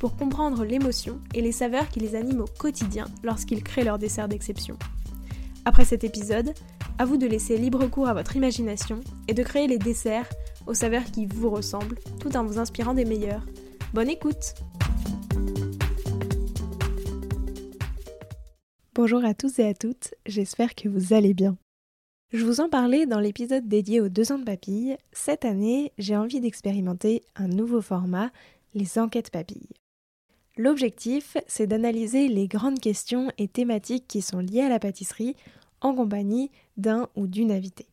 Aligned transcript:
pour 0.00 0.16
comprendre 0.16 0.64
l'émotion 0.64 1.20
et 1.34 1.42
les 1.42 1.52
saveurs 1.52 1.88
qui 1.90 2.00
les 2.00 2.16
animent 2.16 2.40
au 2.40 2.58
quotidien 2.58 3.04
lorsqu'ils 3.22 3.62
créent 3.62 3.84
leur 3.84 3.98
dessert 3.98 4.28
d'exception. 4.28 4.76
Après 5.66 5.84
cet 5.84 6.04
épisode, 6.04 6.54
à 6.98 7.04
vous 7.04 7.18
de 7.18 7.26
laisser 7.26 7.58
libre 7.58 7.86
cours 7.86 8.08
à 8.08 8.14
votre 8.14 8.34
imagination 8.34 9.00
et 9.28 9.34
de 9.34 9.42
créer 9.42 9.68
les 9.68 9.78
desserts 9.78 10.28
aux 10.66 10.74
saveurs 10.74 11.04
qui 11.04 11.26
vous 11.26 11.50
ressemblent 11.50 11.98
tout 12.18 12.34
en 12.34 12.44
vous 12.44 12.58
inspirant 12.58 12.94
des 12.94 13.04
meilleurs. 13.04 13.44
Bonne 13.92 14.08
écoute 14.08 14.54
Bonjour 18.94 19.24
à 19.24 19.34
tous 19.34 19.58
et 19.58 19.66
à 19.66 19.74
toutes, 19.74 20.14
j'espère 20.26 20.74
que 20.74 20.88
vous 20.88 21.12
allez 21.12 21.34
bien. 21.34 21.56
Je 22.32 22.44
vous 22.44 22.60
en 22.60 22.70
parlais 22.70 23.04
dans 23.04 23.20
l'épisode 23.20 23.68
dédié 23.68 24.00
aux 24.00 24.08
deux 24.08 24.32
ans 24.32 24.38
de 24.38 24.44
papilles. 24.44 24.96
Cette 25.12 25.44
année, 25.44 25.92
j'ai 25.98 26.16
envie 26.16 26.40
d'expérimenter 26.40 27.22
un 27.36 27.48
nouveau 27.48 27.82
format, 27.82 28.30
les 28.74 28.98
enquêtes 28.98 29.30
papilles. 29.30 29.68
L'objectif, 30.60 31.38
c'est 31.46 31.66
d'analyser 31.66 32.28
les 32.28 32.46
grandes 32.46 32.80
questions 32.80 33.32
et 33.38 33.48
thématiques 33.48 34.06
qui 34.06 34.20
sont 34.20 34.40
liées 34.40 34.60
à 34.60 34.68
la 34.68 34.78
pâtisserie 34.78 35.34
en 35.80 35.94
compagnie 35.94 36.50
d'un 36.76 37.08
ou 37.16 37.26
d'une 37.26 37.50
invitée. 37.50 37.88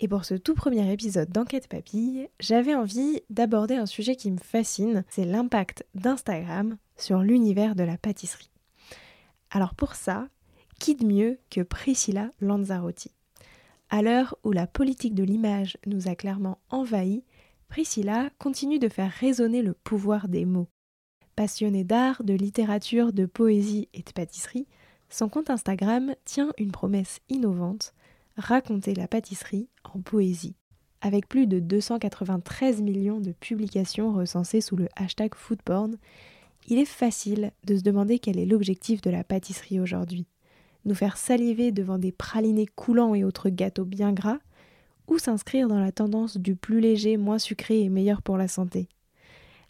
Et 0.00 0.08
pour 0.08 0.24
ce 0.24 0.34
tout 0.34 0.54
premier 0.54 0.92
épisode 0.92 1.30
d'Enquête 1.30 1.68
Papille, 1.68 2.28
j'avais 2.40 2.74
envie 2.74 3.20
d'aborder 3.30 3.76
un 3.76 3.86
sujet 3.86 4.16
qui 4.16 4.32
me 4.32 4.38
fascine, 4.38 5.04
c'est 5.10 5.24
l'impact 5.24 5.86
d'Instagram 5.94 6.76
sur 6.96 7.20
l'univers 7.20 7.76
de 7.76 7.84
la 7.84 7.96
pâtisserie. 7.96 8.50
Alors 9.52 9.76
pour 9.76 9.94
ça, 9.94 10.26
qui 10.80 10.96
de 10.96 11.06
mieux 11.06 11.38
que 11.50 11.60
Priscilla 11.60 12.30
Lanzarotti? 12.40 13.12
À 13.90 14.02
l'heure 14.02 14.36
où 14.42 14.50
la 14.50 14.66
politique 14.66 15.14
de 15.14 15.22
l'image 15.22 15.78
nous 15.86 16.08
a 16.08 16.16
clairement 16.16 16.58
envahis, 16.68 17.22
Priscilla 17.68 18.30
continue 18.40 18.80
de 18.80 18.88
faire 18.88 19.12
résonner 19.12 19.62
le 19.62 19.72
pouvoir 19.72 20.26
des 20.26 20.46
mots. 20.46 20.66
Passionnée 21.36 21.84
d'art, 21.84 22.22
de 22.24 22.34
littérature, 22.34 23.14
de 23.14 23.24
poésie 23.24 23.88
et 23.94 24.02
de 24.02 24.12
pâtisserie, 24.12 24.66
son 25.08 25.30
compte 25.30 25.48
Instagram 25.48 26.14
tient 26.26 26.52
une 26.58 26.72
promesse 26.72 27.20
innovante, 27.30 27.94
raconter 28.36 28.94
la 28.94 29.08
pâtisserie 29.08 29.68
en 29.94 30.00
poésie. 30.00 30.56
Avec 31.00 31.26
plus 31.28 31.46
de 31.46 31.58
293 31.58 32.82
millions 32.82 33.18
de 33.18 33.32
publications 33.32 34.12
recensées 34.12 34.60
sous 34.60 34.76
le 34.76 34.88
hashtag 34.94 35.34
foodporn, 35.34 35.96
il 36.68 36.78
est 36.78 36.84
facile 36.84 37.52
de 37.64 37.76
se 37.76 37.82
demander 37.82 38.18
quel 38.18 38.38
est 38.38 38.46
l'objectif 38.46 39.00
de 39.00 39.10
la 39.10 39.24
pâtisserie 39.24 39.80
aujourd'hui. 39.80 40.26
Nous 40.84 40.94
faire 40.94 41.16
saliver 41.16 41.72
devant 41.72 41.98
des 41.98 42.12
pralinés 42.12 42.66
coulants 42.66 43.14
et 43.14 43.24
autres 43.24 43.48
gâteaux 43.48 43.86
bien 43.86 44.12
gras, 44.12 44.38
ou 45.08 45.18
s'inscrire 45.18 45.66
dans 45.66 45.80
la 45.80 45.92
tendance 45.92 46.36
du 46.36 46.56
plus 46.56 46.80
léger, 46.80 47.16
moins 47.16 47.38
sucré 47.38 47.80
et 47.80 47.88
meilleur 47.88 48.20
pour 48.20 48.36
la 48.36 48.48
santé 48.48 48.88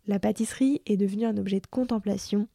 la 0.07 0.19
pâtisserie 0.19 0.83
est 0.87 0.97
devenue 0.97 1.27
un 1.27 1.37
objet 1.37 1.61
de 1.61 1.67
contemplation, 1.67 2.49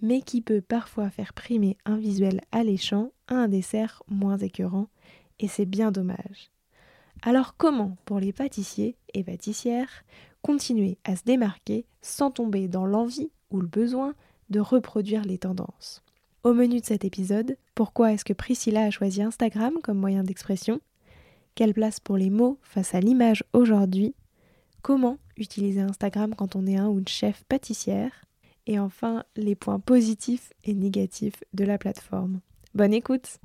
mais 0.00 0.22
qui 0.22 0.40
peut 0.40 0.60
parfois 0.60 1.10
faire 1.10 1.32
primer 1.32 1.76
un 1.84 1.96
visuel 1.96 2.40
alléchant 2.52 3.10
à 3.26 3.34
un 3.34 3.48
dessert 3.48 4.02
moins 4.08 4.38
écœurant, 4.38 4.88
et 5.40 5.48
c'est 5.48 5.66
bien 5.66 5.90
dommage. 5.90 6.50
Alors 7.22 7.56
comment, 7.56 7.96
pour 8.04 8.20
les 8.20 8.32
pâtissiers 8.32 8.96
et 9.14 9.24
pâtissières, 9.24 10.04
continuer 10.42 10.98
à 11.04 11.16
se 11.16 11.24
démarquer 11.24 11.86
sans 12.02 12.30
tomber 12.30 12.68
dans 12.68 12.86
l'envie 12.86 13.30
ou 13.50 13.60
le 13.60 13.66
besoin 13.66 14.14
de 14.50 14.60
reproduire 14.60 15.24
les 15.24 15.38
tendances? 15.38 16.02
Au 16.42 16.52
menu 16.52 16.80
de 16.80 16.84
cet 16.84 17.04
épisode, 17.04 17.56
pourquoi 17.74 18.12
est-ce 18.12 18.24
que 18.24 18.34
Priscilla 18.34 18.82
a 18.82 18.90
choisi 18.90 19.22
Instagram 19.22 19.78
comme 19.82 19.98
moyen 19.98 20.22
d'expression? 20.22 20.80
Quelle 21.54 21.72
place 21.72 22.00
pour 22.00 22.18
les 22.18 22.30
mots 22.30 22.58
face 22.62 22.94
à 22.94 23.00
l'image 23.00 23.44
aujourd'hui? 23.52 24.14
Comment 24.84 25.16
utiliser 25.38 25.80
Instagram 25.80 26.34
quand 26.34 26.56
on 26.56 26.66
est 26.66 26.76
un 26.76 26.88
ou 26.88 26.98
une 26.98 27.08
chef 27.08 27.42
pâtissière 27.44 28.12
Et 28.66 28.78
enfin, 28.78 29.24
les 29.34 29.54
points 29.54 29.80
positifs 29.80 30.52
et 30.62 30.74
négatifs 30.74 31.42
de 31.54 31.64
la 31.64 31.78
plateforme. 31.78 32.40
Bonne 32.74 32.92
écoute 32.92 33.38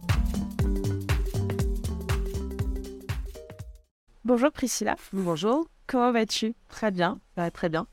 Bonjour 4.25 4.51
Priscilla. 4.51 4.97
Bonjour. 5.13 5.65
Comment 5.87 6.11
vas-tu? 6.11 6.55
Très 6.67 6.91
bien, 6.91 7.21
très 7.53 7.69
bien. 7.69 7.87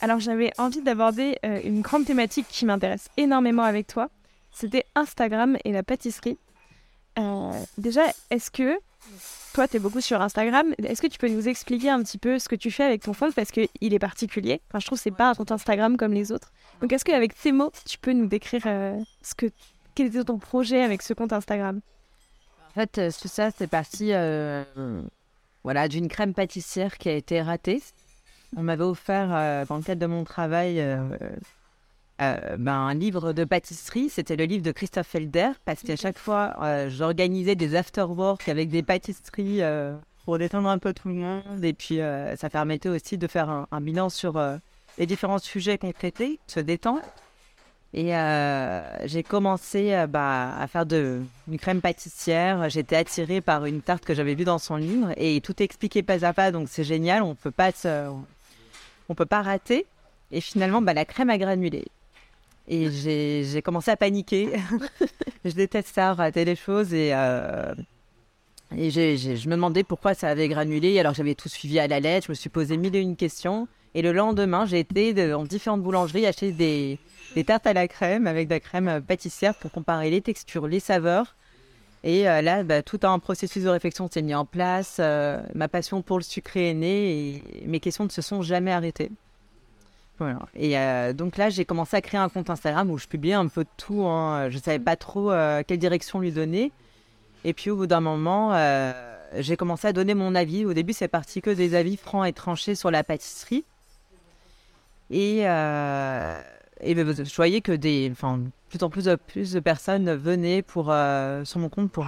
Alors 0.00 0.18
j'avais 0.18 0.50
envie 0.58 0.82
d'aborder 0.82 1.38
euh, 1.46 1.60
une 1.62 1.80
grande 1.80 2.06
thématique 2.06 2.48
qui 2.48 2.64
m'intéresse 2.64 3.08
énormément 3.16 3.62
avec 3.62 3.86
toi. 3.86 4.10
C'était 4.50 4.84
Instagram 4.96 5.56
et 5.64 5.70
la 5.70 5.84
pâtisserie. 5.84 6.38
Euh, 7.20 7.52
déjà, 7.78 8.02
est-ce 8.30 8.50
que 8.50 8.80
toi, 9.54 9.68
tu 9.68 9.76
es 9.76 9.80
beaucoup 9.80 10.00
sur 10.00 10.20
Instagram. 10.20 10.74
Est-ce 10.82 11.00
que 11.00 11.06
tu 11.06 11.18
peux 11.18 11.28
nous 11.28 11.48
expliquer 11.48 11.88
un 11.88 12.02
petit 12.02 12.18
peu 12.18 12.38
ce 12.40 12.48
que 12.48 12.56
tu 12.56 12.70
fais 12.72 12.82
avec 12.82 13.02
ton 13.02 13.14
compte? 13.14 13.34
Parce 13.34 13.52
qu'il 13.52 13.68
est 13.80 13.98
particulier. 14.00 14.60
Enfin, 14.68 14.80
je 14.80 14.86
trouve 14.86 14.98
que 14.98 15.02
c'est 15.02 15.10
pas 15.12 15.30
un 15.30 15.34
compte 15.34 15.52
Instagram 15.52 15.96
comme 15.96 16.12
les 16.12 16.32
autres. 16.32 16.50
Donc, 16.80 16.92
est-ce 16.92 17.04
qu'avec 17.04 17.34
ces 17.36 17.52
mots, 17.52 17.70
tu 17.86 17.98
peux 17.98 18.12
nous 18.12 18.26
décrire 18.26 18.62
euh, 18.66 18.98
ce 19.22 19.34
que, 19.34 19.46
quel 19.94 20.08
était 20.08 20.24
ton 20.24 20.38
projet 20.38 20.82
avec 20.82 21.02
ce 21.02 21.14
compte 21.14 21.32
Instagram? 21.32 21.80
En 22.70 22.74
fait, 22.74 22.92
tout 22.92 23.00
euh, 23.00 23.10
ça, 23.10 23.50
c'est 23.52 23.68
parti 23.68 24.08
euh, 24.12 24.64
voilà, 25.62 25.86
d'une 25.86 26.08
crème 26.08 26.34
pâtissière 26.34 26.98
qui 26.98 27.08
a 27.08 27.12
été 27.12 27.40
ratée. 27.40 27.80
On 28.56 28.62
m'avait 28.62 28.84
offert, 28.84 29.28
dans 29.66 29.76
le 29.76 29.82
cadre 29.82 30.00
de 30.00 30.06
mon 30.06 30.24
travail, 30.24 30.80
euh, 32.22 32.56
ben, 32.58 32.72
un 32.72 32.94
livre 32.94 33.32
de 33.32 33.44
pâtisserie. 33.44 34.08
C'était 34.08 34.36
le 34.36 34.44
livre 34.44 34.62
de 34.62 34.72
Christophe 34.72 35.08
Felder 35.08 35.50
parce 35.64 35.82
qu'à 35.82 35.96
chaque 35.96 36.18
fois, 36.18 36.54
euh, 36.62 36.88
j'organisais 36.88 37.56
des 37.56 37.74
after-work 37.74 38.48
avec 38.48 38.68
des 38.68 38.82
pâtisseries 38.82 39.62
euh, 39.62 39.96
pour 40.24 40.38
détendre 40.38 40.68
un 40.68 40.78
peu 40.78 40.92
tout 40.92 41.08
le 41.08 41.14
monde. 41.14 41.64
Et 41.64 41.72
puis, 41.72 41.98
ça 42.36 42.48
permettait 42.50 42.88
aussi 42.88 43.18
de 43.18 43.26
faire 43.26 43.66
un, 43.70 43.80
bilan 43.80 44.08
sur 44.08 44.40
les 44.96 45.06
différents 45.06 45.38
sujets 45.38 45.76
qu'on 45.76 45.92
traitait, 45.92 46.38
se 46.46 46.60
détendre. 46.60 47.02
Et 47.92 48.12
j'ai 49.04 49.22
commencé 49.22 50.02
bah, 50.08 50.56
à 50.58 50.66
faire 50.66 50.86
de, 50.86 51.20
une 51.46 51.58
crème 51.58 51.82
pâtissière. 51.82 52.70
J'étais 52.70 52.96
attirée 52.96 53.42
par 53.42 53.66
une 53.66 53.82
tarte 53.82 54.06
que 54.06 54.14
j'avais 54.14 54.34
vue 54.34 54.46
dans 54.46 54.58
son 54.58 54.76
livre 54.76 55.12
et 55.18 55.42
tout 55.42 55.62
expliqué 55.62 56.02
pas 56.02 56.24
à 56.24 56.32
pas. 56.32 56.52
Donc 56.52 56.68
c'est 56.70 56.84
génial, 56.84 57.22
on 57.22 57.34
peut 57.34 57.50
pas 57.50 57.72
on 59.10 59.14
peut 59.14 59.26
pas 59.26 59.42
rater. 59.42 59.84
Et 60.32 60.40
finalement, 60.40 60.80
bah, 60.80 60.94
la 60.94 61.04
crème 61.04 61.28
a 61.28 61.36
granulé. 61.36 61.84
Et 62.66 62.90
j'ai 62.90 63.62
commencé 63.62 63.90
à 63.90 63.96
paniquer. 63.96 64.48
je 65.44 65.52
déteste 65.52 65.94
ça, 65.94 66.14
rater 66.14 66.44
les 66.44 66.56
choses. 66.56 66.94
Et, 66.94 67.10
euh, 67.12 67.74
et 68.76 68.90
je 68.90 69.48
me 69.48 69.54
demandais 69.54 69.84
pourquoi 69.84 70.14
ça 70.14 70.28
avait 70.28 70.48
granulé. 70.48 70.98
Alors 70.98 71.14
j'avais 71.14 71.34
tout 71.34 71.48
suivi 71.48 71.78
à 71.78 71.86
la 71.86 72.00
lettre. 72.00 72.26
Je 72.26 72.32
me 72.32 72.34
suis 72.34 72.50
posé 72.50 72.76
mille 72.76 72.96
et 72.96 73.00
une 73.00 73.16
questions. 73.16 73.68
Et 73.94 74.02
le 74.02 74.12
lendemain, 74.12 74.66
j'ai 74.66 74.80
été 74.80 75.12
dans 75.12 75.44
différentes 75.44 75.82
boulangeries 75.82 76.26
acheter 76.26 76.50
des, 76.52 76.98
des, 77.36 77.44
tartes 77.44 77.66
à 77.66 77.72
la 77.72 77.86
crème 77.86 78.26
avec 78.26 78.48
de 78.48 78.54
la 78.54 78.60
crème 78.60 79.00
pâtissière 79.06 79.54
pour 79.54 79.70
comparer 79.70 80.10
les 80.10 80.20
textures, 80.20 80.66
les 80.66 80.80
saveurs. 80.80 81.36
Et 82.02 82.28
euh, 82.28 82.42
là, 82.42 82.64
bah, 82.64 82.82
tout 82.82 83.00
un 83.02 83.18
processus 83.18 83.64
de 83.64 83.68
réflexion 83.68 84.08
s'est 84.12 84.20
mis 84.20 84.34
en 84.34 84.44
place. 84.44 84.98
Euh, 85.00 85.40
ma 85.54 85.68
passion 85.68 86.02
pour 86.02 86.18
le 86.18 86.24
sucré 86.24 86.70
est 86.70 86.74
née 86.74 87.42
et 87.62 87.66
mes 87.66 87.80
questions 87.80 88.04
ne 88.04 88.10
se 88.10 88.20
sont 88.20 88.42
jamais 88.42 88.72
arrêtées. 88.72 89.10
Et 90.54 90.78
euh, 90.78 91.12
donc 91.12 91.36
là, 91.36 91.50
j'ai 91.50 91.64
commencé 91.64 91.96
à 91.96 92.00
créer 92.00 92.20
un 92.20 92.28
compte 92.28 92.50
Instagram 92.50 92.90
où 92.90 92.98
je 92.98 93.06
publiais 93.06 93.34
un 93.34 93.48
peu 93.48 93.64
de 93.64 93.68
tout. 93.76 94.04
Hein. 94.04 94.48
Je 94.50 94.56
ne 94.56 94.62
savais 94.62 94.78
pas 94.78 94.96
trop 94.96 95.30
euh, 95.30 95.62
quelle 95.66 95.78
direction 95.78 96.20
lui 96.20 96.32
donner. 96.32 96.72
Et 97.44 97.52
puis 97.52 97.70
au 97.70 97.76
bout 97.76 97.86
d'un 97.86 98.00
moment, 98.00 98.54
euh, 98.54 98.92
j'ai 99.36 99.56
commencé 99.56 99.86
à 99.88 99.92
donner 99.92 100.14
mon 100.14 100.34
avis. 100.34 100.64
Au 100.64 100.72
début, 100.72 100.92
c'est 100.92 101.08
parti 101.08 101.42
que 101.42 101.50
des 101.50 101.74
avis 101.74 101.96
francs 101.96 102.26
et 102.26 102.32
tranchés 102.32 102.74
sur 102.74 102.90
la 102.90 103.04
pâtisserie. 103.04 103.64
Et, 105.10 105.40
et 105.40 105.44
ben, 105.44 106.44
je 106.80 107.36
voyais 107.36 107.60
que 107.60 107.72
des, 107.72 108.08
enfin, 108.10 108.40
plus 108.70 108.82
en 108.82 108.90
plus 108.90 109.04
de, 109.04 109.16
plus 109.16 109.52
de 109.52 109.60
personnes 109.60 110.14
venaient 110.14 110.62
pour, 110.62 110.84
sur 111.44 111.60
mon 111.60 111.68
compte 111.68 111.90
pour 111.90 112.06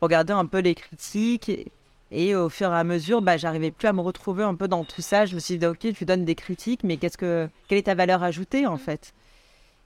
regarder 0.00 0.32
un 0.32 0.46
peu 0.46 0.58
les 0.58 0.74
critiques. 0.74 1.70
Et 2.10 2.34
au 2.34 2.48
fur 2.48 2.70
et 2.72 2.76
à 2.76 2.84
mesure, 2.84 3.20
bah, 3.20 3.36
j'arrivais 3.36 3.70
plus 3.70 3.86
à 3.88 3.92
me 3.92 4.00
retrouver 4.00 4.42
un 4.42 4.54
peu 4.54 4.66
dans 4.68 4.84
tout 4.84 5.02
ça. 5.02 5.26
Je 5.26 5.34
me 5.34 5.40
suis 5.40 5.58
dit, 5.58 5.66
ok, 5.66 5.92
tu 5.94 6.04
donnes 6.04 6.24
des 6.24 6.34
critiques, 6.34 6.82
mais 6.84 6.96
qu'est-ce 6.96 7.18
que, 7.18 7.48
quelle 7.68 7.78
est 7.78 7.82
ta 7.82 7.94
valeur 7.94 8.22
ajoutée 8.22 8.66
en 8.66 8.78
fait? 8.78 9.12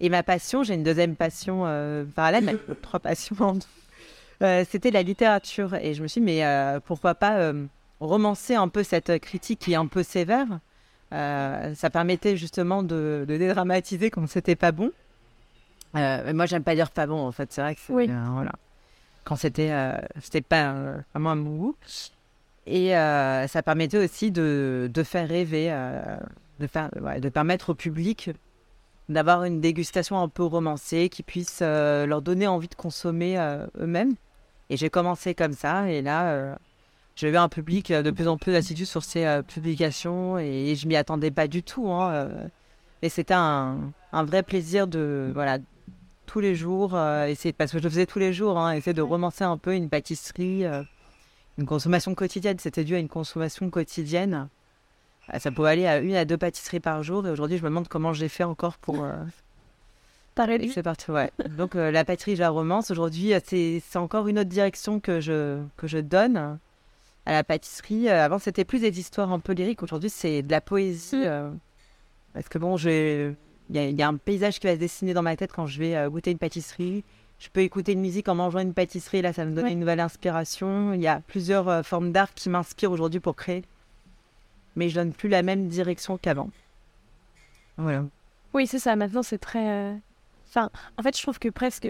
Et 0.00 0.08
ma 0.08 0.22
passion, 0.22 0.62
j'ai 0.62 0.74
une 0.74 0.82
deuxième 0.84 1.16
passion 1.16 1.62
euh, 1.66 2.04
parallèle, 2.04 2.44
mais 2.44 2.56
trois 2.80 3.00
passions, 3.00 3.58
euh, 4.42 4.64
c'était 4.68 4.90
la 4.90 5.02
littérature. 5.02 5.74
Et 5.74 5.94
je 5.94 6.02
me 6.02 6.08
suis 6.08 6.20
dit, 6.20 6.24
mais 6.24 6.44
euh, 6.44 6.80
pourquoi 6.80 7.14
pas 7.14 7.38
euh, 7.38 7.64
romancer 8.00 8.54
un 8.54 8.68
peu 8.68 8.82
cette 8.82 9.18
critique 9.20 9.60
qui 9.60 9.72
est 9.72 9.76
un 9.76 9.86
peu 9.86 10.02
sévère? 10.02 10.46
Ça 11.10 11.90
permettait 11.92 12.38
justement 12.38 12.82
de, 12.82 13.26
de 13.28 13.36
dédramatiser 13.36 14.10
quand 14.10 14.26
c'était 14.26 14.56
pas 14.56 14.72
bon. 14.72 14.90
Euh, 15.94 16.32
moi, 16.32 16.46
j'aime 16.46 16.62
pas 16.64 16.74
dire 16.74 16.90
pas 16.90 17.06
bon, 17.06 17.20
en 17.26 17.32
fait. 17.32 17.52
C'est 17.52 17.60
vrai 17.60 17.74
que 17.74 17.80
Oui. 17.90 18.06
euh, 18.08 18.24
voilà. 18.32 18.52
Quand 19.24 19.36
c'était, 19.36 19.70
euh, 19.70 19.96
c'était 20.20 20.40
pas 20.40 20.72
euh, 20.72 20.98
vraiment 21.12 21.30
à 21.30 21.34
mon 21.34 21.56
goût. 21.56 21.76
Et 22.66 22.96
euh, 22.96 23.46
ça 23.48 23.62
permettait 23.62 23.98
aussi 23.98 24.30
de, 24.30 24.90
faire 25.04 25.28
rêver, 25.28 25.68
de, 26.60 26.66
faire, 26.66 26.90
ouais, 27.00 27.20
de 27.20 27.28
permettre 27.28 27.70
au 27.70 27.74
public 27.74 28.30
d'avoir 29.08 29.44
une 29.44 29.60
dégustation 29.60 30.18
un 30.20 30.28
peu 30.28 30.44
romancée 30.44 31.08
qui 31.08 31.22
puisse 31.24 31.60
leur 31.60 32.22
donner 32.22 32.46
envie 32.46 32.68
de 32.68 32.74
consommer 32.74 33.36
eux-mêmes. 33.78 34.14
Et 34.70 34.76
j'ai 34.76 34.90
commencé 34.90 35.34
comme 35.34 35.54
ça. 35.54 35.90
Et 35.90 36.02
là, 36.02 36.56
eu 37.20 37.36
un 37.36 37.48
public 37.48 37.92
de 37.92 38.10
plus 38.10 38.28
en 38.28 38.36
plus 38.36 38.54
assidu 38.54 38.86
sur 38.86 39.02
ces 39.02 39.40
publications 39.46 40.38
et, 40.38 40.74
je 40.76 40.86
m'y 40.86 40.96
attendais 40.96 41.30
pas 41.30 41.48
du 41.48 41.62
tout. 41.62 41.90
Hein, 41.90 42.12
euh. 42.12 42.46
et 43.02 43.08
c'était 43.08 43.34
un, 43.34 43.92
un 44.12 44.24
vrai 44.24 44.42
plaisir 44.42 44.86
de, 44.86 45.30
voilà, 45.34 45.58
tous 46.26 46.40
les 46.40 46.54
jours, 46.54 46.94
euh, 46.94 47.26
essayer, 47.26 47.52
parce 47.52 47.72
que 47.72 47.78
je 47.78 47.82
le 47.84 47.90
faisais 47.90 48.06
tous 48.06 48.18
les 48.18 48.32
jours, 48.32 48.58
hein, 48.58 48.72
essayer 48.72 48.94
de 48.94 49.02
romancer 49.02 49.44
un 49.44 49.58
peu 49.58 49.74
une 49.74 49.88
pâtisserie, 49.88 50.64
euh, 50.64 50.82
une 51.58 51.66
consommation 51.66 52.14
quotidienne. 52.14 52.58
C'était 52.58 52.84
dû 52.84 52.94
à 52.94 52.98
une 52.98 53.08
consommation 53.08 53.68
quotidienne. 53.70 54.48
Euh, 55.32 55.38
Ça 55.38 55.50
pouvait 55.50 55.70
aller 55.70 55.86
à 55.86 55.98
une 55.98 56.14
à 56.14 56.24
deux 56.24 56.38
pâtisseries 56.38 56.80
par 56.80 57.02
jour. 57.02 57.26
Et 57.26 57.30
aujourd'hui, 57.30 57.58
je 57.58 57.62
me 57.62 57.68
demande 57.68 57.88
comment 57.88 58.12
j'ai 58.12 58.28
fait 58.28 58.44
encore 58.44 58.78
pour. 58.78 59.06
réduit 60.38 60.70
c'est 60.72 60.82
parti, 60.82 61.10
ouais. 61.10 61.30
Donc 61.56 61.76
euh, 61.76 61.90
la 61.90 62.04
pâtisserie, 62.04 62.36
je 62.36 62.40
la 62.40 62.50
romance. 62.50 62.90
Aujourd'hui, 62.90 63.32
c'est 63.44 63.82
encore 63.96 64.28
une 64.28 64.38
autre 64.38 64.48
direction 64.48 65.00
que 65.00 65.20
je, 65.20 65.62
que 65.76 65.86
je 65.86 65.98
donne 65.98 66.58
à 67.26 67.32
la 67.32 67.44
pâtisserie. 67.44 68.08
Avant, 68.08 68.38
c'était 68.38 68.64
plus 68.64 68.80
des 68.80 68.98
histoires 68.98 69.32
un 69.32 69.38
peu 69.38 69.52
lyriques. 69.52 69.82
Aujourd'hui, 69.82 70.10
c'est 70.10 70.42
de 70.42 70.50
la 70.50 70.60
poésie. 70.60 71.16
Mm. 71.16 71.24
euh, 71.26 71.50
parce 72.32 72.48
que 72.48 72.58
bon, 72.58 72.76
il 72.78 73.36
y, 73.76 73.78
a- 73.78 73.88
il 73.88 73.96
y 73.96 74.02
a 74.02 74.08
un 74.08 74.16
paysage 74.16 74.58
qui 74.60 74.66
va 74.66 74.74
se 74.74 74.78
dessiner 74.78 75.14
dans 75.14 75.22
ma 75.22 75.36
tête 75.36 75.52
quand 75.52 75.66
je 75.66 75.78
vais 75.78 75.96
euh, 75.96 76.08
goûter 76.10 76.30
une 76.30 76.38
pâtisserie. 76.38 77.04
Je 77.38 77.48
peux 77.48 77.60
écouter 77.60 77.92
une 77.92 78.00
musique 78.00 78.28
en 78.28 78.34
mangeant 78.34 78.60
une 78.60 78.74
pâtisserie. 78.74 79.22
Là, 79.22 79.32
ça 79.32 79.44
me 79.44 79.52
donne 79.54 79.64
Ouais. 79.64 79.72
une 79.72 79.80
nouvelle 79.80 80.00
inspiration. 80.00 80.92
Il 80.94 81.00
y 81.00 81.08
a 81.08 81.20
plusieurs 81.26 81.68
euh, 81.68 81.82
formes 81.82 82.12
d'art 82.12 82.32
qui 82.34 82.48
m'inspirent 82.48 82.92
aujourd'hui 82.92 83.20
pour 83.20 83.34
créer. 83.36 83.64
Mais 84.76 84.88
je 84.88 84.94
donne 84.94 85.12
plus 85.12 85.28
la 85.28 85.42
même 85.42 85.68
direction 85.68 86.16
qu'avant. 86.18 86.50
Voilà. 87.76 88.04
Oui, 88.54 88.66
c'est 88.66 88.78
ça. 88.78 88.96
Maintenant, 88.96 89.22
c'est 89.22 89.38
très. 89.38 89.68
euh, 89.70 89.94
Enfin, 90.48 90.70
en 90.98 91.02
fait, 91.02 91.16
je 91.16 91.22
trouve 91.22 91.38
que 91.38 91.48
presque. 91.48 91.84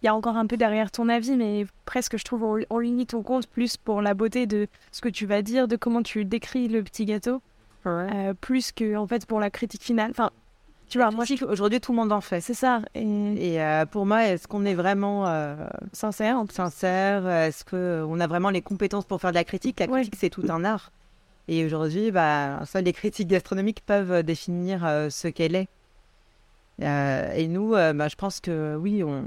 Il 0.00 0.06
y 0.06 0.08
a 0.08 0.14
encore 0.14 0.36
un 0.36 0.46
peu 0.46 0.56
derrière 0.56 0.92
ton 0.92 1.08
avis, 1.08 1.36
mais 1.36 1.66
presque, 1.84 2.16
je 2.18 2.22
trouve, 2.24 2.44
on, 2.44 2.60
on 2.70 2.78
limite 2.78 3.10
ton 3.10 3.22
compte 3.24 3.48
plus 3.48 3.76
pour 3.76 4.00
la 4.00 4.14
beauté 4.14 4.46
de 4.46 4.68
ce 4.92 5.00
que 5.00 5.08
tu 5.08 5.26
vas 5.26 5.42
dire, 5.42 5.66
de 5.66 5.74
comment 5.74 6.04
tu 6.04 6.24
décris 6.24 6.68
le 6.68 6.84
petit 6.84 7.04
gâteau, 7.04 7.42
euh, 7.86 8.32
plus 8.40 8.70
que, 8.70 8.94
en 8.96 9.08
fait, 9.08 9.26
pour 9.26 9.40
la 9.40 9.50
critique 9.50 9.82
finale. 9.82 10.12
Enfin, 10.12 10.30
tu 10.88 10.98
vois, 10.98 11.10
moi, 11.10 11.24
je... 11.24 11.44
Aujourd'hui, 11.44 11.80
tout 11.80 11.92
le 11.92 11.96
monde 11.98 12.12
en 12.12 12.20
fait. 12.20 12.40
c'est 12.40 12.54
ça. 12.54 12.82
Et 12.94 13.02
Et 13.54 13.62
euh, 13.62 13.86
pour 13.86 14.06
moi, 14.06 14.26
est-ce 14.26 14.48
qu'on 14.48 14.64
est 14.64 14.74
vraiment 14.74 15.26
euh, 15.28 15.54
sincère, 15.92 16.42
sincère 16.50 17.28
Est-ce 17.28 17.64
qu'on 17.64 18.18
a 18.20 18.26
vraiment 18.26 18.50
les 18.50 18.62
compétences 18.62 19.04
pour 19.04 19.20
faire 19.20 19.30
de 19.30 19.36
la 19.36 19.44
critique? 19.44 19.80
La 19.80 19.86
Ouais. 19.86 20.00
critique, 20.00 20.16
c'est 20.18 20.30
tout 20.30 20.44
un 20.48 20.64
art. 20.64 20.90
Et 21.48 21.64
aujourd'hui, 21.64 22.10
bah, 22.10 22.60
seules 22.66 22.84
les 22.84 22.92
critiques 22.92 23.28
gastronomiques 23.28 23.80
peuvent 23.86 24.12
euh, 24.12 24.22
définir 24.22 24.84
euh, 24.84 25.08
ce 25.10 25.28
qu'elle 25.28 25.54
est. 25.54 25.68
Euh, 26.82 27.32
et 27.34 27.48
nous, 27.48 27.74
euh, 27.74 27.92
bah, 27.92 28.08
je 28.08 28.16
pense 28.16 28.40
que 28.40 28.76
oui, 28.76 29.02
on 29.02 29.24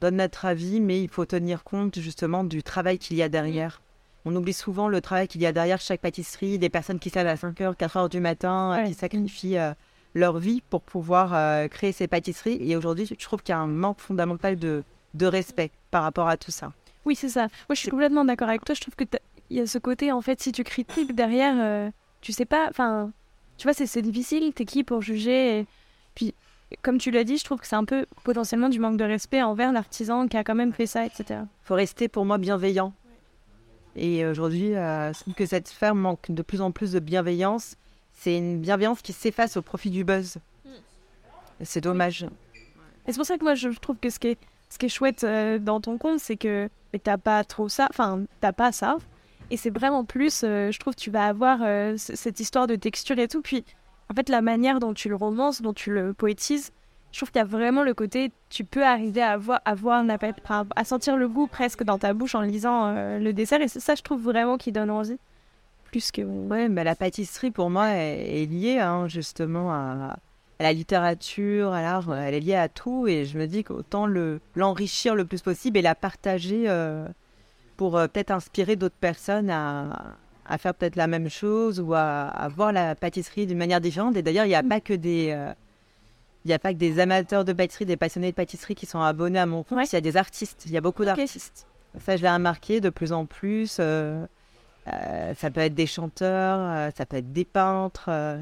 donne 0.00 0.16
notre 0.16 0.44
avis, 0.46 0.80
mais 0.80 1.02
il 1.02 1.08
faut 1.08 1.24
tenir 1.26 1.64
compte 1.64 1.98
justement 1.98 2.44
du 2.44 2.62
travail 2.62 2.98
qu'il 2.98 3.16
y 3.16 3.22
a 3.22 3.28
derrière. 3.28 3.80
On 4.24 4.34
oublie 4.36 4.54
souvent 4.54 4.88
le 4.88 5.00
travail 5.02 5.28
qu'il 5.28 5.42
y 5.42 5.46
a 5.46 5.52
derrière 5.52 5.80
chaque 5.80 6.00
pâtisserie, 6.00 6.58
des 6.58 6.70
personnes 6.70 6.98
qui 6.98 7.10
savent 7.10 7.26
à 7.26 7.34
5h, 7.34 7.74
4h 7.76 8.08
du 8.08 8.20
matin, 8.20 8.72
euh, 8.72 8.76
Ouais. 8.82 8.88
qui 8.88 8.94
sacrifient 8.94 9.58
euh, 9.58 9.72
leur 10.14 10.38
vie 10.38 10.62
pour 10.70 10.82
pouvoir 10.82 11.34
euh, 11.34 11.68
créer 11.68 11.92
ces 11.92 12.06
pâtisseries. 12.06 12.58
Et 12.60 12.76
aujourd'hui, 12.76 13.06
je 13.06 13.14
trouve 13.24 13.42
qu'il 13.42 13.52
y 13.52 13.56
a 13.56 13.60
un 13.60 13.66
manque 13.66 14.00
fondamental 14.00 14.56
de, 14.56 14.84
de 15.14 15.26
respect 15.26 15.70
par 15.90 16.02
rapport 16.02 16.28
à 16.28 16.36
tout 16.36 16.50
ça. 16.50 16.72
Oui, 17.04 17.14
c'est 17.14 17.28
ça. 17.28 17.42
Moi, 17.68 17.74
je 17.74 17.80
suis 17.80 17.90
complètement 17.90 18.24
d'accord 18.24 18.48
avec 18.48 18.64
toi. 18.64 18.74
Je 18.74 18.80
trouve 18.80 18.94
que 18.94 19.04
il 19.50 19.58
y 19.58 19.60
a 19.60 19.66
ce 19.66 19.78
côté, 19.78 20.10
en 20.10 20.22
fait, 20.22 20.40
si 20.40 20.52
tu 20.52 20.64
critiques 20.64 21.14
derrière, 21.14 21.54
euh, 21.58 21.90
tu 22.20 22.32
sais 22.32 22.46
pas. 22.46 22.66
Enfin, 22.70 23.12
tu 23.58 23.64
vois, 23.64 23.74
c'est 23.74 24.02
difficile. 24.02 24.52
T'es 24.54 24.64
qui 24.64 24.84
pour 24.84 25.02
juger 25.02 25.60
et... 25.60 25.66
Puis, 26.14 26.34
comme 26.82 26.98
tu 26.98 27.10
l'as 27.10 27.24
dit, 27.24 27.36
je 27.36 27.44
trouve 27.44 27.60
que 27.60 27.66
c'est 27.66 27.76
un 27.76 27.84
peu 27.84 28.06
potentiellement 28.24 28.68
du 28.68 28.78
manque 28.78 28.96
de 28.96 29.04
respect 29.04 29.42
envers 29.42 29.72
l'artisan 29.72 30.28
qui 30.28 30.36
a 30.36 30.44
quand 30.44 30.54
même 30.54 30.72
fait 30.72 30.86
ça, 30.86 31.04
etc. 31.04 31.40
faut 31.62 31.74
rester 31.74 32.08
pour 32.08 32.24
moi 32.24 32.38
bienveillant. 32.38 32.92
Et 33.96 34.26
aujourd'hui, 34.26 34.74
euh, 34.74 35.12
je 35.12 35.20
trouve 35.20 35.34
que 35.34 35.46
cette 35.46 35.68
sphère 35.68 35.94
manque 35.94 36.30
de 36.30 36.42
plus 36.42 36.60
en 36.60 36.72
plus 36.72 36.92
de 36.92 37.00
bienveillance. 37.00 37.76
C'est 38.14 38.36
une 38.36 38.60
bienveillance 38.60 39.02
qui 39.02 39.12
s'efface 39.12 39.56
au 39.56 39.62
profit 39.62 39.90
du 39.90 40.04
buzz. 40.04 40.38
Et 41.60 41.64
C'est 41.64 41.80
dommage. 41.80 42.26
Et 43.06 43.12
c'est 43.12 43.16
pour 43.16 43.26
ça 43.26 43.36
que 43.36 43.44
moi, 43.44 43.54
je 43.54 43.68
trouve 43.68 43.96
que 43.98 44.08
ce 44.08 44.18
qui 44.18 44.28
est, 44.28 44.38
ce 44.70 44.78
qui 44.78 44.86
est 44.86 44.90
chouette 44.90 45.24
euh, 45.24 45.58
dans 45.58 45.80
ton 45.80 45.98
compte, 45.98 46.20
c'est 46.20 46.36
que 46.36 46.68
t'as 47.02 47.18
pas 47.18 47.44
trop 47.44 47.68
ça. 47.68 47.86
Enfin, 47.90 48.24
t'as 48.40 48.52
pas 48.52 48.72
ça. 48.72 48.96
Et 49.50 49.56
c'est 49.56 49.70
vraiment 49.70 50.04
plus, 50.04 50.42
euh, 50.42 50.70
je 50.70 50.78
trouve, 50.78 50.94
tu 50.94 51.10
vas 51.10 51.26
avoir 51.26 51.58
euh, 51.62 51.94
cette 51.96 52.40
histoire 52.40 52.66
de 52.66 52.76
texture 52.76 53.18
et 53.18 53.28
tout. 53.28 53.42
Puis, 53.42 53.64
en 54.10 54.14
fait, 54.14 54.28
la 54.28 54.40
manière 54.40 54.80
dont 54.80 54.94
tu 54.94 55.08
le 55.08 55.16
romances, 55.16 55.60
dont 55.60 55.74
tu 55.74 55.92
le 55.92 56.14
poétises, 56.14 56.72
je 57.12 57.18
trouve 57.18 57.30
qu'il 57.30 57.40
y 57.40 57.42
a 57.42 57.46
vraiment 57.46 57.82
le 57.82 57.94
côté, 57.94 58.32
tu 58.48 58.64
peux 58.64 58.84
arriver 58.84 59.22
à 59.22 59.36
voir, 59.36 59.60
à, 59.64 59.74
voir 59.74 60.04
sentir 60.84 61.16
le 61.16 61.28
goût 61.28 61.46
presque 61.46 61.84
dans 61.84 61.98
ta 61.98 62.12
bouche 62.12 62.34
en 62.34 62.40
lisant 62.40 62.92
le 62.92 63.32
dessert. 63.32 63.60
Et 63.60 63.68
c'est 63.68 63.78
ça, 63.78 63.94
je 63.94 64.02
trouve 64.02 64.20
vraiment 64.20 64.58
qui 64.58 64.72
donne 64.72 64.90
envie. 64.90 65.18
Plus 65.94 66.10
que. 66.10 66.22
Ouais, 66.22 66.68
mais 66.68 66.82
la 66.82 66.96
pâtisserie, 66.96 67.52
pour 67.52 67.70
moi, 67.70 67.90
est, 67.90 68.42
est 68.42 68.46
liée 68.46 68.80
hein, 68.80 69.06
justement 69.06 69.72
à, 69.72 70.16
à 70.58 70.62
la 70.64 70.72
littérature, 70.72 71.72
à 71.72 71.82
l'art. 71.82 72.12
Elle 72.12 72.34
est 72.34 72.40
liée 72.40 72.56
à 72.56 72.68
tout. 72.68 73.06
Et 73.06 73.24
je 73.26 73.38
me 73.38 73.46
dis 73.46 73.62
qu'autant 73.62 74.06
le- 74.06 74.40
l'enrichir 74.56 75.14
le 75.14 75.24
plus 75.24 75.40
possible 75.40 75.78
et 75.78 75.82
la 75.82 75.94
partager 75.94 76.64
euh, 76.66 77.06
pour 77.76 77.96
euh, 77.96 78.08
peut-être 78.08 78.32
inspirer 78.32 78.74
d'autres 78.74 78.96
personnes 79.00 79.50
à, 79.50 80.16
à 80.46 80.58
faire 80.58 80.74
peut-être 80.74 80.96
la 80.96 81.06
même 81.06 81.30
chose 81.30 81.78
ou 81.78 81.94
à, 81.94 82.22
à 82.26 82.48
voir 82.48 82.72
la 82.72 82.96
pâtisserie 82.96 83.46
d'une 83.46 83.58
manière 83.58 83.80
différente. 83.80 84.16
Et 84.16 84.22
d'ailleurs, 84.22 84.46
il 84.46 84.48
n'y 84.48 84.56
a 84.56 84.64
pas 84.64 84.80
que 84.80 84.94
des. 84.94 85.28
euh, 85.30 85.52
il 86.44 86.48
n'y 86.48 86.54
a 86.54 86.58
pas 86.58 86.72
que 86.72 86.78
des 86.78 86.98
amateurs 86.98 87.44
de 87.44 87.52
pâtisserie, 87.52 87.86
des 87.86 87.96
passionnés 87.96 88.32
de 88.32 88.36
pâtisserie 88.36 88.74
qui 88.74 88.86
sont 88.86 89.00
abonnés 89.00 89.38
à 89.38 89.46
mon 89.46 89.62
compte. 89.62 89.78
Ouais. 89.78 89.84
Il 89.84 89.92
y 89.92 89.96
a 89.96 90.00
des 90.00 90.16
artistes. 90.16 90.64
Il 90.66 90.72
y 90.72 90.76
a 90.76 90.80
beaucoup 90.80 91.04
d'artistes. 91.04 91.68
Ça, 92.00 92.16
je 92.16 92.22
l'ai 92.22 92.30
remarqué 92.30 92.80
de 92.80 92.90
plus 92.90 93.12
en 93.12 93.26
plus. 93.26 93.76
euh, 93.78 94.26
ça 94.86 95.50
peut 95.50 95.60
être 95.60 95.74
des 95.74 95.86
chanteurs, 95.86 96.58
euh, 96.60 96.90
ça 96.96 97.06
peut 97.06 97.16
être 97.16 97.32
des 97.32 97.44
peintres, 97.44 98.06
euh, 98.08 98.38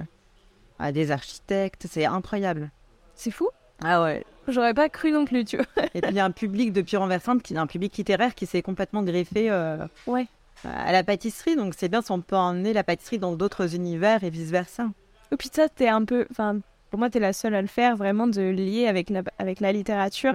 ah, 0.79 0.93
des 0.93 1.11
architectes. 1.11 1.87
C'est 1.89 2.05
incroyable. 2.05 2.71
C'est 3.15 3.31
fou. 3.31 3.49
Ah 3.85 4.03
ouais. 4.03 4.25
J'aurais 4.49 4.75
pas 4.75 4.89
cru 4.89 5.13
non 5.13 5.25
plus, 5.25 5.45
tu 5.45 5.57
vois. 5.57 5.67
Et 5.95 6.01
puis 6.01 6.11
il 6.11 6.17
y 6.17 6.21
a 6.21 6.25
un 6.25 6.31
public 6.33 6.73
de 6.73 6.83
pure 6.83 7.09
qui 7.43 7.57
un 7.57 7.67
public 7.67 7.97
littéraire 7.97 8.35
qui 8.35 8.47
s'est 8.47 8.63
complètement 8.63 9.03
greffé 9.03 9.51
euh, 9.51 9.87
Ouais. 10.07 10.27
à 10.65 10.91
la 10.93 11.05
pâtisserie. 11.05 11.55
Donc 11.57 11.75
c'est 11.77 11.89
bien 11.89 12.03
si 12.03 12.11
on 12.11 12.21
peut 12.21 12.37
emmener 12.37 12.73
la 12.73 12.83
pâtisserie 12.83 13.19
dans 13.19 13.33
d'autres 13.33 13.75
univers 13.75 14.25
et 14.25 14.31
vice 14.31 14.51
versa. 14.51 14.89
Et 15.31 15.37
puis 15.37 15.49
ça, 15.53 15.69
t'es 15.69 15.89
un 15.89 16.05
peu... 16.05 16.27
Enfin, 16.31 16.59
pour 16.91 16.99
moi, 16.99 17.09
t'es 17.09 17.21
la 17.21 17.33
seule 17.33 17.55
à 17.55 17.63
le 17.63 17.69
faire, 17.69 17.97
vraiment, 17.97 18.27
de 18.27 18.43
lier 18.43 18.87
avec 18.87 19.09
la, 19.09 19.23
avec 19.39 19.61
la 19.61 19.73
littérature 19.73 20.35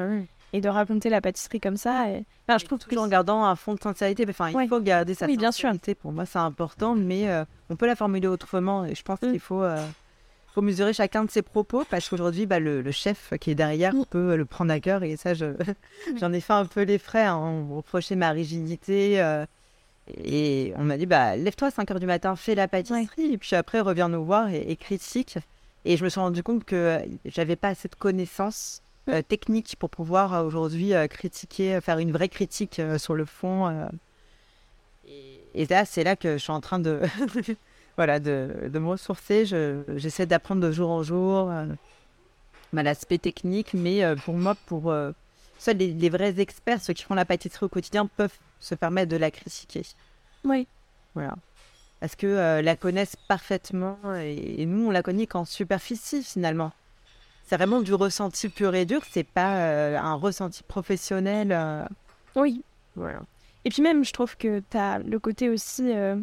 et 0.53 0.61
de 0.61 0.69
raconter 0.69 1.09
la 1.09 1.21
pâtisserie 1.21 1.59
comme 1.59 1.77
ça. 1.77 2.09
Et... 2.09 2.23
Enfin, 2.47 2.57
je 2.57 2.65
trouve 2.65 2.79
que 2.79 2.85
Toujours 2.85 3.03
en 3.03 3.07
gardant 3.07 3.43
un 3.43 3.55
fond 3.55 3.73
de 3.75 3.79
sincérité. 3.81 4.25
Enfin, 4.29 4.51
Ouais. 4.53 4.65
il 4.65 4.69
faut 4.69 4.79
garder 4.79 5.13
sa 5.13 5.25
Oui, 5.25 5.37
bien 5.37 5.51
sûr. 5.51 5.67
sincérité. 5.69 5.93
Pour 5.95 6.11
moi, 6.13 6.25
c'est 6.25 6.39
important, 6.39 6.95
mais 6.95 7.29
euh, 7.29 7.43
on 7.69 7.75
peut 7.75 7.85
la 7.87 7.95
formuler 7.95 8.27
autrement. 8.27 8.85
Et 8.85 8.95
je 8.95 9.03
pense 9.03 9.21
Mm. 9.21 9.31
qu'il 9.31 9.39
faut, 9.41 9.61
euh, 9.61 9.85
faut 10.53 10.61
mesurer 10.61 10.93
chacun 10.93 11.25
de 11.25 11.29
ses 11.31 11.41
propos 11.41 11.83
parce 11.89 12.07
qu'aujourd'hui, 12.09 12.45
bah, 12.45 12.59
le, 12.59 12.81
le 12.81 12.91
chef 12.91 13.33
qui 13.41 13.51
est 13.51 13.55
derrière 13.55 13.93
Mm. 13.93 14.05
peut 14.09 14.35
le 14.35 14.45
prendre 14.45 14.71
à 14.71 14.79
cœur. 14.79 15.03
Et 15.03 15.17
ça, 15.17 15.33
je- 15.33 15.53
j'en 16.19 16.31
ai 16.31 16.39
fait 16.39 16.53
un 16.53 16.65
peu 16.65 16.83
les 16.83 16.97
frais. 16.97 17.25
Hein. 17.25 17.35
On 17.37 17.63
me 17.65 17.75
reprochait 17.75 18.15
ma 18.15 18.29
rigidité. 18.31 19.21
euh, 19.21 19.45
et 20.23 20.71
on 20.77 20.83
m'a 20.85 20.95
dit, 20.97 21.05
bah, 21.05 21.35
lève-toi 21.35 21.67
à 21.67 21.71
5 21.71 21.89
h 21.91 21.99
du 21.99 22.05
matin, 22.05 22.35
fais 22.37 22.55
la 22.55 22.69
pâtisserie. 22.69 23.33
Et 23.33 23.37
puis 23.37 23.55
après, 23.57 23.81
reviens 23.81 24.07
nous 24.07 24.23
voir 24.23 24.47
et, 24.49 24.61
et 24.71 24.75
critique. 24.77 25.37
Et 25.83 25.97
je 25.97 26.03
me 26.05 26.09
suis 26.09 26.19
rendu 26.21 26.43
compte 26.43 26.63
que 26.63 26.99
j'avais 27.25 27.57
pas 27.57 27.67
assez 27.69 27.89
de 27.89 27.95
connaissances 27.95 28.81
euh, 29.09 29.21
techniques 29.21 29.75
pour 29.79 29.89
pouvoir 29.89 30.33
euh, 30.33 30.43
aujourd'hui 30.43 30.93
euh, 30.93 31.07
critiquer, 31.07 31.79
faire 31.81 31.97
une 31.99 32.11
vraie 32.11 32.29
critique 32.29 32.81
sur 32.97 33.15
le 33.15 33.25
fond. 33.25 33.89
Et, 35.55 35.65
là, 35.67 35.85
c'est 35.85 36.03
là 36.03 36.15
que 36.15 36.33
je 36.33 36.43
suis 36.43 36.51
en 36.51 36.61
train 36.61 36.79
de, 36.79 37.01
voilà, 37.97 38.19
de, 38.19 38.69
de 38.71 38.79
me 38.79 38.87
ressourcer. 38.87 39.45
Je- 39.45 39.81
J'essaie 39.95 40.25
d'apprendre 40.25 40.61
de 40.61 40.71
jour 40.71 40.89
en 40.89 41.03
jour 41.03 41.51
bah, 42.73 42.83
l'aspect 42.83 43.17
technique, 43.17 43.73
mais 43.73 44.03
pour 44.25 44.35
moi, 44.35 44.55
pour 44.65 44.93
seuls 45.57 45.77
les, 45.77 45.93
les 45.93 46.09
vrais 46.09 46.39
experts, 46.39 46.81
ceux 46.81 46.93
qui 46.93 47.03
font 47.03 47.15
la 47.15 47.25
pâtisserie 47.25 47.65
au 47.65 47.69
quotidien, 47.69 48.07
peuvent 48.17 48.37
se 48.59 48.75
permettre 48.75 49.09
de 49.11 49.17
la 49.17 49.31
critiquer. 49.31 49.83
Oui. 50.43 50.67
Voilà. 51.15 51.35
Parce 51.99 52.15
que 52.15 52.27
euh, 52.27 52.61
la 52.61 52.75
connaissent 52.75 53.15
parfaitement 53.15 53.97
et, 54.21 54.61
et 54.61 54.65
nous, 54.67 54.87
on 54.87 54.91
la 54.91 55.01
connaît 55.01 55.25
qu'en 55.25 55.45
superficie 55.45 56.21
finalement. 56.23 56.71
C'est 57.49 57.55
vraiment 57.57 57.81
du 57.81 57.93
ressenti 57.93 58.49
pur 58.49 58.75
et 58.75 58.85
dur, 58.85 59.01
c'est 59.09 59.23
pas 59.23 59.55
euh, 59.57 59.97
un 59.97 60.15
ressenti 60.15 60.63
professionnel. 60.63 61.51
euh, 61.51 61.85
Oui. 62.35 62.61
Voilà. 62.95 63.21
Et 63.63 63.69
puis 63.69 63.81
même, 63.81 64.03
je 64.03 64.11
trouve 64.13 64.35
que 64.37 64.61
tu 64.69 64.77
as 64.77 64.99
le 64.99 65.17
côté 65.17 65.49
aussi... 65.49 65.91
euh, 65.93 66.15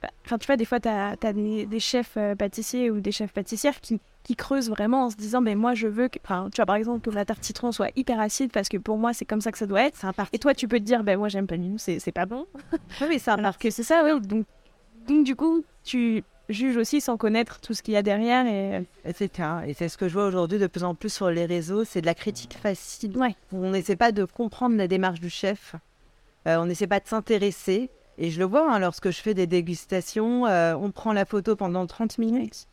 bah, 0.00 0.10
Enfin, 0.24 0.38
tu 0.38 0.46
vois, 0.46 0.56
des 0.56 0.64
fois, 0.64 0.78
tu 0.80 0.88
as, 0.88 1.16
des, 1.32 1.66
des 1.66 1.80
chefs 1.80 2.16
pâtissiers 2.38 2.90
ou 2.90 3.00
des 3.00 3.10
chefs 3.12 3.32
pâtissières 3.32 3.80
qui, 3.80 4.00
qui 4.22 4.36
creusent 4.36 4.70
vraiment 4.70 5.04
en 5.06 5.10
se 5.10 5.16
disant, 5.16 5.42
ben 5.42 5.58
moi 5.58 5.74
je 5.74 5.86
veux 5.88 6.08
que, 6.08 6.18
enfin, 6.24 6.48
tu 6.52 6.56
vois 6.56 6.66
par 6.66 6.76
exemple 6.76 7.00
que 7.00 7.14
la 7.14 7.24
tarte 7.24 7.42
citron 7.44 7.72
soit 7.72 7.90
hyper 7.96 8.18
acide 8.20 8.52
parce 8.52 8.68
que 8.70 8.78
pour 8.78 8.96
moi 8.96 9.12
c'est 9.12 9.24
comme 9.26 9.40
ça 9.42 9.52
que 9.52 9.58
ça 9.58 9.66
doit 9.66 9.82
être. 9.82 10.06
Et 10.32 10.38
toi 10.38 10.54
tu 10.54 10.66
peux 10.66 10.78
te 10.78 10.84
dire, 10.84 11.04
ben 11.04 11.18
moi 11.18 11.28
j'aime 11.28 11.46
pas 11.46 11.56
du 11.58 11.70
tout, 11.72 11.78
c'est 11.78 12.12
pas 12.12 12.24
bon. 12.26 12.46
Oui, 13.00 13.06
mais 13.10 13.18
ça. 13.18 13.34
Alors 13.34 13.58
que 13.58 13.68
c'est 13.70 13.82
ça, 13.82 14.02
oui. 14.04 14.18
Donc, 14.22 14.46
donc 15.08 15.24
du 15.24 15.36
coup 15.36 15.62
tu 15.84 16.24
juges 16.48 16.76
aussi 16.76 17.00
sans 17.00 17.16
connaître 17.16 17.60
tout 17.60 17.74
ce 17.74 17.82
qu'il 17.82 17.94
y 17.94 17.96
a 17.96 18.02
derrière 18.02 18.46
et. 18.46 18.84
Etc. 19.04 19.30
Et 19.66 19.74
c'est 19.74 19.88
ce 19.88 19.96
que 19.96 20.08
je 20.08 20.14
vois 20.14 20.26
aujourd'hui 20.26 20.58
de 20.58 20.66
plus 20.66 20.84
en 20.84 20.94
plus 20.94 21.12
sur 21.12 21.30
les 21.30 21.46
réseaux, 21.46 21.84
c'est 21.84 22.00
de 22.00 22.06
la 22.06 22.14
critique 22.14 22.54
facile. 22.54 23.16
Ouais. 23.16 23.34
On 23.52 23.70
n'essaie 23.70 23.96
pas 23.96 24.12
de 24.12 24.24
comprendre 24.24 24.76
la 24.76 24.88
démarche 24.88 25.20
du 25.20 25.30
chef, 25.30 25.74
euh, 26.46 26.56
on 26.56 26.66
n'essaie 26.66 26.86
pas 26.86 27.00
de 27.00 27.06
s'intéresser. 27.08 27.90
Et 28.16 28.30
je 28.30 28.38
le 28.38 28.44
vois 28.44 28.72
hein, 28.72 28.78
lorsque 28.78 29.10
je 29.10 29.20
fais 29.20 29.34
des 29.34 29.46
dégustations, 29.46 30.46
euh, 30.46 30.74
on 30.76 30.90
prend 30.92 31.12
la 31.12 31.24
photo 31.24 31.56
pendant 31.56 31.86
30 31.86 32.18
minutes. 32.18 32.66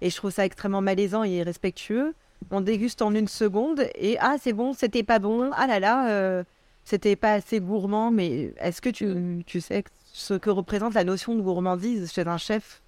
Et 0.00 0.10
je 0.10 0.16
trouve 0.16 0.30
ça 0.30 0.44
extrêmement 0.44 0.82
malaisant 0.82 1.24
et 1.24 1.30
irrespectueux. 1.30 2.14
On 2.50 2.60
déguste 2.60 3.00
en 3.02 3.14
une 3.14 3.28
seconde 3.28 3.86
et 3.94 4.18
ah, 4.20 4.36
c'est 4.40 4.52
bon, 4.52 4.72
c'était 4.72 5.02
pas 5.02 5.18
bon. 5.18 5.50
Ah 5.54 5.66
là 5.66 5.80
là, 5.80 6.10
euh, 6.10 6.44
c'était 6.84 7.16
pas 7.16 7.32
assez 7.32 7.58
gourmand. 7.58 8.10
Mais 8.10 8.52
est-ce 8.58 8.80
que 8.80 8.90
tu, 8.90 9.42
tu 9.46 9.60
sais 9.60 9.84
ce 10.12 10.34
que 10.34 10.50
représente 10.50 10.94
la 10.94 11.04
notion 11.04 11.34
de 11.34 11.40
gourmandise 11.40 12.12
chez 12.12 12.26
un 12.26 12.38
chef? 12.38 12.82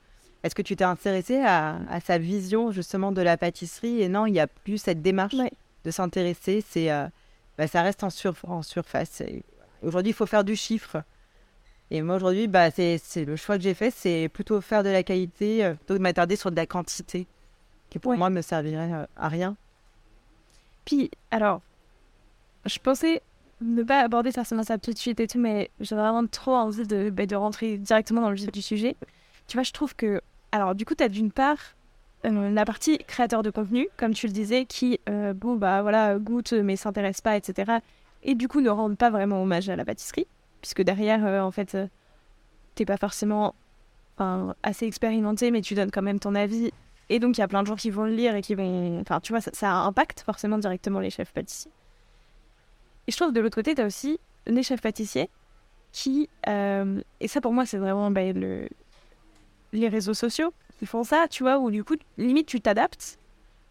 Est-ce 0.46 0.54
que 0.54 0.62
tu 0.62 0.76
t'es 0.76 0.84
intéressé 0.84 1.40
à, 1.40 1.80
à, 1.90 1.98
sa 2.00 2.18
vision 2.18 2.70
justement 2.70 3.10
de 3.10 3.20
la 3.20 3.36
pâtisserie 3.36 4.00
Et 4.00 4.08
non, 4.08 4.26
il 4.26 4.32
n'y 4.32 4.38
a 4.38 4.46
plus 4.46 4.78
cette 4.78 5.02
démarche 5.02 5.34
de 5.34 5.90
s'intéresser. 5.90 6.64
C'est, 6.66 6.90
euh, 6.92 7.08
bah, 7.58 7.66
ça 7.66 7.82
reste 7.82 8.04
en, 8.04 8.10
sur, 8.10 8.36
en 8.44 8.62
surface. 8.62 9.24
Aujourd'hui, 9.82 10.10
il 10.10 10.14
faut 10.14 10.24
faire 10.26 10.44
du 10.44 10.54
chiffre. 10.54 11.02
Et 11.90 12.00
moi, 12.00 12.14
aujourd'hui, 12.16 12.46
bah, 12.46 12.70
c'est, 12.70 13.00
le 13.16 13.34
choix 13.34 13.56
que 13.56 13.64
j'ai 13.64 13.74
fait, 13.74 13.90
c'est 13.90 14.28
plutôt 14.28 14.60
faire 14.60 14.84
de 14.84 14.88
la 14.88 15.02
qualité, 15.02 15.64
euh, 15.64 15.74
plutôt 15.74 15.94
que 15.94 15.98
de 15.98 16.02
m'attarder 16.02 16.36
sur 16.36 16.52
de 16.52 16.56
la 16.56 16.66
quantité, 16.66 17.26
qui 17.90 17.98
pour 17.98 18.16
moi 18.16 18.30
me 18.30 18.40
servirait 18.40 18.92
euh, 18.92 19.06
à 19.16 19.28
rien. 19.28 19.56
Puis, 20.84 21.10
alors, 21.32 21.60
je 22.66 22.78
pensais 22.78 23.20
ne 23.60 23.82
pas 23.82 24.00
aborder 24.00 24.30
forcément 24.30 24.62
ça 24.62 24.78
tout 24.78 24.92
de 24.92 24.98
suite 24.98 25.18
et 25.18 25.26
tout, 25.26 25.40
mais 25.40 25.70
j'ai 25.80 25.96
vraiment 25.96 26.24
trop 26.26 26.54
envie 26.54 26.86
de, 26.86 27.10
bah, 27.10 27.26
de 27.26 27.34
rentrer 27.34 27.78
directement 27.78 28.20
dans 28.20 28.30
le 28.30 28.36
vif 28.36 28.52
du 28.52 28.62
sujet. 28.62 28.96
Tu 29.46 29.56
vois, 29.56 29.62
je 29.62 29.72
trouve 29.72 29.94
que, 29.94 30.20
alors, 30.56 30.74
du 30.74 30.84
coup, 30.84 30.94
tu 30.94 31.04
as 31.04 31.08
d'une 31.08 31.30
part 31.30 31.58
euh, 32.24 32.50
la 32.50 32.64
partie 32.64 32.98
créateur 32.98 33.42
de 33.42 33.50
contenu, 33.50 33.88
comme 33.96 34.14
tu 34.14 34.26
le 34.26 34.32
disais, 34.32 34.64
qui, 34.64 35.00
bon, 35.06 35.56
bah 35.56 35.82
voilà, 35.82 36.18
goûte 36.18 36.52
mais 36.52 36.76
s'intéresse 36.76 37.20
pas, 37.20 37.36
etc. 37.36 37.78
Et 38.22 38.34
du 38.34 38.48
coup, 38.48 38.60
ne 38.60 38.70
rendent 38.70 38.98
pas 38.98 39.10
vraiment 39.10 39.42
hommage 39.42 39.68
à 39.68 39.76
la 39.76 39.84
pâtisserie 39.84 40.26
puisque 40.66 40.82
derrière, 40.82 41.24
euh, 41.24 41.40
en 41.40 41.52
fait, 41.52 41.76
euh, 41.76 41.86
t'es 42.74 42.84
pas 42.84 42.96
forcément 42.96 43.54
assez 44.62 44.86
expérimenté, 44.86 45.50
mais 45.50 45.60
tu 45.60 45.74
donnes 45.74 45.90
quand 45.90 46.02
même 46.02 46.18
ton 46.18 46.34
avis. 46.34 46.72
Et 47.08 47.20
donc, 47.20 47.36
il 47.36 47.40
y 47.40 47.44
a 47.44 47.48
plein 47.48 47.62
de 47.62 47.68
gens 47.68 47.76
qui 47.76 47.90
vont 47.90 48.04
le 48.04 48.14
lire 48.14 48.34
et 48.34 48.42
qui 48.42 48.54
vont. 48.54 49.00
Enfin, 49.00 49.20
tu 49.20 49.32
vois, 49.32 49.40
ça, 49.40 49.50
ça 49.52 49.72
impacte 49.72 50.22
forcément 50.22 50.58
directement 50.58 50.98
les 50.98 51.10
chefs 51.10 51.32
pâtissiers. 51.32 51.70
Et 53.06 53.12
je 53.12 53.16
trouve 53.16 53.32
de 53.32 53.40
l'autre 53.40 53.54
côté, 53.54 53.74
tu 53.74 53.82
as 53.82 53.86
aussi 53.86 54.18
les 54.46 54.62
chefs 54.62 54.80
pâtissiers 54.80 55.28
qui. 55.92 56.28
Euh, 56.48 57.00
et 57.20 57.28
ça, 57.28 57.40
pour 57.40 57.52
moi, 57.52 57.64
c'est 57.64 57.78
vraiment 57.78 58.10
bah, 58.10 58.32
le, 58.32 58.68
les 59.76 59.88
réseaux 59.88 60.14
sociaux 60.14 60.52
qui 60.78 60.86
font 60.86 61.04
ça, 61.04 61.26
tu 61.28 61.42
vois, 61.42 61.58
où 61.58 61.70
du 61.70 61.84
coup, 61.84 61.94
limite, 62.18 62.46
tu 62.46 62.60
t'adaptes 62.60 63.18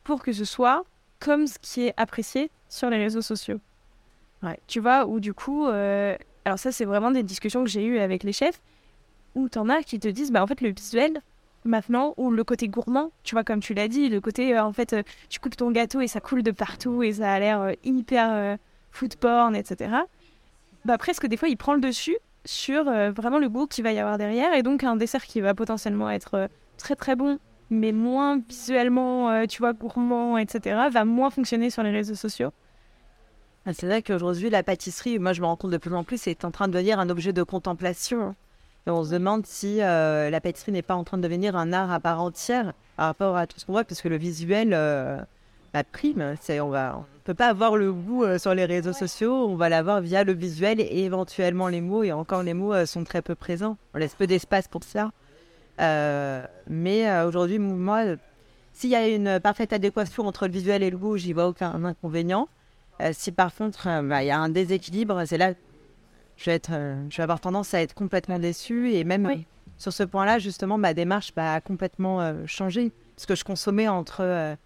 pour 0.03 0.23
que 0.23 0.31
ce 0.31 0.45
soit 0.45 0.83
comme 1.19 1.47
ce 1.47 1.57
qui 1.59 1.87
est 1.87 1.93
apprécié 1.97 2.49
sur 2.69 2.89
les 2.89 2.97
réseaux 2.97 3.21
sociaux. 3.21 3.59
Ouais. 4.43 4.59
Tu 4.67 4.79
vois, 4.79 5.05
où 5.05 5.19
du 5.19 5.33
coup, 5.33 5.65
alors 5.65 6.59
ça, 6.59 6.71
c'est 6.71 6.85
vraiment 6.85 7.11
des 7.11 7.23
discussions 7.23 7.63
que 7.63 7.69
j'ai 7.69 7.83
eues 7.85 7.99
avec 7.99 8.23
les 8.23 8.33
chefs, 8.33 8.61
où 9.33 9.49
t'en 9.49 9.69
as 9.69 9.83
qui 9.83 9.99
te 9.99 10.07
disent, 10.07 10.31
bah 10.31 10.43
en 10.43 10.47
fait, 10.47 10.61
le 10.61 10.69
visuel, 10.69 11.21
maintenant, 11.65 12.13
ou 12.17 12.31
le 12.31 12.43
côté 12.43 12.67
gourmand, 12.67 13.11
tu 13.23 13.35
vois, 13.35 13.43
comme 13.43 13.59
tu 13.59 13.73
l'as 13.73 13.87
dit, 13.87 14.09
le 14.09 14.21
côté, 14.21 14.55
euh, 14.55 14.63
en 14.63 14.71
fait, 14.71 14.93
euh, 14.93 15.03
tu 15.29 15.39
coupes 15.39 15.57
ton 15.57 15.71
gâteau 15.71 16.01
et 16.01 16.07
ça 16.07 16.21
coule 16.21 16.43
de 16.43 16.51
partout 16.51 17.03
et 17.03 17.13
ça 17.13 17.33
a 17.33 17.39
l'air 17.39 17.61
euh, 17.61 17.73
hyper 17.83 18.57
food 18.91 19.15
porn, 19.17 19.55
etc. 19.55 19.91
Bah 20.85 20.97
presque 20.97 21.25
des 21.25 21.35
fois, 21.35 21.49
il 21.49 21.57
prend 21.57 21.73
le 21.73 21.81
dessus 21.81 22.17
sur 22.45 22.85
vraiment 22.85 23.39
le 23.39 23.49
goût 23.49 23.67
qu'il 23.67 23.83
va 23.83 23.91
y 23.91 23.99
avoir 23.99 24.17
derrière, 24.17 24.53
et 24.53 24.63
donc 24.63 24.83
un 24.83 24.95
dessert 24.95 25.25
qui 25.25 25.41
va 25.41 25.53
potentiellement 25.53 26.09
être 26.09 26.49
très 26.77 26.95
très 26.95 27.15
bon, 27.15 27.39
mais 27.69 27.91
moins 27.91 28.39
visuellement, 28.47 29.45
tu 29.47 29.59
vois, 29.59 29.73
gourmand, 29.73 30.37
etc., 30.37 30.87
va 30.91 31.05
moins 31.05 31.29
fonctionner 31.29 31.69
sur 31.69 31.83
les 31.83 31.91
réseaux 31.91 32.15
sociaux. 32.15 32.51
Ah, 33.67 33.73
c'est 33.73 33.87
vrai 33.87 34.03
qu'aujourd'hui, 34.03 34.51
la 34.51 34.61
pâtisserie, 34.61 35.17
moi 35.17 35.33
je 35.33 35.41
me 35.41 35.47
rends 35.47 35.55
compte 35.55 35.71
de 35.71 35.77
plus 35.77 35.93
en 35.95 36.03
plus, 36.03 36.27
est 36.27 36.45
en 36.45 36.51
train 36.51 36.67
de 36.67 36.73
devenir 36.73 36.99
un 36.99 37.09
objet 37.09 37.33
de 37.33 37.41
contemplation. 37.41 38.35
Et 38.85 38.91
on 38.91 39.03
se 39.03 39.09
demande 39.09 39.47
si 39.47 39.81
euh, 39.81 40.29
la 40.29 40.39
pâtisserie 40.39 40.71
n'est 40.71 40.83
pas 40.83 40.93
en 40.93 41.03
train 41.03 41.17
de 41.17 41.23
devenir 41.23 41.55
un 41.55 41.73
art 41.73 41.91
à 41.91 41.99
part 41.99 42.21
entière 42.21 42.73
par 42.95 43.07
rapport 43.07 43.35
à 43.35 43.47
tout 43.47 43.59
ce 43.59 43.65
qu'on 43.65 43.71
voit, 43.71 43.83
parce 43.83 44.03
que 44.03 44.07
le 44.07 44.17
visuel 44.17 44.73
euh, 45.75 45.79
la 45.79 45.83
prime. 45.83 46.35
C'est, 46.41 46.59
on 46.59 46.71
ne 46.71 47.03
peut 47.23 47.33
pas 47.33 47.47
avoir 47.47 47.77
le 47.77 47.91
goût 47.91 48.23
euh, 48.23 48.37
sur 48.37 48.53
les 48.53 48.65
réseaux 48.65 48.93
sociaux, 48.93 49.47
on 49.47 49.55
va 49.55 49.69
l'avoir 49.69 50.01
via 50.01 50.23
le 50.23 50.33
visuel 50.33 50.79
et 50.79 51.03
éventuellement 51.03 51.67
les 51.67 51.81
mots, 51.81 52.03
et 52.03 52.11
encore 52.11 52.43
les 52.43 52.53
mots 52.53 52.85
sont 52.85 53.03
très 53.03 53.21
peu 53.21 53.35
présents. 53.35 53.77
On 53.93 53.97
laisse 53.97 54.15
peu 54.15 54.27
d'espace 54.27 54.67
pour 54.67 54.83
ça. 54.83 55.11
mais 56.67 57.23
aujourd'hui, 57.23 57.59
moi, 57.59 58.15
s'il 58.73 58.89
y 58.89 58.95
a 58.95 59.07
une 59.07 59.39
parfaite 59.39 59.71
adéquation 59.71 60.27
entre 60.27 60.47
le 60.47 60.51
visuel 60.51 60.83
et 60.83 60.89
le 60.89 60.97
goût, 60.97 61.15
j'y 61.15 61.31
vois 61.31 61.47
aucun 61.47 61.83
inconvénient. 61.85 62.49
Euh, 63.01 63.11
si 63.13 63.31
par 63.31 63.53
contre 63.53 63.87
euh, 63.87 64.01
bah, 64.01 64.23
il 64.23 64.27
y 64.27 64.31
a 64.31 64.39
un 64.39 64.49
déséquilibre, 64.49 65.23
c'est 65.25 65.37
là 65.37 65.53
je 66.37 66.45
vais, 66.45 66.55
être, 66.55 66.71
euh, 66.71 67.01
je 67.09 67.17
vais 67.17 67.23
avoir 67.23 67.39
tendance 67.39 67.73
à 67.73 67.81
être 67.81 67.93
complètement 67.93 68.39
déçue. 68.39 68.91
Et 68.91 69.05
même 69.05 69.45
sur 69.77 69.93
ce 69.93 70.03
point-là, 70.03 70.39
justement, 70.39 70.77
ma 70.77 70.93
démarche 70.93 71.33
bah, 71.33 71.53
a 71.53 71.61
complètement 71.61 72.45
changé. 72.45 72.91
Parce 73.15 73.25
que 73.25 73.35
je 73.35 73.45
consommais 73.45 73.87
entre 73.87 74.57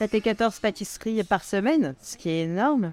7 0.00 0.14
et 0.14 0.20
14 0.20 0.58
pâtisseries 0.60 1.22
par 1.24 1.44
semaine, 1.44 1.94
ce 2.00 2.16
qui 2.16 2.30
est 2.30 2.42
énorme. 2.44 2.92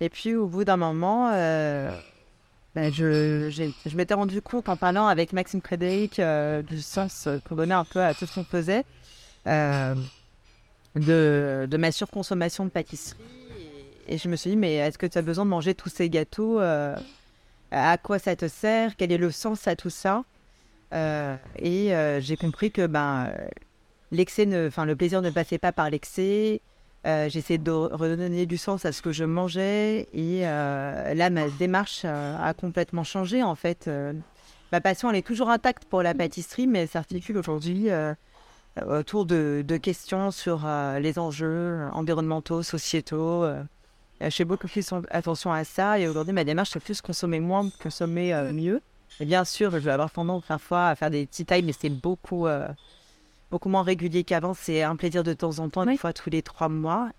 Et 0.00 0.08
puis 0.08 0.34
au 0.34 0.46
bout 0.46 0.64
d'un 0.64 0.76
moment, 0.76 1.30
bah, 1.30 2.90
je, 2.90 3.48
je 3.50 3.96
m'étais 3.96 4.14
rendu 4.14 4.42
compte 4.42 4.68
en 4.68 4.76
parlant 4.76 5.06
avec 5.06 5.32
Maxime 5.32 5.62
Frédéric 5.62 6.20
du 6.68 6.82
sens 6.82 7.28
qu'on 7.48 7.54
donnait 7.54 7.74
un 7.74 7.84
peu 7.84 8.02
à 8.02 8.12
tout 8.12 8.26
ce 8.26 8.34
qu'on 8.34 8.44
faisait, 8.44 8.84
de, 9.46 9.94
de 10.94 11.76
ma 11.76 11.92
surconsommation 11.92 12.64
de 12.64 12.70
pâtisserie 12.70 13.18
et 14.08 14.16
je 14.16 14.28
me 14.28 14.36
suis 14.36 14.50
dit, 14.50 14.56
mais 14.56 14.74
est-ce 14.74 14.98
que 14.98 15.06
tu 15.06 15.18
as 15.18 15.22
besoin 15.22 15.44
de 15.44 15.50
manger 15.50 15.74
tous 15.74 15.90
ces 15.90 16.08
gâteaux 16.08 16.60
euh, 16.60 16.96
À 17.70 17.98
quoi 17.98 18.18
ça 18.18 18.34
te 18.34 18.48
sert? 18.48 18.96
Quel 18.96 19.12
est 19.12 19.18
le 19.18 19.30
sens 19.30 19.68
à 19.68 19.76
tout 19.76 19.90
ça? 19.90 20.24
Euh, 20.94 21.36
Et 21.58 21.94
euh, 21.94 22.18
j'ai 22.20 22.36
compris 22.36 22.72
que 22.72 22.86
ben, 22.86 23.30
l'excès 24.10 24.46
enfin, 24.66 24.84
le 24.84 24.96
plaisir 24.96 25.22
ne 25.22 25.30
passait 25.30 25.58
pas 25.58 25.72
par 25.72 25.90
l'excès. 25.90 26.60
J'essayais 27.04 27.58
de 27.58 27.70
redonner 27.70 28.44
du 28.44 28.58
sens 28.58 28.84
à 28.84 28.92
ce 28.92 29.00
que 29.00 29.12
je 29.12 29.24
mangeais. 29.24 30.08
Et 30.12 30.42
là, 30.42 31.30
ma 31.30 31.48
démarche 31.48 32.04
a 32.04 32.52
complètement 32.52 33.04
changé, 33.04 33.42
en 33.42 33.54
fait. 33.54 33.88
ma 34.72 34.80
passion, 34.82 35.08
elle 35.08 35.16
est 35.16 35.26
toujours 35.26 35.48
intacte 35.48 35.86
pour 35.86 36.02
la 36.02 36.12
pâtisserie, 36.12 36.66
mais 36.66 36.80
elle 36.80 36.88
s'articule 36.88 37.38
aujourd'hui 37.38 37.88
autour 38.86 39.24
de, 39.24 39.64
questions 39.80 40.30
sur 40.30 40.68
les 41.00 41.18
enjeux 41.18 41.88
environnementaux, 41.94 42.62
sociétaux. 42.62 43.46
Je 44.20 44.30
fais 44.30 44.44
beaucoup 44.44 44.66
plus 44.66 44.92
attention 45.10 45.52
à 45.52 45.64
ça. 45.64 45.98
Et 45.98 46.08
aujourd'hui, 46.08 46.32
ma 46.32 46.44
démarche, 46.44 46.70
c'est 46.72 46.80
plus 46.80 47.00
consommer 47.00 47.40
moins, 47.40 47.68
consommer 47.80 48.34
euh, 48.34 48.52
mieux. 48.52 48.82
Bien 49.20 49.44
sûr, 49.44 49.70
je 49.70 49.78
vais 49.78 49.92
avoir 49.92 50.10
tendance 50.10 50.44
parfois 50.46 50.88
à 50.88 50.94
faire 50.94 51.10
des 51.10 51.26
petits 51.26 51.44
tailles, 51.44 51.62
mais 51.62 51.72
c'est 51.72 51.88
beaucoup, 51.88 52.46
euh, 52.46 52.68
beaucoup 53.50 53.68
moins 53.68 53.82
régulier 53.82 54.24
qu'avant. 54.24 54.54
C'est 54.54 54.82
un 54.82 54.96
plaisir 54.96 55.24
de 55.24 55.32
temps 55.32 55.58
en 55.58 55.68
temps, 55.68 55.88
une 55.88 55.98
fois 55.98 56.12
tous 56.12 56.30
les 56.30 56.42
trois 56.42 56.68
mois. 56.68 57.10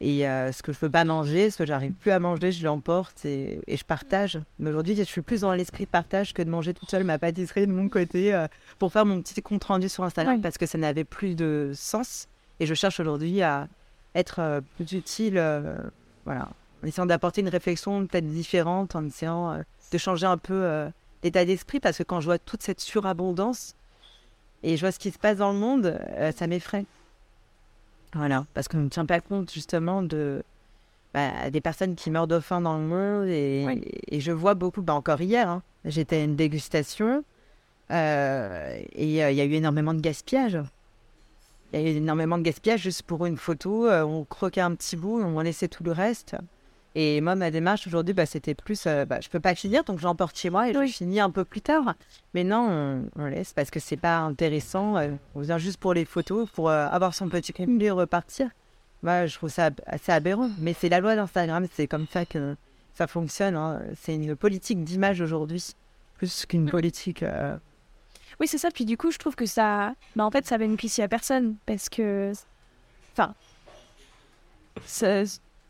Et 0.00 0.28
euh, 0.28 0.52
ce 0.52 0.62
que 0.62 0.72
je 0.72 0.78
peux 0.78 0.90
pas 0.90 1.04
manger, 1.04 1.50
ce 1.50 1.58
que 1.58 1.66
j'arrive 1.66 1.92
plus 1.92 2.10
à 2.10 2.18
manger, 2.18 2.52
je 2.52 2.64
l'emporte 2.64 3.24
et, 3.24 3.60
et, 3.66 3.76
je 3.76 3.84
partage. 3.84 4.40
Mais 4.58 4.70
aujourd'hui, 4.70 4.96
je 4.96 5.02
suis 5.02 5.22
plus 5.22 5.42
dans 5.42 5.52
l'esprit 5.54 5.86
partage 5.86 6.34
que 6.34 6.42
de 6.42 6.50
manger 6.50 6.74
toute 6.74 6.90
seule 6.90 7.04
ma 7.04 7.18
pâtisserie 7.18 7.66
de 7.66 7.72
mon 7.72 7.88
côté 7.88 8.38
pour 8.78 8.92
faire 8.92 9.06
mon 9.06 9.22
petit 9.22 9.40
compte 9.40 9.64
rendu 9.64 9.88
sur 9.88 10.02
Instagram 10.02 10.40
parce 10.40 10.58
que 10.58 10.66
ça 10.66 10.78
n'avait 10.78 11.04
plus 11.04 11.36
de 11.36 11.70
sens. 11.74 12.28
Et 12.60 12.66
je 12.66 12.74
cherche 12.74 13.00
aujourd'hui 13.00 13.40
à 13.42 13.68
être 14.14 14.62
plus 14.76 14.92
utile 14.92 15.40
voilà. 16.24 16.48
En 16.82 16.86
essayant 16.86 17.06
d'apporter 17.06 17.40
une 17.40 17.48
réflexion 17.48 18.06
peut-être 18.06 18.28
différente, 18.28 18.94
en 18.96 19.06
essayant 19.06 19.52
euh, 19.52 19.62
de 19.92 19.98
changer 19.98 20.26
un 20.26 20.36
peu 20.36 20.54
euh, 20.54 20.88
l'état 21.22 21.44
d'esprit, 21.44 21.80
parce 21.80 21.98
que 21.98 22.02
quand 22.02 22.20
je 22.20 22.26
vois 22.26 22.38
toute 22.38 22.62
cette 22.62 22.80
surabondance 22.80 23.74
et 24.64 24.76
je 24.76 24.80
vois 24.80 24.92
ce 24.92 24.98
qui 24.98 25.10
se 25.10 25.18
passe 25.18 25.36
dans 25.38 25.52
le 25.52 25.58
monde, 25.58 25.98
euh, 26.16 26.32
ça 26.32 26.46
m'effraie. 26.46 26.86
Voilà, 28.14 28.46
parce 28.54 28.68
qu'on 28.68 28.78
ne 28.78 28.88
tient 28.88 29.06
pas 29.06 29.20
compte 29.20 29.52
justement 29.52 30.02
de 30.02 30.42
bah, 31.12 31.50
des 31.50 31.60
personnes 31.60 31.94
qui 31.94 32.10
meurent 32.10 32.26
de 32.26 32.40
faim 32.40 32.60
dans 32.60 32.78
le 32.78 32.84
monde. 32.84 33.28
Et, 33.28 33.66
et 34.08 34.20
je 34.20 34.32
vois 34.32 34.54
beaucoup, 34.54 34.82
bah, 34.82 34.94
encore 34.94 35.20
hier, 35.20 35.48
hein, 35.48 35.62
j'étais 35.84 36.16
à 36.16 36.24
une 36.24 36.36
dégustation 36.36 37.24
et 37.90 38.86
il 38.96 39.10
y 39.10 39.20
a 39.20 39.44
eu 39.44 39.52
énormément 39.52 39.94
de 39.94 40.00
gaspillage. 40.00 40.58
Il 41.72 41.80
y 41.80 41.84
a 41.84 41.86
eu 41.86 41.96
énormément 41.96 42.38
de 42.38 42.42
gaspillage 42.42 42.80
juste 42.80 43.02
pour 43.02 43.26
une 43.26 43.36
photo. 43.36 43.88
on 43.88 44.24
croquait 44.24 44.62
un 44.62 44.74
petit 44.74 44.96
bout, 44.96 45.20
on 45.20 45.40
laissait 45.40 45.68
tout 45.68 45.84
le 45.84 45.92
reste. 45.92 46.36
Et 46.96 47.20
moi, 47.20 47.34
ma 47.34 47.50
démarche 47.50 47.86
aujourd'hui, 47.88 48.14
bah, 48.14 48.24
c'était 48.24 48.54
plus, 48.54 48.86
euh, 48.86 49.04
bah, 49.04 49.20
je 49.20 49.28
peux 49.28 49.40
pas 49.40 49.54
finir, 49.56 49.82
donc 49.82 49.98
j'emporte 49.98 50.38
chez 50.38 50.48
moi 50.48 50.68
et 50.68 50.72
je 50.72 50.92
finis 50.92 51.18
un 51.18 51.30
peu 51.30 51.44
plus 51.44 51.60
tard. 51.60 51.94
Mais 52.34 52.44
non, 52.44 53.08
on, 53.16 53.24
laisse 53.26 53.52
parce 53.52 53.70
que 53.70 53.80
c'est 53.80 53.96
pas 53.96 54.18
intéressant. 54.18 54.96
euh, 54.96 55.08
on 55.34 55.40
vient 55.40 55.58
juste 55.58 55.78
pour 55.78 55.92
les 55.92 56.04
photos, 56.04 56.48
pour 56.50 56.70
euh, 56.70 56.86
avoir 56.88 57.12
son 57.14 57.28
petit 57.28 57.52
crème 57.52 57.80
et 57.80 57.90
repartir. 57.90 58.48
Moi, 59.02 59.26
je 59.26 59.34
trouve 59.36 59.50
ça 59.50 59.70
assez 59.86 60.12
aberrant. 60.12 60.50
Mais 60.60 60.72
c'est 60.72 60.88
la 60.88 61.00
loi 61.00 61.16
d'Instagram, 61.16 61.66
c'est 61.72 61.88
comme 61.88 62.06
ça 62.06 62.24
que 62.24 62.54
ça 62.94 63.08
fonctionne. 63.08 63.56
hein. 63.56 63.82
C'est 64.00 64.14
une 64.14 64.36
politique 64.36 64.84
d'image 64.84 65.20
aujourd'hui, 65.20 65.74
plus 66.16 66.46
qu'une 66.46 66.70
politique. 66.70 67.24
euh, 67.24 67.56
Oui, 68.38 68.46
c'est 68.46 68.56
ça. 68.58 68.70
Puis 68.70 68.84
du 68.84 68.96
coup, 68.96 69.10
je 69.10 69.18
trouve 69.18 69.34
que 69.34 69.46
ça. 69.46 69.94
Bah, 70.14 70.24
en 70.24 70.30
fait, 70.30 70.46
ça 70.46 70.58
bénéficie 70.58 71.02
à 71.02 71.08
personne. 71.08 71.56
Parce 71.66 71.88
que. 71.88 72.32
Enfin. 73.14 73.34
ça- 74.86 75.24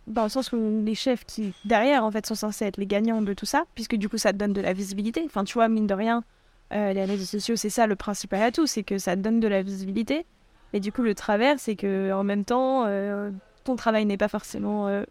Dans 0.06 0.24
le 0.24 0.28
sens 0.28 0.52
où 0.52 0.82
les 0.84 0.94
chefs 0.94 1.24
qui, 1.24 1.54
derrière, 1.64 2.04
en 2.04 2.10
fait, 2.10 2.26
sont 2.26 2.34
censés 2.34 2.66
être 2.66 2.76
les 2.76 2.86
gagnants 2.86 3.22
de 3.22 3.32
tout 3.32 3.46
ça. 3.46 3.64
Puisque 3.74 3.96
du 3.96 4.08
coup, 4.08 4.18
ça 4.18 4.32
te 4.32 4.38
donne 4.38 4.52
de 4.52 4.60
la 4.60 4.72
visibilité. 4.72 5.22
Enfin, 5.24 5.44
tu 5.44 5.54
vois, 5.54 5.68
mine 5.68 5.86
de 5.86 5.94
rien, 5.94 6.24
euh, 6.72 6.92
les 6.92 7.04
réseaux 7.04 7.24
sociaux, 7.24 7.56
c'est 7.56 7.70
ça 7.70 7.86
le 7.86 7.96
principal 7.96 8.42
atout. 8.42 8.66
C'est 8.66 8.82
que 8.82 8.98
ça 8.98 9.16
te 9.16 9.20
donne 9.20 9.40
de 9.40 9.48
la 9.48 9.62
visibilité. 9.62 10.26
Et 10.72 10.80
du 10.80 10.92
coup, 10.92 11.02
le 11.02 11.14
travers, 11.14 11.58
c'est 11.58 11.76
que 11.76 12.12
en 12.12 12.24
même 12.24 12.44
temps, 12.44 12.84
euh, 12.86 13.30
ton 13.64 13.76
travail 13.76 14.04
n'est 14.04 14.16
pas 14.16 14.28
forcément 14.28 14.88
euh, 14.88 15.04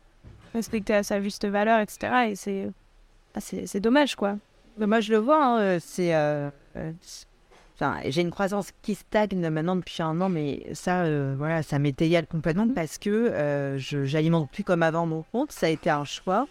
respecté 0.53 0.93
à 0.93 1.03
sa 1.03 1.21
juste 1.21 1.45
valeur, 1.45 1.79
etc. 1.79 2.29
Et 2.29 2.35
c'est. 2.35 2.69
bah, 3.33 3.41
c'est 3.41 3.65
c'est 3.65 3.79
dommage, 3.79 4.15
quoi. 4.15 4.37
Mais 4.77 4.87
Moi, 4.87 4.99
je 4.99 5.11
le 5.11 5.17
vois, 5.17 5.43
hein, 5.43 5.79
c'est. 5.79 6.13
Enfin, 7.83 7.99
j'ai 8.05 8.21
une 8.21 8.31
croissance 8.31 8.69
qui 8.81 8.95
stagne 8.95 9.49
maintenant 9.49 9.75
depuis 9.75 10.01
un 10.01 10.21
an, 10.21 10.29
mais 10.29 10.65
ça, 10.73 11.01
euh, 11.03 11.35
voilà, 11.37 11.63
ça 11.63 11.79
m'est 11.79 12.01
égal 12.01 12.25
complètement 12.27 12.67
parce 12.73 12.97
que 12.97 13.09
euh, 13.09 13.77
je 13.77 14.05
j'alimente 14.05 14.49
plus 14.51 14.63
comme 14.63 14.83
avant 14.83 15.05
mon 15.05 15.23
compte. 15.33 15.51
Ça 15.51 15.65
a 15.65 15.69
été 15.69 15.89
un 15.89 16.05
choix. 16.05 16.47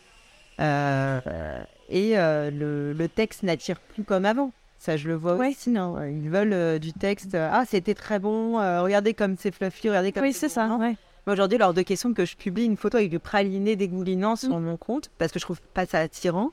Euh, 0.60 1.20
et 1.88 2.18
euh, 2.18 2.50
le, 2.50 2.92
le 2.92 3.08
texte 3.08 3.42
n'attire 3.44 3.80
plus 3.80 4.04
comme 4.04 4.26
avant. 4.26 4.52
Ça, 4.78 4.98
je 4.98 5.08
le 5.08 5.14
vois 5.14 5.36
Ouais. 5.36 5.48
aussi. 5.50 5.70
Ils 5.72 6.28
veulent 6.28 6.78
du 6.78 6.92
texte. 6.92 7.34
ah, 7.34 7.64
c'était 7.66 7.94
très 7.94 8.18
bon. 8.18 8.54
regardez 8.82 9.14
comme 9.14 9.36
c'est 9.38 9.54
fluffy. 9.54 9.88
Regardez 9.88 10.12
comme 10.12 10.24
Oui, 10.24 10.32
c'est 10.34 10.48
ça. 10.50 10.76
Ouais. 10.78 10.96
Aujourd'hui, 11.26 11.56
lors 11.56 11.72
de 11.72 11.82
questions 11.82 12.12
que 12.12 12.24
je 12.26 12.36
publie 12.36 12.64
une 12.64 12.76
photo 12.76 12.98
avec 12.98 13.08
du 13.08 13.20
praliné 13.20 13.74
dégoulinant 13.76 14.34
sur 14.36 14.58
mon 14.58 14.76
compte, 14.76 15.08
parce 15.18 15.30
que 15.32 15.38
je 15.38 15.44
trouve 15.44 15.60
pas 15.72 15.86
ça 15.86 16.00
attirant. 16.00 16.50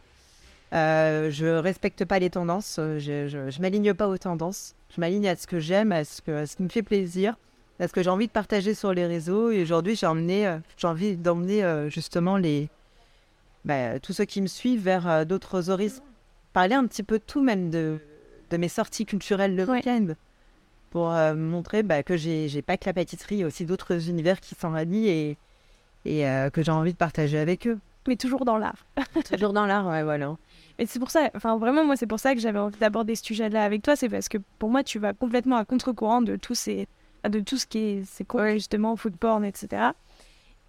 Euh, 0.74 1.32
je 1.32 1.48
respecte 1.48 2.06
pas 2.06 2.20
les 2.20 2.30
tendances, 2.30 2.78
euh, 2.78 3.00
je, 3.00 3.28
je, 3.28 3.50
je 3.50 3.62
m'aligne 3.62 3.94
pas 3.96 4.08
aux 4.08 4.18
tendances. 4.20 4.76
Je 4.96 5.02
m'aligne 5.02 5.28
à 5.28 5.36
ce 5.36 5.48
que 5.48 5.60
j'aime, 5.60 5.92
à 5.92 6.04
ce, 6.06 6.22
que, 6.22 6.32
à 6.32 6.46
ce 6.46 6.56
qui 6.56 6.64
me 6.64 6.70
fait 6.70 6.84
plaisir, 6.84 7.36
à 7.80 7.88
ce 7.88 7.94
que 7.94 8.04
j'ai 8.04 8.10
envie 8.10 8.28
de 8.28 8.32
partager 8.32 8.74
sur 8.76 8.94
les 8.94 9.08
réseaux. 9.08 9.50
Et 9.50 9.64
aujourd'hui, 9.64 9.96
j'ai 9.96 10.06
euh, 10.06 10.60
envie 10.84 11.16
d'emmener 11.18 11.64
euh, 11.64 11.90
justement 11.90 12.38
les, 12.38 12.70
bah, 13.66 14.00
tous 14.00 14.14
ceux 14.14 14.26
qui 14.26 14.42
me 14.42 14.48
suivent 14.48 14.84
vers 14.84 15.26
d'autres 15.26 15.70
horizons. 15.72 16.04
Parler 16.54 16.76
un 16.76 16.86
petit 16.86 17.04
peu 17.04 17.18
de 17.20 17.24
tout, 17.24 17.42
même 17.44 17.70
de, 17.72 18.00
de 18.52 18.58
mes 18.58 18.70
sorties 18.70 19.06
culturelles 19.06 19.56
le 19.56 19.64
Ouais. 19.66 19.78
week-end, 19.78 20.08
pour 20.92 21.10
montrer 21.36 21.84
bah, 21.84 22.02
que 22.02 22.18
j'ai 22.18 22.62
pas 22.64 22.78
que 22.78 22.86
la 22.88 22.94
pâtisserie, 22.94 23.36
il 23.36 23.40
y 23.40 23.44
a 23.44 23.48
aussi 23.48 23.66
d'autres 23.66 24.10
univers 24.10 24.40
qui 24.40 24.56
s'en 24.56 24.76
et, 24.76 25.38
et 26.06 26.24
que 26.52 26.64
j'ai 26.64 26.72
envie 26.72 26.94
de 26.94 26.98
partager 26.98 27.38
avec 27.38 27.68
eux. 27.68 27.78
Mais 28.08 28.16
toujours 28.16 28.46
dans 28.46 28.58
l'art. 28.58 28.88
Toujours 29.32 29.54
dans 29.54 29.68
l'art, 29.68 29.86
ouais, 29.88 30.02
voilà. 30.02 30.36
Et 30.80 30.86
c'est 30.86 31.00
pour 31.00 31.12
ça, 31.12 31.30
enfin 31.36 31.58
vraiment, 31.58 31.84
moi, 31.84 31.98
c'est 31.98 32.08
pour 32.08 32.20
ça 32.20 32.34
que 32.34 32.40
j'avais 32.40 32.58
envie 32.58 32.80
d'aborder 32.80 33.16
ce 33.16 33.24
sujet-là 33.26 33.66
avec 33.66 33.82
toi. 33.82 33.98
C'est 33.98 34.08
parce 34.08 34.30
que 34.30 34.38
pour 34.58 34.70
moi, 34.70 34.82
tu 34.82 34.98
vas 34.98 35.14
complètement 35.14 35.58
à 35.58 35.66
contre-courant 35.66 36.22
de 36.22 36.38
tout, 36.38 36.56
ces, 36.56 36.88
de 37.28 37.42
tout 37.42 37.58
ce 37.58 37.68
qui 37.68 37.78
est, 37.80 38.04
c'est 38.06 38.26
quoi, 38.26 38.54
justement, 38.54 38.96
food 38.96 39.18
porn, 39.18 39.44
etc. 39.44 39.92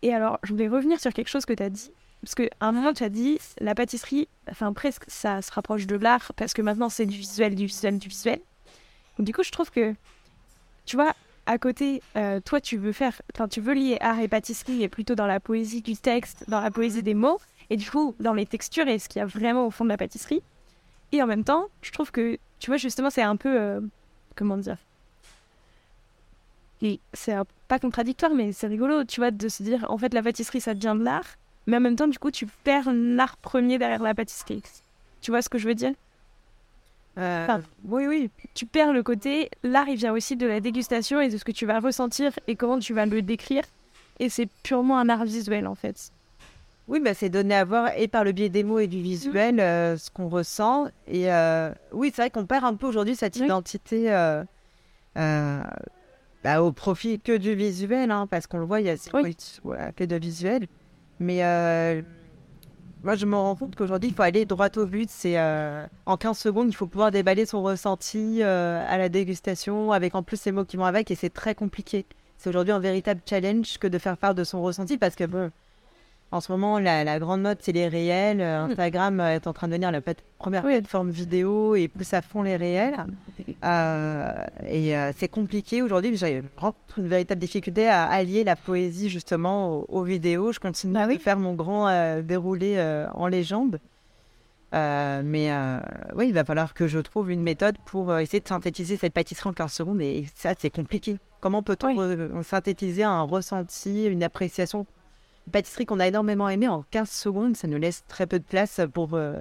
Et 0.02 0.12
alors, 0.12 0.40
je 0.43 0.52
voulais 0.52 0.69
revenir 0.69 0.99
sur 0.99 1.12
quelque 1.12 1.29
chose 1.29 1.47
que 1.47 1.52
tu 1.52 1.62
as 1.62 1.71
dit. 1.71 1.93
Parce 2.23 2.35
qu'à 2.35 2.49
un 2.61 2.73
moment, 2.73 2.93
tu 2.93 3.05
as 3.05 3.09
dit, 3.09 3.38
la 3.61 3.76
pâtisserie, 3.76 4.29
enfin 4.50 4.73
presque, 4.73 5.05
ça 5.07 5.43
se 5.43 5.52
rapproche 5.52 5.87
de 5.87 5.97
l'art, 5.97 6.33
parce 6.35 6.55
que 6.55 6.61
maintenant, 6.61 6.88
c'est 6.88 7.07
du 7.07 7.17
visuel, 7.17 7.55
du 7.55 7.67
visuel, 7.67 7.99
du 7.99 8.09
visuel. 8.09 8.40
Donc, 9.17 9.26
du 9.26 9.33
coup, 9.33 9.45
je 9.45 9.52
trouve 9.52 9.71
que, 9.71 9.95
tu 10.87 10.97
vois, 10.97 11.14
à 11.47 11.57
côté, 11.59 12.02
euh, 12.16 12.40
toi, 12.40 12.61
tu 12.61 12.79
veux 12.79 12.92
faire, 12.92 13.23
enfin, 13.35 13.46
tu 13.46 13.61
veux 13.61 13.75
lier 13.75 13.96
art 14.01 14.18
et 14.18 14.29
pâtisserie, 14.29 14.83
et 14.83 14.88
plutôt 14.88 15.14
dans 15.14 15.27
la 15.27 15.38
poésie 15.38 15.83
du 15.83 15.96
texte, 15.96 16.44
dans 16.49 16.61
la 16.61 16.73
poésie 16.73 17.05
des 17.05 17.14
mots, 17.14 17.38
et 17.70 17.76
du 17.76 17.90
coup, 17.90 18.14
dans 18.20 18.35
les 18.35 18.46
textures 18.46 18.88
et 18.88 18.98
ce 18.98 19.09
qu'il 19.09 19.20
y 19.20 19.22
a 19.22 19.26
vraiment 19.26 19.66
au 19.66 19.70
fond 19.70 19.85
de 19.85 19.90
la 19.90 19.96
pâtisserie. 19.96 20.42
Et 21.12 21.22
en 21.22 21.26
même 21.26 21.44
temps, 21.44 21.66
je 21.83 21.90
trouve 21.90 22.11
que, 22.12 22.38
tu 22.59 22.70
vois, 22.70 22.76
justement, 22.76 23.11
c'est 23.11 23.22
un 23.22 23.37
peu. 23.37 23.48
euh, 23.61 23.80
comment 24.37 24.56
dire? 24.56 24.76
Et 26.83 26.98
C'est 27.12 27.35
pas 27.68 27.78
contradictoire, 27.78 28.33
mais 28.35 28.52
c'est 28.52 28.66
rigolo, 28.66 29.04
tu 29.04 29.20
vois, 29.20 29.30
de 29.30 29.48
se 29.48 29.62
dire, 29.62 29.87
en 29.90 29.98
fait, 29.98 30.14
la 30.14 30.22
pâtisserie, 30.22 30.61
ça 30.61 30.74
devient 30.74 30.96
de 30.98 31.04
l'art, 31.04 31.37
mais 31.66 31.76
en 31.76 31.80
même 31.80 31.96
temps, 31.96 32.09
du 32.09 32.18
coup, 32.18 32.30
tu 32.30 32.46
perds 32.64 32.90
l'art 32.92 33.37
premier 33.37 33.78
derrière 33.78 34.02
la 34.02 34.14
pâtisserie. 34.14 34.62
Tu 35.20 35.30
vois 35.30 35.42
ce 35.42 35.48
que 35.48 35.59
je 35.59 35.68
veux 35.68 35.74
dire? 35.74 35.92
Euh, 37.18 37.44
Enfin, 37.44 37.61
oui, 37.85 38.06
oui. 38.06 38.30
Tu 38.54 38.64
perds 38.66 38.92
le 38.92 39.02
côté, 39.02 39.50
l'art, 39.62 39.88
il 39.88 39.96
vient 39.96 40.12
aussi 40.12 40.37
de 40.37 40.46
la 40.46 40.61
dégustation 40.61 41.20
et 41.20 41.28
de 41.28 41.37
ce 41.37 41.44
que 41.44 41.52
tu 41.52 41.66
vas 41.66 41.80
ressentir 41.80 42.33
et 42.46 42.56
comment 42.56 42.78
tu 42.78 42.94
vas 42.94 43.04
le 43.04 43.20
décrire. 43.20 43.64
Et 44.18 44.28
c'est 44.28 44.48
purement 44.62 44.98
un 44.98 45.09
art 45.09 45.24
visuel, 45.24 45.66
en 45.66 45.74
fait. 45.74 46.12
Oui, 46.90 47.00
bah, 47.00 47.14
c'est 47.14 47.29
donné 47.31 47.55
à 47.55 47.64
voir 47.64 47.90
et 47.96 48.09
par 48.09 48.24
le 48.24 48.33
biais 48.33 48.48
des 48.48 48.64
mots 48.64 48.81
et 48.81 48.88
du 48.88 49.00
visuel 49.00 49.61
euh, 49.61 49.96
ce 49.96 50.11
qu'on 50.11 50.29
ressent. 50.29 50.88
Et 51.07 51.33
euh, 51.33 51.72
oui, 51.92 52.12
c'est 52.14 52.22
vrai 52.22 52.31
qu'on 52.31 52.46
perd 52.46 52.64
un 52.64 52.74
peu 52.74 52.87
aujourd'hui 52.87 53.14
cette 53.14 53.37
Oui. 53.37 53.44
identité 53.44 54.12
euh, 54.12 54.42
bah, 56.44 56.62
au 56.62 56.72
profit 56.72 57.20
que 57.20 57.37
du 57.37 57.55
visuel, 57.55 58.11
hein, 58.11 58.26
parce 58.29 58.46
qu'on 58.46 58.59
le 58.59 58.64
voit, 58.64 58.81
il 58.81 58.87
y 58.87 58.90
a 58.90 58.96
cette 58.96 59.12
Oui. 59.14 59.37
voilà, 59.62 59.92
que 59.92 60.05
de 60.05 60.16
visuel. 60.16 60.66
Mais 61.20 61.42
moi, 63.03 63.14
je 63.14 63.24
me 63.24 63.35
rends 63.35 63.57
compte 63.57 63.76
qu'aujourd'hui, 63.76 64.11
il 64.11 64.14
faut 64.14 64.22
aller 64.22 64.44
droit 64.44 64.68
au 64.76 64.85
but. 64.85 65.09
C'est 65.11 65.38
euh, 65.38 65.87
en 66.05 66.16
15 66.18 66.37
secondes, 66.37 66.68
il 66.68 66.74
faut 66.74 66.87
pouvoir 66.87 67.11
déballer 67.11 67.46
son 67.46 67.62
ressenti 67.62 68.40
euh, 68.42 68.85
à 68.87 68.98
la 68.98 69.09
dégustation, 69.09 69.92
avec 69.92 70.14
en 70.14 70.22
plus 70.22 70.38
ces 70.38 70.53
mots 70.53 70.64
qui 70.66 70.76
vont 70.76 70.85
avec, 70.85 71.11
et 71.11 71.14
c'est 71.14 71.31
très 71.31 71.55
compliqué. 71.55 72.05
C'est 72.37 72.50
aujourd'hui 72.50 72.72
un 72.72 72.79
véritable 72.79 73.20
challenge 73.29 73.79
que 73.79 73.87
de 73.87 73.96
faire 73.98 74.16
part 74.18 74.35
de 74.35 74.44
son 74.44 74.61
ressenti, 74.62 74.98
parce 74.98 75.14
que 75.14 75.24
bon, 75.24 75.50
en 76.33 76.40
ce 76.40 76.53
moment, 76.53 76.79
la, 76.79 77.03
la 77.03 77.19
grande 77.19 77.43
mode, 77.43 77.59
c'est 77.61 77.73
les 77.73 77.88
réels. 77.88 78.40
Euh, 78.40 78.66
Mm. 78.66 78.71
Instagram 78.71 79.21
euh, 79.21 79.35
est 79.35 79.47
en 79.49 79.53
train 79.53 79.66
de 79.66 79.73
devenir 79.73 79.90
la 79.90 80.01
première 80.38 80.64
Oui. 80.64 80.75
plateforme 80.75 81.11
vidéo 81.11 81.75
et 81.75 81.88
pousse 81.88 82.14
à 82.14 82.23
fond 82.23 82.43
les 82.43 82.57
réels. 82.57 82.97
Euh, 83.64 84.33
et 84.66 84.97
euh, 84.97 85.11
c'est 85.16 85.29
compliqué 85.29 85.83
aujourd'hui. 85.83 86.16
J'ai 86.16 86.43
une 86.97 87.09
véritable 87.09 87.40
difficulté 87.40 87.88
à 87.88 88.05
allier 88.05 88.45
la 88.45 88.55
poésie 88.57 89.09
justement 89.11 89.73
aux, 89.81 89.87
aux 89.88 90.03
vidéos. 90.05 90.53
Je 90.53 90.61
continue 90.61 90.93
Bah 90.95 91.07
oui. 91.09 91.16
de 91.19 91.23
faire 91.23 91.37
mon 91.38 91.55
grand 91.55 91.88
euh, 91.88 92.23
déroulé 92.23 92.79
en 93.14 93.27
légende. 93.27 93.81
Mais 94.73 95.51
oui, 96.14 96.29
il 96.29 96.33
va 96.35 96.45
falloir 96.45 96.75
que 96.75 96.87
je 96.87 97.01
trouve 97.01 97.31
une 97.33 97.43
méthode 97.43 97.77
pour 97.87 98.16
essayer 98.19 98.40
de 98.40 98.47
synthétiser 98.49 98.97
cette 98.97 99.12
pâtisserie 99.12 99.49
en 99.51 99.53
15 99.53 99.73
secondes. 99.73 100.01
Et 100.01 100.27
ça, 100.37 100.55
c'est 100.59 100.71
compliqué. 100.71 101.16
Comment 101.40 101.62
peut-on 101.62 101.97
Oui. 101.97 102.45
synthétiser 102.45 103.03
un 103.03 103.23
ressenti, 103.23 104.05
une 104.07 104.23
appréciation 104.23 104.87
pâtisserie 105.50 105.87
qu'on 105.87 106.00
a 106.00 106.07
énormément 106.07 106.48
aimée 106.48 106.68
en 106.68 106.85
15 106.90 107.11
secondes, 107.11 107.57
ça 107.57 107.68
nous 107.68 107.79
laisse 107.79 108.05
très 108.09 108.26
peu 108.26 108.38
de 108.38 108.44
place 108.44 108.81
pour, 108.92 109.14
euh, 109.14 109.37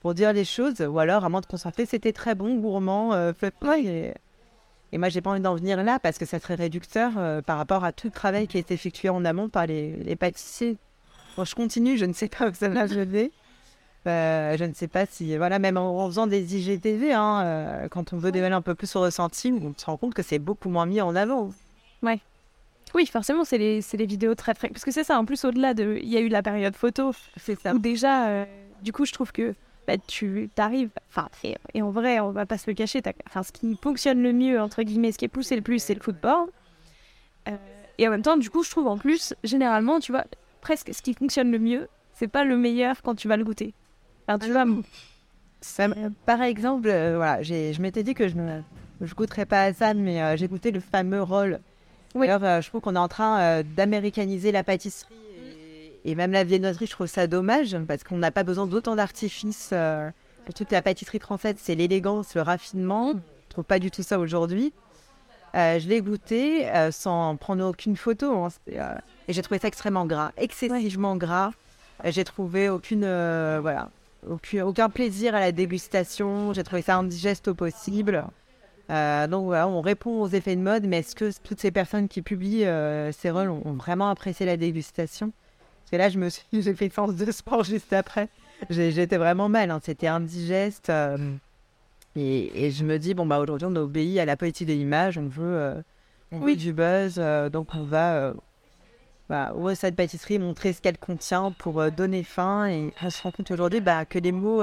pour 0.00 0.14
dire 0.14 0.32
les 0.32 0.44
choses. 0.44 0.80
Ou 0.80 0.98
alors, 0.98 1.24
à 1.24 1.28
moins 1.28 1.40
de 1.40 1.46
concentrer, 1.46 1.86
c'était 1.86 2.12
très 2.12 2.34
bon, 2.34 2.56
gourmand, 2.56 3.12
euh. 3.12 3.32
Et, 3.76 4.14
et 4.92 4.98
moi, 4.98 5.08
j'ai 5.08 5.20
pas 5.20 5.30
envie 5.30 5.40
d'en 5.40 5.54
venir 5.54 5.82
là 5.82 5.98
parce 5.98 6.18
que 6.18 6.26
ça 6.26 6.38
serait 6.40 6.56
réducteur 6.56 7.12
euh, 7.16 7.42
par 7.42 7.58
rapport 7.58 7.84
à 7.84 7.92
tout 7.92 8.08
le 8.08 8.12
travail 8.12 8.48
qui 8.48 8.58
été 8.58 8.74
effectué 8.74 9.08
en 9.08 9.24
amont 9.24 9.48
par 9.48 9.66
les, 9.66 9.96
les 9.96 10.16
pâtissiers. 10.16 10.78
Bon, 11.36 11.44
je 11.44 11.54
continue, 11.54 11.96
je 11.96 12.06
ne 12.06 12.12
sais 12.12 12.28
pas 12.28 12.48
où 12.48 12.54
ça 12.54 12.68
va 12.68 12.86
mener. 12.86 13.30
Euh, 14.06 14.56
je 14.56 14.64
ne 14.64 14.72
sais 14.72 14.88
pas 14.88 15.04
si, 15.06 15.36
voilà, 15.36 15.58
même 15.58 15.76
en, 15.76 16.02
en 16.02 16.06
faisant 16.06 16.26
des 16.26 16.56
IGTV, 16.56 17.12
hein, 17.12 17.42
euh, 17.44 17.88
quand 17.88 18.14
on 18.14 18.16
veut 18.16 18.32
dévoiler 18.32 18.54
un 18.54 18.62
peu 18.62 18.74
plus 18.74 18.96
au 18.96 19.02
ressenti, 19.02 19.52
on 19.52 19.74
se 19.76 19.84
rend 19.84 19.98
compte 19.98 20.14
que 20.14 20.22
c'est 20.22 20.38
beaucoup 20.38 20.70
moins 20.70 20.86
mis 20.86 21.02
en 21.02 21.14
avant. 21.14 21.50
Oui, 22.94 23.06
forcément, 23.06 23.44
c'est 23.44 23.58
les, 23.58 23.80
les 23.92 24.06
vidéos 24.06 24.34
très 24.34 24.54
frais. 24.54 24.68
Parce 24.68 24.84
que 24.84 24.90
c'est 24.90 25.04
ça, 25.04 25.18
en 25.18 25.24
plus, 25.24 25.44
au-delà 25.44 25.74
de. 25.74 25.98
Il 26.02 26.08
y 26.08 26.16
a 26.16 26.20
eu 26.20 26.28
la 26.28 26.42
période 26.42 26.74
photo, 26.76 27.12
C'est 27.36 27.58
ça. 27.58 27.74
où 27.74 27.78
déjà, 27.78 28.28
euh, 28.28 28.44
du 28.82 28.92
coup, 28.92 29.04
je 29.04 29.12
trouve 29.12 29.32
que 29.32 29.54
bah, 29.86 29.96
tu 29.98 30.50
arrives. 30.56 30.90
Enfin, 31.08 31.28
et, 31.44 31.56
et 31.74 31.82
en 31.82 31.90
vrai, 31.90 32.20
on 32.20 32.30
va 32.32 32.46
pas 32.46 32.58
se 32.58 32.68
le 32.68 32.74
cacher. 32.74 33.00
Enfin, 33.26 33.42
ce 33.42 33.52
qui 33.52 33.76
fonctionne 33.80 34.22
le 34.22 34.32
mieux, 34.32 34.60
entre 34.60 34.82
guillemets, 34.82 35.12
ce 35.12 35.18
qui 35.18 35.24
est 35.24 35.28
poussé 35.28 35.54
le 35.56 35.62
plus, 35.62 35.78
c'est 35.80 35.94
le 35.94 36.00
football. 36.00 36.48
Euh, 37.48 37.56
et 37.98 38.08
en 38.08 38.10
même 38.10 38.22
temps, 38.22 38.36
du 38.36 38.50
coup, 38.50 38.62
je 38.62 38.70
trouve 38.70 38.86
en 38.86 38.98
plus, 38.98 39.34
généralement, 39.44 40.00
tu 40.00 40.12
vois, 40.12 40.24
presque 40.60 40.92
ce 40.94 41.02
qui 41.02 41.14
fonctionne 41.14 41.50
le 41.50 41.58
mieux, 41.58 41.88
c'est 42.12 42.28
pas 42.28 42.44
le 42.44 42.56
meilleur 42.56 43.02
quand 43.02 43.14
tu 43.14 43.28
vas 43.28 43.36
le 43.36 43.44
goûter. 43.44 43.72
Enfin, 44.26 44.38
tu 44.38 44.52
Ça 45.60 45.88
me- 45.88 46.10
par 46.26 46.42
exemple, 46.42 46.88
euh, 46.88 47.16
voilà, 47.16 47.42
j'ai- 47.42 47.72
je 47.72 47.82
m'étais 47.82 48.02
dit 48.02 48.14
que 48.14 48.28
je 48.28 48.34
ne 48.36 48.62
je 49.02 49.14
goûterais 49.14 49.46
pas 49.46 49.64
à 49.64 49.72
ça, 49.72 49.94
mais 49.94 50.22
euh, 50.22 50.36
j'ai 50.36 50.48
goûté 50.48 50.70
le 50.70 50.80
fameux 50.80 51.22
roll. 51.22 51.60
Oui. 52.14 52.26
D'ailleurs, 52.26 52.44
euh, 52.44 52.60
je 52.60 52.68
trouve 52.68 52.80
qu'on 52.80 52.96
est 52.96 52.98
en 52.98 53.08
train 53.08 53.40
euh, 53.40 53.62
d'américaniser 53.62 54.52
la 54.52 54.64
pâtisserie 54.64 55.14
et, 56.04 56.14
même 56.14 56.32
la 56.32 56.44
viennoiserie. 56.44 56.86
Je 56.86 56.92
trouve 56.92 57.06
ça 57.06 57.26
dommage 57.26 57.76
parce 57.86 58.04
qu'on 58.04 58.18
n'a 58.18 58.30
pas 58.30 58.42
besoin 58.42 58.66
d'autant 58.66 58.96
d'artifices. 58.96 59.70
Euh, 59.72 60.10
surtout 60.46 60.64
que 60.64 60.72
la 60.72 60.82
pâtisserie 60.82 61.20
française, 61.20 61.56
c'est 61.58 61.74
l'élégance, 61.74 62.34
le 62.34 62.42
raffinement. 62.42 63.12
Je 63.12 63.50
trouve 63.50 63.64
pas 63.64 63.78
du 63.78 63.90
tout 63.90 64.02
ça 64.02 64.18
aujourd'hui. 64.18 64.72
Euh, 65.56 65.80
je 65.80 65.88
l'ai 65.88 66.00
goûté 66.00 66.68
euh, 66.68 66.92
sans 66.92 67.36
prendre 67.36 67.64
aucune 67.64 67.96
photo. 67.96 68.44
hein, 68.44 68.48
et 69.26 69.32
j'ai 69.32 69.42
trouvé 69.42 69.58
ça 69.58 69.68
extrêmement 69.68 70.06
gras, 70.06 70.32
excessivement 70.36 71.16
gras. 71.16 71.50
J'ai 72.04 72.24
trouvé 72.24 72.68
aucune, 72.68 73.00
voilà, 73.60 73.90
aucun, 74.28 74.64
aucun 74.64 74.88
plaisir 74.88 75.34
à 75.34 75.40
la 75.40 75.52
dégustation. 75.52 76.52
J'ai 76.54 76.64
trouvé 76.64 76.82
ça 76.82 76.96
indigeste 76.96 77.48
au 77.48 77.54
possible. 77.54 78.24
Euh, 78.90 79.26
donc 79.28 79.44
voilà, 79.44 79.68
on 79.68 79.80
répond 79.80 80.20
aux 80.20 80.28
effets 80.28 80.56
de 80.56 80.60
mode, 80.60 80.84
mais 80.84 80.98
est-ce 80.98 81.14
que 81.14 81.30
toutes 81.44 81.60
ces 81.60 81.70
personnes 81.70 82.08
qui 82.08 82.22
publient 82.22 82.66
euh, 82.66 83.12
ces 83.12 83.30
rôles 83.30 83.48
ont, 83.48 83.62
ont 83.64 83.74
vraiment 83.74 84.10
apprécié 84.10 84.44
la 84.46 84.56
dégustation? 84.56 85.32
Parce 85.82 85.90
que 85.92 85.96
là, 85.96 86.08
je 86.08 86.18
me 86.18 86.28
suis, 86.28 86.44
j'ai 86.52 86.74
fait 86.74 86.92
séance 86.92 87.14
de 87.14 87.30
sport 87.30 87.62
juste 87.64 87.92
après. 87.92 88.28
J'étais 88.68 89.16
vraiment 89.16 89.48
mal, 89.48 89.70
hein. 89.70 89.80
c'était 89.82 90.08
indigeste. 90.08 90.90
euh, 90.90 91.16
et, 92.16 92.66
et 92.66 92.70
je 92.72 92.84
me 92.84 92.98
dis, 92.98 93.14
bon, 93.14 93.24
bah 93.26 93.38
aujourd'hui, 93.38 93.68
on 93.70 93.76
obéit 93.76 94.18
à 94.18 94.24
la 94.24 94.36
politique 94.36 94.66
de 94.66 94.72
l'image, 94.72 95.16
on 95.16 95.28
veut, 95.28 95.82
Oui. 96.32 96.56
du 96.56 96.72
buzz, 96.72 97.14
donc 97.52 97.68
on 97.74 97.84
va 97.84 98.14
euh, 98.16 98.34
bah, 99.28 99.52
ouvrir 99.56 99.76
cette 99.76 99.94
pâtisserie, 99.94 100.38
montrer 100.40 100.72
ce 100.72 100.82
qu'elle 100.82 100.98
contient 100.98 101.52
pour 101.52 101.90
donner 101.92 102.24
faim. 102.24 102.66
Et 102.66 102.92
on 103.02 103.10
se 103.10 103.22
rend 103.22 103.30
compte 103.30 103.50
aujourd'hui 103.52 103.80
bah, 103.80 104.04
que 104.04 104.18
les 104.18 104.32
mots 104.32 104.62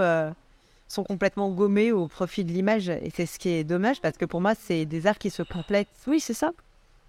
sont 0.87 1.03
complètement 1.03 1.49
gommés 1.49 1.91
au 1.91 2.07
profit 2.07 2.43
de 2.43 2.51
l'image. 2.51 2.89
Et 2.89 3.11
c'est 3.13 3.25
ce 3.25 3.39
qui 3.39 3.49
est 3.49 3.63
dommage 3.63 4.01
parce 4.01 4.17
que 4.17 4.25
pour 4.25 4.41
moi, 4.41 4.53
c'est 4.55 4.85
des 4.85 5.07
arts 5.07 5.17
qui 5.17 5.29
se 5.29 5.43
complètent. 5.43 5.87
Oui, 6.07 6.19
c'est 6.19 6.33
ça. 6.33 6.51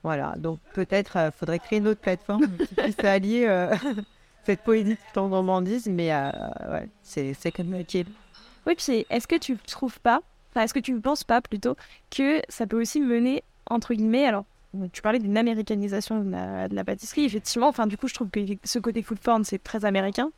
Voilà, 0.05 0.35
donc 0.37 0.61
peut-être 0.75 1.17
euh, 1.17 1.31
faudrait 1.31 1.59
créer 1.59 1.81
une 1.81 1.89
autre 1.89 2.01
plateforme 2.01 2.47
qui 2.69 2.75
puisse 2.75 2.99
allier 3.01 3.47
euh, 3.49 3.75
cette 4.45 4.63
poésie 4.63 4.97
tout 5.13 5.19
en 5.19 5.29
gourmandise, 5.29 5.89
mais 5.89 6.13
euh, 6.13 6.31
ouais, 6.71 6.89
c'est 7.03 7.35
c'est 7.35 7.49
est. 7.59 8.07
Oui, 8.67 8.75
puis 8.77 9.07
est-ce 9.11 9.27
que 9.27 9.37
tu 9.37 9.57
trouves 9.57 9.99
pas, 10.01 10.21
enfin, 10.51 10.63
est-ce 10.63 10.75
que 10.75 10.79
tu 10.79 10.93
ne 10.93 11.01
penses 11.01 11.25
pas 11.25 11.41
plutôt 11.41 11.77
que 12.11 12.43
ça 12.49 12.67
peut 12.67 12.81
aussi 12.81 13.01
mener, 13.01 13.43
entre 13.69 13.95
guillemets, 13.95 14.27
alors, 14.27 14.45
tu 14.93 15.03
parlais 15.03 15.19
d'une 15.19 15.37
américanisation 15.37 16.23
de 16.23 16.31
la, 16.31 16.69
de 16.69 16.75
la 16.75 16.85
pâtisserie, 16.85 17.25
effectivement, 17.25 17.69
enfin, 17.69 17.87
du 17.87 17.97
coup, 17.97 18.09
je 18.09 18.15
trouve 18.15 18.29
que 18.29 18.41
ce 18.65 18.79
côté 18.79 19.03
food 19.03 19.19
porn, 19.19 19.45
c'est 19.45 19.63
très 19.63 19.85
américain, 19.85 20.31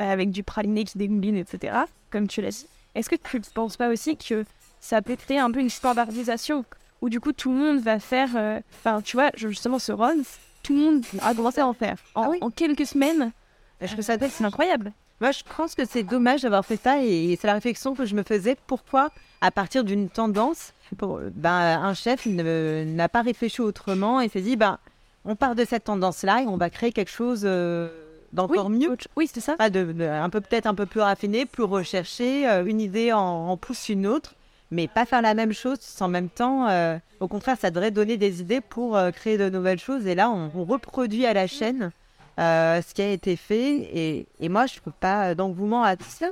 euh, 0.00 0.12
avec 0.12 0.30
du 0.30 0.42
praliné 0.42 0.84
qui 0.84 0.98
dégouline, 0.98 1.36
etc., 1.36 1.74
comme 2.10 2.28
tu 2.28 2.42
l'as 2.42 2.50
dit. 2.50 2.68
Est-ce 2.94 3.08
que 3.10 3.16
tu 3.16 3.38
ne 3.38 3.42
penses 3.54 3.76
pas 3.76 3.88
aussi 3.88 4.16
que 4.16 4.44
ça 4.80 5.02
peut 5.02 5.16
créer 5.16 5.38
un 5.38 5.50
peu 5.50 5.60
une 5.60 5.70
standardisation, 5.70 6.64
où 7.02 7.08
du 7.08 7.20
coup, 7.20 7.32
tout 7.32 7.50
le 7.50 7.56
monde 7.58 7.78
va 7.80 7.98
faire, 7.98 8.30
euh, 8.36 8.60
enfin, 8.80 9.00
tu 9.02 9.16
vois, 9.16 9.30
justement, 9.34 9.78
ce 9.78 9.92
run, 9.92 10.16
tout 10.62 10.74
le 10.74 10.78
monde 10.80 11.04
a 11.22 11.34
commencé 11.34 11.60
à 11.60 11.66
en 11.66 11.72
faire. 11.74 11.96
En, 12.14 12.22
Ah 12.24 12.28
oui. 12.30 12.38
en 12.40 12.50
quelques 12.50 12.86
semaines, 12.86 13.32
Je 13.80 13.86
trouve 13.86 14.00
ça 14.02 14.16
c'est 14.18 14.44
incroyable. 14.44 14.92
Moi, 15.20 15.32
je 15.32 15.42
pense 15.56 15.74
que 15.74 15.84
c'est 15.86 16.02
dommage 16.02 16.42
d'avoir 16.42 16.64
fait 16.64 16.76
ça 16.82 17.02
et 17.02 17.36
c'est 17.40 17.46
la 17.46 17.54
réflexion 17.54 17.94
que 17.94 18.04
je 18.06 18.14
me 18.14 18.22
faisais. 18.22 18.56
Pourquoi, 18.66 19.10
à 19.42 19.50
partir 19.50 19.84
d'une 19.84 20.08
tendance, 20.08 20.72
pour- 20.98 21.20
ben, 21.34 21.50
un 21.82 21.94
chef 21.94 22.24
n'a 22.26 23.08
pas 23.08 23.22
réfléchi 23.22 23.60
autrement 23.60 24.20
et 24.20 24.28
s'est 24.28 24.40
dit, 24.40 24.56
ben, 24.56 24.78
on 25.26 25.36
part 25.36 25.54
de 25.54 25.64
cette 25.66 25.84
tendance-là 25.84 26.42
et 26.42 26.46
on 26.46 26.56
va 26.56 26.70
créer 26.70 26.92
quelque 26.92 27.10
chose 27.10 27.42
euh, 27.44 27.88
d'encore 28.32 28.70
mieux. 28.70 28.90
autre- 28.90 29.08
Oui, 29.16 29.28
c'est 29.32 29.40
ça. 29.40 29.56
Pas 29.56 29.70
de, 29.70 29.92
de- 29.92 30.04
un 30.04 30.30
peu 30.30 30.40
peut-être 30.40 30.66
un 30.66 30.74
peu 30.74 30.86
plus 30.86 31.00
raffiné, 31.00 31.46
plus 31.46 31.64
recherché, 31.64 32.48
euh, 32.48 32.64
une 32.64 32.80
idée 32.80 33.12
en, 33.12 33.18
en 33.48 33.56
pousse 33.56 33.88
une 33.88 34.06
autre, 34.06 34.34
mais 34.70 34.86
pas 34.88 35.04
faire 35.06 35.22
la 35.22 35.34
même 35.34 35.52
chose 35.52 35.78
en 36.00 36.08
même 36.08 36.28
temps. 36.28 36.68
euh, 36.68 36.96
au 37.20 37.28
contraire, 37.28 37.56
ça 37.60 37.70
devrait 37.70 37.90
donner 37.90 38.16
des 38.16 38.40
idées 38.40 38.60
pour 38.60 38.96
euh, 38.96 39.10
créer 39.10 39.36
de 39.36 39.48
nouvelles 39.50 39.80
choses. 39.80 40.06
Et 40.06 40.14
là, 40.14 40.30
on, 40.30 40.50
on 40.54 40.64
reproduit 40.64 41.26
à 41.26 41.32
la 41.34 41.46
chaîne 41.46 41.90
ce 42.38 42.94
qui 42.94 43.02
a 43.02 43.10
été 43.10 43.36
fait. 43.36 43.76
Et, 43.92 44.26
et 44.40 44.48
moi, 44.48 44.66
je 44.66 44.76
ne 44.76 44.80
peux 44.80 44.92
pas 44.98 45.34
d'engouement 45.34 45.82
à 45.82 45.96
tout 45.96 46.04
ça. 46.08 46.28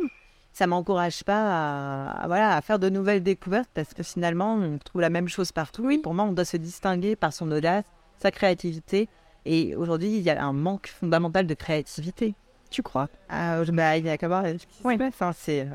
Ça 0.55 0.67
m'encourage 0.67 1.23
pas 1.23 1.35
à, 1.37 2.23
à, 2.23 2.27
voilà, 2.27 2.57
à 2.57 2.61
faire 2.63 2.79
de 2.79 2.89
nouvelles 2.89 3.23
découvertes 3.23 3.69
parce 3.75 3.93
que 3.95 4.03
finalement, 4.03 4.55
on 4.55 4.79
trouve 4.79 5.03
la 5.03 5.11
même 5.11 5.29
chose 5.29 5.53
partout. 5.53 5.85
Oui, 5.85 5.99
pour 5.99 6.15
moi, 6.15 6.25
on 6.25 6.33
doit 6.33 6.45
se 6.47 6.57
distinguer 6.57 7.15
par 7.15 7.33
son 7.33 7.51
audace, 7.53 7.85
sa 8.19 8.31
créativité. 8.31 9.09
Et 9.51 9.75
aujourd'hui, 9.75 10.09
il 10.19 10.21
y 10.23 10.29
a 10.29 10.45
un 10.45 10.53
manque 10.53 10.89
fondamental 10.89 11.47
de 11.47 11.55
créativité. 11.55 12.35
Tu 12.71 12.83
crois? 12.83 13.09
Ah, 13.31 13.65
je- 13.65 13.73
bah, 13.73 13.97
il 13.97 14.05
y 14.05 14.11
a 14.11 14.19
qu'à 14.19 14.29
voir 14.29 14.45
ce 14.45 14.53
qui 14.67 14.77
se 14.83 14.87
Oui. 14.87 14.99
passe, 14.99 15.23
hein, 15.23 15.33
c'est, 15.35 15.67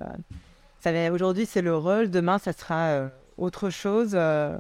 euh, 0.86 1.12
aujourd'hui, 1.12 1.48
c'est 1.48 1.64
le 1.64 1.76
rôle. 1.76 2.12
Demain, 2.12 2.38
ça 2.38 2.54
sera 2.54 2.86
euh, 2.90 3.08
autre 3.38 3.72
chose. 3.72 4.12
euh, 4.14 4.56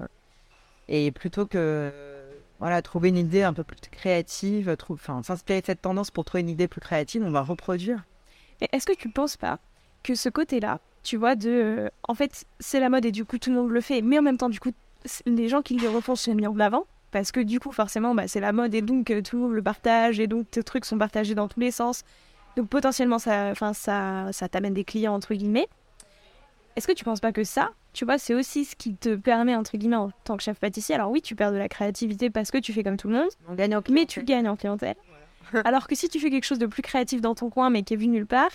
et 0.89 1.11
plutôt 1.11 1.45
que 1.45 1.57
euh, 1.59 2.31
voilà, 2.59 2.81
trouver 2.81 3.09
une 3.09 3.17
idée 3.17 3.43
un 3.43 3.53
peu 3.53 3.63
plus 3.63 3.77
créative, 3.91 4.75
s'inspirer 5.23 5.61
de 5.61 5.65
cette 5.67 5.81
tendance 5.83 6.09
pour 6.09 6.25
trouver 6.25 6.41
une 6.41 6.49
idée 6.49 6.67
plus 6.67 6.81
créative, 6.81 7.23
on 7.23 7.31
va 7.31 7.41
reproduire. 7.41 8.03
Est-ce 8.71 8.85
que 8.87 8.93
tu 8.95 9.09
penses 9.09 9.37
pas 9.37 9.59
que 10.01 10.15
ce 10.15 10.27
côté-là, 10.29 10.79
tu 11.03 11.17
vois, 11.17 11.35
de. 11.35 11.49
euh, 11.49 11.89
en 12.07 12.15
fait, 12.15 12.45
c'est 12.59 12.79
la 12.79 12.89
mode 12.89 13.05
et 13.05 13.11
du 13.11 13.25
coup, 13.25 13.37
tout 13.37 13.51
le 13.51 13.57
monde 13.57 13.69
le 13.69 13.81
fait, 13.81 14.01
mais 14.01 14.17
en 14.17 14.23
même 14.23 14.37
temps, 14.37 14.49
du 14.49 14.59
coup, 14.59 14.71
les 15.27 15.49
gens 15.49 15.61
qui 15.61 15.77
le 15.77 15.89
refont 15.89 16.15
sont 16.15 16.33
mis 16.33 16.47
en 16.47 16.59
avant. 16.59 16.85
Parce 17.13 17.31
que 17.31 17.39
du 17.39 17.59
coup, 17.59 17.71
forcément, 17.71 18.15
bah, 18.15 18.27
c'est 18.27 18.39
la 18.39 18.51
mode 18.51 18.73
et 18.73 18.81
donc 18.81 19.11
euh, 19.11 19.21
tout 19.21 19.35
le 19.37 19.41
monde 19.43 19.53
le 19.53 19.61
partage 19.61 20.19
et 20.19 20.25
donc 20.25 20.49
tes 20.49 20.63
trucs 20.63 20.83
sont 20.83 20.97
partagés 20.97 21.35
dans 21.35 21.47
tous 21.47 21.59
les 21.59 21.69
sens. 21.69 22.03
Donc 22.57 22.67
potentiellement, 22.69 23.19
ça, 23.19 23.49
enfin, 23.51 23.73
ça, 23.73 24.29
ça 24.31 24.49
t'amène 24.49 24.73
des 24.73 24.83
clients, 24.83 25.13
entre 25.13 25.35
guillemets. 25.35 25.67
Est-ce 26.75 26.87
que 26.87 26.91
tu 26.91 27.03
penses 27.03 27.19
pas 27.19 27.31
que 27.31 27.43
ça, 27.43 27.69
tu 27.93 28.03
vois, 28.03 28.17
c'est 28.17 28.33
aussi 28.33 28.65
ce 28.65 28.75
qui 28.75 28.95
te 28.95 29.15
permet, 29.15 29.55
entre 29.55 29.77
guillemets, 29.77 29.95
en 29.95 30.09
tant 30.23 30.37
que 30.37 30.43
chef 30.43 30.59
pâtissier 30.59 30.95
Alors 30.95 31.11
oui, 31.11 31.21
tu 31.21 31.35
perds 31.35 31.51
de 31.51 31.57
la 31.57 31.69
créativité 31.69 32.31
parce 32.31 32.49
que 32.49 32.57
tu 32.57 32.73
fais 32.73 32.83
comme 32.83 32.97
tout 32.97 33.07
le 33.09 33.13
monde, 33.13 33.29
On 33.47 33.53
gagne 33.53 33.75
en 33.75 33.83
mais 33.91 34.07
tu 34.07 34.23
gagnes 34.23 34.49
en 34.49 34.55
clientèle. 34.55 34.95
Alors 35.65 35.85
que 35.87 35.93
si 35.93 36.09
tu 36.09 36.19
fais 36.19 36.31
quelque 36.31 36.45
chose 36.45 36.57
de 36.57 36.65
plus 36.65 36.81
créatif 36.81 37.21
dans 37.21 37.35
ton 37.35 37.51
coin, 37.51 37.69
mais 37.69 37.83
qui 37.83 37.93
est 37.93 37.97
vu 37.97 38.07
nulle 38.07 38.25
part, 38.25 38.49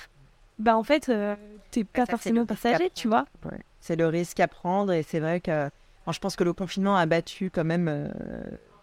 bah 0.58 0.76
en 0.76 0.82
fait, 0.82 1.08
euh, 1.10 1.36
t'es 1.70 1.84
pas 1.84 2.06
Ça, 2.06 2.10
forcément 2.10 2.44
passager, 2.44 2.90
tu 2.92 3.06
vois. 3.06 3.26
Ouais. 3.44 3.60
C'est 3.80 3.94
le 3.94 4.08
risque 4.08 4.40
à 4.40 4.48
prendre 4.48 4.92
et 4.92 5.04
c'est 5.04 5.20
vrai 5.20 5.38
que 5.38 5.70
enfin, 6.08 6.14
je 6.14 6.20
pense 6.20 6.36
que 6.36 6.44
le 6.44 6.52
confinement 6.54 6.96
a 6.96 7.04
battu 7.06 7.50
quand 7.50 7.64
même 7.64 7.86
euh, 7.88 8.08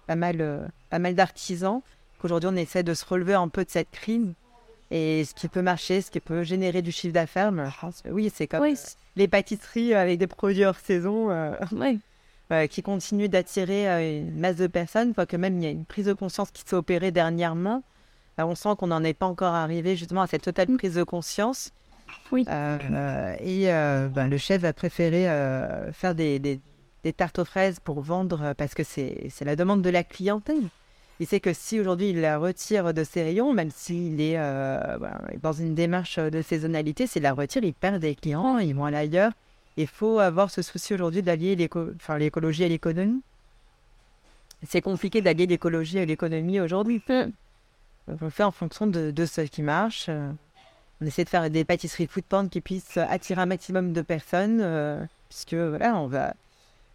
pas 0.08 0.16
mal, 0.16 0.38
euh, 0.42 0.66
pas 0.92 1.00
mal 1.00 1.16
d'artisans. 1.16 1.82
Qu'aujourd'hui 2.20 2.50
on 2.54 2.56
essaie 2.56 2.84
de 2.84 2.94
se 2.94 3.04
relever 3.06 3.34
un 3.34 3.48
peu 3.48 3.66
de 3.66 3.70
cette 3.70 3.90
crise 3.92 4.34
et 4.92 5.26
ce 5.26 5.34
qui 5.34 5.48
peut 5.48 5.64
marcher, 5.64 6.02
ce 6.02 6.12
qui 6.12 6.20
peut 6.20 6.44
générer 6.44 6.82
du 6.84 6.92
chiffre 6.92 7.14
d'affaires. 7.14 7.52
oui, 8.12 8.32
c'est 8.34 8.48
comme 8.48 8.62
Oui, 8.62 8.74
euh, 8.78 8.90
les 9.16 9.28
pâtisseries 9.28 9.94
avec 9.96 10.20
des 10.20 10.28
produits 10.28 10.64
hors 10.64 10.76
saison 10.78 11.32
euh, 11.32 11.52
euh, 12.52 12.68
qui 12.68 12.84
continuent 12.84 13.28
d'attirer 13.30 13.90
euh, 13.90 14.20
une 14.22 14.40
masse 14.40 14.58
de 14.58 14.68
personnes. 14.68 15.14
Quoi 15.16 15.26
que 15.26 15.36
même 15.38 15.58
il 15.58 15.64
y 15.64 15.68
a 15.68 15.72
une 15.72 15.86
prise 15.86 16.06
de 16.06 16.14
conscience 16.14 16.52
qui 16.52 16.64
s'est 16.66 16.76
opérée 16.76 17.12
dernièrement. 17.12 17.82
On 18.38 18.54
sent 18.54 18.70
qu'on 18.78 18.88
n'en 18.88 19.04
est 19.04 19.14
pas 19.14 19.26
encore 19.28 19.54
arrivé 19.56 19.96
justement 19.96 20.22
à 20.22 20.28
cette 20.28 20.44
totale 20.44 20.70
Mm. 20.70 20.78
prise 20.78 20.96
de 20.96 21.04
conscience. 21.04 21.72
Oui. 22.32 22.42
Et 22.42 23.66
ben, 23.66 24.28
le 24.30 24.38
chef 24.38 24.62
va 24.62 24.74
préférer 24.74 25.30
euh, 25.30 25.92
faire 25.94 26.14
des, 26.16 26.40
des- 26.40 26.60
des 27.06 27.14
tartes 27.14 27.38
aux 27.38 27.46
fraises 27.46 27.80
pour 27.80 28.02
vendre 28.02 28.42
euh, 28.42 28.54
parce 28.56 28.74
que 28.74 28.84
c'est 28.84 29.30
la 29.42 29.56
demande 29.56 29.84
de 29.84 29.92
la 29.92 30.04
clientèle. 30.04 30.64
Il 31.20 31.28
sait 31.28 31.40
que 31.40 31.54
si 31.54 31.80
aujourd'hui 31.80 32.10
il 32.10 32.20
la 32.20 32.40
retire 32.40 32.94
de 32.96 33.04
ses 33.04 33.24
rayons, 33.24 33.54
même 33.54 33.70
s'il 33.70 34.20
est 34.20 34.38
euh, 34.38 34.98
dans 35.42 35.54
une 35.54 35.76
démarche 35.76 36.18
de 36.18 36.42
saisonnalité, 36.42 37.06
s'il 37.06 37.22
la 37.22 37.34
retire, 37.34 37.64
il 37.64 37.74
perd 37.76 38.02
des 38.02 38.16
clients, 38.16 38.58
ils 38.58 38.76
vont 38.76 38.86
aller 38.86 38.98
ailleurs. 38.98 39.32
Il 39.78 39.88
faut 39.88 40.20
avoir 40.20 40.50
ce 40.50 40.64
souci 40.64 40.96
aujourd'hui 40.96 41.22
d'allier 41.22 41.56
l'écologie 41.56 42.64
à 42.64 42.68
l'économie. 42.68 43.22
C'est 44.68 44.82
compliqué 44.82 45.22
d'allier 45.22 45.46
l'écologie 45.46 46.00
à 46.00 46.06
l'économie 46.06 46.60
aujourd'hui. 46.60 47.04
Mm. 47.08 47.32
On 48.08 48.18
le 48.20 48.30
fait 48.32 48.44
en 48.44 48.52
fonction 48.52 48.88
de, 48.88 49.12
de 49.12 49.26
ce 49.26 49.42
qui 49.42 49.62
marche. 49.62 50.10
on 50.10 51.06
essaie 51.06 51.24
de 51.24 51.30
faire 51.30 51.50
des 51.52 51.66
pâtisseries 51.66 52.08
food 52.08 52.24
porn 52.24 52.50
qui 52.50 52.62
puissent 52.62 52.98
attirer 52.98 53.42
un 53.42 53.46
maximum 53.46 53.94
de 53.94 54.02
personnes, 54.02 54.60
euh, 54.62 55.06
puisque 55.30 55.54
voilà, 55.54 55.96
on 55.98 56.08
va, 56.08 56.34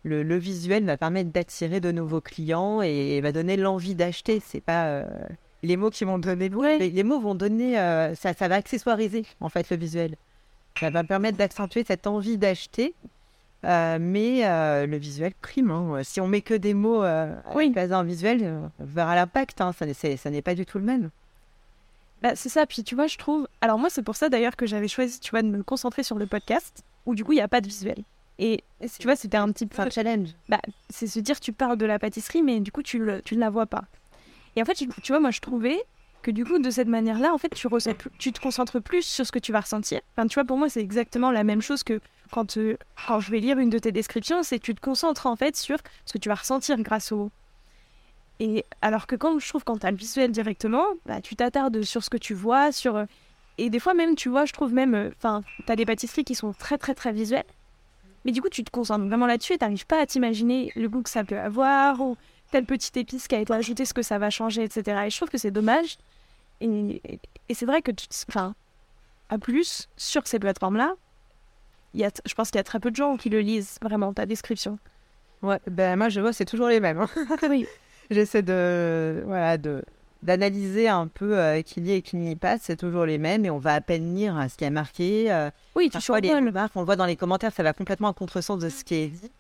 le, 0.05 0.23
le 0.23 0.37
visuel 0.37 0.85
va 0.85 0.97
permettre 0.97 1.31
d'attirer 1.31 1.81
de 1.81 1.93
nouveaux 1.93 2.21
clients 2.21 2.81
et 2.83 3.21
va 3.21 3.33
donner 3.33 3.57
l'envie 3.57 3.95
d'acheter. 3.95 4.41
C'est 4.45 4.61
pas 4.63 4.87
euh, 4.87 5.05
les 5.63 5.77
mots 5.77 5.91
qui 5.91 6.05
vont 6.05 6.19
donner. 6.19 6.49
Les, 6.79 6.91
les 6.91 7.03
mots 7.05 7.21
vont 7.21 7.35
donner, 7.35 7.79
euh, 7.79 8.15
ça, 8.15 8.33
ça 8.33 8.49
va 8.49 8.55
accessoiriser 8.57 9.25
en 9.41 9.49
fait 9.49 9.69
le 9.71 9.77
visuel. 9.77 10.17
Ça 10.79 10.89
va 10.91 11.05
permettre 11.05 11.37
d'accentuer 11.37 11.85
cette 11.87 12.07
envie 12.07 12.39
d'acheter. 12.39 12.95
euh, 13.65 13.99
mais 14.01 14.41
le 14.87 14.97
visuel 14.97 15.33
prime. 15.43 15.71
hein. 15.71 16.01
Si 16.03 16.21
on 16.21 16.27
met 16.29 16.41
que 16.41 16.55
des 16.55 16.73
mots 16.73 17.05
Oui. 17.55 17.75
en 17.93 18.05
visuel, 18.05 18.43
on 18.79 18.85
verra 18.85 19.15
l'impact. 19.15 19.61
hein. 19.61 19.73
Ça, 19.73 19.85
n'est- 19.85 19.93
c'est- 19.95 20.17
ça 20.17 20.31
n'est 20.31 20.41
pas 20.43 20.55
du 20.55 20.65
tout 20.65 20.79
le 20.79 20.85
même. 20.85 21.11
Bah, 22.23 22.37
c'est 22.37 22.49
ça. 22.49 22.65
Puis 22.67 22.85
tu 22.85 22.95
vois, 22.95 23.07
je 23.07 23.19
trouve. 23.19 23.47
Alors 23.61 23.79
moi, 23.79 23.91
c'est 23.91 24.03
pour 24.03 24.17
ça 24.17 24.29
d'ailleurs 24.31 24.57
que 24.57 24.65
j'avais 24.67 24.89
choisi, 24.89 25.21
tu 25.21 25.31
vois, 25.31 25.43
de 25.43 25.49
me 25.49 25.63
concentrer 25.63 26.03
sur 26.03 26.17
le 26.17 26.27
podcast, 26.27 26.83
où 27.07 27.15
du 27.15 27.25
coup, 27.25 27.33
il 27.33 27.37
n'y 27.37 27.41
a 27.43 27.49
pas 27.49 27.61
de 27.61 27.67
visuel. 27.67 27.99
Et 28.43 28.65
tu 28.99 29.05
vois, 29.07 29.17
c'était 29.17 29.37
un 29.37 29.53
petit 29.53 29.67
peu. 29.67 29.83
un 29.83 29.91
challenge. 29.91 30.31
c'est 30.89 31.07
se 31.07 31.21
dire 31.21 31.39
tu 31.39 31.53
parles 31.53 31.77
de 31.77 31.85
la 31.87 31.99
pâtisserie 31.99 32.43
mais 32.43 32.59
du 32.61 32.73
coup 32.73 32.83
tu, 32.83 32.99
le- 32.99 33.21
tu 33.23 33.35
ne 33.37 33.41
la 33.41 33.51
vois 33.51 33.67
pas. 33.67 33.85
Et 34.57 34.63
en 34.63 34.65
fait, 34.65 34.75
tu, 34.75 34.89
tu 35.03 35.13
vois, 35.13 35.21
moi 35.21 35.31
je 35.31 35.41
trouvais 35.41 35.79
que 36.23 36.31
du 36.31 36.45
coup 36.45 36.59
de 36.59 36.71
cette 36.71 36.89
manière-là, 36.89 37.33
en 37.33 37.39
fait, 37.39 37.51
tu, 37.51 37.67
ressens 37.67 37.95
plus- 37.95 38.11
tu 38.19 38.33
te 38.33 38.41
concentres 38.41 38.81
plus 38.83 39.03
sur 39.03 39.25
ce 39.27 39.33
que 39.33 39.39
tu 39.39 39.53
vas 39.53 39.61
ressentir. 39.61 40.01
Enfin, 40.17 40.27
tu 40.27 40.35
vois, 40.35 40.45
pour 40.45 40.57
moi, 40.59 40.69
c'est 40.69 40.81
exactement 40.81 41.31
la 41.31 41.45
même 41.45 41.63
chose 41.63 41.83
que 41.83 42.01
quand, 42.31 42.57
euh, 42.57 42.77
quand 43.07 43.21
je 43.21 43.31
vais 43.31 43.41
lire 43.41 43.59
une 43.59 43.71
de 43.71 43.79
tes 43.79 43.93
descriptions, 43.93 44.43
c'est 44.43 44.59
que 44.59 44.65
tu 44.65 44.75
te 44.75 44.81
concentres 44.81 45.27
en 45.27 45.37
fait 45.37 45.57
sur 45.57 45.79
ce 46.07 46.13
que 46.15 46.19
tu 46.19 46.29
vas 46.29 46.35
ressentir 46.37 46.77
grâce 46.83 47.13
au. 47.13 47.31
Et 48.39 48.65
alors 48.81 49.07
que 49.07 49.17
quand 49.17 49.39
je 49.39 49.49
trouve 49.49 49.65
quand 49.65 49.79
tu 49.79 49.87
as 49.87 49.91
le 49.91 49.97
visuel 49.97 50.31
directement, 50.33 50.85
bah, 51.07 51.21
tu 51.21 51.37
t'attardes 51.37 51.83
sur 51.83 52.03
ce 52.03 52.09
que 52.11 52.17
tu 52.17 52.33
vois, 52.35 52.73
sur... 52.73 52.97
euh, 52.97 53.05
Et 53.59 53.69
des 53.71 53.79
fois 53.81 53.93
même, 53.95 54.15
tu 54.15 54.29
vois, 54.31 54.47
je 54.47 54.53
trouve 54.53 54.73
même... 54.73 54.95
euh, 54.95 55.11
Enfin, 55.19 55.43
tu 55.67 55.71
as 55.73 55.77
des 55.77 55.85
pâtisseries 55.87 56.25
qui 56.25 56.35
sont 56.35 56.53
très 56.55 56.79
très 56.79 56.95
très 56.95 57.13
visuelles. 57.13 57.45
Mais 58.25 58.33
du 58.33 58.43
coup, 58.43 58.49
tu 58.51 58.63
te 58.65 58.71
concentres 58.71 59.07
vraiment 59.07 59.27
là-dessus 59.27 59.55
et 59.55 59.59
t'arrives 59.59 59.87
pas 59.87 60.01
à 60.01 60.07
t'imaginer 60.07 60.73
le 60.77 60.89
goût 60.89 61.03
que 61.03 61.11
ça 61.11 61.25
peut 61.25 61.39
avoir 61.39 62.01
ou 62.01 62.17
telle 62.51 62.65
petite 62.67 62.97
épice 62.97 63.29
qui 63.29 63.35
a 63.35 63.41
été 63.41 63.53
ajoutée, 63.53 63.85
ce 63.85 63.95
que 63.95 64.03
ça 64.03 64.19
va 64.19 64.29
changer, 64.31 64.63
etc. 64.65 65.03
Et 65.07 65.11
je 65.11 65.17
trouve 65.17 65.31
que 65.31 65.39
c'est 65.39 65.51
dommage. 65.51 65.97
Et, 66.61 67.01
et 67.05 67.21
Et 67.49 67.55
c'est 67.55 67.65
vrai 67.67 67.81
que, 67.81 67.91
tu, 67.93 68.07
enfin, 68.29 68.55
à 69.31 69.39
plus, 69.39 69.89
sur 69.97 70.27
ces 70.27 70.39
plateformes-là, 70.39 70.95
il 71.95 72.01
y 72.01 72.05
a, 72.05 72.11
je 72.27 72.35
pense 72.35 72.51
qu'il 72.51 72.59
y 72.59 72.61
a 72.61 72.65
très 72.65 72.79
peu 72.81 72.91
de 72.91 72.97
gens 72.97 73.17
qui 73.17 73.31
le 73.31 73.41
lisent, 73.41 73.79
vraiment, 73.83 74.13
ta 74.13 74.27
description. 74.27 74.79
Ouais, 75.43 75.59
ben 75.71 75.97
moi 75.97 76.09
je 76.11 76.21
vois, 76.21 76.33
c'est 76.35 76.45
toujours 76.45 76.69
les 76.69 76.81
mêmes. 76.81 76.99
hein. 77.01 77.09
Oui. 77.49 77.67
J'essaie 78.11 78.43
de, 78.43 79.23
voilà, 79.27 79.57
de, 79.57 79.83
d'analyser 80.23 80.89
un 80.89 81.07
peu 81.07 81.39
euh, 81.39 81.63
qui 81.63 81.81
y 81.81 81.93
est 81.93 81.97
et 81.99 82.03
qui 82.03 82.17
n'y 82.17 82.37
passe, 82.37 82.61
c'est 82.65 82.77
toujours 82.77 83.07
les 83.07 83.19
mêmes 83.19 83.45
et 83.45 83.51
on 83.51 83.59
va 83.59 83.75
à 83.75 83.81
peine 83.81 84.15
lire 84.15 84.37
euh, 84.39 84.49
ce 84.49 84.57
qui 84.57 84.65
est 84.65 84.71
marqué. 84.71 85.33
euh, 85.33 85.51
Oui, 85.75 85.87
tu 85.87 85.93
Parfois, 85.93 86.21
les 86.21 86.35
remarques, 86.35 86.73
on 86.77 86.81
le 86.81 86.87
voit 86.87 86.97
dans 86.97 87.07
les 87.07 87.17
commentaires, 87.17 87.53
ça 87.53 87.63
va 87.63 87.73
complètement 87.73 88.09
à 88.09 88.13
contresens 88.13 88.59
de 88.59 88.69
ce 88.69 88.85
qui 88.85 88.95
est 88.97 89.07
dit. 89.09 89.31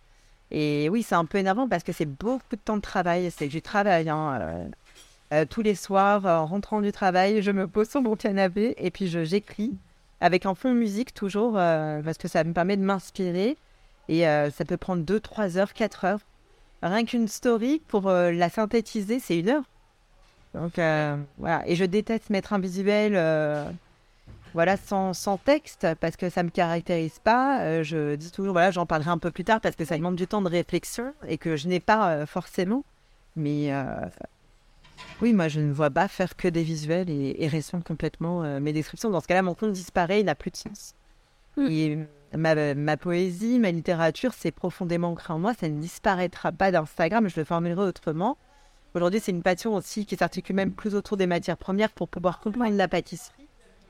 Et 0.50 0.88
oui, 0.88 1.02
c'est 1.02 1.14
un 1.14 1.26
peu 1.26 1.38
énervant 1.38 1.68
parce 1.68 1.84
que 1.84 1.92
c'est 1.92 2.06
beaucoup 2.06 2.42
de 2.56 2.60
temps 2.64 2.76
de 2.76 2.82
travail. 2.82 3.30
C'est 3.30 3.46
du 3.46 3.62
travail. 3.62 4.08
hein, 4.08 4.38
euh, 4.40 4.64
euh, 5.32 5.44
tous 5.48 5.62
les 5.62 5.76
soirs, 5.76 6.24
en 6.26 6.46
rentrant 6.46 6.80
du 6.80 6.90
travail, 6.90 7.40
je 7.40 7.52
me 7.52 7.68
pose 7.68 7.88
sur 7.88 8.02
mon 8.02 8.16
canapé 8.16 8.74
et 8.78 8.90
puis 8.90 9.06
je 9.06 9.22
j'écris 9.22 9.72
avec 10.20 10.46
un 10.46 10.54
fond 10.56 10.74
musique 10.74 11.14
toujours 11.14 11.52
parce 11.54 12.18
que 12.18 12.26
ça 12.26 12.42
me 12.42 12.52
permet 12.52 12.76
de 12.76 12.82
m'inspirer. 12.82 13.56
Et 14.08 14.22
ça 14.22 14.64
peut 14.66 14.76
prendre 14.76 15.02
2, 15.04 15.20
3 15.20 15.56
heures, 15.56 15.72
4 15.72 16.04
heures. 16.04 16.20
Rien 16.82 17.04
qu'une 17.04 17.28
story, 17.28 17.80
pour 17.86 18.10
la 18.10 18.48
synthétiser, 18.50 19.20
c'est 19.20 19.38
une 19.38 19.50
heure. 19.50 19.62
Donc 20.54 20.78
euh, 20.78 21.16
voilà. 21.38 21.66
Et 21.68 21.76
je 21.76 21.84
déteste 21.84 22.30
mettre 22.30 22.52
un 22.52 22.58
visuel 22.58 23.12
euh, 23.14 23.64
voilà, 24.52 24.76
sans, 24.76 25.14
sans 25.14 25.36
texte 25.36 25.86
parce 26.00 26.16
que 26.16 26.28
ça 26.28 26.42
me 26.42 26.50
caractérise 26.50 27.18
pas. 27.22 27.60
Euh, 27.62 27.82
je 27.82 28.16
dis 28.16 28.32
toujours, 28.32 28.52
voilà, 28.52 28.70
j'en 28.70 28.86
parlerai 28.86 29.10
un 29.10 29.18
peu 29.18 29.30
plus 29.30 29.44
tard 29.44 29.60
parce 29.60 29.76
que 29.76 29.84
ça 29.84 29.96
demande 29.96 30.16
du 30.16 30.26
temps 30.26 30.42
de 30.42 30.48
réflexion 30.48 31.14
et 31.28 31.38
que 31.38 31.56
je 31.56 31.68
n'ai 31.68 31.80
pas 31.80 32.26
forcément. 32.26 32.84
Mais 33.36 33.72
oui, 35.22 35.32
moi, 35.32 35.48
je 35.48 35.60
ne 35.60 35.72
vois 35.72 35.90
pas 35.90 36.08
faire 36.08 36.36
que 36.36 36.48
des 36.48 36.62
visuels 36.62 37.08
et, 37.08 37.36
et 37.38 37.48
restreindre 37.48 37.84
complètement 37.84 38.42
mes 38.60 38.72
descriptions. 38.72 39.10
Dans 39.10 39.20
ce 39.20 39.28
cas-là, 39.28 39.42
mon 39.42 39.54
compte 39.54 39.72
disparaît, 39.72 40.20
il 40.20 40.26
n'a 40.26 40.34
plus 40.34 40.50
de 40.50 40.56
sens. 40.56 40.94
Mm. 41.56 41.66
Et 41.70 41.98
ma, 42.36 42.74
ma 42.74 42.96
poésie, 42.96 43.58
ma 43.60 43.70
littérature, 43.70 44.32
c'est 44.34 44.50
profondément 44.50 45.10
ancré 45.10 45.32
en 45.32 45.38
moi. 45.38 45.54
Ça 45.54 45.68
ne 45.68 45.80
disparaîtra 45.80 46.50
pas 46.52 46.72
d'Instagram. 46.72 47.28
Je 47.28 47.38
le 47.38 47.44
formulerai 47.44 47.82
autrement. 47.82 48.36
Aujourd'hui, 48.94 49.20
c'est 49.20 49.30
une 49.30 49.42
passion 49.42 49.74
aussi 49.74 50.04
qui 50.04 50.16
s'articule 50.16 50.56
même 50.56 50.72
plus 50.72 50.94
autour 50.94 51.16
des 51.16 51.26
matières 51.26 51.56
premières 51.56 51.90
pour 51.90 52.08
pouvoir 52.08 52.40
comprendre 52.40 52.76
la 52.76 52.88
pâtisserie. 52.88 53.46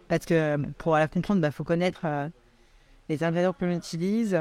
Parce 0.09 0.27
que 0.27 0.35
euh, 0.35 0.59
pour 0.77 0.97
la 0.97 1.09
comprendre, 1.09 1.47
il 1.47 1.53
faut 1.53 1.65
connaître 1.65 2.01
euh, 2.05 2.29
les 3.09 3.25
ingrédients 3.25 3.55
que 3.55 3.65
l'on 3.65 3.77
utilise. 3.77 4.39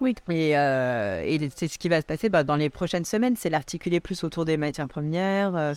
Oui. 0.00 0.14
Et, 0.28 0.58
euh, 0.58 1.22
et 1.24 1.50
c'est 1.54 1.68
ce 1.68 1.78
qui 1.78 1.88
va 1.88 2.02
se 2.02 2.06
passer 2.06 2.28
bah, 2.28 2.44
dans 2.44 2.56
les 2.56 2.68
prochaines 2.68 3.06
semaines, 3.06 3.36
c'est 3.36 3.48
l'articuler 3.48 4.00
plus 4.00 4.24
autour 4.24 4.44
des 4.44 4.58
matières 4.58 4.88
premières, 4.88 5.74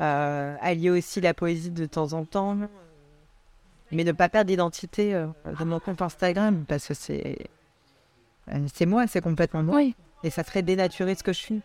euh, 0.00 0.56
allier 0.60 0.88
aussi 0.88 1.20
la 1.20 1.34
poésie 1.34 1.70
de 1.70 1.84
temps 1.84 2.14
en 2.14 2.24
temps, 2.24 2.56
mais 3.92 4.04
ne 4.04 4.12
pas 4.12 4.30
perdre 4.30 4.48
d'identité 4.48 5.12
de 5.12 5.64
mon 5.64 5.78
compte 5.78 6.00
Instagram 6.00 6.64
parce 6.66 6.88
que 6.88 6.94
c'est 6.94 7.48
c'est 8.72 8.86
moi, 8.86 9.06
c'est 9.06 9.20
complètement 9.20 9.62
moi. 9.62 9.76
Oui. 9.76 9.94
Et 10.22 10.30
ça 10.30 10.42
serait 10.42 10.62
dénaturer 10.62 11.14
ce 11.14 11.22
que 11.22 11.32
je 11.32 11.38
suis. 11.38 11.62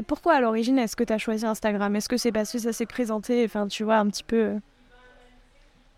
Et 0.00 0.02
pourquoi 0.02 0.32
à 0.36 0.40
l'origine 0.40 0.78
est-ce 0.78 0.96
que 0.96 1.04
tu 1.04 1.12
as 1.12 1.18
choisi 1.18 1.44
Instagram? 1.44 1.94
Est-ce 1.94 2.08
que 2.08 2.16
c'est 2.16 2.32
parce 2.32 2.50
que 2.50 2.58
ça 2.58 2.72
s'est 2.72 2.86
présenté, 2.86 3.44
enfin 3.44 3.66
tu 3.66 3.84
vois, 3.84 3.96
un 3.96 4.06
petit 4.06 4.24
peu... 4.24 4.36
euh, 4.36 4.58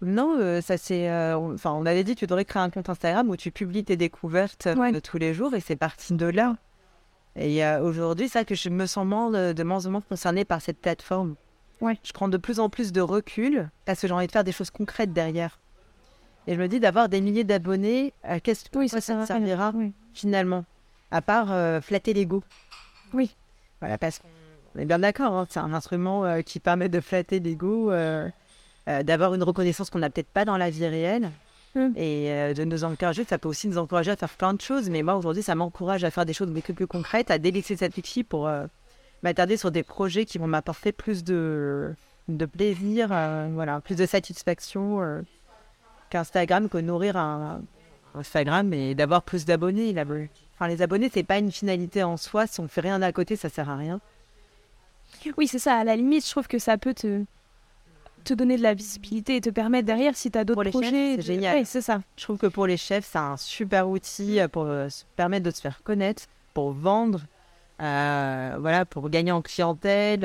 Non, 0.01 0.35
euh, 0.41 0.61
ça 0.61 0.77
c'est. 0.77 1.09
euh, 1.09 1.37
Enfin, 1.37 1.71
on 1.71 1.87
avait 1.87 2.03
dit 2.03 2.17
tu 2.17 2.27
devrais 2.27 2.45
créer 2.45 2.61
un 2.65 2.69
compte 2.71 2.89
Instagram 2.89 3.31
où 3.31 3.37
tu 3.37 3.53
publies 3.53 3.85
tes 3.85 3.97
découvertes 3.97 4.69
Ouais. 4.77 4.91
de 4.91 4.99
tous 4.99 5.19
les 5.19 5.35
jours 5.35 5.55
et 5.55 5.61
c'est 5.61 5.77
parti 5.77 6.15
de 6.15 6.27
là. 6.27 6.57
Et 7.37 7.65
euh, 7.65 7.81
aujourd'hui, 7.81 8.27
c'est 8.27 8.41
ça 8.41 8.45
que 8.45 8.57
je 8.57 8.71
me 8.71 8.87
sens 8.87 9.07
moins 9.07 9.31
de, 9.53 9.63
moins 9.63 9.87
en 9.87 9.91
moins 9.93 10.01
concernée 10.01 10.45
par 10.45 10.61
cette 10.61 10.81
plateforme. 10.81 11.37
Ouais. 11.81 11.97
Je 12.03 12.11
prends 12.13 12.29
de 12.29 12.39
plus 12.39 12.59
en 12.59 12.69
plus 12.69 12.91
de 12.91 13.01
recul 13.01 13.71
parce 13.85 14.01
que 14.01 14.09
j'ai 14.09 14.15
envie 14.15 14.27
de 14.27 14.33
faire 14.33 14.43
des 14.43 14.51
choses 14.51 14.71
concrètes 14.73 15.13
derrière. 15.13 15.61
Et 16.49 16.57
je 16.57 16.61
me 16.61 16.67
dis 16.67 16.81
d'avoir 16.81 17.09
des 17.09 17.21
milliers 17.21 17.45
d'abonnés, 17.45 18.13
qu'est-ce 18.43 18.69
que 18.69 18.79
Oui, 18.81 18.89
ça, 18.89 19.01
servira 19.01 19.71
Oui. 19.77 19.93
finalement? 20.13 20.65
À 21.13 21.23
part 21.23 21.83
flatter 21.85 22.15
l'ego. 22.15 22.43
Oui. 23.15 23.37
Voilà, 23.83 23.99
parce 23.99 24.21
qu'on 24.21 24.79
est 24.79 24.85
bien 24.85 25.01
d'accord, 25.01 25.33
hein, 25.33 25.47
c'est 25.51 25.59
un 25.59 25.75
instrument 25.75 26.25
euh, 26.25 26.43
qui 26.43 26.61
permet 26.61 26.89
de 26.89 27.01
flatter 27.01 27.41
l'ego, 27.41 27.91
euh, 27.91 28.29
euh, 28.89 29.03
d'avoir 29.03 29.35
une 29.35 29.43
reconnaissance 29.43 29.91
qu'on 29.91 29.99
n'a 29.99 30.09
peut-être 30.09 30.31
pas 30.31 30.45
dans 30.45 30.57
la 30.57 30.71
vie 30.71 30.87
réelle. 30.87 31.33
Mm. 31.75 31.89
Et 31.97 32.31
euh, 32.31 32.55
de 32.55 32.63
nous 32.63 32.85
encourager, 32.85 33.25
ça 33.25 33.39
peut 33.39 33.49
aussi 33.49 33.67
nous 33.67 33.79
encourager 33.79 34.13
à 34.13 34.17
faire 34.17 34.29
plein 34.29 34.55
de 34.55 34.61
choses. 34.61 34.89
Mais 34.89 35.03
moi, 35.03 35.17
aujourd'hui, 35.17 35.43
ça 35.43 35.57
m'encourage 35.57 36.05
à 36.05 36.13
faire 36.13 36.25
des 36.25 36.33
choses 36.33 36.49
beaucoup 36.49 36.75
plus 36.75 36.87
concrètes, 36.87 37.33
à 37.33 37.39
délaisser 37.39 37.77
cet 37.77 37.97
outil 37.97 38.23
pour 38.23 38.49
m'attarder 39.25 39.57
sur 39.57 39.73
des 39.73 39.83
projets 39.83 40.27
qui 40.27 40.39
vont 40.39 40.47
m'apporter 40.47 40.93
plus 40.93 41.25
de, 41.25 41.93
de 42.29 42.47
plaisir, 42.47 43.09
voilà, 43.09 43.81
plus 43.81 43.97
de 43.97 44.07
satisfaction 44.07 45.25
qu'Instagram, 46.11 46.69
que 46.69 46.79
nourrir 46.79 47.17
un, 47.17 47.63
Instagram 48.15 48.73
et 48.73 48.95
d'avoir 48.95 49.23
plus 49.23 49.45
d'abonnés. 49.45 49.95
Enfin, 50.55 50.69
les 50.69 50.83
abonnés, 50.83 51.11
c'est 51.13 51.23
pas 51.23 51.39
une 51.39 51.51
finalité 51.53 52.03
en 52.03 52.17
soi. 52.17 52.47
Si 52.47 52.61
on 52.61 52.69
fait 52.69 52.81
rien 52.83 53.01
à 53.03 53.13
côté, 53.13 53.37
ça 53.37 53.49
sert 53.49 53.69
à 53.71 53.77
rien. 53.77 54.01
Oui, 55.37 55.47
c'est 55.47 55.59
ça. 55.59 55.77
À 55.77 55.85
la 55.85 55.97
limite, 55.97 56.25
je 56.27 56.31
trouve 56.31 56.49
que 56.49 56.59
ça 56.59 56.79
peut 56.79 56.95
te, 56.95 57.23
te 58.25 58.35
donner 58.35 58.57
de 58.57 58.63
la 58.63 58.75
visibilité 58.75 59.37
et 59.37 59.41
te 59.41 59.51
permettre 59.51 59.87
derrière, 59.87 60.17
si 60.17 60.31
tu 60.31 60.39
as 60.39 60.45
d'autres 60.45 60.71
projets... 60.71 60.91
c'est 61.13 61.17
de- 61.19 61.23
génial. 61.23 61.59
Oui, 61.59 61.65
c'est 61.65 61.81
ça. 61.83 62.01
Je 62.17 62.23
trouve 62.25 62.39
que 62.39 62.47
pour 62.47 62.67
les 62.67 62.77
chefs, 62.77 63.07
c'est 63.11 63.19
un 63.19 63.37
super 63.37 63.89
outil 63.89 64.41
euh, 64.41 64.49
pour 64.49 64.65
euh, 64.65 64.89
se 64.89 65.05
permettre 65.17 65.45
de 65.45 65.51
se 65.51 65.61
faire 65.61 65.83
connaître, 65.83 66.25
pour 66.55 66.73
vendre, 66.73 67.21
euh, 67.81 68.57
voilà, 68.59 68.85
pour 68.85 69.09
gagner 69.11 69.33
en 69.33 69.43
clientèle. 69.43 70.21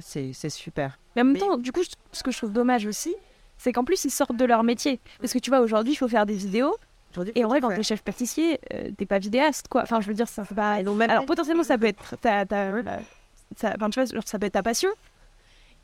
c'est, 0.00 0.32
super. 0.50 0.98
Mais 1.16 1.22
en 1.22 1.24
même 1.26 1.34
Mais- 1.34 1.40
temps, 1.40 1.56
du 1.56 1.72
coup, 1.72 1.82
ce 2.12 2.22
que 2.22 2.30
je 2.30 2.36
trouve 2.38 2.52
dommage 2.52 2.86
aussi, 2.86 3.14
c'est 3.58 3.72
qu'en 3.72 3.84
plus, 3.84 4.04
ils 4.04 4.10
sortent 4.10 4.36
de 4.36 4.44
leur 4.44 4.62
métier. 4.64 5.00
Parce 5.20 5.32
que 5.32 5.38
tu 5.38 5.50
vois, 5.50 5.60
aujourd'hui, 5.60 5.94
il 5.94 5.96
faut 5.96 6.08
faire 6.08 6.26
des 6.26 6.34
vidéos. 6.36 6.76
Et 7.34 7.44
en 7.44 7.48
vrai, 7.48 7.60
quand 7.60 7.74
t'es 7.74 7.82
chef 7.82 8.02
pâtissier, 8.02 8.60
euh, 8.74 8.90
t'es 8.96 9.06
pas 9.06 9.18
vidéaste, 9.18 9.68
quoi. 9.68 9.82
Enfin, 9.82 10.00
je 10.00 10.08
veux 10.08 10.14
dire, 10.14 10.28
ça, 10.28 10.44
c'est 10.44 10.54
pas... 10.54 10.82
Même 10.82 11.00
Alors, 11.10 11.26
potentiellement, 11.26 11.62
ça 11.64 11.78
peut 11.78 11.86
être 11.86 12.16
ta, 12.20 12.44
ta- 12.46 12.56
euh, 12.72 12.82
ça, 13.56 13.72
enfin, 13.76 13.90
tu 13.90 14.00
vois, 14.00 14.12
genre, 14.12 14.22
ça 14.26 14.38
peut 14.38 14.46
être 14.46 14.52
ta 14.54 14.62
passion. 14.62 14.88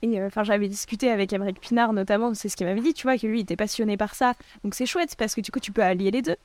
Et 0.03 0.21
euh, 0.21 0.27
enfin, 0.27 0.43
j'avais 0.43 0.69
discuté 0.69 1.11
avec 1.11 1.33
Émeric 1.33 1.61
Pinard 1.61 1.93
notamment, 1.93 2.35
c'est 2.35 2.49
ce 2.49 2.57
qu'il 2.57 2.67
m'avait 2.67 2.81
dit, 2.81 2.93
tu 2.93 3.05
vois, 3.05 3.17
que 3.17 3.27
lui, 3.27 3.39
il 3.39 3.43
était 3.43 3.57
passionné 3.57 3.97
par 3.97 4.15
ça. 4.17 4.35
Donc 4.65 4.75
c'est 4.75 4.87
chouette 4.87 5.15
parce 5.17 5.35
que 5.35 5.41
du 5.41 5.51
coup, 5.53 5.61
tu 5.61 5.71
peux 5.71 5.83
allier 5.83 6.11
les 6.11 6.23
deux. 6.23 6.37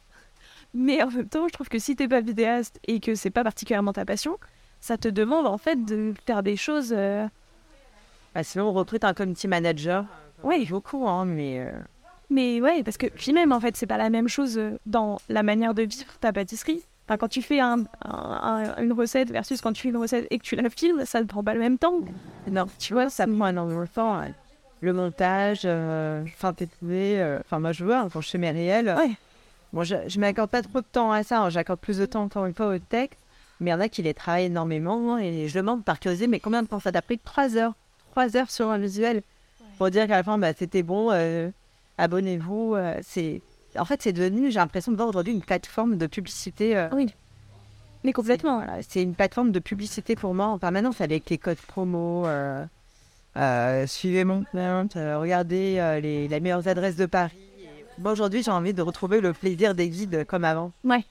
Mais 0.76 1.02
en 1.02 1.10
même 1.10 1.28
temps, 1.28 1.47
je 1.47 1.54
trouve 1.54 1.67
que 1.67 1.80
si 1.80 1.95
t'es 1.95 2.08
pas 2.08 2.21
vidéaste 2.21 2.80
et 2.88 3.00
que 3.00 3.15
c'est 3.15 3.32
pas 3.32 3.43
particulièrement 3.43 3.93
ta 3.93 4.06
passion, 4.06 4.38
ça 4.80 4.97
te 4.97 5.08
demande 5.08 5.47
en 5.47 5.58
fait 5.58 5.84
de 5.86 6.13
faire 6.28 6.43
des 6.43 6.56
choses. 6.56 6.93
euh, 6.95 7.26
Bah, 8.36 8.43
sinon, 8.43 8.65
on 8.69 8.73
recrute 8.73 9.04
un 9.04 9.13
community 9.15 9.47
manager. 9.47 10.06
Ouais. 10.43 10.63
beaucoup, 10.65 11.08
hein, 11.08 11.26
mais 11.26 11.60
euh, 11.60 11.71
Mais 12.29 12.59
ouais, 12.61 12.83
parce 12.83 12.97
que 12.97 13.07
puis 13.07 13.31
même 13.33 13.51
en 13.53 13.59
fait, 13.59 13.77
c'est 13.77 13.87
pas 13.87 13.97
la 13.97 14.09
même 14.09 14.27
chose 14.27 14.57
euh, 14.57 14.77
dans 14.85 15.19
la 15.29 15.43
manière 15.43 15.73
de 15.73 15.83
vivre 15.83 16.11
ta 16.19 16.33
pâtisserie. 16.33 16.83
Enfin, 17.07 17.17
quand 17.17 17.29
tu 17.29 17.41
fais 17.41 17.61
un, 17.61 17.83
un- 18.03 18.73
un- 18.77 18.83
une 18.83 18.91
recette 18.91 19.31
versus 19.31 19.61
quand 19.61 19.71
tu 19.71 19.83
fais 19.83 19.89
une 19.89 19.97
recette 19.97 20.27
et 20.29 20.37
que 20.39 20.43
tu 20.43 20.57
la 20.57 20.69
filmes, 20.69 21.05
ça 21.05 21.21
ne 21.21 21.25
prend 21.25 21.41
pas 21.41 21.53
le 21.53 21.61
même 21.61 21.77
temps. 21.77 21.99
non, 22.51 22.65
tu 22.79 22.91
vois, 22.93 23.09
ça 23.09 23.25
prend 23.27 23.47
énormément 23.47 23.83
de 23.83 23.87
temps. 23.87 24.21
Le 24.81 24.91
montage, 24.93 25.61
euh, 25.63 26.25
synthétiser. 26.37 27.19
euh, 27.21 27.39
Enfin, 27.39 27.59
moi, 27.59 27.71
je 27.71 27.85
vois 27.85 27.99
hein, 27.99 28.09
quand 28.11 28.19
je 28.21 28.29
fais 28.29 28.37
mes 28.37 28.51
réels. 28.51 28.93
Ouais. 28.97 29.11
Bon, 29.73 29.83
je, 29.83 29.95
je 30.07 30.19
m'accorde 30.19 30.49
pas 30.49 30.61
trop 30.61 30.81
de 30.81 30.85
temps 30.91 31.11
à 31.13 31.23
ça. 31.23 31.39
hein, 31.43 31.49
J'accorde 31.49 31.79
plus 31.79 31.97
de 31.97 32.05
temps, 32.05 32.23
encore 32.23 32.45
une 32.45 32.53
fois, 32.53 32.67
au 32.67 32.77
texte. 32.77 33.19
Mais 33.61 33.71
il 33.71 33.73
y 33.73 33.75
en 33.75 33.79
a 33.79 33.87
qui 33.89 34.03
les 34.03 34.13
travaillent 34.13 34.45
énormément. 34.45 35.17
Et 35.17 35.47
je 35.47 35.57
demande 35.57 35.83
par 35.85 35.99
curiosité, 36.01 36.27
mais 36.27 36.39
combien 36.41 36.61
de 36.61 36.67
temps? 36.67 36.79
Ça 36.81 36.91
t'a 36.91 37.01
pris 37.01 37.17
Trois 37.19 37.55
heures. 37.55 37.73
Trois 38.11 38.35
heures 38.35 38.51
sur 38.51 38.69
un 38.69 38.77
visuel. 38.77 39.23
Pour 39.77 39.89
dire 39.89 40.05
qu'à 40.07 40.17
la 40.17 40.23
fin, 40.23 40.37
bah, 40.37 40.51
c'était 40.55 40.83
bon. 40.83 41.09
euh, 41.11 41.49
Abonnez-vous. 41.97 42.75
euh, 42.75 42.95
c'est... 43.01 43.41
En 43.77 43.86
fait, 43.86 44.01
c'est 44.01 44.13
devenu, 44.13 44.49
j'ai 44.51 44.60
l'impression 44.60 44.91
de 44.91 44.97
voir 44.97 45.10
aujourd'hui 45.10 45.33
une 45.33 45.41
plateforme 45.41 45.97
de 45.97 46.07
publicité. 46.07 46.75
euh, 46.77 46.89
Oui. 46.93 47.13
Mais 48.03 48.13
complètement. 48.13 48.57
voilà, 48.63 48.81
c'est 48.88 49.03
une 49.03 49.15
plateforme 49.15 49.51
de 49.51 49.60
publicité 49.60 50.15
pour 50.15 50.33
moi 50.33 50.45
en 50.47 50.60
permanence 50.60 51.01
avec 51.01 51.29
les 51.29 51.38
codes 51.38 51.57
promo. 51.57 52.25
euh, 52.27 52.63
euh, 53.36 53.86
suivez 53.88 54.23
mon 54.23 54.43
compte, 54.45 54.95
euh, 54.95 55.19
regardez 55.19 55.99
les, 56.01 56.27
les 56.27 56.39
meilleures 56.39 56.67
adresses 56.67 56.95
de 56.95 57.05
Paris. 57.05 57.38
Moi 57.99 58.12
aujourd'hui, 58.12 58.43
j'ai 58.43 58.51
envie 58.51 58.73
de 58.73 58.81
retrouver 58.81 59.19
le 59.19 59.33
plaisir 59.33 59.75
des 59.75 59.89
guides 59.89 60.25
comme 60.25 60.43
avant. 60.45 60.71
Ouais. 60.83 61.03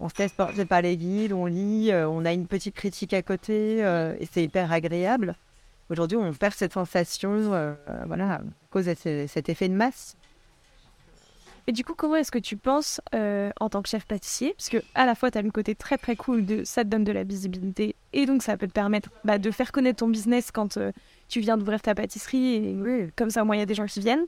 On 0.00 0.08
se 0.08 0.14
laisse 0.18 0.32
porter 0.32 0.64
par 0.64 0.82
les 0.82 0.96
guides, 0.96 1.32
on 1.32 1.46
lit, 1.46 1.90
on 1.92 2.24
a 2.24 2.32
une 2.32 2.46
petite 2.46 2.74
critique 2.74 3.14
à 3.14 3.22
côté 3.22 3.78
et 3.78 4.28
c'est 4.30 4.42
hyper 4.44 4.70
agréable. 4.72 5.34
Aujourd'hui, 5.90 6.18
on 6.18 6.32
perd 6.34 6.54
cette 6.54 6.72
sensation, 6.74 7.76
voilà, 8.06 8.40
cause 8.70 8.86
de 8.86 9.26
cet 9.28 9.48
effet 9.48 9.68
de 9.68 9.74
masse. 9.74 10.16
Et 11.68 11.72
du 11.72 11.84
coup, 11.84 11.92
comment 11.94 12.16
est-ce 12.16 12.30
que 12.30 12.38
tu 12.38 12.56
penses 12.56 12.98
euh, 13.14 13.50
en 13.60 13.68
tant 13.68 13.82
que 13.82 13.90
chef 13.90 14.06
pâtissier? 14.06 14.54
Parce 14.56 14.70
que 14.70 14.78
à 14.94 15.04
la 15.04 15.14
fois, 15.14 15.30
tu 15.30 15.36
as 15.36 15.42
le 15.42 15.50
côté 15.50 15.74
très 15.74 15.98
très 15.98 16.16
cool 16.16 16.46
de 16.46 16.64
ça 16.64 16.82
te 16.82 16.88
donne 16.88 17.04
de 17.04 17.12
la 17.12 17.24
visibilité 17.24 17.94
et 18.14 18.24
donc 18.24 18.42
ça 18.42 18.56
peut 18.56 18.66
te 18.66 18.72
permettre 18.72 19.10
bah, 19.24 19.36
de 19.36 19.50
faire 19.50 19.70
connaître 19.70 19.98
ton 19.98 20.08
business 20.08 20.50
quand 20.50 20.78
euh, 20.78 20.92
tu 21.28 21.40
viens 21.40 21.58
d'ouvrir 21.58 21.82
ta 21.82 21.94
pâtisserie 21.94 22.54
et 22.54 23.10
comme 23.16 23.28
ça 23.28 23.42
au 23.42 23.44
moins 23.44 23.56
il 23.56 23.58
y 23.58 23.62
a 23.62 23.66
des 23.66 23.74
gens 23.74 23.84
qui 23.84 24.00
viennent. 24.00 24.24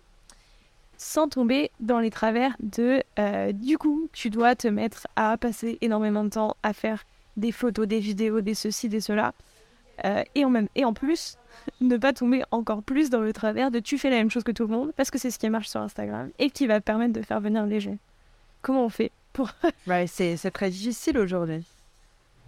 Sans 0.99 1.29
tomber 1.29 1.71
dans 1.81 1.99
les 1.99 2.11
travers 2.11 2.55
de 2.61 3.03
euh, 3.19 3.53
du 3.53 3.79
coup, 3.79 4.11
tu 4.13 4.29
dois 4.29 4.55
te 4.55 4.69
mettre 4.69 5.07
à 5.17 5.39
passer 5.39 5.79
énormément 5.81 6.25
de 6.25 6.29
temps 6.29 6.57
à 6.63 6.75
faire 6.75 7.05
des 7.39 7.53
photos, 7.53 7.89
des 7.89 8.01
vidéos, 8.01 8.43
des 8.43 8.53
ceci, 8.53 8.91
des 8.91 9.01
cela. 9.01 9.33
Euh, 10.05 10.23
et, 10.35 10.45
en 10.45 10.51
même, 10.51 10.69
et 10.75 10.85
en 10.85 10.93
plus, 10.93 11.37
ne 11.81 11.97
pas 11.97 12.13
tomber 12.13 12.43
encore 12.51 12.83
plus 12.83 13.11
dans 13.11 13.21
le 13.21 13.33
travers 13.33 13.71
de 13.71 13.81
tu 13.81 13.99
fais 13.99 14.11
la 14.11 14.17
même 14.17 14.31
chose 14.31 14.45
que 14.45 14.53
tout 14.53 14.67
le 14.67 14.75
monde 14.75 14.93
parce 14.97 15.11
que 15.11 15.19
c'est 15.19 15.31
ce 15.31 15.39
qui 15.39 15.49
marche 15.51 15.69
sur 15.69 15.81
Instagram 15.81 16.31
et 16.39 16.51
qui 16.51 16.67
va 16.67 16.81
permettre 16.81 17.13
de 17.13 17.23
faire 17.23 17.41
venir 17.41 17.67
les 17.67 17.81
gens. 17.81 17.99
Comment 18.63 18.85
on 18.85 18.89
fait 18.89 19.13
pour... 19.33 19.51
ouais, 19.87 20.07
c'est, 20.07 20.37
très 20.51 20.71
difficile 20.71 21.19
aujourd'hui. 21.19 21.65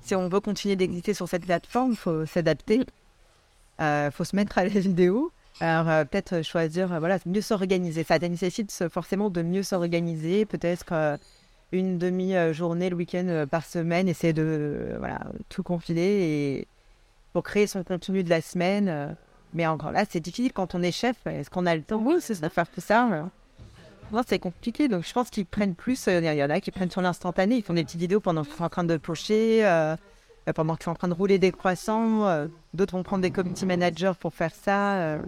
Si 0.02 0.14
on 0.14 0.28
veut 0.28 0.40
continuer 0.40 0.76
d'exister 0.76 1.14
sur 1.14 1.28
cette 1.28 1.46
plateforme, 1.46 1.92
il 1.92 1.96
faut 1.96 2.26
s'adapter. 2.26 2.84
Il 3.78 3.84
euh, 3.84 4.10
faut 4.10 4.24
se 4.24 4.34
mettre 4.34 4.58
à 4.58 4.64
la 4.64 4.70
vidéo. 4.70 5.30
Alors, 5.60 5.88
euh, 5.88 6.04
peut-être 6.04 6.42
choisir, 6.42 6.88
voilà, 6.98 7.18
mieux 7.24 7.40
s'organiser. 7.40 8.02
Ça 8.02 8.18
nécessite 8.18 8.88
forcément 8.90 9.30
de 9.30 9.42
mieux 9.42 9.62
s'organiser. 9.62 10.44
Peut-être 10.44 11.18
une 11.70 11.98
demi-journée 11.98 12.90
le 12.90 12.96
week-end 12.96 13.46
par 13.48 13.64
semaine, 13.64 14.08
essayer 14.08 14.32
de 14.32 14.96
voilà, 14.98 15.20
tout 15.48 15.62
confiler 15.62 16.02
et 16.02 16.68
pour 17.32 17.42
créer 17.42 17.66
son 17.66 17.82
contenu 17.82 18.22
de 18.22 18.30
la 18.30 18.40
semaine. 18.40 18.88
Euh, 18.88 19.06
mais 19.54 19.66
encore 19.66 19.92
là, 19.92 20.04
c'est 20.08 20.20
difficile 20.20 20.52
quand 20.52 20.74
on 20.74 20.82
est 20.82 20.92
chef. 20.92 21.16
Est-ce 21.26 21.50
qu'on 21.50 21.66
a 21.66 21.74
le 21.74 21.82
temps 21.82 22.00
Oui, 22.02 22.14
de 22.14 22.48
faire 22.48 22.68
tout 22.68 22.80
ça 22.80 23.28
Non, 24.12 24.22
c'est 24.26 24.38
compliqué. 24.38 24.88
Donc, 24.88 25.04
je 25.06 25.12
pense 25.12 25.30
qu'ils 25.30 25.46
prennent 25.46 25.74
plus. 25.74 26.08
Euh, 26.08 26.20
il 26.20 26.38
y 26.38 26.44
en 26.44 26.50
a 26.50 26.60
qui 26.60 26.70
prennent 26.70 26.90
sur 26.90 27.02
l'instantané. 27.02 27.56
Ils 27.56 27.62
font 27.62 27.74
des 27.74 27.84
petites 27.84 28.00
vidéos 28.00 28.20
pendant 28.20 28.44
qu'ils 28.44 28.54
sont 28.54 28.64
en 28.64 28.70
train 28.70 28.84
de 28.84 28.96
pocher, 28.96 29.64
euh, 29.66 29.96
pendant 30.54 30.74
qu'ils 30.76 30.84
sont 30.84 30.90
en 30.90 30.96
train 30.96 31.08
de 31.08 31.14
rouler 31.14 31.38
des 31.38 31.52
croissants. 31.52 32.48
D'autres 32.72 32.96
vont 32.96 33.02
prendre 33.02 33.22
des 33.22 33.30
community 33.30 33.66
managers 33.66 34.12
pour 34.18 34.32
faire 34.32 34.54
ça 34.54 35.18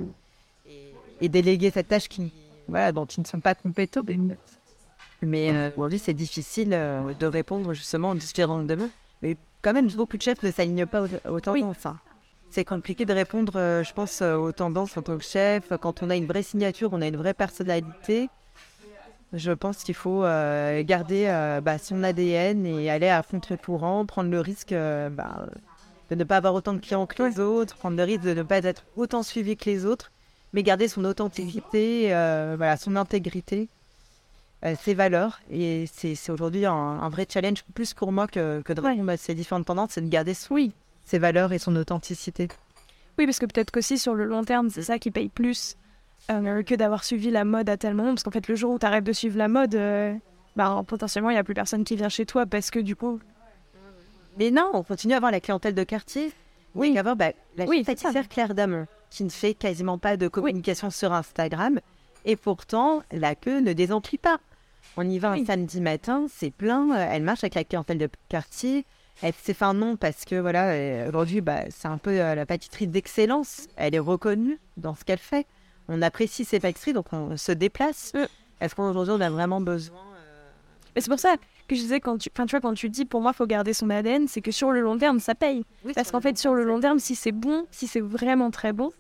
et, 1.21 1.29
déléguer 1.29 1.71
cette 1.71 1.89
tâche 1.89 2.09
qui, 2.09 2.33
voilà, 2.69 2.93
dont 2.93 3.07
ils 3.07 3.21
ne 3.21 3.27
sont 3.27 3.41
pas 3.41 3.55
compétents. 3.55 4.03
Mais 5.23 5.73
aujourd'hui, 5.77 5.99
c'est 5.99 6.15
difficile 6.15 6.71
de 6.71 7.27
répondre 7.27 7.73
justement 7.75 8.11
aux 8.11 8.15
différentes 8.15 8.67
demandes. 8.67 8.91
Mais 9.25 9.39
quand 9.63 9.73
même, 9.73 9.89
beaucoup 9.89 10.19
de 10.19 10.23
chefs 10.23 10.43
ne 10.43 10.51
s'alignent 10.51 10.85
pas 10.85 11.03
aux, 11.03 11.41
tendances. 11.41 11.87
Hein. 11.87 11.99
C'est 12.51 12.67
compliqué 12.67 13.07
de 13.07 13.15
répondre, 13.15 13.55
euh, 13.57 13.83
je 13.83 13.95
pense, 13.95 14.21
euh, 14.21 14.37
aux 14.37 14.53
tendances 14.53 14.99
en 14.99 15.03
tant 15.03 15.17
que 15.17 15.25
chef. 15.25 15.73
Quand 15.81 16.03
on 16.03 16.11
a 16.11 16.17
une 16.17 16.27
vraie 16.27 16.43
signature, 16.43 16.91
on 16.93 17.01
a 17.01 17.07
une 17.07 17.17
vraie 17.17 17.33
personnalité. 17.33 18.29
Je 19.33 19.51
pense 19.51 19.83
qu'il 19.83 19.95
faut 19.95 20.25
euh, 20.25 20.83
garder 20.85 21.25
bah, 21.63 21.79
son 21.79 22.05
ADN 22.05 22.67
et 22.67 22.91
aller 22.91 23.09
à 23.09 23.23
fond 23.23 23.41
le 23.49 23.57
courant, 23.57 24.05
prendre 24.05 24.31
le 24.31 24.41
risque 24.41 24.75
bah, 24.75 25.47
de 26.11 26.15
ne 26.15 26.23
pas 26.23 26.37
avoir 26.37 26.53
autant 26.55 26.75
de 26.75 26.79
clients 26.79 27.07
que 27.07 27.23
les 27.23 27.41
autres, 27.41 27.75
prendre 27.77 27.97
le 27.97 28.05
risque 28.05 28.21
de 28.21 28.35
ne 28.35 28.43
pas 28.43 28.59
être 28.59 28.85
autant 28.95 29.23
suivi 29.23 29.57
que 29.57 29.65
les 29.71 29.87
autres, 29.87 30.13
mais 30.53 30.63
garder 30.63 30.87
son 30.87 31.05
authenticité, 31.07 32.09
voilà, 32.11 32.77
son 32.77 32.95
intégrité. 32.95 33.69
Euh, 34.65 34.75
ses 34.81 34.95
valeurs. 34.95 35.41
Et 35.51 35.85
c'est 35.93 36.31
aujourd'hui 36.31 36.65
un, 36.65 37.09
vrai 37.11 37.27
challenge, 37.29 37.65
plus 37.75 37.93
pour 37.93 38.13
moi 38.13 38.27
que, 38.27 38.63
que 38.63 38.73
de 38.73 38.81
répondre 38.81 39.11
à 39.11 39.17
ces 39.19 39.35
différentes 39.35 39.67
tendances, 39.67 39.91
c'est 39.93 40.01
de 40.01 40.09
garder 40.09 40.33
oui. 40.51 40.73
ses 41.05 41.19
valeurs 41.19 41.53
et 41.53 41.59
son 41.59 41.77
authenticité. 41.77 42.49
Oui, 43.19 43.27
parce 43.27 43.39
que 43.39 43.45
peut-être 43.45 43.71
qu'aussi 43.71 43.99
sur 43.99 44.15
le 44.15 44.25
long 44.25 44.43
terme, 44.43 44.71
c'est 44.71 44.83
ça 44.83 44.99
qui 44.99 45.11
paye 45.11 45.29
plus 45.29 45.77
euh, 46.31 46.63
que 46.63 46.75
d'avoir 46.75 47.05
suivi 47.05 47.31
la 47.31 47.45
mode 47.45 47.69
à 47.69 47.77
tel 47.77 47.93
moment. 47.95 48.11
Parce 48.11 48.23
qu'en 48.23 48.31
fait, 48.31 48.49
le 48.49 48.55
jour 48.55 48.73
où 48.73 48.79
tu 48.79 48.87
arrêtes 48.87 49.05
de 49.05 49.13
suivre 49.13 49.37
la 49.37 49.49
mode, 49.49 49.75
euh, 49.75 50.15
bah, 50.57 50.83
potentiellement, 50.87 51.29
il 51.29 51.35
n'y 51.35 51.39
a 51.39 51.45
plus 51.45 51.55
personne 51.55 51.85
qui 51.85 51.97
vient 51.97 52.09
chez 52.09 52.25
toi 52.25 52.47
parce 52.47 52.71
que 52.71 52.79
du 52.79 52.97
coup. 52.97 53.21
Mais 54.39 54.51
non, 54.51 54.71
on 54.73 54.83
continue 54.83 55.13
à 55.13 55.19
avoir 55.19 55.31
la 55.31 55.41
clientèle 55.41 55.75
de 55.75 55.85
quartier. 55.85 56.33
Oui, 56.75 56.97
avoir 56.97 57.17
bah, 57.17 57.33
la 57.57 57.67
oui, 57.67 57.85
pâtissière 57.85 58.29
Claire 58.29 58.55
Dame, 58.55 58.87
qui 59.11 59.25
ne 59.25 59.29
fait 59.29 59.53
quasiment 59.53 59.99
pas 59.99 60.17
de 60.17 60.27
communication 60.27 60.91
sur 60.91 61.13
Instagram. 61.13 61.81
Et 62.25 62.37
pourtant, 62.37 63.03
la 63.13 63.35
queue 63.35 63.61
ne 63.61 63.75
désemplit 63.75 64.17
pas. 64.17 64.41
On 64.97 65.09
y 65.09 65.19
va 65.19 65.33
un 65.33 65.45
samedi 65.45 65.81
matin, 65.81 66.27
c'est 66.29 66.51
plein. 66.51 66.91
Euh, 66.91 67.09
elle 67.11 67.23
marche 67.23 67.43
avec 67.43 67.55
la 67.55 67.65
clientèle 67.65 67.99
de 67.99 68.09
quartier. 68.29 68.85
Elle 69.23 69.35
s'est 69.35 69.55
fait 69.55 69.65
un 69.65 69.75
nom 69.75 69.97
parce 69.97 70.25
que 70.25 70.37
voilà, 70.37 70.71
euh, 70.71 71.09
aujourd'hui, 71.09 71.41
bah, 71.41 71.63
c'est 71.71 71.89
un 71.89 71.99
peu 71.99 72.21
euh, 72.21 72.35
la 72.35 72.47
pâtisserie 72.47 72.87
d'excellence. 72.87 73.67
Elle 73.77 73.95
est 73.95 74.01
reconnue 74.01 74.59
dans 74.77 74.95
ce 74.95 75.05
qu'elle 75.05 75.19
fait. 75.19 75.47
On 75.89 76.01
apprécie 76.01 76.45
ses 76.45 76.61
pâtisseries, 76.61 76.93
donc 76.93 77.07
on 77.13 77.37
se 77.37 77.53
déplace. 77.53 78.13
Est-ce 78.61 78.75
qu'aujourd'hui, 78.75 79.15
on 79.17 79.21
a 79.21 79.31
vraiment 79.31 79.61
besoin 79.61 79.99
Mais 80.95 81.01
c'est 81.01 81.11
pour 81.11 81.19
ça 81.19 81.37
que 81.69 81.75
je 81.75 81.81
disais 81.81 82.01
quand 82.01 82.19
tu, 82.19 82.31
enfin, 82.33 82.47
tu 82.47 82.53
vois, 82.53 82.61
quand 82.61 82.75
tu 82.75 82.89
dis 82.89 83.05
pour 83.05 83.21
moi, 83.21 83.33
faut 83.33 83.47
garder 83.47 83.73
son 83.73 83.91
ADN, 83.91 84.29
c'est 84.29 84.41
que 84.41 84.53
sur 84.53 84.71
le 84.71 84.81
long 84.81 84.97
terme, 84.97 85.19
ça 85.19 85.35
paye. 85.35 85.65
parce 85.95 86.11
qu'en 86.11 86.21
fait, 86.21 86.39
sur 86.39 86.55
le 86.55 86.65
long 86.65 86.81
terme, 86.81 86.99
si 86.99 87.15
c'est 87.15 87.33
bon, 87.33 87.67
si 87.71 87.87
c'est 87.87 88.01
vraiment 88.01 88.51
très 88.51 88.73
bon, 88.73 88.93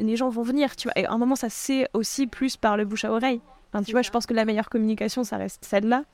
les 0.00 0.16
gens 0.16 0.28
vont 0.28 0.42
venir. 0.42 0.76
Tu 0.76 0.88
vois, 0.88 0.98
et 0.98 1.06
à 1.06 1.12
un 1.12 1.18
moment, 1.18 1.36
ça 1.36 1.48
c'est 1.48 1.88
aussi 1.94 2.26
plus 2.26 2.56
par 2.56 2.76
le 2.76 2.84
bouche 2.84 3.04
à 3.04 3.12
oreille 3.12 3.40
tu 3.84 3.92
vois, 3.92 4.02
je 4.02 4.10
pense 4.10 4.26
que 4.26 4.34
la 4.34 4.44
meilleure 4.44 4.68
communication, 4.68 5.24
ça 5.24 5.36
reste 5.36 5.64
celle-là. 5.64 6.04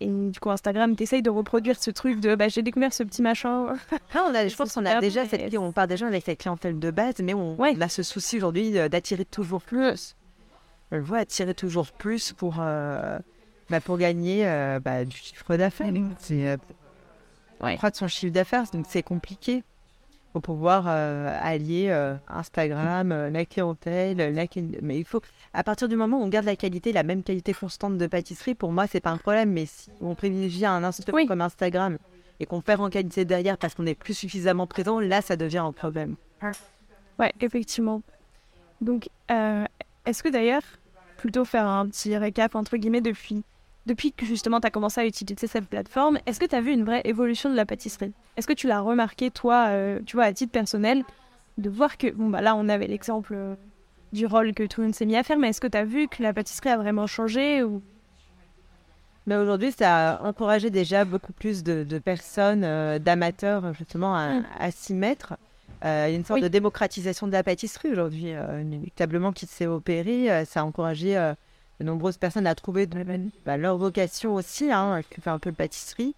Et 0.00 0.08
du 0.08 0.40
coup, 0.40 0.50
Instagram, 0.50 0.96
t'essayes 0.96 1.22
de 1.22 1.30
reproduire 1.30 1.80
ce 1.80 1.90
truc 1.90 2.18
de 2.18 2.34
bah, 2.34 2.48
j'ai 2.48 2.62
découvert 2.62 2.92
ce 2.92 3.04
petit 3.04 3.22
machin. 3.22 3.74
Ah, 4.14 4.26
on 4.28 4.34
a, 4.34 4.48
je 4.48 4.56
pense 4.56 4.74
qu'on 4.74 4.84
a 4.84 5.00
déjà 5.00 5.24
cette, 5.24 5.56
on 5.56 5.70
part 5.70 5.86
déjà 5.86 6.06
avec 6.06 6.24
cette 6.24 6.40
clientèle 6.40 6.78
de 6.78 6.90
base, 6.90 7.14
mais 7.22 7.34
on, 7.34 7.56
a 7.60 7.88
ce 7.88 8.02
souci 8.02 8.38
aujourd'hui 8.38 8.72
d'attirer 8.72 9.24
toujours 9.24 9.62
plus. 9.62 10.16
On 10.90 10.96
le 10.96 11.02
voit 11.02 11.18
attirer 11.18 11.54
toujours 11.54 11.92
plus 11.92 12.32
pour, 12.32 12.56
euh, 12.58 13.18
bah, 13.70 13.80
pour 13.80 13.98
gagner 13.98 14.46
euh, 14.46 14.80
bah, 14.80 15.04
du 15.04 15.16
chiffre 15.16 15.56
d'affaires. 15.56 15.92
C'est 16.18 16.48
euh, 16.48 16.56
ouais. 17.62 17.78
son 17.92 18.08
chiffre 18.08 18.32
d'affaires, 18.32 18.64
donc 18.72 18.86
c'est 18.88 19.02
compliqué 19.04 19.62
pour 20.34 20.42
pouvoir 20.42 20.86
euh, 20.88 21.32
allier 21.40 21.90
euh, 21.90 22.16
Instagram, 22.26 23.12
euh, 23.12 23.30
la 23.30 23.46
clientèle, 23.46 24.16
la... 24.16 24.46
mais 24.82 24.98
il 24.98 25.04
faut 25.04 25.20
à 25.52 25.62
partir 25.62 25.88
du 25.88 25.94
moment 25.94 26.18
où 26.18 26.24
on 26.24 26.28
garde 26.28 26.44
la 26.44 26.56
qualité, 26.56 26.92
la 26.92 27.04
même 27.04 27.22
qualité 27.22 27.52
constante 27.54 27.98
de 27.98 28.06
pâtisserie, 28.08 28.56
pour 28.56 28.72
moi 28.72 28.88
c'est 28.88 28.98
pas 28.98 29.10
un 29.10 29.16
problème. 29.16 29.52
Mais 29.52 29.66
si 29.66 29.90
on 30.00 30.16
privilégie 30.16 30.66
un 30.66 30.82
instrument 30.82 31.24
comme 31.26 31.40
Instagram 31.40 31.98
et 32.40 32.46
qu'on 32.46 32.62
perd 32.62 32.80
en 32.80 32.90
qualité 32.90 33.24
derrière 33.24 33.56
parce 33.56 33.76
qu'on 33.76 33.84
n'est 33.84 33.94
plus 33.94 34.14
suffisamment 34.14 34.66
présent, 34.66 34.98
là 34.98 35.22
ça 35.22 35.36
devient 35.36 35.58
un 35.58 35.70
problème. 35.70 36.16
Ouais, 37.20 37.32
effectivement. 37.40 38.02
Donc, 38.80 39.08
est-ce 39.28 40.20
que 40.24 40.28
d'ailleurs, 40.30 40.62
plutôt 41.16 41.44
faire 41.44 41.68
un 41.68 41.86
petit 41.86 42.16
récap 42.16 42.56
entre 42.56 42.76
guillemets 42.76 43.00
depuis 43.00 43.44
depuis 43.86 44.12
que 44.12 44.24
justement 44.24 44.60
tu 44.60 44.66
as 44.66 44.70
commencé 44.70 45.00
à 45.00 45.06
utiliser 45.06 45.46
cette 45.46 45.66
plateforme, 45.66 46.18
est-ce 46.26 46.40
que 46.40 46.46
tu 46.46 46.54
as 46.54 46.60
vu 46.60 46.72
une 46.72 46.84
vraie 46.84 47.02
évolution 47.04 47.50
de 47.50 47.54
la 47.54 47.66
pâtisserie? 47.66 48.12
Est-ce 48.36 48.46
que 48.46 48.52
tu 48.52 48.66
l'as 48.66 48.80
remarqué, 48.80 49.30
toi, 49.30 49.66
euh, 49.68 50.00
tu 50.06 50.16
vois, 50.16 50.24
à 50.24 50.32
titre 50.32 50.52
personnel, 50.52 51.04
de 51.58 51.70
voir 51.70 51.98
que, 51.98 52.10
bon, 52.10 52.30
bah 52.30 52.40
là, 52.40 52.56
on 52.56 52.68
avait 52.68 52.86
l'exemple 52.86 53.34
euh, 53.34 53.54
du 54.12 54.26
rôle 54.26 54.54
que 54.54 54.64
tout 54.64 54.80
le 54.80 54.88
monde 54.88 54.94
s'est 54.94 55.06
mis 55.06 55.16
à 55.16 55.22
faire, 55.22 55.38
mais 55.38 55.50
est-ce 55.50 55.60
que 55.60 55.66
tu 55.66 55.78
as 55.78 55.84
vu 55.84 56.08
que 56.08 56.22
la 56.22 56.32
pâtisserie 56.32 56.70
a 56.70 56.76
vraiment 56.76 57.06
changé 57.06 57.62
ou... 57.62 57.82
Mais 59.26 59.36
aujourd'hui, 59.36 59.72
ça 59.72 60.16
a 60.16 60.22
encouragé 60.22 60.68
déjà 60.68 61.06
beaucoup 61.06 61.32
plus 61.32 61.62
de, 61.62 61.98
personnes, 61.98 62.62
euh, 62.64 62.98
d'amateurs, 62.98 63.72
justement, 63.72 64.14
à, 64.14 64.40
mm. 64.40 64.70
s'y 64.70 64.94
mettre. 64.94 65.34
Il 65.82 65.88
y 65.88 65.90
a 65.90 66.08
une 66.10 66.24
sorte 66.24 66.40
de 66.40 66.48
démocratisation 66.48 67.26
de 67.26 67.32
la 67.32 67.42
pâtisserie 67.42 67.90
aujourd'hui, 67.90 68.32
inéluctablement, 68.60 69.32
qui 69.32 69.44
s'est 69.44 69.66
opérée. 69.66 70.44
ça 70.46 70.60
a 70.60 70.64
encouragé 70.64 71.34
de 71.80 71.84
nombreuses 71.84 72.18
personnes 72.18 72.46
à 72.46 72.54
trouver 72.54 72.88
bah, 73.44 73.56
leur 73.56 73.76
vocation 73.76 74.34
aussi, 74.34 74.70
hein, 74.70 75.02
un 75.26 75.38
peu 75.38 75.50
de 75.50 75.56
pâtisserie. 75.56 76.14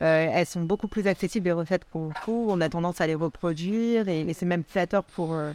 Euh, 0.00 0.30
elles 0.32 0.46
sont 0.46 0.62
beaucoup 0.62 0.86
plus 0.86 1.06
accessibles, 1.06 1.46
les 1.46 1.52
recettes 1.52 1.84
qu'on 1.90 2.10
trouve. 2.10 2.50
On 2.50 2.60
a 2.60 2.68
tendance 2.68 3.00
à 3.00 3.06
les 3.06 3.14
reproduire 3.14 4.08
et, 4.08 4.32
c'est 4.32 4.46
même 4.46 4.62
flatteur 4.62 5.02
pour, 5.02 5.34
euh, 5.34 5.52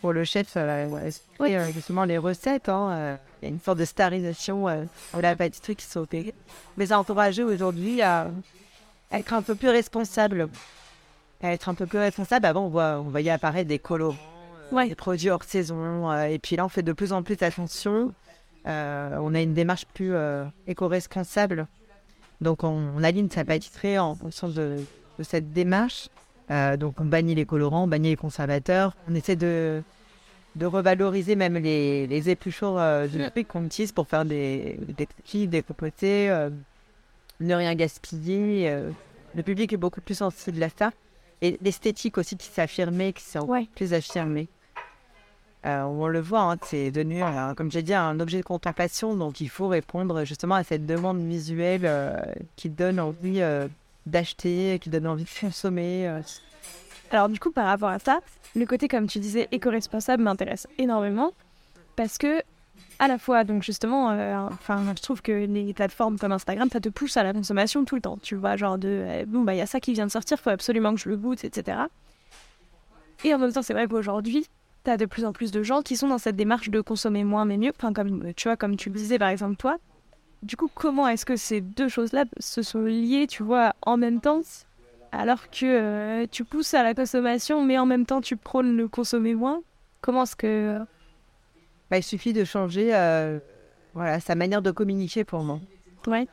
pour 0.00 0.12
le 0.12 0.24
chef, 0.24 0.54
euh, 0.56 0.86
ouais, 0.88 1.56
euh, 1.56 1.72
justement, 1.72 2.04
les 2.04 2.16
recettes. 2.18 2.68
Hein, 2.68 3.18
il 3.42 3.46
y 3.46 3.50
a 3.50 3.54
une 3.54 3.60
sorte 3.60 3.78
de 3.78 3.84
starisation 3.84 4.66
de 4.66 5.20
la 5.20 5.36
pâtisserie 5.36 5.76
qui 5.76 5.84
s'est 5.84 5.98
opérée. 5.98 6.34
Mais 6.76 6.86
ça 6.86 6.96
a 6.96 6.98
encouragé 6.98 7.42
aujourd'hui 7.42 8.00
à, 8.00 8.30
être 9.10 9.34
un 9.34 9.42
peu 9.42 9.54
plus 9.54 9.68
responsable. 9.68 10.48
À 11.42 11.52
être 11.52 11.68
un 11.68 11.74
peu 11.74 11.86
plus 11.86 11.98
responsable. 11.98 12.46
Avant, 12.46 12.66
on, 12.66 12.68
voit, 12.68 13.00
on 13.00 13.10
voyait 13.10 13.30
apparaître 13.30 13.68
des 13.68 13.80
colorants, 13.80 14.16
des 14.72 14.94
produits 14.94 15.28
hors 15.28 15.44
saison. 15.44 16.10
et 16.22 16.38
puis 16.38 16.56
là, 16.56 16.64
on 16.64 16.70
fait 16.70 16.82
de 16.82 16.92
plus 16.92 17.12
en 17.12 17.22
plus 17.22 17.36
attention. 17.42 18.14
Euh, 18.66 19.16
on 19.20 19.34
a 19.34 19.40
une 19.40 19.54
démarche 19.54 19.86
plus 19.86 20.14
euh, 20.14 20.44
éco-responsable. 20.66 21.66
Donc 22.40 22.64
on, 22.64 23.02
aligne 23.02 23.28
sa 23.30 23.44
pâtisserie 23.44 23.98
en 23.98 24.14
fonction 24.14 24.48
de, 24.48 24.78
cette 25.20 25.52
démarche. 25.52 26.08
Euh, 26.50 26.76
donc 26.76 27.00
on 27.00 27.04
bannit 27.04 27.34
les 27.34 27.46
colorants, 27.46 27.84
on 27.84 27.88
bannit 27.88 28.10
les 28.10 28.16
conservateurs. 28.16 28.96
On 29.08 29.14
essaie 29.14 29.36
de, 29.36 29.82
revaloriser 30.60 31.36
même 31.36 31.54
les, 31.54 32.06
les 32.06 32.30
épluchures 32.30 32.74
de 32.74 33.30
fruits 33.30 33.44
qu'on 33.44 33.64
utilise 33.64 33.92
pour 33.92 34.08
faire 34.08 34.24
des, 34.24 34.78
des 35.32 35.46
des 35.46 35.62
compotés, 35.62 36.28
ne 37.40 37.54
rien 37.54 37.74
gaspiller. 37.74 38.70
le 39.34 39.42
public 39.42 39.72
est 39.72 39.76
beaucoup 39.76 40.00
plus 40.00 40.16
sensible 40.16 40.62
à 40.62 40.68
ça. 40.68 40.90
Et 41.40 41.58
l'esthétique 41.62 42.18
aussi 42.18 42.36
qui 42.36 42.46
s'est 42.46 42.62
affirmée, 42.62 43.12
qui 43.12 43.22
s'est 43.22 43.40
plus 43.74 43.94
affirmée. 43.94 44.48
Euh, 45.64 45.82
on 45.82 46.08
le 46.08 46.20
voit, 46.20 46.40
hein, 46.40 46.56
c'est 46.64 46.90
devenu, 46.90 47.22
euh, 47.22 47.54
comme 47.54 47.70
j'ai 47.70 47.82
dit, 47.82 47.94
un 47.94 48.18
objet 48.18 48.38
de 48.38 48.44
contemplation. 48.44 49.14
Donc, 49.14 49.40
il 49.40 49.48
faut 49.48 49.68
répondre 49.68 50.24
justement 50.24 50.56
à 50.56 50.64
cette 50.64 50.86
demande 50.86 51.24
visuelle 51.24 51.82
euh, 51.84 52.20
qui 52.56 52.68
donne 52.68 52.98
envie 52.98 53.42
d'acheter, 54.06 54.78
qui 54.80 54.90
donne 54.90 55.06
envie 55.06 55.24
de 55.24 55.40
consommer. 55.40 56.20
Alors, 57.10 57.28
du 57.28 57.38
coup, 57.38 57.52
par 57.52 57.66
rapport 57.66 57.90
à 57.90 57.98
ça, 57.98 58.20
le 58.56 58.66
côté, 58.66 58.88
comme 58.88 59.06
tu 59.06 59.20
disais, 59.20 59.48
éco-responsable 59.52 60.22
m'intéresse 60.22 60.66
énormément 60.78 61.32
parce 61.94 62.18
que, 62.18 62.42
à 62.98 63.06
la 63.06 63.18
fois, 63.18 63.44
donc 63.44 63.62
justement, 63.62 64.06
enfin, 64.50 64.82
je 64.96 65.02
trouve 65.02 65.22
que 65.22 65.32
les 65.32 65.74
plateformes 65.74 66.18
comme 66.18 66.32
Instagram, 66.32 66.68
ça 66.72 66.80
te 66.80 66.88
pousse 66.88 67.16
à 67.16 67.22
la 67.22 67.32
consommation 67.32 67.84
tout 67.84 67.94
le 67.94 68.00
temps. 68.00 68.18
Tu 68.20 68.34
vois, 68.34 68.56
genre 68.56 68.78
de, 68.78 69.24
bon, 69.28 69.42
bah, 69.42 69.54
il 69.54 69.58
y 69.58 69.62
a 69.62 69.66
ça 69.66 69.78
qui 69.78 69.92
vient 69.92 70.06
de 70.06 70.10
sortir, 70.10 70.40
faut 70.40 70.50
absolument 70.50 70.92
que 70.94 71.00
je 71.00 71.08
le 71.08 71.16
goûte, 71.16 71.44
etc. 71.44 71.82
Et 73.24 73.32
en 73.32 73.38
même 73.38 73.52
temps, 73.52 73.62
c'est 73.62 73.74
vrai 73.74 73.86
qu'aujourd'hui, 73.86 74.48
tu 74.84 74.90
as 74.90 74.96
de 74.96 75.06
plus 75.06 75.24
en 75.24 75.32
plus 75.32 75.50
de 75.50 75.62
gens 75.62 75.82
qui 75.82 75.96
sont 75.96 76.08
dans 76.08 76.18
cette 76.18 76.36
démarche 76.36 76.70
de 76.70 76.80
consommer 76.80 77.24
moins 77.24 77.44
mais 77.44 77.56
mieux. 77.56 77.72
Enfin, 77.76 77.92
comme 77.92 78.32
tu 78.34 78.48
vois, 78.48 78.56
comme 78.56 78.76
tu 78.76 78.90
le 78.90 78.96
disais 78.96 79.18
par 79.18 79.28
exemple 79.28 79.56
toi. 79.56 79.78
Du 80.42 80.56
coup, 80.56 80.68
comment 80.74 81.06
est-ce 81.06 81.24
que 81.24 81.36
ces 81.36 81.60
deux 81.60 81.88
choses-là 81.88 82.24
se 82.40 82.62
sont 82.62 82.82
liées, 82.82 83.28
tu 83.28 83.44
vois, 83.44 83.74
en 83.82 83.96
même 83.96 84.20
temps, 84.20 84.40
alors 85.12 85.50
que 85.50 85.66
euh, 85.66 86.26
tu 86.28 86.44
pousses 86.44 86.74
à 86.74 86.82
la 86.82 86.94
consommation, 86.94 87.64
mais 87.64 87.78
en 87.78 87.86
même 87.86 88.06
temps 88.06 88.20
tu 88.20 88.36
prônes 88.36 88.76
le 88.76 88.88
consommer 88.88 89.36
moins? 89.36 89.62
Comment 90.00 90.24
est-ce 90.24 90.34
que 90.34 90.80
bah, 91.92 91.98
il 91.98 92.02
suffit 92.02 92.32
de 92.32 92.42
changer, 92.44 92.94
euh, 92.94 93.38
voilà, 93.92 94.18
sa 94.18 94.34
manière 94.34 94.62
de 94.62 94.70
communiquer 94.70 95.24
pour 95.24 95.44
moi. 95.44 95.60
Ouais. 96.06 96.26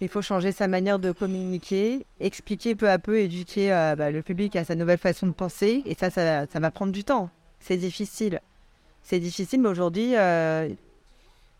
Il 0.00 0.08
faut 0.08 0.22
changer 0.22 0.52
sa 0.52 0.68
manière 0.68 1.00
de 1.00 1.10
communiquer, 1.10 2.06
expliquer 2.20 2.76
peu 2.76 2.88
à 2.88 3.00
peu, 3.00 3.18
éduquer 3.18 3.72
euh, 3.72 3.96
bah, 3.96 4.12
le 4.12 4.22
public 4.22 4.54
à 4.54 4.62
sa 4.62 4.76
nouvelle 4.76 4.98
façon 4.98 5.26
de 5.26 5.32
penser. 5.32 5.82
Et 5.86 5.96
ça, 5.96 6.08
ça, 6.08 6.46
ça 6.46 6.60
va 6.60 6.70
prendre 6.70 6.92
du 6.92 7.02
temps. 7.02 7.30
C'est 7.62 7.76
difficile. 7.76 8.40
C'est 9.02 9.20
difficile, 9.20 9.60
mais 9.60 9.68
aujourd'hui, 9.68 10.16
euh, 10.16 10.68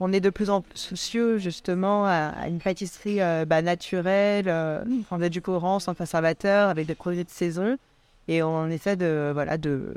on 0.01 0.13
est 0.13 0.21
de 0.21 0.31
plus 0.31 0.51
en 0.51 0.61
plus 0.61 0.79
soucieux 0.79 1.39
justement 1.39 2.05
à, 2.07 2.49
une 2.49 2.59
pâtisserie 2.59 3.21
euh, 3.21 3.45
bah, 3.45 3.63
naturelle, 3.63 4.49
euh, 4.49 4.85
sans 5.09 5.21
édulcorants, 5.21 5.79
sans 5.79 5.95
conservateur, 5.95 6.69
avec 6.69 6.87
des 6.87 6.95
produits 6.95 7.25
de 7.25 7.31
saison. 7.31 7.79
Et 8.29 8.43
on 8.43 8.69
essaie 8.69 8.97
de, 8.97 9.31
voilà, 9.33 9.59
de, 9.59 9.95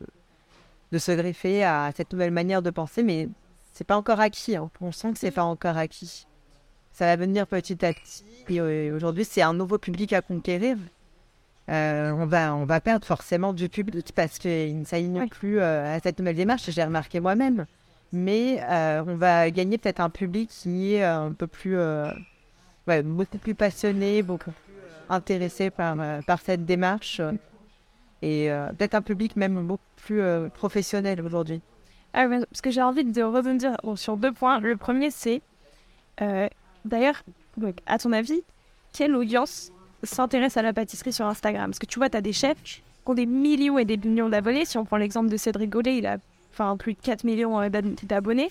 de 0.91 0.97
se 0.97 1.11
greffer 1.11 1.63
à 1.63 1.91
cette 1.95 2.13
nouvelle 2.13 2.31
manière 2.31 2.61
de 2.61 2.69
penser, 2.69 3.03
mais 3.03 3.27
c'est 3.73 3.83
pas 3.83 3.97
encore 3.97 4.19
acquis. 4.19 4.55
Hein. 4.55 4.69
On 4.81 4.91
sent 4.91 5.13
que 5.13 5.19
c'est 5.19 5.31
pas 5.31 5.43
encore 5.43 5.77
acquis. 5.77 6.27
Ça 6.93 7.05
va 7.05 7.15
venir 7.15 7.45
petit 7.45 7.83
à 7.83 7.93
petit. 7.93 8.23
Et 8.49 8.91
aujourd'hui, 8.91 9.25
c'est 9.25 9.41
un 9.41 9.53
nouveau 9.53 9.77
public 9.77 10.13
à 10.13 10.21
conquérir. 10.21 10.77
Euh, 11.67 12.11
on, 12.11 12.25
va, 12.27 12.55
on 12.55 12.65
va 12.65 12.79
perdre 12.79 13.05
forcément 13.05 13.51
du 13.51 13.69
public 13.69 14.11
parce 14.15 14.37
qu'il 14.37 14.79
ne 14.79 14.85
s'aligne 14.85 15.27
plus 15.27 15.59
euh, 15.59 15.95
à 15.95 15.99
cette 15.99 16.19
nouvelle 16.19 16.35
démarche. 16.35 16.69
J'ai 16.69 16.83
remarqué 16.83 17.19
moi-même. 17.19 17.65
Mais 18.11 18.61
euh, 18.69 19.03
on 19.05 19.15
va 19.15 19.49
gagner 19.49 19.77
peut-être 19.77 19.99
un 19.99 20.09
public 20.09 20.49
qui 20.49 20.93
est 20.93 21.03
un 21.03 21.31
peu 21.31 21.47
plus, 21.47 21.77
ouais, 22.87 23.03
beaucoup 23.03 23.37
plus 23.39 23.55
passionné, 23.55 24.21
beaucoup 24.21 24.51
plus 24.51 24.83
intéressé 25.09 25.69
par, 25.69 25.97
par 26.25 26.39
cette 26.39 26.65
démarche. 26.65 27.19
Et 28.21 28.49
peut-être 28.77 28.93
un 28.95 29.01
public 29.01 29.35
même 29.35 29.65
beaucoup 29.65 29.83
plus 29.97 30.21
professionnel 30.53 31.21
aujourd'hui. 31.21 31.61
Ah, 32.13 32.27
parce 32.29 32.61
que 32.61 32.69
j'ai 32.69 32.81
envie 32.81 33.03
de 33.03 33.23
rebondir 33.23 33.75
sur 33.95 34.15
deux 34.15 34.31
points. 34.31 34.59
Le 34.59 34.77
premier, 34.77 35.09
c'est 35.11 35.41
d'ailleurs, 36.85 37.21
à 37.87 37.97
ton 37.97 38.13
avis, 38.13 38.43
quelle 38.93 39.15
audience 39.15 39.71
s'intéresse 40.05 40.57
à 40.57 40.61
la 40.61 40.73
pâtisserie 40.73 41.13
sur 41.13 41.25
Instagram. 41.25 41.71
Parce 41.71 41.79
que 41.79 41.85
tu 41.85 41.99
vois, 41.99 42.09
tu 42.09 42.17
as 42.17 42.21
des 42.21 42.33
chefs 42.33 42.61
qui 42.63 42.81
ont 43.05 43.13
des 43.13 43.25
millions 43.25 43.77
et 43.77 43.85
des 43.85 43.97
millions 43.97 44.29
d'abonnés. 44.29 44.65
Si 44.65 44.77
on 44.77 44.85
prend 44.85 44.97
l'exemple 44.97 45.29
de 45.29 45.37
Cédric 45.37 45.69
Gaudet, 45.69 45.97
il 45.97 46.05
a 46.05 46.17
enfin, 46.51 46.77
plus 46.77 46.93
de 46.93 47.01
4 47.01 47.23
millions 47.23 47.59
euh, 47.59 47.69
d'abonnés. 48.03 48.49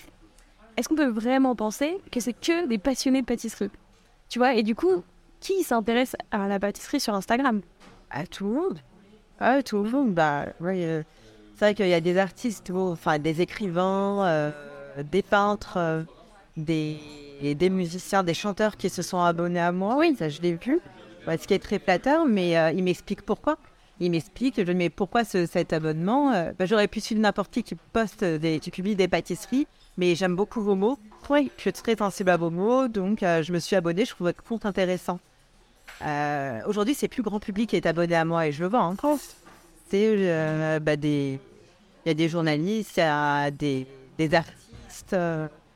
Est-ce 0.77 0.89
qu'on 0.89 0.95
peut 0.95 1.09
vraiment 1.09 1.55
penser 1.55 1.97
que 2.11 2.19
c'est 2.19 2.33
que 2.33 2.67
des 2.67 2.77
passionnés 2.77 3.21
de 3.21 3.25
pâtisserie? 3.25 3.71
Tu 4.29 4.39
vois, 4.39 4.53
et 4.55 4.63
du 4.63 4.75
coup, 4.75 5.03
qui 5.39 5.63
s'intéresse 5.63 6.15
à 6.31 6.47
la 6.47 6.59
pâtisserie 6.59 6.99
sur 6.99 7.13
Instagram? 7.13 7.61
À 8.09 8.25
tout 8.25 8.45
le 8.45 8.53
monde. 8.53 8.79
À 9.39 9.63
tout 9.63 9.83
le 9.83 9.89
monde. 9.89 10.13
Bah, 10.13 10.45
euh, 10.61 11.03
c'est 11.55 11.65
vrai 11.65 11.75
qu'il 11.75 11.87
y 11.87 11.93
a 11.93 12.01
des 12.01 12.17
artistes, 12.17 12.71
enfin 12.71 13.19
des 13.19 13.41
écrivains, 13.41 14.25
euh, 14.25 14.51
des 15.11 15.21
peintres, 15.21 16.05
des, 16.57 16.97
des 17.41 17.69
musiciens, 17.69 18.23
des 18.23 18.33
chanteurs 18.33 18.77
qui 18.77 18.89
se 18.89 19.01
sont 19.01 19.19
abonnés 19.19 19.59
à 19.59 19.71
moi. 19.71 19.95
Oui, 19.97 20.15
ça 20.17 20.29
je 20.29 20.41
l'ai 20.41 20.55
vu 20.55 20.79
ce 21.39 21.47
qui 21.47 21.53
est 21.53 21.59
très 21.59 21.79
flatteur, 21.79 22.25
mais 22.25 22.57
euh, 22.57 22.71
il 22.71 22.83
m'explique 22.83 23.21
pourquoi. 23.21 23.57
Il 23.99 24.11
m'explique, 24.11 24.63
je 24.65 24.71
mais 24.73 24.89
pourquoi 24.89 25.23
cet 25.23 25.71
abonnement 25.71 26.33
euh, 26.33 26.51
bah, 26.57 26.65
J'aurais 26.65 26.87
pu 26.87 26.99
suivre 26.99 27.21
n'importe 27.21 27.51
qui 27.51 27.63
qui 27.63 27.75
poste 27.75 28.23
des, 28.23 28.59
qui 28.59 28.69
publie 28.69 28.95
des 28.95 29.07
pâtisseries, 29.07 29.67
mais 29.97 30.15
j'aime 30.15 30.35
beaucoup 30.35 30.61
vos 30.61 30.75
mots. 30.75 30.99
Oui. 31.29 31.49
Je 31.57 31.61
suis 31.61 31.73
très 31.73 31.95
sensible 31.95 32.29
à 32.29 32.37
vos 32.37 32.49
mots, 32.49 32.87
donc 32.87 33.23
euh, 33.23 33.41
je 33.41 33.53
me 33.53 33.59
suis 33.59 33.75
abonnée. 33.75 34.05
Je 34.05 34.11
trouve 34.11 34.27
votre 34.27 34.43
compte 34.43 34.65
intéressant. 34.65 35.19
Aujourd'hui, 36.67 36.93
c'est 36.93 37.07
plus 37.07 37.23
grand 37.23 37.39
public 37.39 37.69
qui 37.69 37.77
est 37.77 37.85
abonné 37.85 38.15
à 38.15 38.25
moi 38.25 38.47
et 38.47 38.51
je 38.51 38.61
le 38.63 38.69
vois 38.69 38.81
en 38.81 38.95
France. 38.95 39.35
C'est 39.89 40.79
bah, 40.81 40.97
des, 40.97 41.39
il 42.05 42.09
y 42.09 42.11
a 42.11 42.13
des 42.13 42.27
journalistes, 42.27 42.97
il 42.97 42.99
y 42.99 43.03
a 43.03 43.49
des, 43.49 43.87
des 44.17 44.33
artistes, 44.33 45.15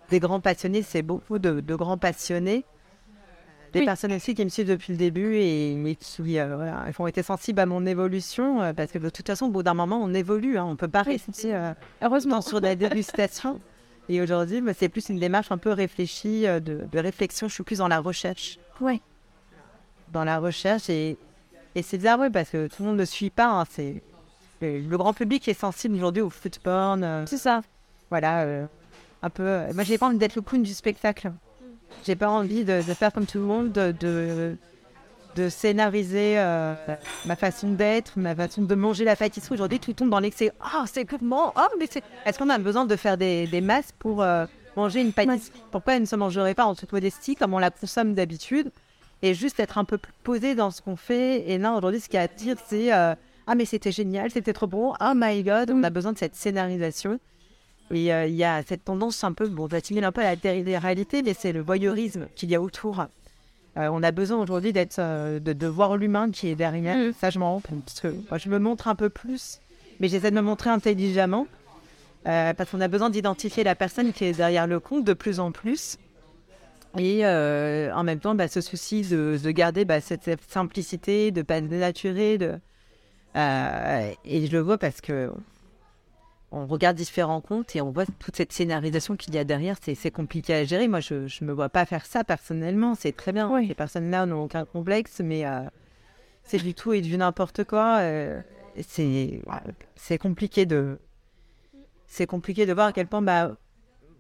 des 0.10 0.20
grands 0.20 0.42
passionnés. 0.42 0.82
C'est 0.82 1.04
beaucoup 1.04 1.40
de, 1.40 1.62
de 1.62 1.76
grands 1.76 1.98
passionnés 1.98 2.66
des 3.74 3.86
personnes 3.86 4.14
aussi 4.14 4.36
qui 4.36 4.44
me 4.44 4.50
suivent 4.50 4.68
depuis 4.68 4.94
le 4.94 4.98
début 4.98 5.36
et, 5.36 5.98
qui 6.00 6.40
euh, 6.40 6.56
voilà, 6.56 6.86
ont 6.98 7.08
été 7.08 7.24
sensibles 7.24 7.60
à 7.60 7.66
mon 7.66 7.86
évolution 7.86 8.62
euh, 8.62 8.74
parce 8.74 8.92
que 8.92 8.98
de 8.98 9.10
toute 9.10 9.28
façon, 9.28 9.48
au 9.48 9.50
bout 9.50 9.64
d'un 9.64 9.74
moment, 9.74 10.00
on 10.02 10.14
évolue. 10.14 10.58
Hein, 10.58 10.66
on 10.66 10.76
peut 10.76 10.88
pas 10.88 11.04
rester 11.04 11.56
euh, 11.56 11.74
heureusement 12.02 12.42
sur 12.42 12.60
la 12.60 12.76
dégustation. 12.76 13.60
et 14.08 14.22
aujourd'hui, 14.22 14.62
bah, 14.62 14.74
c'est 14.78 14.90
plus 14.90 15.10
une 15.10 15.20
démarche 15.20 15.52
un 15.52 15.58
peu 15.58 15.72
réfléchie, 15.72 16.44
de, 16.44 16.88
réflexion. 16.94 17.48
Je 17.48 17.54
suis 17.54 17.64
plus 17.64 17.80
dans 17.80 17.88
la 17.88 18.00
recherche. 18.00 18.60
Oui. 18.82 19.02
Dans 20.12 20.24
la 20.24 20.40
recherche 20.40 20.90
et, 20.90 21.18
et 21.76 21.82
c'est 21.84 21.98
bizarre, 21.98 22.20
oui, 22.20 22.30
parce 22.30 22.50
que 22.50 22.68
tout 22.68 22.84
le 22.84 22.90
monde 22.90 22.98
ne 22.98 23.06
suit 23.06 23.30
pas. 23.30 23.48
Hein, 23.48 23.66
c'est 23.70 24.02
le, 24.62 24.98
grand 24.98 25.14
public 25.14 25.48
est 25.48 25.54
sensible 25.54 25.96
aujourd'hui 25.96 26.22
au 26.22 26.30
foot 26.30 26.60
porn. 26.60 27.26
c'est 27.28 27.38
ça. 27.38 27.62
Voilà, 28.10 28.68
un 29.22 29.30
peu. 29.30 29.72
Moi, 29.74 29.84
j'ai 29.84 29.98
pas 29.98 30.08
envie 30.08 30.18
d'être 30.18 30.36
le 30.36 30.42
clown 30.42 30.64
du 30.64 30.74
spectacle. 30.74 31.32
J'ai 32.06 32.16
pas 32.16 32.30
envie 32.30 32.64
de, 32.64 32.82
faire 32.82 33.12
comme 33.12 33.26
tout 33.26 33.38
le 33.38 33.44
monde, 33.44 33.72
de, 33.72 34.56
de, 35.36 35.50
scénariser 35.50 36.38
euh, 36.38 36.74
ma 37.26 37.36
façon 37.36 37.70
d'être, 37.72 38.14
ma 38.18 38.36
façon 38.36 38.62
de 38.62 38.76
manger 38.76 39.06
la 39.06 39.16
pâtisserie. 39.16 39.54
Aujourd'hui, 39.54 39.80
tout 39.80 39.94
tombe 39.94 40.10
dans 40.10 40.20
l'excès. 40.20 40.52
Oh, 40.62 40.84
c'est 40.86 41.06
comment 41.06 41.54
Oh, 41.56 41.76
mais 41.80 41.88
c'est. 41.90 42.04
Est-ce 42.26 42.38
qu'on 42.38 42.50
a 42.50 42.58
besoin 42.58 42.86
de 42.86 42.96
faire 42.96 43.18
des, 43.18 43.48
des 43.48 43.62
masses 43.62 43.94
pour 43.98 44.22
euh, 44.22 44.46
manger 44.76 45.02
une 45.02 45.14
pâtisserie? 45.14 45.62
Pourquoi 45.72 45.96
elle 45.96 46.02
ne 46.02 46.08
se 46.08 46.16
mangerait 46.16 46.56
pas 46.56 46.66
en 46.66 46.76
toute 46.76 46.92
modestie 46.92 47.36
comme 47.36 47.54
on 47.54 47.60
la 47.60 47.70
consomme 47.70 48.14
d'habitude 48.14 48.72
et 49.22 49.34
juste 49.34 49.60
être 49.60 49.78
un 49.78 49.86
peu 49.86 49.98
plus 49.98 50.14
posé 50.24 50.56
dans 50.56 50.72
ce 50.72 50.82
qu'on 50.82 50.98
fait? 50.98 51.50
Et 51.50 51.58
là, 51.58 51.74
aujourd'hui, 51.74 52.02
ce 52.02 52.10
qui 52.10 52.18
attire, 52.18 52.58
c'est 52.68 52.94
euh, 52.94 53.16
Ah, 53.48 53.56
mais 53.56 53.66
c'était 53.66 53.92
génial, 53.94 54.32
c'était 54.32 54.54
trop 54.54 54.68
bon. 54.68 54.94
Oh 55.00 55.14
my 55.16 55.42
god, 55.44 55.72
on 55.72 55.84
a 55.84 55.90
besoin 55.90 56.12
de 56.12 56.18
cette 56.18 56.36
scénarisation. 56.36 57.20
Et 57.92 58.14
euh, 58.14 58.28
il 58.28 58.36
y 58.36 58.44
a 58.44 58.62
cette 58.64 58.86
tendance 58.86 59.24
un 59.24 59.34
peu, 59.34 59.48
bon, 59.48 59.68
d'attirer 59.68 60.04
un 60.04 60.12
peu 60.12 60.22
à 60.22 60.36
la 60.36 60.80
réalité, 60.80 61.24
mais 61.24 61.34
c'est 61.34 61.52
le 61.52 61.62
voyeurisme 61.62 62.28
qu'il 62.36 62.50
y 62.50 62.56
a 62.56 62.62
autour. 62.62 63.06
Euh, 63.78 63.90
on 63.92 64.04
a 64.04 64.12
besoin 64.12 64.38
aujourd'hui 64.38 64.74
d'être, 64.74 65.00
euh, 65.00 65.40
de, 65.40 65.68
voir 65.68 65.98
l'humain 65.98 66.30
qui 66.32 66.50
est 66.50 66.56
derrière. 66.56 66.98
Mm. 66.98 67.14
Ça, 67.20 67.30
je 67.30 67.40
m'en 67.40 67.54
rends 67.54 67.62
compte. 67.62 67.84
Parce 67.86 68.02
que 68.02 68.08
moi, 68.30 68.38
je 68.38 68.50
me 68.50 68.60
montre 68.60 68.88
un 68.88 68.96
peu 68.96 69.10
plus, 69.10 69.60
mais 70.00 70.08
j'essaie 70.08 70.32
de 70.32 70.36
me 70.36 70.42
montrer 70.42 70.70
intelligemment. 70.70 71.48
parce 72.24 72.70
qu'on 72.70 72.82
a 72.82 72.88
besoin 72.88 73.10
d'identifier 73.10 73.64
la 73.64 73.76
personne 73.76 74.14
qui 74.14 74.26
est 74.26 74.34
derrière 74.34 74.68
le 74.68 74.80
compte 74.80 75.04
de 75.04 75.14
plus 75.14 75.40
en 75.40 75.52
plus. 75.52 75.98
Et 76.98 77.26
en 77.26 78.04
même 78.04 78.20
temps, 78.20 78.36
bah, 78.36 78.48
ce 78.48 78.62
souci 78.62 79.02
de, 79.02 79.40
de 79.42 79.52
garder 79.52 79.86
bah, 79.86 80.02
cette, 80.02 80.30
simplicité, 80.48 81.32
de 81.32 81.40
ne 81.40 81.44
pas 81.44 81.62
dénaturer. 81.62 82.38
De, 82.38 82.60
et 83.36 84.46
je 84.46 84.52
le 84.52 84.60
vois 84.60 84.78
parce 84.78 85.02
que 85.02 85.32
on 86.52 86.66
regarde 86.66 86.98
différents 86.98 87.42
comptes 87.42 87.76
et 87.76 87.82
on 87.82 87.92
voit 87.92 88.06
toute 88.06 88.36
cette 88.36 88.52
scénarisation 88.52 89.16
qu'il 89.16 89.36
y 89.36 89.38
a 89.38 89.44
derrière. 89.44 89.78
C'est 89.82 90.12
compliqué 90.12 90.54
à 90.54 90.64
gérer. 90.66 90.88
Moi, 90.88 91.00
je 91.00 91.16
ne 91.16 91.48
me 91.48 91.54
vois 91.54 91.70
pas 91.70 91.86
faire 91.86 92.06
ça 92.06 92.24
personnellement. 92.24 92.96
C'est 92.96 93.16
très 93.16 93.32
bien. 93.32 93.60
Les 93.62 93.76
personnes-là 93.76 94.26
n'ont 94.26 94.44
aucun 94.44 94.66
complexe, 94.66 95.22
mais 95.24 95.46
euh, 95.46 95.62
c'est 96.44 96.58
du 96.58 96.74
tout 96.74 96.94
et 96.94 97.02
du 97.02 97.18
n'importe 97.18 97.64
quoi. 97.66 98.00
Euh, 98.00 98.42
c'est 98.82 100.18
compliqué 100.18 100.66
de 100.66 101.00
c'est 102.08 102.26
compliqué 102.26 102.66
de 102.66 102.74
voir 102.74 102.88
à 102.88 102.94
quel 102.94 103.06
point 103.06 103.22
bah 103.22 103.56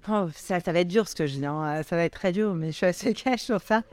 oh, 0.09 0.27
ça, 0.35 0.59
ça 0.59 0.71
va 0.71 0.81
être 0.81 0.87
dur 0.87 1.07
ce 1.07 1.15
que 1.15 1.25
je 1.25 1.35
dis. 1.35 1.45
Hein. 1.45 1.81
Ça 1.83 1.95
va 1.95 2.03
être 2.03 2.13
très 2.13 2.31
dur, 2.31 2.53
mais 2.53 2.67
je 2.67 2.77
suis 2.77 2.85
assez 2.85 3.13
cash 3.15 3.41
sur 3.41 3.61
ça. 3.61 3.83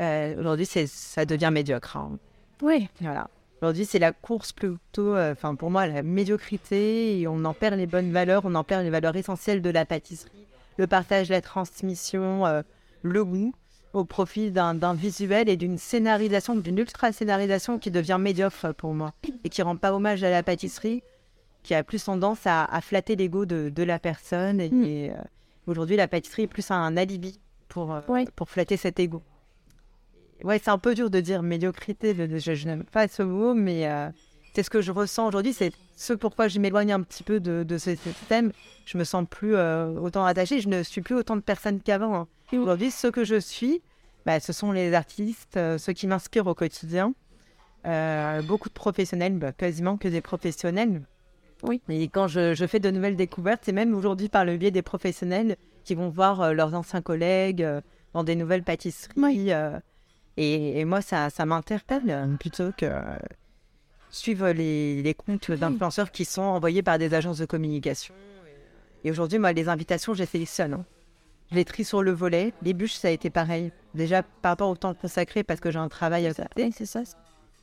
Euh, 0.00 0.38
aujourd'hui, 0.38 0.66
ça 0.66 1.24
devient 1.24 1.50
médiocre. 1.52 1.96
Hein. 1.96 2.18
Oui. 2.62 2.88
Voilà. 3.00 3.30
Aujourd'hui, 3.60 3.86
c'est 3.86 3.98
la 3.98 4.12
course 4.12 4.52
plutôt, 4.52 5.16
euh, 5.16 5.32
enfin 5.32 5.56
pour 5.56 5.70
moi, 5.70 5.88
la 5.88 6.04
médiocrité, 6.04 7.20
et 7.20 7.26
on 7.26 7.44
en 7.44 7.54
perd 7.54 7.74
les 7.74 7.88
bonnes 7.88 8.12
valeurs, 8.12 8.42
on 8.44 8.54
en 8.54 8.62
perd 8.62 8.84
les 8.84 8.90
valeurs 8.90 9.16
essentielles 9.16 9.62
de 9.62 9.70
la 9.70 9.84
pâtisserie, 9.84 10.46
le 10.76 10.86
partage, 10.86 11.28
la 11.28 11.40
transmission, 11.40 12.46
euh, 12.46 12.62
le 13.02 13.24
goût, 13.24 13.52
au 13.94 14.04
profit 14.04 14.52
d'un 14.52 14.94
visuel 14.94 15.48
et 15.48 15.56
d'une 15.56 15.76
scénarisation, 15.76 16.54
d'une 16.54 16.78
ultra-scénarisation 16.78 17.80
qui 17.80 17.90
devient 17.90 18.18
médiocre 18.20 18.72
pour 18.74 18.94
moi, 18.94 19.12
et 19.42 19.48
qui 19.48 19.62
rend 19.62 19.76
pas 19.76 19.92
hommage 19.92 20.22
à 20.22 20.30
la 20.30 20.44
pâtisserie, 20.44 21.02
qui 21.64 21.74
a 21.74 21.82
plus 21.82 22.04
tendance 22.04 22.40
à, 22.44 22.68
flatter 22.80 23.16
l'ego 23.16 23.44
de, 23.44 23.70
de, 23.70 23.82
la 23.82 23.98
personne, 23.98 24.60
et, 24.60 24.70
mm. 24.70 24.84
euh, 24.84 25.22
aujourd'hui, 25.66 25.96
la 25.96 26.06
pâtisserie 26.06 26.42
est 26.42 26.46
plus 26.46 26.70
un 26.70 26.96
alibi 26.96 27.40
pour, 27.68 27.98
pour 28.36 28.48
flatter 28.48 28.76
cet 28.76 29.00
ego. 29.00 29.20
Ouais, 30.44 30.60
c'est 30.62 30.70
un 30.70 30.78
peu 30.78 30.94
dur 30.94 31.10
de 31.10 31.20
dire 31.20 31.42
médiocrité. 31.42 32.14
Je, 32.14 32.66
n'aime 32.66 32.84
pas 32.84 33.08
ce 33.08 33.22
mot, 33.22 33.54
mais 33.54 33.88
euh, 33.88 34.08
c'est 34.54 34.62
ce 34.62 34.70
que 34.70 34.80
je 34.80 34.92
ressens 34.92 35.28
aujourd'hui. 35.28 35.52
C'est 35.52 35.72
ce 35.96 36.12
pourquoi 36.12 36.48
je 36.48 36.58
m'éloigne 36.60 36.92
un 36.92 37.02
petit 37.02 37.22
peu 37.22 37.40
de, 37.40 37.64
de 37.64 37.78
ce 37.78 37.94
système. 37.96 38.52
Je 38.86 38.98
me 38.98 39.04
sens 39.04 39.26
plus 39.28 39.54
euh, 39.56 39.90
autant 39.98 40.24
attachée. 40.24 40.60
Je 40.60 40.68
ne 40.68 40.82
suis 40.82 41.00
plus 41.00 41.14
autant 41.14 41.36
de 41.36 41.40
personnes 41.40 41.80
qu'avant. 41.80 42.14
Hein. 42.14 42.28
Aujourd'hui, 42.52 42.90
ce 42.90 43.08
que 43.08 43.24
je 43.24 43.38
suis, 43.38 43.82
bah, 44.26 44.40
ce 44.40 44.52
sont 44.52 44.72
les 44.72 44.94
artistes, 44.94 45.56
euh, 45.56 45.78
ceux 45.78 45.92
qui 45.92 46.06
m'inspirent 46.06 46.46
au 46.46 46.54
quotidien. 46.54 47.14
beaucoup 48.46 48.68
de 48.68 48.74
professionnels, 48.74 49.38
bah, 49.38 49.52
quasiment 49.52 49.96
que 49.96 50.08
des 50.08 50.20
professionnels. 50.20 51.02
Oui. 51.64 51.80
Et 51.88 52.06
quand 52.06 52.28
je, 52.28 52.54
je 52.54 52.66
fais 52.66 52.78
de 52.78 52.90
nouvelles 52.90 53.16
découvertes, 53.16 53.62
c'est 53.64 53.72
même 53.72 53.92
aujourd'hui 53.92 54.28
par 54.28 54.44
le 54.44 54.56
biais 54.56 54.70
des 54.70 54.82
professionnels 54.82 55.56
qui 55.84 55.96
vont 55.96 56.08
voir 56.08 56.54
leurs 56.54 56.74
anciens 56.74 57.02
collègues 57.02 57.66
dans 58.14 58.24
des 58.24 58.36
nouvelles 58.36 58.62
pâtisseries. 58.62 59.12
euh, 59.52 59.78
et, 60.40 60.80
et 60.80 60.84
moi, 60.84 61.00
ça, 61.02 61.30
ça 61.30 61.44
m'interpelle 61.46 62.02
euh, 62.08 62.26
plutôt 62.36 62.70
que 62.76 62.86
euh, 62.86 63.00
suivre 64.10 64.48
les, 64.50 65.02
les 65.02 65.14
comptes 65.14 65.50
d'influenceurs 65.50 66.10
qui 66.10 66.24
sont 66.24 66.42
envoyés 66.42 66.82
par 66.82 66.98
des 66.98 67.12
agences 67.14 67.38
de 67.38 67.46
communication. 67.46 68.14
Et 69.04 69.10
aujourd'hui, 69.10 69.38
moi, 69.38 69.52
les 69.52 69.68
invitations, 69.68 70.14
je 70.14 70.20
les 70.20 70.26
sélectionne. 70.26 70.74
hein. 70.74 70.84
Je 71.50 71.56
les 71.56 71.64
trie 71.64 71.84
sur 71.84 72.02
le 72.02 72.12
volet. 72.12 72.52
Les 72.62 72.74
bûches, 72.74 72.94
ça 72.94 73.08
a 73.08 73.10
été 73.10 73.30
pareil. 73.30 73.72
Déjà, 73.94 74.22
par 74.22 74.52
rapport 74.52 74.68
au 74.70 74.76
temps 74.76 74.94
consacré, 74.94 75.42
parce 75.44 75.60
que 75.60 75.70
j'ai 75.70 75.78
un 75.78 75.88
travail 75.88 76.26
à 76.26 76.34
côté 76.34 76.70
c'est 76.76 76.84
ça. 76.86 77.02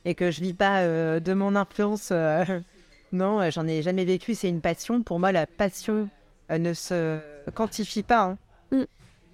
et 0.04 0.14
que 0.14 0.30
je 0.30 0.40
vis 0.40 0.54
pas 0.54 0.80
euh, 0.80 1.20
de 1.20 1.32
mon 1.34 1.54
influence. 1.56 2.08
euh, 2.10 2.44
non, 3.12 3.48
j'en 3.50 3.66
ai 3.66 3.82
jamais 3.82 4.04
vécu. 4.04 4.34
C'est 4.34 4.48
une 4.48 4.60
passion. 4.60 5.02
Pour 5.02 5.18
moi, 5.20 5.30
la 5.32 5.46
passion 5.46 6.08
euh, 6.50 6.58
ne 6.58 6.72
se 6.74 7.18
quantifie 7.54 8.02
pas. 8.02 8.22
hein. 8.24 8.38
Mm. 8.72 8.82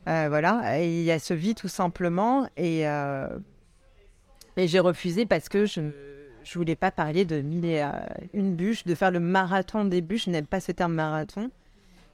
Euh, 0.08 0.26
voilà, 0.28 0.80
et 0.80 0.88
il 0.98 1.04
y 1.04 1.12
a 1.12 1.18
ce 1.18 1.32
vie 1.34 1.54
tout 1.54 1.68
simplement. 1.68 2.48
Et, 2.56 2.88
euh, 2.88 3.28
et 4.56 4.66
j'ai 4.68 4.80
refusé 4.80 5.26
parce 5.26 5.48
que 5.48 5.66
je 5.66 5.80
je 6.44 6.58
voulais 6.58 6.74
pas 6.74 6.90
parler 6.90 7.24
de 7.24 7.40
mille 7.40 7.64
et 7.64 7.84
une 8.34 8.56
bûches, 8.56 8.82
de 8.82 8.96
faire 8.96 9.12
le 9.12 9.20
marathon 9.20 9.84
des 9.84 10.00
bûches. 10.00 10.24
Je 10.24 10.30
n'aime 10.30 10.46
pas 10.46 10.58
ce 10.58 10.72
terme 10.72 10.92
marathon. 10.92 11.52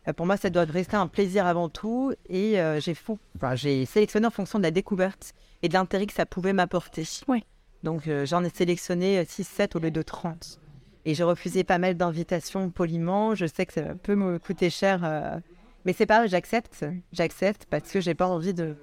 Euh, 0.06 0.12
pour 0.12 0.26
moi, 0.26 0.36
ça 0.36 0.50
doit 0.50 0.64
rester 0.64 0.96
un 0.96 1.06
plaisir 1.06 1.46
avant 1.46 1.70
tout. 1.70 2.12
Et 2.28 2.56
j'ai 2.80 2.92
fou- 2.92 3.18
enfin, 3.36 3.54
j'ai 3.54 3.86
sélectionné 3.86 4.26
en 4.26 4.30
fonction 4.30 4.58
de 4.58 4.64
la 4.64 4.70
découverte 4.70 5.32
et 5.62 5.70
de 5.70 5.72
l'intérêt 5.72 6.04
que 6.04 6.12
ça 6.12 6.26
pouvait 6.26 6.52
m'apporter. 6.52 7.04
Ouais. 7.26 7.42
Donc 7.84 8.06
j'en 8.24 8.44
ai 8.44 8.50
sélectionné 8.50 9.24
6-7 9.24 9.76
au 9.76 9.78
lieu 9.78 9.90
de 9.90 10.02
30. 10.02 10.60
Et 11.06 11.14
j'ai 11.14 11.24
refusé 11.24 11.64
pas 11.64 11.78
mal 11.78 11.94
d'invitations 11.94 12.68
poliment. 12.68 13.34
Je 13.34 13.46
sais 13.46 13.64
que 13.64 13.72
ça 13.72 13.94
peut 14.02 14.14
me 14.14 14.38
coûter 14.38 14.68
cher. 14.68 15.40
Mais 15.84 15.92
c'est 15.92 16.06
pas 16.06 16.26
j'accepte. 16.26 16.84
J'accepte 17.12 17.66
parce 17.70 17.90
que 17.90 18.00
j'ai 18.00 18.14
pas 18.14 18.26
envie 18.26 18.54
de, 18.54 18.74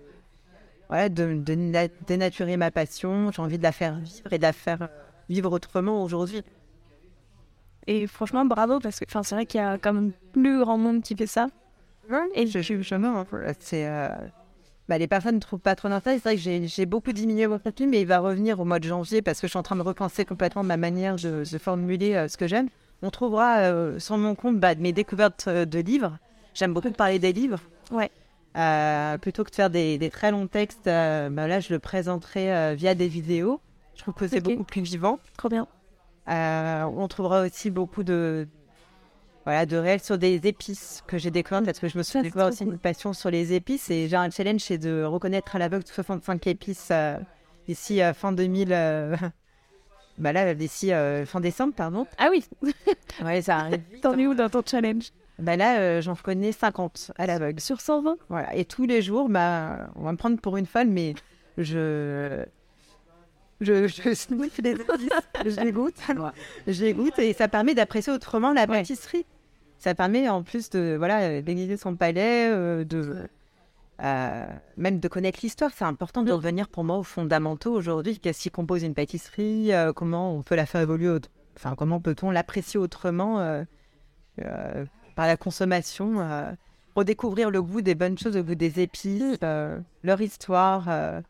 ouais, 0.89 1.09
de, 1.09 1.35
de 1.35 1.55
na- 1.55 1.87
dénaturer 2.07 2.57
ma 2.57 2.71
passion. 2.71 3.31
J'ai 3.31 3.41
envie 3.41 3.57
de 3.57 3.63
la 3.63 3.71
faire 3.71 3.95
vivre 3.95 4.31
et 4.33 4.37
de 4.37 4.43
la 4.43 4.53
faire 4.53 4.89
vivre 5.29 5.51
autrement 5.51 6.03
aujourd'hui. 6.03 6.41
Et 7.87 8.07
franchement, 8.07 8.45
bravo, 8.45 8.79
parce 8.79 8.99
que 8.99 9.05
c'est 9.09 9.35
vrai 9.35 9.45
qu'il 9.45 9.59
y 9.59 9.63
a 9.63 9.77
quand 9.77 9.93
même 9.93 10.11
plus 10.33 10.59
grand 10.59 10.77
monde 10.77 11.03
qui 11.03 11.15
fait 11.15 11.27
ça. 11.27 11.47
Et 12.35 12.47
je 12.47 12.59
suis 12.59 12.83
chemin. 12.83 13.25
hein. 13.31 13.53
C'est, 13.59 13.87
euh, 13.87 14.09
bah, 14.89 14.97
les 14.97 15.07
personnes 15.07 15.35
ne 15.35 15.39
trouvent 15.39 15.59
pas 15.59 15.75
trop 15.75 15.89
d'intérêt. 15.89 16.15
C'est 16.17 16.23
vrai 16.29 16.35
que 16.35 16.41
j'ai, 16.41 16.67
j'ai 16.67 16.85
beaucoup 16.85 17.11
diminué 17.11 17.47
mon 17.47 17.59
contenu, 17.59 17.87
mais 17.87 18.01
il 18.01 18.07
va 18.07 18.19
revenir 18.19 18.59
au 18.59 18.65
mois 18.65 18.79
de 18.79 18.87
janvier 18.87 19.21
parce 19.21 19.39
que 19.39 19.47
je 19.47 19.51
suis 19.51 19.59
en 19.59 19.63
train 19.63 19.75
de 19.75 19.81
repenser 19.81 20.25
complètement 20.25 20.63
ma 20.63 20.77
manière 20.77 21.15
de, 21.17 21.43
de 21.51 21.57
formuler 21.59 22.15
euh, 22.15 22.27
ce 22.27 22.37
que 22.37 22.47
j'aime. 22.47 22.69
On 23.03 23.11
trouvera 23.11 23.57
euh, 23.59 23.99
sur 23.99 24.17
mon 24.17 24.33
compte 24.35 24.59
bah, 24.59 24.73
mes 24.75 24.93
découvertes 24.93 25.45
euh, 25.47 25.65
de 25.65 25.79
livres. 25.79 26.17
J'aime 26.55 26.73
beaucoup 26.73 26.91
parler 26.91 27.19
des 27.19 27.33
livres. 27.33 27.59
Ouais. 27.91 28.09
Euh, 28.57 29.17
plutôt 29.17 29.43
que 29.43 29.49
de 29.49 29.55
faire 29.55 29.69
des, 29.69 29.97
des 29.97 30.09
très 30.09 30.31
longs 30.31 30.47
textes, 30.47 30.87
euh, 30.87 31.29
bah, 31.29 31.47
là, 31.47 31.59
je 31.59 31.73
le 31.73 31.79
présenterai 31.79 32.51
euh, 32.53 32.73
via 32.73 32.95
des 32.95 33.09
vidéos. 33.09 33.59
Je 33.95 34.01
trouve 34.01 34.13
que 34.13 34.27
c'est 34.27 34.39
beaucoup 34.39 34.63
plus 34.63 34.81
vivant. 34.81 35.19
Trop 35.37 35.49
bien. 35.49 35.67
On 36.27 37.07
trouvera 37.09 37.41
aussi 37.41 37.69
beaucoup 37.69 38.03
de, 38.03 38.47
voilà, 39.43 39.65
de 39.65 39.75
réels 39.77 40.01
sur 40.01 40.17
des 40.17 40.35
épices 40.47 41.03
que 41.05 41.17
j'ai 41.17 41.29
découvertes 41.31 41.65
parce 41.65 41.79
que 41.79 41.87
je 41.89 41.97
me 41.97 42.03
suis 42.03 42.21
découvert 42.21 42.47
aussi 42.47 42.63
cool. 42.63 42.73
une 42.73 42.79
passion 42.79 43.13
sur 43.13 43.29
les 43.29 43.53
épices 43.53 43.89
et 43.91 44.07
j'ai 44.07 44.15
un 44.15 44.29
challenge 44.31 44.61
c'est 44.61 44.77
de 44.79 45.03
reconnaître 45.03 45.55
à 45.55 45.59
l'aveugle 45.59 45.85
65 45.85 46.47
épices 46.47 46.91
d'ici 47.67 48.01
fin 48.15 48.31
2000 48.31 48.73
euh, 48.73 49.15
bah 50.17 50.33
là 50.33 50.55
d'ici 50.55 50.91
fin 51.25 51.39
décembre 51.39 51.75
pardon 51.75 52.07
Ah 52.17 52.29
oui, 52.31 52.43
ouais 53.23 53.41
ça 53.43 53.57
arrive 53.57 53.81
t'en 54.01 54.17
es 54.17 54.25
où 54.25 54.33
dans 54.33 54.49
ton 54.49 54.63
challenge? 54.65 55.11
Bah 55.39 55.55
là 55.57 55.79
euh, 55.79 56.01
j'en 56.01 56.13
reconnais 56.13 56.51
50 56.51 57.11
à 57.17 57.25
l'aveugle 57.27 57.59
Sur 57.59 57.81
120 57.81 58.17
voilà 58.29 58.55
et 58.55 58.63
tous 58.65 58.85
les 58.85 59.01
jours 59.01 59.27
bah 59.29 59.89
on 59.95 60.03
va 60.03 60.11
me 60.11 60.17
prendre 60.17 60.39
pour 60.39 60.57
une 60.57 60.65
folle 60.65 60.87
mais 60.87 61.13
je 61.57 62.45
je, 63.61 63.87
je, 63.87 64.01
je, 64.03 64.61
les 64.61 64.73
indices, 64.73 65.09
je 65.45 65.61
les 65.61 65.71
goûte. 65.71 65.95
Je 66.67 66.83
les 66.83 66.93
goûte 66.93 67.17
et 67.19 67.33
ça 67.33 67.47
permet 67.47 67.73
d'apprécier 67.73 68.11
autrement 68.11 68.51
la 68.53 68.61
Ouais. 68.61 68.67
pâtisserie. 68.79 69.25
Ça 69.77 69.95
permet 69.95 70.27
en 70.29 70.43
plus 70.43 70.69
de 70.69 70.95
voilà 70.97 71.41
déguiser 71.41 71.77
son 71.77 71.95
palais, 71.95 72.49
euh, 72.51 72.83
de 72.83 73.27
euh, 74.03 74.45
même 74.77 74.99
de 74.99 75.07
connaître 75.07 75.39
l'histoire. 75.41 75.71
C'est 75.73 75.85
important 75.85 76.23
de 76.23 76.31
revenir 76.31 76.67
pour 76.67 76.83
moi 76.83 76.97
aux 76.97 77.03
fondamentaux 77.03 77.71
aujourd'hui. 77.73 78.19
Qu'est-ce 78.19 78.41
qui 78.41 78.51
compose 78.51 78.83
une 78.83 78.93
pâtisserie 78.93 79.73
euh, 79.73 79.93
Comment 79.93 80.35
on 80.35 80.41
peut 80.43 80.55
la 80.55 80.65
faire 80.65 80.81
évoluer 80.81 81.17
Enfin, 81.55 81.75
comment 81.77 82.01
peut-on 82.01 82.31
l'apprécier 82.31 82.77
autrement 82.79 83.39
euh, 83.39 83.63
euh, 84.41 84.85
par 85.15 85.27
la 85.27 85.37
consommation 85.37 86.19
euh, 86.19 86.51
Redécouvrir 86.95 87.49
le 87.51 87.61
goût 87.61 87.81
des 87.81 87.93
bonnes 87.95 88.17
choses, 88.17 88.35
le 88.35 88.43
goût 88.43 88.55
des 88.55 88.79
épices, 88.79 89.37
euh, 89.43 89.77
leur 90.03 90.21
histoire. 90.21 90.85
euh, 90.87 91.21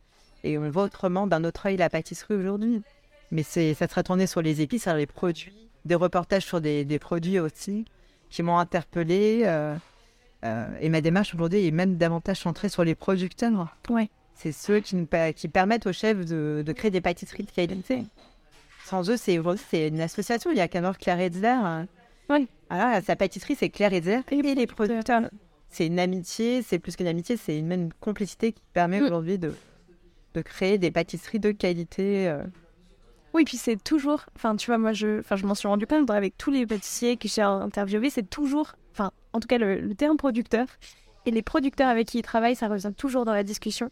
et 0.43 0.59
on 0.59 0.69
voit 0.69 0.83
autrement 0.83 1.25
d'un 1.25 1.43
autre 1.43 1.65
œil 1.65 1.77
la 1.77 1.89
pâtisserie 1.89 2.35
aujourd'hui. 2.35 2.83
Mais 3.31 3.41
c'est, 3.41 3.73
ça 3.73 3.87
sera 3.87 4.03
tourné 4.03 4.27
sur 4.27 4.43
les 4.43 4.61
épices, 4.61 4.83
sur 4.83 4.93
les 4.93 5.07
produits, 5.07 5.55
des 5.85 5.95
reportages 5.95 6.45
sur 6.45 6.61
des, 6.61 6.85
des 6.85 6.99
produits 6.99 7.39
aussi 7.39 7.85
qui 8.29 8.43
m'ont 8.43 8.59
interpellé. 8.59 9.41
euh, 9.45 9.75
et 10.79 10.89
ma 10.89 11.01
démarche 11.01 11.33
aujourd'hui 11.33 11.65
est 11.65 11.71
même 11.71 11.97
davantage 11.97 12.41
centrée 12.41 12.69
sur 12.69 12.83
les 12.83 12.93
producteurs. 12.93 13.75
Ouais. 13.89 14.09
C'est 14.35 14.51
ceux 14.51 14.81
qui, 14.81 14.95
nous 14.95 15.07
pa- 15.07 15.33
qui 15.33 15.47
permettent 15.47 15.87
aux 15.87 15.93
chefs 15.93 16.25
de, 16.25 16.61
de 16.63 16.73
créer 16.73 16.91
des 16.91 17.01
pâtisseries 17.01 17.43
de 17.45 17.51
qualité. 17.51 18.03
Sans 18.83 19.09
eux, 19.09 19.17
c'est, 19.17 19.39
une 19.87 20.01
association. 20.01 20.51
Il 20.51 20.57
y 20.57 20.61
a 20.61 20.67
voir 20.81 20.99
Claire 20.99 21.19
Hetzer. 21.19 21.47
hein. 21.47 21.87
Oui. 22.29 22.47
Alors, 22.69 23.01
sa 23.03 23.15
pâtisserie, 23.15 23.55
c'est 23.55 23.69
Claire 23.69 23.93
Hetzer 23.93 24.21
et 24.31 24.41
les 24.41 24.67
producteurs. 24.67 25.29
C'est 25.69 25.87
une 25.87 25.99
amitié, 25.99 26.61
c'est 26.61 26.79
plus 26.79 26.95
qu'une 26.95 27.07
amitié, 27.07 27.37
c'est 27.37 27.57
une, 27.57 27.67
même 27.67 27.89
complicité 27.99 28.53
qui 28.53 28.61
permet 28.73 29.01
Mm. 29.01 29.05
aujourd'hui 29.05 29.37
de, 29.37 29.53
de 30.33 30.41
créer 30.41 30.77
des 30.77 30.91
pâtisseries 30.91 31.39
de 31.39 31.51
qualité. 31.51 32.27
euh, 32.29 32.43
Oui, 33.33 33.43
puis 33.43 33.57
c'est 33.57 33.81
toujours, 33.83 34.25
enfin 34.35 34.55
tu 34.55 34.67
vois, 34.67 34.77
moi 34.77 34.93
je, 34.93 35.19
enfin 35.19 35.35
je 35.35 35.45
m'en 35.45 35.55
suis 35.55 35.67
rendu 35.67 35.85
compte 35.85 36.09
avec 36.09 36.37
tous 36.37 36.51
les 36.51 36.65
pâtissiers 36.65 37.17
que 37.17 37.27
j'ai 37.27 37.41
interviewés, 37.41 38.09
c'est 38.09 38.29
toujours, 38.29 38.73
enfin 38.93 39.11
en 39.33 39.39
tout 39.41 39.47
cas 39.47 39.57
le, 39.57 39.79
le 39.81 39.93
terme 39.95 40.15
producteur 40.15 40.67
et 41.25 41.31
les 41.31 41.41
producteurs 41.41 41.89
avec 41.89 42.07
qui 42.07 42.19
ils 42.19 42.23
travaillent, 42.23 42.55
ça 42.55 42.69
revient 42.69 42.93
toujours 42.95 43.25
dans 43.25 43.33
la 43.33 43.43
discussion. 43.43 43.89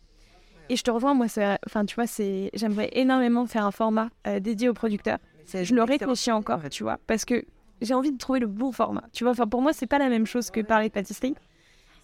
Et 0.69 0.77
je 0.77 0.84
te 0.84 0.91
rejoins, 0.91 1.13
moi, 1.13 1.25
enfin 1.67 1.84
tu 1.86 1.95
vois, 1.95 2.07
c'est, 2.07 2.49
j'aimerais 2.53 2.89
énormément 2.93 3.45
faire 3.45 3.65
un 3.65 3.71
format 3.71 4.09
euh, 4.27 4.39
dédié 4.39 4.69
aux 4.69 4.73
producteurs. 4.73 5.17
Je 5.51 5.57
le 5.57 5.65
c'est- 5.65 5.81
réfléchis 5.84 6.31
encore, 6.31 6.61
tu 6.69 6.84
vois, 6.84 6.97
parce 7.07 7.25
que 7.25 7.43
j'ai 7.84 7.93
envie 7.93 8.11
de 8.11 8.17
trouver 8.17 8.39
le 8.39 8.47
bon 8.47 8.71
format. 8.71 9.03
Tu 9.13 9.23
vois, 9.23 9.31
enfin 9.31 9.47
pour 9.47 9.61
moi 9.61 9.73
c'est 9.73 9.88
pas 9.88 9.99
la 9.99 10.09
même 10.09 10.25
chose 10.25 10.49
que 10.49 10.61
parler 10.61 10.88
de 10.89 10.93
pâtisserie. 10.93 11.36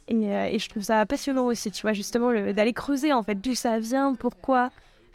Et, 0.08 0.34
euh, 0.34 0.46
et 0.46 0.58
je 0.60 0.68
trouve 0.70 0.82
ça 0.84 1.06
passionnant 1.06 1.46
aussi, 1.46 1.70
tu 1.72 1.84
vois, 1.84 1.94
justement, 1.94 2.32
le- 2.32 2.52
d'aller 2.54 2.74
creuser 2.74 3.14
en 3.14 3.22
fait 3.22 3.36
d'où 3.36 3.54
ça 3.54 3.78
vient, 3.80 4.16
pourquoi, 4.16 4.72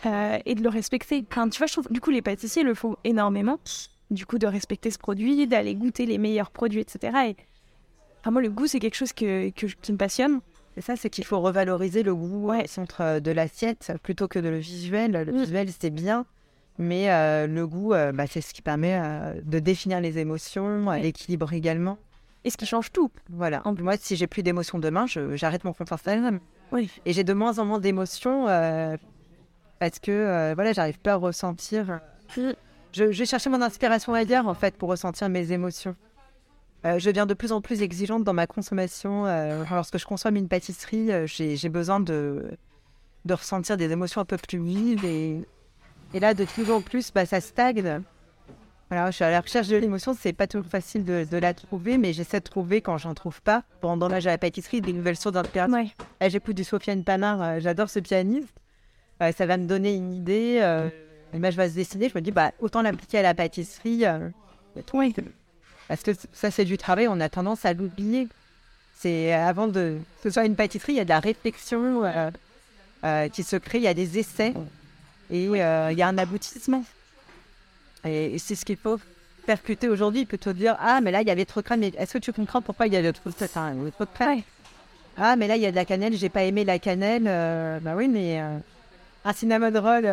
euh, 0.07 0.39
et 0.47 0.55
de 0.55 0.63
le 0.63 0.69
respecter. 0.69 1.25
Enfin, 1.31 1.49
tu 1.49 1.59
vois, 1.59 1.67
je 1.67 1.73
trouve, 1.73 1.89
du 1.91 2.01
coup, 2.01 2.11
les 2.11 2.23
pâtissiers 2.23 2.63
le 2.63 2.75
font 2.75 2.97
énormément. 3.03 3.59
Du 4.13 4.25
coup, 4.25 4.39
de 4.39 4.47
respecter 4.47 4.91
ce 4.93 4.99
produit, 4.99 5.49
d'aller 5.49 5.75
goûter 5.75 6.07
les 6.07 6.17
meilleurs 6.19 6.53
produits, 6.53 6.81
etc. 6.81 7.27
Et 7.29 7.37
enfin, 8.21 8.31
moi, 8.31 8.41
le 8.41 8.51
goût, 8.51 8.69
c'est 8.69 8.79
quelque 8.79 8.95
chose 8.95 9.13
que, 9.13 9.51
que, 9.51 9.67
qui 9.67 9.93
me 9.93 9.97
passionne. 9.97 10.41
C'est 10.77 10.83
ça, 10.83 10.95
c'est 10.95 11.11
qu'il 11.11 11.25
faut 11.25 11.41
revaloriser 11.41 12.05
le 12.05 12.15
goût 12.15 12.49
Ouais. 12.51 12.63
au 12.65 12.67
centre 12.69 13.01
euh, 13.01 13.21
de 13.21 13.33
l'assiette 13.33 13.93
plutôt 14.03 14.29
que 14.29 14.39
de 14.39 14.49
le 14.49 14.59
visuel. 14.59 15.11
Le 15.27 15.33
Mm. 15.33 15.37
visuel, 15.41 15.69
c'est 15.77 15.91
bien, 15.91 16.25
mais 16.79 17.11
euh, 17.11 17.47
le 17.47 17.67
goût, 17.67 17.93
euh, 17.93 18.13
bah, 18.13 18.27
c'est 18.27 18.41
ce 18.41 18.53
qui 18.53 18.63
permet 18.63 18.99
euh, 19.01 19.41
de 19.45 19.59
définir 19.59 20.01
les 20.01 20.19
émotions, 20.19 20.91
l'équilibre 20.93 21.53
également. 21.53 21.99
Et 22.45 22.51
ce 22.51 22.57
qui 22.57 22.67
change 22.67 22.93
tout. 22.93 23.11
Voilà. 23.31 23.63
Moi, 23.79 23.97
si 23.97 24.17
j'ai 24.17 24.27
plus 24.27 24.43
d'émotions 24.43 24.79
demain, 24.79 25.07
j'arrête 25.07 25.65
mon 25.65 25.73
compte 25.73 25.93
Instagram. 25.93 26.41
Oui. 26.73 26.91
Et 27.07 27.13
j'ai 27.13 27.25
de 27.25 27.33
moins 27.33 27.59
en 27.59 27.65
moins 27.65 27.79
d'émotions 27.79 28.45
parce 29.79 29.99
que 29.99 30.53
voilà, 30.55 30.73
j'arrive 30.73 30.99
pas 30.99 31.13
à 31.13 31.17
ressentir. 31.17 32.01
Mm. 32.37 32.51
Je, 32.93 33.11
je 33.11 33.19
vais 33.19 33.27
chercher 33.27 33.49
mon 33.49 33.63
inspiration 33.63 34.13
ailleurs 34.13 34.47
en 34.47 34.55
fait 34.55 34.77
pour 34.77 34.91
ressentir 34.91 35.29
mes 35.31 35.53
émotions. 35.53 35.97
Euh, 36.85 36.99
je 36.99 37.07
deviens 37.09 37.27
de 37.27 37.35
plus 37.35 37.53
en 37.53 37.61
plus 37.61 37.83
exigeante 37.83 38.25
dans 38.25 38.35
ma 38.35 38.47
consommation. 38.47 39.27
Euh, 39.27 39.65
lorsque 39.71 39.99
je 39.99 40.05
consomme 40.05 40.37
une 40.37 40.49
pâtisserie, 40.49 41.11
euh, 41.11 41.27
j'ai 41.27 41.57
j'ai 41.57 41.69
besoin 41.71 41.99
de, 41.99 42.59
de 43.25 43.35
ressentir 43.35 43.77
des 43.79 43.91
émotions 43.91 44.21
un 44.21 44.27
peu 44.27 44.37
plus 44.37 44.63
vives. 44.63 45.05
Et, 45.05 45.41
et 46.15 46.21
là, 46.21 46.33
de 46.35 46.45
plus 46.45 46.71
en 46.71 46.81
plus, 46.81 47.13
bah, 47.13 47.27
ça 47.27 47.41
stagne. 47.41 48.03
Voilà, 48.91 49.11
je 49.11 49.17
suis 49.17 49.25
à 49.25 49.31
la 49.31 49.41
recherche 49.41 49.69
de 49.69 49.77
l'émotion. 49.77 50.15
C'est 50.19 50.33
pas 50.33 50.47
toujours 50.47 50.69
facile 50.69 51.05
de, 51.05 51.27
de 51.29 51.37
la 51.39 51.55
trouver, 51.55 51.99
mais 51.99 52.13
j'essaie 52.13 52.39
de 52.41 52.45
trouver 52.45 52.81
quand 52.81 52.99
j'en 52.99 53.15
trouve 53.15 53.43
pas. 53.43 53.65
Rendre 53.83 54.07
hommage 54.07 54.27
à 54.27 54.31
la 54.31 54.39
pâtisserie, 54.39 54.81
des 54.81 54.93
nouvelles 54.93 55.17
sources 55.17 55.33
d'inspiration. 55.35 55.75
Ouais. 55.75 55.89
Ah, 56.21 56.29
J'écoute 56.29 56.55
du 56.57 56.65
Sofiane 56.65 57.03
Panard, 57.03 57.43
euh, 57.43 57.59
j'adore 57.61 57.91
ce 57.91 57.99
pianiste. 57.99 58.55
Euh, 59.23 59.33
ça 59.33 59.47
va 59.47 59.57
me 59.57 59.67
donner 59.67 59.95
une 59.95 60.13
idée. 60.15 60.59
Euh, 60.61 60.89
l'image 61.33 61.57
va 61.57 61.69
se 61.69 61.75
dessiner. 61.75 62.09
Je 62.09 62.15
me 62.15 62.21
dis, 62.21 62.31
bah, 62.31 62.53
autant 62.61 62.83
l'appliquer 62.83 63.19
à 63.19 63.23
la 63.23 63.35
pâtisserie. 63.35 64.05
euh, 64.07 64.29
Oui. 64.93 65.15
parce 65.89 66.03
que 66.03 66.13
ça, 66.33 66.51
c'est 66.51 66.65
du 66.65 66.77
travail, 66.79 67.09
on 67.09 67.19
a 67.21 67.29
tendance 67.29 67.65
à 67.65 67.73
l'oublier. 67.73 68.29
C'est 68.97 69.35
euh, 69.35 69.47
avant 69.49 69.67
de 69.67 69.99
que 70.23 70.29
ce 70.29 70.31
soit 70.31 70.45
une 70.45 70.57
pâtisserie, 70.57 70.93
il 70.93 70.97
y 70.97 71.01
a 71.01 71.05
de 71.05 71.09
la 71.09 71.21
réflexion 71.21 72.03
qui 73.33 73.43
se 73.43 73.57
crée, 73.57 73.79
il 73.79 73.85
y 73.85 73.89
a 73.89 73.95
des 73.95 74.19
essais 74.19 74.55
et 75.31 75.49
euh, 75.49 75.93
il 75.93 75.99
y 75.99 76.03
a 76.03 76.09
un 76.09 76.19
aboutissement. 76.19 76.85
Et, 78.05 78.35
et 78.35 78.39
c'est 78.39 78.55
ce 78.55 78.65
qu'il 78.65 78.77
faut. 78.77 78.99
percuter 79.47 79.89
aujourd'hui, 79.89 80.23
il 80.23 80.27
peut 80.27 80.39
te 80.39 80.51
dire 80.51 80.77
Ah, 80.81 81.01
mais 81.01 81.11
là, 81.11 81.23
il 81.23 81.29
y 81.29 81.31
avait 81.31 81.45
trop 81.45 81.61
de 81.61 81.67
crème. 81.67 81.81
Mais 81.81 81.93
est-ce 81.99 82.15
que 82.15 82.19
tu 82.19 82.33
comprends 82.33 82.63
pourquoi 82.63 82.87
il 82.87 82.95
y 82.95 82.97
a 82.97 83.13
trop 83.13 83.31
de, 83.31 83.37
de 83.39 84.05
crème 84.15 84.43
Ah, 85.17 85.37
mais 85.37 85.47
là, 85.49 85.57
il 85.57 85.63
y 85.63 85.67
a 85.67 85.71
de 85.71 85.77
la 85.77 85.85
cannelle. 85.85 86.17
J'ai 86.17 86.29
pas 86.29 86.45
aimé 86.45 86.65
la 86.65 86.79
cannelle. 86.79 87.25
Euh, 87.27 87.79
bah 87.81 87.95
oui, 87.97 88.09
mais 88.09 88.41
euh, 88.41 88.59
un 89.25 89.33
cinnamon 89.33 89.73
roll. 89.81 90.05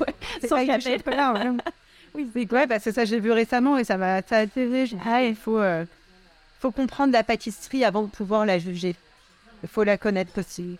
Ouais, 0.00 0.14
c'est 0.40 0.48
sans 0.48 0.66
pas 1.04 1.14
là, 1.14 1.32
ouais. 1.32 1.50
Oui, 2.14 2.28
c'est 2.34 2.52
ouais, 2.52 2.66
bah, 2.66 2.78
c'est 2.80 2.92
ça, 2.92 3.04
j'ai 3.04 3.20
vu 3.20 3.30
récemment 3.30 3.78
et 3.78 3.84
ça 3.84 3.96
m'a 3.96 4.22
ça 4.22 4.38
a 4.38 4.40
atterré. 4.40 4.86
J'ai 4.86 4.96
dit, 4.96 5.02
Ah, 5.06 5.22
il 5.22 5.36
faut, 5.36 5.58
euh, 5.58 5.84
faut 6.60 6.72
comprendre 6.72 7.12
la 7.12 7.22
pâtisserie 7.22 7.84
avant 7.84 8.02
de 8.02 8.08
pouvoir 8.08 8.44
la 8.44 8.58
juger. 8.58 8.96
Il 9.62 9.68
faut 9.68 9.84
la 9.84 9.96
connaître 9.96 10.38
aussi. 10.40 10.78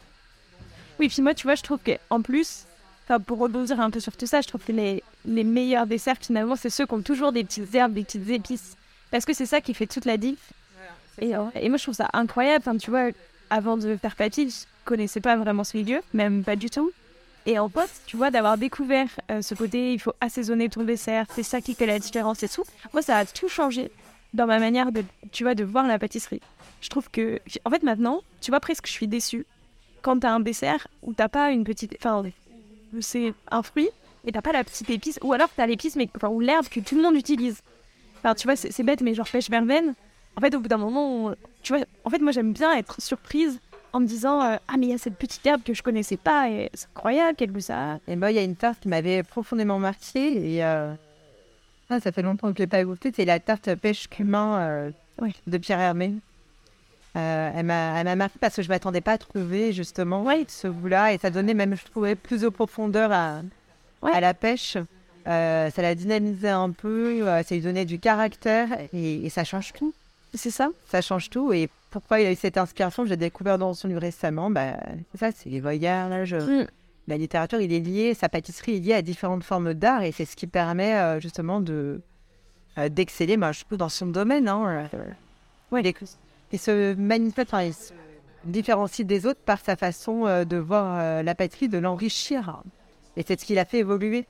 Oui, 0.99 1.09
puis 1.09 1.23
moi, 1.23 1.35
tu 1.35 1.47
vois, 1.47 1.55
je 1.55 1.63
trouve 1.63 1.79
qu'en 1.85 2.23
plus, 2.23 2.65
enfin, 3.05 3.21
pour 3.21 3.39
rebondir 3.39 3.81
un 3.81 3.91
peu 3.91 4.01
sur 4.01 4.17
tout 4.17 4.27
ça, 4.27 4.41
je 4.41 4.49
trouve 4.49 4.65
que 4.65 4.73
les, 4.73 5.03
les 5.25 5.45
meilleurs 5.45 5.87
desserts, 5.87 6.19
finalement, 6.21 6.57
c'est 6.57 6.71
ceux 6.71 6.87
qui 6.87 6.95
ont 6.95 7.03
toujours 7.03 7.33
des 7.33 7.45
petites 7.45 7.75
herbes, 7.75 7.95
des 7.95 8.05
petites 8.05 8.29
épices. 8.29 8.77
Parce 9.11 9.25
que 9.25 9.33
c'est 9.33 9.47
ça 9.47 9.61
qui 9.61 9.75
fait 9.75 9.87
toute 9.87 10.05
la 10.05 10.17
diff. 10.17 10.53
Et, 11.21 11.33
et 11.55 11.69
moi, 11.69 11.79
je 11.79 11.83
trouve 11.85 11.95
ça 11.95 12.09
incroyable. 12.13 12.65
Enfin, 12.67 12.77
tu 12.77 12.91
vois, 12.91 13.11
avant 13.51 13.77
de 13.77 13.97
faire 13.97 14.17
papy, 14.17 14.51
je 14.51 14.67
connaissais 14.85 15.21
pas 15.21 15.37
vraiment 15.37 15.63
ce 15.65 15.77
milieu, 15.77 16.01
même 16.13 16.43
pas 16.43 16.57
du 16.57 16.71
tout. 16.71 16.91
Et 17.47 17.59
en 17.59 17.69
pote, 17.69 17.91
tu 18.07 18.17
vois, 18.17 18.31
d'avoir 18.31 18.57
découvert 18.57 19.09
euh, 19.31 19.43
ce 19.43 19.55
côté, 19.55 19.93
il 19.93 19.99
faut 19.99 20.15
assaisonner 20.21 20.69
ton 20.71 20.83
dessert, 20.83 21.27
c'est 21.35 21.43
ça 21.43 21.61
qui 21.61 21.75
fait 21.75 21.87
la 21.87 21.99
différence 21.99 22.43
et 22.43 22.49
tout. 22.49 22.65
Moi, 22.93 23.03
ça 23.03 23.19
a 23.19 23.27
tout 23.27 23.49
changé 23.49 23.91
dans 24.33 24.47
ma 24.47 24.59
manière 24.59 24.93
de, 24.93 25.05
tu 25.31 25.45
vois, 25.45 25.55
de 25.55 25.63
voir 25.63 25.87
la 25.87 25.99
pâtisserie. 25.99 26.41
Je 26.81 26.89
trouve 26.89 27.11
que, 27.11 27.41
en 27.65 27.71
fait, 27.71 27.83
maintenant, 27.83 28.23
tu 28.41 28.51
vois, 28.51 28.61
presque, 28.61 28.87
je 28.87 28.93
suis 28.93 29.09
déçue 29.09 29.47
quand 30.01 30.21
t'as 30.21 30.31
un 30.31 30.41
dessert 30.41 30.89
où 31.03 31.13
t'as 31.13 31.29
pas 31.29 31.51
une 31.51 31.65
petite, 31.65 31.95
enfin, 31.99 32.25
c'est 33.01 33.35
un 33.51 33.63
fruit 33.63 33.89
et 34.27 34.33
t'as 34.33 34.43
pas 34.43 34.53
la 34.53 34.65
petite 34.65 34.89
épice, 34.91 35.19
ou 35.23 35.33
alors 35.33 35.49
t'as 35.57 35.67
l'épice, 35.67 35.97
mais 35.97 36.09
enfin, 36.17 36.29
ou 36.29 36.41
l'herbe 36.41 36.69
que 36.69 36.81
tout 36.81 36.97
le 36.97 37.03
monde 37.03 37.15
utilise. 37.17 37.61
Enfin, 38.19 38.35
tu 38.35 38.47
vois, 38.47 38.57
c'est 38.57 38.83
bête, 38.83 39.03
mais 39.03 39.15
genre 39.15 39.29
pêche 39.29 39.51
verveine. 39.51 39.95
En 40.37 40.41
fait, 40.41 40.55
au 40.55 40.61
bout 40.61 40.69
d'un 40.69 40.79
moment, 40.79 41.27
on- 41.27 41.37
tu 41.63 41.75
vois, 41.75 41.85
en 42.05 42.11
fait, 42.11 42.19
moi, 42.21 42.33
j'aime 42.33 42.53
bien 42.53 42.75
être 42.75 43.01
surprise 43.01 43.61
en 43.93 44.01
me 44.01 44.07
disant, 44.07 44.43
euh, 44.43 44.57
ah, 44.67 44.75
mais 44.79 44.87
il 44.87 44.91
y 44.91 44.95
a 44.95 44.99
cette 44.99 45.17
petite 45.17 45.45
herbe 45.47 45.63
que 45.63 45.75
je 45.75 45.83
connaissais 45.83 46.17
pas 46.17 46.49
et 46.51 46.71
c'est 46.75 46.89
incroyable, 46.97 47.35
quel 47.37 47.53
goût 47.53 47.61
ça 47.61 47.93
a. 47.95 47.99
Et 48.09 48.17
moi, 48.17 48.33
il 48.33 48.35
y 48.37 48.39
a 48.39 48.43
une 48.43 48.57
tarte 48.57 48.81
qui 48.81 48.89
m'avait 48.89 49.23
profondément 49.23 49.79
marqué 49.79 50.55
et 50.57 50.65
euh, 50.65 50.93
ah, 51.91 52.01
ça 52.01 52.11
fait 52.11 52.23
longtemps 52.23 52.49
que 52.51 52.55
je 52.59 52.63
l'ai 52.63 52.67
pas 52.67 52.83
goûté. 52.83 53.13
C'est 53.15 53.25
la 53.27 53.39
tarte 53.39 53.75
pêche 53.77 54.09
cumin 54.09 54.59
euh, 54.59 54.91
Ouais. 55.21 55.33
de 55.47 55.59
Pierre 55.59 55.79
Hermé. 55.81 56.15
Euh, 57.17 57.51
elle 57.55 57.65
m'a 57.67 58.17
marqué 58.17 58.39
parce 58.41 58.57
que 58.57 58.63
je 58.63 58.69
m'attendais 58.69 59.01
pas 59.01 59.13
à 59.13 59.19
trouver 59.19 59.73
justement 59.73 60.25
ce 60.49 60.67
goût-là 60.69 61.13
et 61.13 61.19
ça 61.19 61.31
donnait 61.31 61.55
même, 61.55 61.77
je 61.77 61.85
trouvais, 61.85 62.17
plus 62.17 62.41
de 62.41 62.49
profondeur 62.49 63.13
à, 63.13 63.43
Ouais. 64.03 64.13
à 64.13 64.21
la 64.21 64.35
pêche. 64.35 64.77
Euh, 65.27 65.71
ça 65.71 65.81
la 65.81 65.95
dynamisait 65.95 66.49
un 66.51 66.71
peu, 66.71 67.27
euh, 67.27 67.43
ça 67.43 67.55
lui 67.55 67.63
donnait 67.63 67.85
du 67.87 67.99
caractère 67.99 68.69
et, 68.93 69.25
et 69.25 69.31
ça 69.31 69.45
change 69.45 69.73
tout. 69.73 69.95
C'est 70.35 70.51
ça 70.51 70.69
Ça 70.89 71.01
change 71.01 71.31
tout. 71.31 71.53
Et 71.53 71.71
pourquoi 71.91 72.21
il 72.21 72.27
a 72.27 72.33
eu 72.33 72.37
cette 72.37 72.59
inspiration 72.59 73.07
J'ai 73.07 73.17
découvert 73.17 73.57
dans 73.57 73.73
son 73.73 73.89
livre 73.89 74.01
récemment. 74.01 74.51
Bah, 74.51 74.75
c'est 75.13 75.19
ça, 75.21 75.31
c'est 75.35 75.49
les 75.49 75.61
voyages. 75.61 76.35
Mm. 76.35 76.67
La 77.07 77.17
littérature, 77.17 77.61
il 77.61 77.73
est 77.73 77.81
lié, 77.81 78.15
sa 78.15 78.29
pâtisserie 78.29 78.77
est 78.77 78.81
liée 78.81 78.95
à 78.95 79.03
différentes 79.03 79.45
formes 79.45 79.73
d'art 79.75 80.03
et 80.03 80.11
c'est 80.13 80.25
ce 80.25 80.35
qui 80.37 80.47
permet 80.47 80.95
euh, 80.97 81.21
justement 81.21 81.61
de 81.61 82.01
d'exceller, 82.91 83.37
bah, 83.37 83.53
je 83.53 83.63
trouve, 83.65 83.79
dans 83.79 83.89
son 83.89 84.07
domaine. 84.09 84.49
Hein, 84.49 84.89
Ouais. 85.71 85.83
Il 86.53 86.59
se 86.59 86.95
manifeste, 86.95 87.53
enfin, 87.53 87.65
il 87.65 87.75
se 87.75 87.93
différencie 88.45 89.07
des 89.07 89.27
autres 89.27 89.41
par 89.41 89.61
sa 89.61 89.77
façon 89.77 90.27
euh, 90.27 90.45
de 90.45 90.57
voir 90.57 90.99
euh, 90.99 91.23
la 91.23 91.35
pâtisserie, 91.35 91.69
de 91.69 91.79
l'enrichir. 91.79 92.63
Et 93.17 93.25
c'est 93.27 93.41
ce 93.41 93.45
qui 93.45 93.55
l'a 93.55 93.65
fait 93.65 93.79
évoluer. 93.79 94.27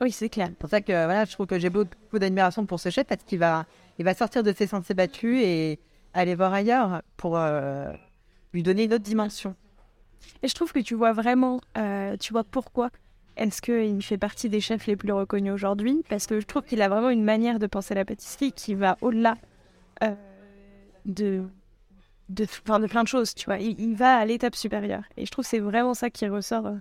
Oui, 0.00 0.10
c'est 0.10 0.28
clair. 0.28 0.48
C'est 0.48 0.58
pour 0.58 0.70
ça 0.70 0.80
que 0.80 0.92
voilà, 0.92 1.24
je 1.24 1.32
trouve 1.32 1.46
que 1.46 1.58
j'ai 1.58 1.70
beaucoup 1.70 2.18
d'admiration 2.18 2.66
pour 2.66 2.80
ce 2.80 2.90
chef 2.90 3.06
parce 3.06 3.22
qu'il 3.24 3.38
va, 3.38 3.66
il 3.98 4.04
va 4.04 4.14
sortir 4.14 4.42
de 4.42 4.52
ses 4.52 4.66
sentiers 4.66 4.94
battus 4.94 5.38
et 5.42 5.78
aller 6.14 6.34
voir 6.34 6.52
ailleurs 6.52 7.02
pour 7.16 7.36
euh, 7.36 7.92
lui 8.52 8.62
donner 8.62 8.84
une 8.84 8.94
autre 8.94 9.04
dimension. 9.04 9.54
Et 10.42 10.48
je 10.48 10.54
trouve 10.54 10.72
que 10.72 10.78
tu 10.78 10.94
vois 10.94 11.12
vraiment, 11.12 11.60
euh, 11.78 12.16
tu 12.16 12.32
vois 12.32 12.44
pourquoi 12.44 12.90
est-ce 13.36 13.62
qu'il 13.62 14.02
fait 14.02 14.18
partie 14.18 14.48
des 14.48 14.60
chefs 14.60 14.86
les 14.86 14.96
plus 14.96 15.12
reconnus 15.12 15.52
aujourd'hui 15.52 16.02
Parce 16.08 16.26
que 16.26 16.40
je 16.40 16.46
trouve 16.46 16.62
qu'il 16.62 16.82
a 16.82 16.88
vraiment 16.88 17.10
une 17.10 17.24
manière 17.24 17.58
de 17.58 17.66
penser 17.66 17.94
la 17.94 18.04
pâtisserie 18.04 18.52
qui 18.52 18.74
va 18.74 18.98
au-delà 19.00 19.36
euh, 20.02 20.14
de, 21.04 21.42
de, 22.28 22.44
enfin, 22.66 22.80
de 22.80 22.86
plein 22.86 23.02
de 23.02 23.08
choses, 23.08 23.34
tu 23.34 23.46
vois. 23.46 23.58
Il, 23.58 23.78
il 23.80 23.94
va 23.94 24.16
à 24.16 24.24
l'étape 24.24 24.54
supérieure. 24.56 25.04
Et 25.16 25.26
je 25.26 25.30
trouve 25.30 25.44
que 25.44 25.48
c'est 25.50 25.58
vraiment 25.58 25.94
ça 25.94 26.10
qui 26.10 26.26
ressort 26.28 26.66
euh, 26.66 26.76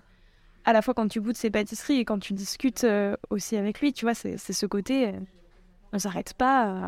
à 0.65 0.74
la 0.74 0.82
fois 0.82 0.93
quand 0.93 1.07
tu 1.07 1.22
goûtes 1.22 1.38
ses 1.38 1.49
pâtisseries 1.49 1.99
et 1.99 2.05
quand 2.05 2.19
tu 2.19 2.34
discutes 2.34 2.84
euh, 2.84 3.15
aussi 3.30 3.57
avec 3.57 3.80
lui, 3.82 3.93
tu 3.93 4.05
vois, 4.05 4.13
c'est 4.13 4.38
ce 4.38 4.65
côté, 4.65 5.07
euh, 5.07 5.19
on 5.93 5.99
s'arrête 5.99 6.34
pas. 6.34 6.67
euh, 6.67 6.88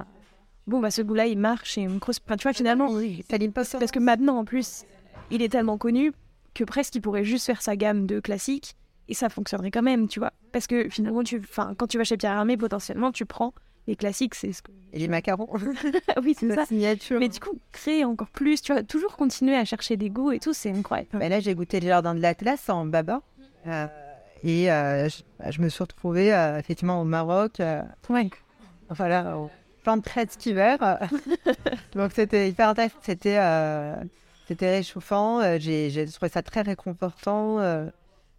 bon, 0.68 0.80
bah 0.80 0.92
ce 0.92 1.02
goût-là, 1.02 1.28
il 1.28 1.38
marche 1.40 1.78
et 1.78 1.88
on 1.88 2.00
creuse. 2.00 2.20
Enfin, 2.26 2.38
tu 2.38 2.44
vois, 2.44 2.54
finalement, 2.54 2.88
pas 3.30 3.64
parce 3.80 3.92
que 3.92 4.00
maintenant, 4.00 4.38
en 4.38 4.46
plus, 4.46 4.86
il 5.32 5.42
est 5.42 5.50
tellement 5.50 5.78
connu 5.78 6.12
que 6.54 6.64
presque 6.64 6.96
il 6.96 7.02
pourrait 7.02 7.24
juste 7.24 7.46
faire 7.48 7.62
sa 7.62 7.76
gamme 7.76 8.06
de 8.06 8.20
classiques 8.20 8.76
et 9.10 9.14
ça 9.16 9.30
fonctionnerait 9.30 9.72
quand 9.72 9.82
même, 9.82 10.08
tu 10.08 10.20
vois. 10.20 10.32
Parce 10.52 10.68
que 10.68 10.88
finalement, 10.90 11.24
tu, 11.24 11.42
quand 11.78 11.88
tu 11.88 11.98
vas 11.98 12.04
chez 12.04 12.16
Pierre 12.16 12.34
Hermé, 12.34 12.58
potentiellement, 12.58 13.12
tu 13.12 13.26
prends 13.26 13.54
les 13.88 13.96
classiques, 13.96 14.36
c'est 14.36 14.54
ce 14.54 14.62
que. 14.62 14.72
Et 14.94 15.00
les 15.00 15.08
macarons, 15.08 15.50
oui, 16.24 16.36
c'est 16.40 16.54
ça. 16.54 16.66
signature. 16.66 17.20
Mais 17.20 17.28
du 17.28 17.40
coup, 17.40 17.58
créer 17.72 18.06
encore 18.06 18.30
plus, 18.30 18.62
tu 18.62 18.72
vois, 18.72 18.84
toujours 18.84 19.18
continuer 19.18 19.56
à 19.56 19.66
chercher 19.66 19.98
des 19.98 20.10
goûts 20.10 20.32
et 20.32 20.40
tout, 20.40 20.54
c'est 20.54 20.72
incroyable. 20.72 21.10
Ben 21.14 21.30
là, 21.30 21.40
j'ai 21.40 21.54
goûté 21.56 21.80
le 21.80 21.88
jardin 21.88 22.16
de 22.16 22.20
l'Atlas 22.22 22.70
en 22.70 22.86
baba. 22.86 23.22
Euh, 23.68 23.88
et 24.44 24.72
euh, 24.72 25.10
je, 25.10 25.24
je 25.52 25.62
me 25.62 25.70
suis 25.70 25.84
retrouvée 25.84 26.34
euh, 26.34 26.60
effectivement 26.60 27.02
au 27.02 27.06
Maroc. 27.06 27.62
Ouais. 28.10 28.30
voilà, 28.90 29.38
au 29.38 29.50
plein 29.84 29.98
de 29.98 30.02
traits 30.04 30.38
d'hiver. 30.38 31.00
Donc 31.94 32.12
c'était 32.14 32.50
hyper 32.50 32.70
intéressant, 32.70 33.00
c'était 33.02 33.40
c'était 34.48 34.70
réchauffant. 34.70 35.58
J'ai 35.60 35.90
j'ai 35.90 36.06
trouvé 36.08 36.30
ça 36.30 36.42
très 36.42 36.62
réconfortant. 36.62 37.58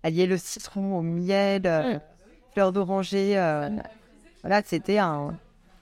Allier 0.02 0.26
le 0.26 0.36
citron 0.36 0.98
au 0.98 1.02
miel, 1.02 2.00
fleurs 2.52 2.72
d'oranger. 2.72 3.34
Voilà, 4.44 4.62
c'était 4.62 4.98
un, 4.98 5.34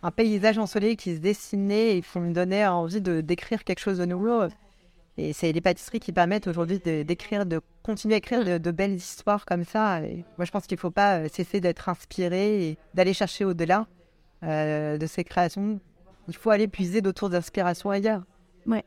un 0.05 0.11
paysage 0.13 0.57
ensoleillé 0.57 0.95
qui 0.95 1.17
se 1.17 1.21
dessinait 1.21 1.97
et 1.99 2.03
qui 2.03 2.19
me 2.21 2.33
donnait 2.33 2.65
envie 2.65 3.01
de 3.01 3.21
d'écrire 3.21 3.65
quelque 3.65 3.81
chose 3.81 3.99
de 3.99 4.05
nouveau. 4.05 4.45
Et 5.19 5.33
c'est 5.33 5.51
les 5.53 5.61
pâtisseries 5.61 6.01
qui 6.01 6.13
permettent 6.13 6.47
aujourd'hui 6.47 6.79
de- 6.79 7.03
d'écrire, 7.03 7.45
de, 7.45 7.61
continuer 7.83 8.15
à 8.15 8.19
écrire 8.19 8.45
de, 8.45 8.59
de 8.59 8.71
belles 8.71 8.95
histoires 8.95 9.45
comme 9.45 9.65
ça. 9.65 10.01
Et 10.03 10.25
moi, 10.39 10.45
je 10.47 10.51
pense 10.53 10.67
qu'il 10.67 10.77
ne 10.77 10.81
faut 10.81 10.91
pas 10.93 11.19
euh, 11.19 11.29
cesser 11.31 11.61
d'être 11.61 11.89
inspiré 11.89 12.69
et 12.69 12.79
d'aller 12.95 13.13
chercher 13.13 13.45
au-delà 13.45 13.87
euh, 14.45 14.97
de 14.97 15.07
ses 15.07 15.25
créations. 15.25 15.81
Il 16.29 16.37
faut 16.37 16.51
aller 16.51 16.69
puiser 16.69 17.03
d'autres 17.03 17.29
d'inspiration 17.29 17.91
ailleurs. 17.91 18.23
Ouais. 18.67 18.85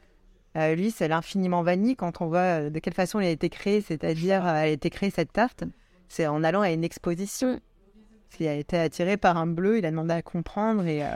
Euh, 0.57 0.73
lui, 0.73 0.89
c'est 0.89 1.09
l'infiniment 1.09 1.63
vanille 1.63 1.97
quand 1.97 2.21
on 2.21 2.27
voit 2.27 2.69
de 2.69 2.79
quelle 2.79 2.93
façon 2.93 3.19
il 3.19 3.25
a 3.27 3.29
été 3.29 3.49
créé, 3.49 3.81
c'est-à-dire 3.81 4.47
elle 4.47 4.55
a 4.55 4.67
été 4.67 4.89
créée 4.89 5.09
cette 5.11 5.33
tarte. 5.33 5.65
C'est 6.07 6.27
en 6.27 6.43
allant 6.43 6.61
à 6.61 6.71
une 6.71 6.85
exposition. 6.85 7.59
Il 8.39 8.47
a 8.47 8.55
été 8.55 8.77
attiré 8.77 9.17
par 9.17 9.37
un 9.37 9.47
bleu, 9.47 9.77
il 9.77 9.85
a 9.85 9.91
demandé 9.91 10.13
à 10.13 10.21
comprendre 10.21 10.85
et 10.85 11.03
euh, 11.03 11.09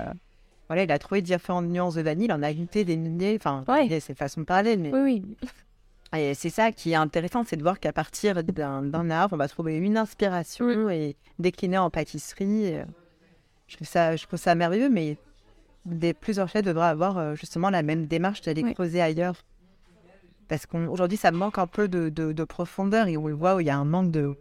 voilà, 0.67 0.83
il 0.83 0.91
a 0.91 0.99
trouvé 0.99 1.21
différentes 1.21 1.65
nuances 1.67 1.95
de 1.95 2.01
vanille, 2.01 2.25
il 2.25 2.31
en 2.33 2.41
a 2.43 2.53
goûté 2.53 2.85
des 2.85 2.95
milliers, 2.97 3.35
enfin, 3.39 3.63
Ouais. 3.67 3.99
c'est 3.99 4.15
façon 4.17 4.41
de 4.41 4.45
parler, 4.45 4.77
mais 4.77 4.91
Oui, 4.93 5.23
oui. 6.13 6.19
et 6.19 6.33
c'est 6.33 6.49
ça 6.49 6.71
qui 6.71 6.91
est 6.91 6.95
intéressant, 6.95 7.43
c'est 7.45 7.57
de 7.57 7.61
voir 7.63 7.79
qu'à 7.79 7.91
partir 7.91 8.41
d'un 8.43 9.09
arbre, 9.09 9.33
on 9.33 9.37
va 9.37 9.47
trouver 9.47 9.77
une 9.77 9.97
inspiration 9.97 10.89
et 10.89 11.15
décliner 11.39 11.77
en 11.77 11.89
pâtisserie. 11.89 12.75
euh, 12.75 12.85
Je 13.67 13.75
trouve 13.75 13.87
ça, 13.87 14.15
je 14.15 14.25
trouve 14.25 14.39
ça 14.39 14.55
merveilleux, 14.55 14.89
mais 14.89 15.17
des 15.85 16.13
plusieurs 16.13 16.47
chefs 16.49 16.63
devraient 16.63 16.87
avoir 16.87 17.17
euh, 17.17 17.35
justement 17.35 17.69
la 17.69 17.81
même 17.83 18.05
démarche 18.05 18.41
d'aller 18.41 18.63
Oui. 18.63 18.73
creuser 18.73 19.01
ailleurs. 19.01 19.35
Parce 20.47 20.65
qu'aujourd'hui, 20.65 21.17
ça 21.17 21.31
manque 21.31 21.57
un 21.59 21.67
peu 21.67 21.87
de, 21.87 22.09
de- 22.09 22.31
de 22.31 22.43
profondeur 22.43 23.07
et 23.07 23.17
on 23.17 23.27
le 23.27 23.33
voit 23.35 23.55
où 23.55 23.59
il 23.59 23.67
y 23.67 23.69
a 23.69 23.77
un 23.77 23.85
manque 23.85 24.11
de, 24.11 24.35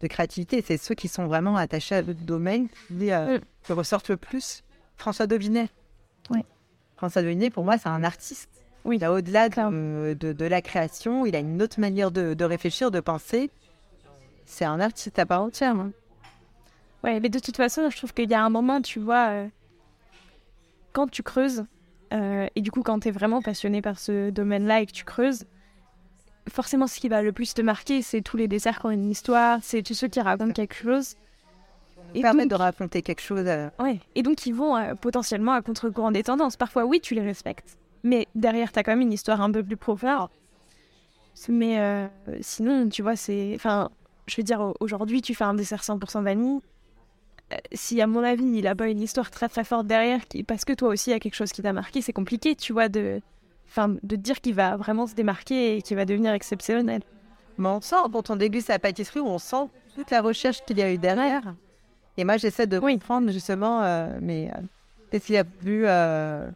de 0.00 0.06
créativité. 0.06 0.62
C'est 0.66 0.76
ceux 0.78 0.94
qui 0.94 1.08
sont 1.08 1.26
vraiment 1.26 1.56
attachés 1.56 1.94
à 1.96 2.02
d'autres 2.02 2.22
domaines 2.24 2.68
qui, 2.88 3.12
euh, 3.12 3.38
Mm. 3.68 3.72
ressortent 3.72 4.08
le 4.08 4.16
plus. 4.16 4.62
François 4.96 5.26
Dovinet. 5.26 5.68
Ouais. 6.30 6.44
François 6.96 7.22
Dovinet, 7.22 7.50
pour 7.50 7.64
moi, 7.64 7.78
c'est 7.78 7.88
un 7.88 8.04
artiste. 8.04 8.48
Oui, 8.84 8.96
Il 8.96 9.04
a 9.04 9.12
au-delà 9.12 9.48
de, 9.48 9.54
clairement. 9.54 9.70
de, 10.14 10.14
de 10.32 10.44
la 10.46 10.62
création, 10.62 11.26
il 11.26 11.36
a 11.36 11.38
une 11.40 11.60
autre 11.62 11.78
manière 11.80 12.10
de, 12.10 12.32
de 12.34 12.44
réfléchir, 12.44 12.90
de 12.90 13.00
penser. 13.00 13.50
C'est 14.46 14.64
un 14.64 14.80
artiste 14.80 15.18
à 15.18 15.26
part 15.26 15.42
entière. 15.42 15.74
hein. 15.76 15.92
Ouais, 17.04 17.20
mais 17.20 17.28
de 17.28 17.38
toute 17.38 17.56
façon, 17.56 17.88
je 17.90 17.96
trouve 17.96 18.12
qu'il 18.14 18.28
y 18.30 18.34
a 18.34 18.42
un 18.42 18.50
moment, 18.50 18.80
tu 18.82 18.98
vois, 19.00 19.28
euh, 19.28 19.46
quand 20.92 21.10
tu 21.10 21.22
creuses, 21.22 21.64
euh, 22.12 22.46
et 22.56 22.60
du 22.62 22.70
coup, 22.70 22.82
quand 22.82 23.00
tu 23.00 23.08
es 23.08 23.10
vraiment 23.10 23.40
passionné 23.42 23.80
par 23.82 23.98
ce 23.98 24.30
domaine-là 24.30 24.80
et 24.80 24.86
que 24.86 24.92
tu 24.92 25.04
creuses, 25.04 25.44
forcément, 26.50 26.86
ce 26.86 27.00
qui 27.00 27.08
va 27.08 27.22
le 27.22 27.32
plus 27.32 27.54
te 27.54 27.62
marquer, 27.62 28.02
c'est 28.02 28.20
tous 28.20 28.36
les 28.36 28.48
desserts 28.48 28.80
qui 28.80 28.86
ont 28.86 28.90
une 28.90 29.10
histoire, 29.10 29.58
c'est 29.62 29.82
tous 29.82 29.94
ceux 29.94 30.08
qui 30.08 30.20
racontent 30.20 30.52
quelque 30.52 30.74
chose. 30.74 31.16
Et 32.14 32.22
Permettre 32.22 32.48
donc, 32.50 32.58
de 32.58 32.62
raconter 32.64 33.02
quelque 33.02 33.20
chose. 33.22 33.44
euh, 33.46 33.68
ouais. 33.78 33.98
et 34.16 34.22
donc, 34.22 34.44
ils 34.46 34.52
vont 34.54 34.76
euh, 34.76 34.94
potentiellement 34.94 35.52
à 35.52 35.62
contre-courant 35.62 36.10
des 36.10 36.24
tendances. 36.24 36.56
Parfois, 36.56 36.84
oui, 36.84 37.00
tu 37.00 37.14
les 37.14 37.20
respectes, 37.22 37.76
mais 38.02 38.26
derrière, 38.34 38.72
tu 38.72 38.78
as 38.78 38.82
quand 38.82 38.90
même 38.92 39.00
une 39.00 39.12
histoire 39.12 39.40
un 39.40 39.50
peu 39.52 39.62
plus 39.62 39.76
profonde. 39.76 40.28
Mais 41.48 41.78
euh, 41.78 42.06
sinon, 42.40 42.88
tu 42.88 43.02
vois, 43.02 43.16
c'est. 43.16 43.52
Enfin, 43.54 43.90
je 44.26 44.36
veux 44.36 44.42
dire, 44.42 44.60
au- 44.60 44.74
aujourd'hui, 44.80 45.22
tu 45.22 45.34
fais 45.34 45.44
un 45.44 45.54
dessert 45.54 45.82
100% 45.82 46.22
vanille. 46.22 46.60
euh, 47.52 47.56
si 47.72 48.00
à 48.00 48.06
mon 48.06 48.22
avis 48.22 48.44
il 48.58 48.66
a 48.66 48.74
pas 48.74 48.88
une 48.88 49.00
histoire 49.00 49.30
très 49.30 49.48
très 49.48 49.64
forte 49.64 49.86
derrière, 49.86 50.26
qui, 50.28 50.42
parce 50.42 50.64
que 50.64 50.72
toi 50.72 50.88
aussi 50.90 51.10
il 51.10 51.12
y 51.14 51.16
a 51.16 51.20
quelque 51.20 51.34
chose 51.34 51.52
qui 51.52 51.62
t'a 51.62 51.72
marqué, 51.72 52.00
c'est 52.02 52.12
compliqué, 52.12 52.54
tu 52.56 52.72
vois, 52.72 52.88
de, 52.88 53.20
enfin, 53.70 53.96
de 54.02 54.16
dire 54.16 54.40
qu'il 54.40 54.54
va 54.54 54.76
vraiment 54.76 55.06
se 55.06 55.14
démarquer 55.14 55.76
et 55.76 55.82
qu'il 55.82 55.96
va 55.96 56.04
devenir 56.04 56.32
exceptionnel. 56.32 57.02
Mais 57.56 57.68
on 57.68 57.80
sent, 57.80 57.96
quand 58.12 58.30
on 58.30 58.36
déguste 58.36 58.66
sa 58.66 58.78
pâtisserie, 58.78 59.20
on 59.20 59.38
sent 59.38 59.68
toute 59.94 60.10
la 60.10 60.20
recherche 60.22 60.64
qu'il 60.64 60.78
y 60.78 60.82
a 60.82 60.92
eu 60.92 60.98
derrière. 60.98 61.54
Et 62.16 62.24
moi, 62.24 62.36
j'essaie 62.36 62.66
de 62.66 62.78
comprendre 62.78 63.30
justement, 63.30 63.82
euh, 63.82 64.18
mais 64.20 64.50
euh, 64.50 64.60
qu'est-ce 65.10 65.26
qu'il 65.26 65.36
a 65.36 65.44
voulu, 65.60 65.82
euh, 65.86 66.48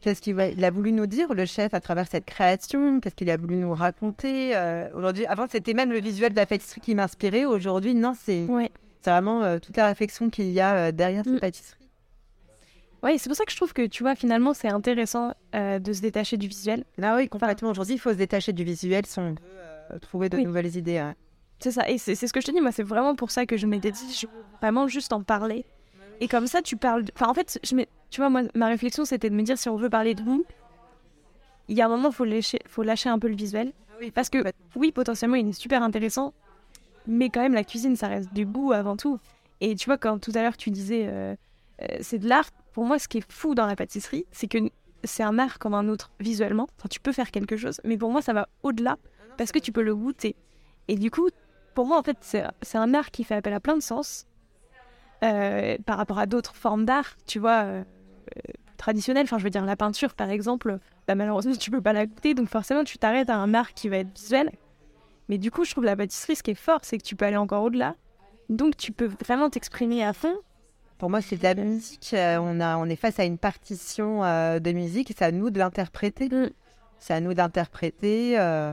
qu'est-ce 0.00 0.20
qu'il 0.20 0.38
il 0.56 0.64
a 0.64 0.70
voulu 0.70 0.92
nous 0.92 1.06
dire, 1.06 1.32
le 1.32 1.46
chef, 1.46 1.72
à 1.74 1.80
travers 1.80 2.06
cette 2.06 2.26
création? 2.26 3.00
Qu'est-ce 3.00 3.14
qu'il 3.14 3.30
a 3.30 3.36
voulu 3.36 3.56
nous 3.56 3.72
raconter 3.72 4.52
Aujourd'hui, 4.94 5.26
avant, 5.26 5.46
c'était 5.48 5.74
même 5.74 5.90
le 5.92 6.00
visuel 6.00 6.32
de 6.32 6.36
la 6.36 6.46
pâtisserie 6.46 6.80
qui 6.80 6.94
m'inspirait. 6.94 7.44
Aujourd'hui, 7.46 7.94
non, 7.94 8.14
c'est 8.14 8.46
c'est 9.00 9.10
vraiment 9.10 9.58
toute 9.60 9.76
la 9.76 9.86
réflexion 9.86 10.28
qu'il 10.28 10.50
y 10.50 10.60
a 10.60 10.90
derrière 10.92 11.22
Mm. 11.24 11.32
cette 11.32 11.40
pâtisserie. 11.40 11.87
Ouais, 13.02 13.16
c'est 13.18 13.28
pour 13.28 13.36
ça 13.36 13.44
que 13.44 13.52
je 13.52 13.56
trouve 13.56 13.72
que 13.72 13.86
tu 13.86 14.02
vois 14.02 14.16
finalement 14.16 14.54
c'est 14.54 14.68
intéressant 14.68 15.32
euh, 15.54 15.78
de 15.78 15.92
se 15.92 16.00
détacher 16.00 16.36
du 16.36 16.48
visuel. 16.48 16.84
Ah 17.00 17.14
oui, 17.16 17.28
complètement. 17.28 17.70
Aujourd'hui, 17.70 17.94
il 17.94 17.98
faut 17.98 18.10
se 18.10 18.16
détacher 18.16 18.52
du 18.52 18.64
visuel 18.64 19.06
si 19.06 19.18
on 19.20 19.30
veut 19.30 19.36
euh, 19.92 19.98
trouver 20.00 20.28
de 20.28 20.36
Oui. 20.36 20.44
nouvelles 20.44 20.74
idées. 20.76 21.12
C'est 21.60 21.70
ça, 21.72 21.88
et 21.88 21.98
c'est 21.98 22.14
ce 22.14 22.32
que 22.32 22.40
je 22.40 22.46
te 22.46 22.50
dis, 22.52 22.60
moi 22.60 22.72
c'est 22.72 22.82
vraiment 22.82 23.14
pour 23.16 23.30
ça 23.30 23.46
que 23.46 23.56
je 23.56 23.66
m'étais 23.66 23.90
dit, 23.92 24.12
je 24.12 24.26
vraiment 24.60 24.88
juste 24.88 25.12
en 25.12 25.22
parler. 25.22 25.64
Et 26.20 26.26
comme 26.28 26.46
ça 26.48 26.62
tu 26.62 26.76
parles, 26.76 27.04
de- 27.04 27.12
enfin 27.14 27.28
en 27.30 27.34
fait, 27.34 27.58
je 27.64 27.74
tu 28.10 28.20
vois, 28.20 28.30
moi 28.30 28.42
ma 28.54 28.66
réflexion 28.68 29.04
c'était 29.04 29.30
de 29.30 29.34
me 29.34 29.42
dire 29.42 29.58
si 29.58 29.68
on 29.68 29.76
veut 29.76 29.90
parler 29.90 30.14
de 30.14 30.22
nous, 30.22 30.44
il 31.68 31.76
y 31.76 31.82
a 31.82 31.86
un 31.86 31.88
moment 31.88 32.10
faut 32.10 32.24
lâcher, 32.24 32.58
faut 32.66 32.82
lâcher 32.82 33.08
un 33.08 33.18
peu 33.18 33.28
le 33.28 33.36
visuel. 33.36 33.72
Parce 34.14 34.28
que 34.30 34.38
oui, 34.76 34.92
potentiellement 34.92 35.36
il 35.36 35.48
est 35.48 35.52
super 35.52 35.82
intéressant, 35.82 36.32
mais 37.06 37.30
quand 37.30 37.40
même 37.40 37.54
la 37.54 37.64
cuisine 37.64 37.96
ça 37.96 38.08
reste 38.08 38.32
du 38.32 38.46
goût 38.46 38.72
avant 38.72 38.96
tout. 38.96 39.18
Et 39.60 39.74
tu 39.74 39.86
vois, 39.86 39.98
quand 39.98 40.18
tout 40.20 40.32
à 40.36 40.42
l'heure 40.42 40.56
tu 40.56 40.70
disais 40.70 41.06
euh, 41.08 41.34
euh, 41.82 41.86
c'est 42.00 42.18
de 42.18 42.28
l'art, 42.28 42.48
pour 42.72 42.84
moi 42.84 42.98
ce 42.98 43.08
qui 43.08 43.18
est 43.18 43.32
fou 43.32 43.54
dans 43.54 43.66
la 43.66 43.76
pâtisserie, 43.76 44.26
c'est 44.30 44.48
que 44.48 44.58
c'est 45.04 45.22
un 45.22 45.38
art 45.38 45.58
comme 45.58 45.74
un 45.74 45.88
autre 45.88 46.10
visuellement. 46.20 46.66
Enfin, 46.78 46.88
tu 46.90 47.00
peux 47.00 47.12
faire 47.12 47.30
quelque 47.30 47.56
chose, 47.56 47.80
mais 47.84 47.96
pour 47.96 48.10
moi 48.10 48.22
ça 48.22 48.32
va 48.32 48.48
au-delà 48.62 48.96
parce 49.36 49.52
que 49.52 49.58
tu 49.58 49.72
peux 49.72 49.82
le 49.82 49.94
goûter. 49.94 50.36
Et 50.88 50.96
du 50.96 51.10
coup, 51.10 51.28
pour 51.74 51.86
moi 51.86 51.98
en 51.98 52.02
fait 52.02 52.16
c'est 52.20 52.78
un 52.78 52.94
art 52.94 53.10
qui 53.10 53.24
fait 53.24 53.34
appel 53.36 53.52
à 53.52 53.60
plein 53.60 53.76
de 53.76 53.82
sens 53.82 54.26
euh, 55.22 55.76
par 55.86 55.96
rapport 55.98 56.18
à 56.18 56.26
d'autres 56.26 56.56
formes 56.56 56.84
d'art, 56.84 57.16
tu 57.26 57.38
vois. 57.38 57.62
euh, 57.64 57.82
traditionnelles. 58.78 59.24
Enfin, 59.24 59.38
je 59.38 59.44
veux 59.44 59.50
dire, 59.50 59.64
la 59.64 59.76
peinture, 59.76 60.14
par 60.14 60.30
exemple, 60.30 60.78
bah, 61.06 61.14
malheureusement, 61.14 61.52
tu 61.54 61.70
peux 61.70 61.82
pas 61.82 61.92
la 61.92 62.06
goûter, 62.06 62.32
donc 62.32 62.48
forcément, 62.48 62.84
tu 62.84 62.96
t'arrêtes 62.96 63.28
à 63.28 63.36
un 63.36 63.52
art 63.52 63.74
qui 63.74 63.88
va 63.88 63.98
être 63.98 64.16
visuel. 64.16 64.50
Mais 65.28 65.36
du 65.36 65.50
coup, 65.50 65.64
je 65.64 65.72
trouve 65.72 65.84
la 65.84 65.96
pâtisserie, 65.96 66.36
ce 66.36 66.42
qui 66.42 66.52
est 66.52 66.54
fort, 66.54 66.80
c'est 66.82 66.96
que 66.96 67.02
tu 67.02 67.16
peux 67.16 67.26
aller 67.26 67.36
encore 67.36 67.64
au-delà. 67.64 67.96
Donc, 68.48 68.76
tu 68.76 68.92
peux 68.92 69.10
vraiment 69.26 69.50
t'exprimer 69.50 70.02
à 70.02 70.14
fond. 70.14 70.34
Pour 70.98 71.10
moi, 71.10 71.20
c'est 71.22 71.36
de 71.36 71.42
la 71.44 71.54
musique. 71.54 72.10
euh, 72.14 72.38
on, 72.40 72.60
a, 72.60 72.76
on 72.76 72.86
est 72.86 72.96
face 72.96 73.18
à 73.20 73.24
une 73.24 73.38
partition 73.38 74.24
euh, 74.24 74.58
de 74.58 74.72
musique 74.72 75.10
et 75.10 75.14
c'est 75.16 75.24
à 75.24 75.30
nous 75.32 75.50
de 75.50 75.58
l'interpréter. 75.58 76.28
Mm. 76.28 76.50
C'est 76.98 77.14
à 77.14 77.20
nous 77.20 77.34
d'interpréter. 77.34 78.38
euh, 78.38 78.72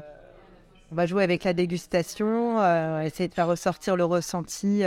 on 0.92 0.96
va 0.96 1.06
jouer 1.06 1.24
avec 1.24 1.44
la 1.44 1.54
dégustation, 1.54 2.60
euh, 2.60 3.02
essayer 3.02 3.28
de 3.30 3.34
faire 3.34 3.48
ressortir 3.48 3.96
le 3.96 4.06
ressenti 4.06 4.84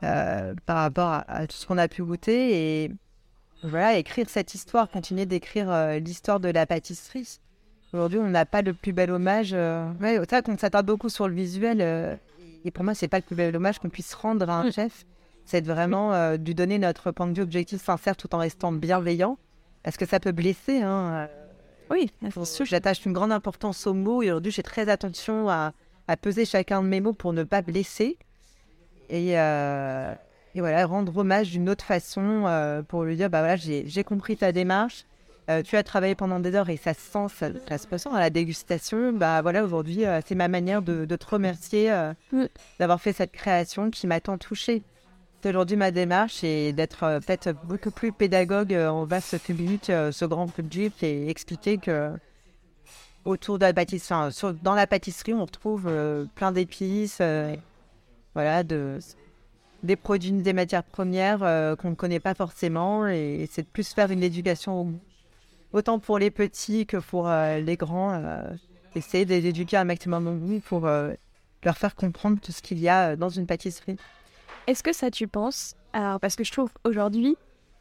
par 0.00 0.76
rapport 0.76 1.08
à, 1.08 1.24
à 1.30 1.46
tout 1.46 1.56
ce 1.56 1.66
qu'on 1.66 1.78
a 1.78 1.88
pu 1.88 2.02
goûter. 2.04 2.84
Et 2.84 2.90
voilà, 3.62 3.96
écrire 3.96 4.28
cette 4.28 4.54
histoire, 4.54 4.88
continuer 4.88 5.26
d'écrire 5.26 5.98
l'histoire 6.00 6.38
de 6.38 6.48
la 6.48 6.66
pâtisserie. 6.66 7.38
Aujourd'hui, 7.92 8.18
on 8.18 8.28
n'a 8.28 8.44
pas 8.44 8.62
le 8.62 8.74
plus 8.74 8.92
bel 8.92 9.10
hommage. 9.10 9.52
Ouais, 9.52 10.18
vrai 10.18 10.42
qu'on 10.42 10.58
s'attarde 10.58 10.86
beaucoup 10.86 11.08
sur 11.08 11.26
le 11.28 11.34
visuel. 11.34 11.80
et 12.64 12.70
pour 12.70 12.84
moi, 12.84 12.94
c'est 12.94 13.08
pas 13.08 13.18
le 13.18 13.22
plus 13.24 13.36
bel 13.36 13.56
hommage 13.56 13.78
qu'on 13.78 13.88
puisse 13.88 14.12
rendre 14.14 14.48
à 14.48 14.60
un 14.60 14.68
Mm. 14.68 14.72
chef 14.72 15.04
c'est 15.46 15.62
de 15.62 15.72
vraiment 15.72 16.12
euh, 16.12 16.36
lui 16.36 16.54
donner 16.54 16.78
notre 16.78 17.10
point 17.12 17.26
de 17.26 17.32
vue 17.34 17.42
objectif, 17.42 17.82
sincère, 17.82 18.16
tout 18.16 18.34
en 18.34 18.38
restant 18.38 18.72
bienveillant. 18.72 19.38
Parce 19.82 19.96
que 19.96 20.04
ça 20.06 20.20
peut 20.20 20.32
blesser. 20.32 20.82
Hein. 20.82 21.28
Oui, 21.90 22.10
Faut- 22.30 22.44
J'attache 22.64 23.04
une 23.06 23.12
grande 23.12 23.30
importance 23.32 23.86
aux 23.86 23.94
mots 23.94 24.22
et 24.22 24.26
aujourd'hui, 24.30 24.50
j'ai 24.52 24.64
très 24.64 24.88
attention 24.88 25.48
à, 25.48 25.72
à 26.08 26.16
peser 26.16 26.44
chacun 26.44 26.82
de 26.82 26.88
mes 26.88 27.00
mots 27.00 27.12
pour 27.12 27.32
ne 27.32 27.44
pas 27.44 27.62
blesser. 27.62 28.18
Et, 29.08 29.38
euh, 29.38 30.12
et 30.56 30.60
voilà, 30.60 30.84
rendre 30.86 31.16
hommage 31.16 31.50
d'une 31.50 31.68
autre 31.70 31.84
façon 31.84 32.44
euh, 32.46 32.82
pour 32.82 33.04
lui 33.04 33.14
dire 33.14 33.30
bah 33.30 33.38
voilà, 33.38 33.54
j'ai 33.56 34.04
compris 34.04 34.36
ta 34.36 34.50
démarche. 34.50 35.04
Euh, 35.48 35.62
tu 35.62 35.76
as 35.76 35.84
travaillé 35.84 36.16
pendant 36.16 36.40
des 36.40 36.56
heures 36.56 36.70
et 36.70 36.76
ça 36.76 36.92
se 36.92 37.00
sent, 37.00 37.26
ça, 37.32 37.50
ça 37.68 37.78
se 37.78 37.86
ressent 37.86 38.12
à 38.12 38.18
la 38.18 38.30
dégustation. 38.30 39.12
Bah 39.12 39.42
voilà, 39.42 39.62
aujourd'hui, 39.62 40.04
euh, 40.04 40.18
c'est 40.26 40.34
ma 40.34 40.48
manière 40.48 40.82
de, 40.82 41.04
de 41.04 41.14
te 41.16 41.24
remercier 41.26 41.92
euh, 41.92 42.12
d'avoir 42.80 43.00
fait 43.00 43.12
cette 43.12 43.30
création 43.30 43.90
qui 43.92 44.08
m'a 44.08 44.18
tant 44.18 44.38
touchée. 44.38 44.82
Aujourd'hui 45.44 45.76
ma 45.76 45.92
démarche 45.92 46.42
et 46.42 46.72
d'être 46.72 47.04
euh, 47.04 47.20
peut-être 47.20 47.52
beaucoup 47.66 47.92
plus 47.92 48.10
pédagogue 48.10 48.74
euh, 48.74 48.88
envers 48.88 49.22
ce 49.22 49.36
public, 49.36 49.90
euh, 49.90 50.10
ce 50.10 50.24
grand 50.24 50.48
public 50.48 51.00
et 51.04 51.28
expliquer 51.30 51.78
que 51.78 52.10
autour 53.24 53.58
de 53.58 53.64
la 53.64 53.72
pâtisserie, 53.72 54.14
enfin, 54.18 54.30
sur- 54.32 54.54
dans 54.54 54.74
la 54.74 54.88
pâtisserie, 54.88 55.34
on 55.34 55.44
retrouve 55.44 55.88
plein 56.36 56.50
d'épices, 56.52 57.20
voilà, 58.34 58.62
de, 58.62 58.98
des 59.82 59.96
produits, 59.96 60.30
des 60.32 60.52
matières 60.52 60.84
premières 60.84 61.40
qu'on 61.76 61.90
ne 61.90 61.94
connaît 61.96 62.20
pas 62.20 62.34
forcément 62.34 63.06
et 63.08 63.48
c'est 63.50 63.62
de 63.62 63.66
plus 63.68 63.92
faire 63.92 64.10
une 64.12 64.22
éducation. 64.22 64.94
Autant 65.72 65.98
pour 65.98 66.18
les 66.20 66.30
petits 66.30 66.86
que 66.86 66.96
pour 66.98 67.28
les 67.28 67.76
grands, 67.76 68.14
euh, 68.14 68.42
essayer 68.94 69.24
de 69.24 69.30
les 69.30 69.46
éduquer 69.46 69.76
un 69.76 69.84
maximum 69.84 70.60
pour 70.64 70.86
leur 70.86 71.76
faire 71.76 71.96
comprendre 71.96 72.38
tout 72.40 72.52
ce 72.52 72.62
qu'il 72.62 72.78
y 72.78 72.88
a 72.88 73.16
dans 73.16 73.28
une 73.28 73.46
pâtisserie. 73.46 73.96
Est-ce 74.66 74.82
que 74.82 74.92
ça, 74.92 75.12
tu 75.12 75.28
penses 75.28 75.76
Alors, 75.92 76.18
parce 76.18 76.34
que 76.34 76.42
je 76.42 76.50
trouve 76.50 76.70
aujourd'hui, 76.82 77.36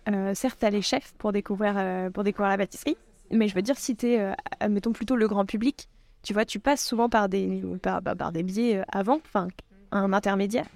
euh, 0.07 0.35
certes, 0.35 0.57
t'as 0.59 0.69
les 0.69 0.83
chefs 0.83 1.13
pour 1.17 1.31
découvrir, 1.31 1.73
euh, 1.77 2.11
pour 2.11 2.23
découvrir 2.23 2.49
la 2.49 2.57
pâtisserie, 2.59 2.95
mais 3.31 3.47
je 3.47 3.55
veux 3.55 3.63
dire, 3.63 3.77
si 3.77 3.95
t'es, 3.95 4.19
euh, 4.19 4.33
admettons 4.59 4.91
plutôt 4.91 5.15
le 5.15 5.27
grand 5.27 5.45
public, 5.45 5.89
tu 6.21 6.33
vois, 6.33 6.45
tu 6.45 6.59
passes 6.59 6.85
souvent 6.85 7.09
par 7.09 7.27
des, 7.27 7.63
par, 7.81 8.03
par 8.03 8.31
des 8.31 8.43
biais 8.43 8.83
avant, 8.91 9.19
enfin, 9.25 9.47
un 9.91 10.13
intermédiaire. 10.13 10.67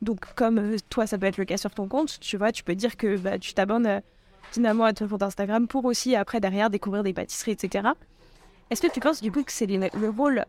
Donc, 0.00 0.34
comme 0.34 0.76
toi, 0.90 1.06
ça 1.06 1.16
peut 1.16 1.26
être 1.26 1.36
le 1.36 1.44
cas 1.44 1.56
sur 1.56 1.70
ton 1.70 1.86
compte, 1.86 2.18
tu 2.18 2.36
vois, 2.36 2.50
tu 2.50 2.64
peux 2.64 2.74
dire 2.74 2.96
que 2.96 3.16
bah, 3.16 3.38
tu 3.38 3.54
t'abonnes 3.54 4.02
finalement 4.50 4.84
à 4.84 4.92
ton 4.92 5.06
compte 5.06 5.22
Instagram 5.22 5.68
pour 5.68 5.84
aussi, 5.84 6.16
après, 6.16 6.40
derrière, 6.40 6.70
découvrir 6.70 7.04
des 7.04 7.12
pâtisseries, 7.12 7.52
etc. 7.52 7.90
Est-ce 8.70 8.82
que 8.82 8.90
tu 8.92 8.98
penses, 8.98 9.22
du 9.22 9.30
coup, 9.30 9.44
que 9.44 9.52
c'est 9.52 9.66
le 9.66 10.08
rôle 10.08 10.44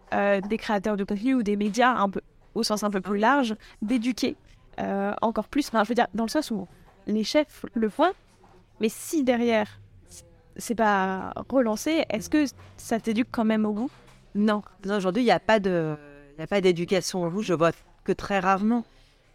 des 0.50 0.58
créateurs 0.58 0.98
de 0.98 1.04
contenu 1.04 1.36
ou 1.36 1.44
des 1.44 1.56
médias, 1.56 1.94
un 1.94 2.10
peu, 2.10 2.22
au 2.56 2.64
sens 2.64 2.84
un 2.84 2.90
peu 2.90 3.02
plus 3.02 3.20
large, 3.20 3.56
d'éduquer 3.84 4.36
euh, 4.80 5.14
encore 5.22 5.48
plus, 5.48 5.68
enfin, 5.68 5.84
je 5.84 5.90
veux 5.90 5.96
dire, 5.96 6.08
dans 6.14 6.24
le 6.24 6.30
sens 6.30 6.52
où 6.52 6.68
les 7.08 7.24
chefs 7.24 7.66
le 7.74 7.90
font, 7.90 8.12
mais 8.80 8.90
si 8.90 9.24
derrière 9.24 9.80
c'est 10.56 10.76
pas 10.76 11.34
relancé, 11.50 12.06
est-ce 12.10 12.30
que 12.30 12.46
ça 12.78 13.00
t'éduque 13.00 13.30
quand 13.32 13.46
même 13.46 13.66
au 13.66 13.74
goût 13.74 13.90
Non, 14.36 14.62
Non, 14.86 14.98
aujourd'hui, 14.98 15.24
il 15.24 15.26
n'y 15.26 15.32
a 15.32 15.40
pas 15.40 15.60
de, 15.60 15.96
il 16.38 16.42
y 16.42 16.44
a 16.44 16.48
pas 16.48 16.62
d'éducation 16.62 17.24
au 17.24 17.30
goût. 17.30 17.42
Je 17.42 17.54
vois 17.54 17.72
que 18.04 18.12
très 18.12 18.40
rarement. 18.40 18.86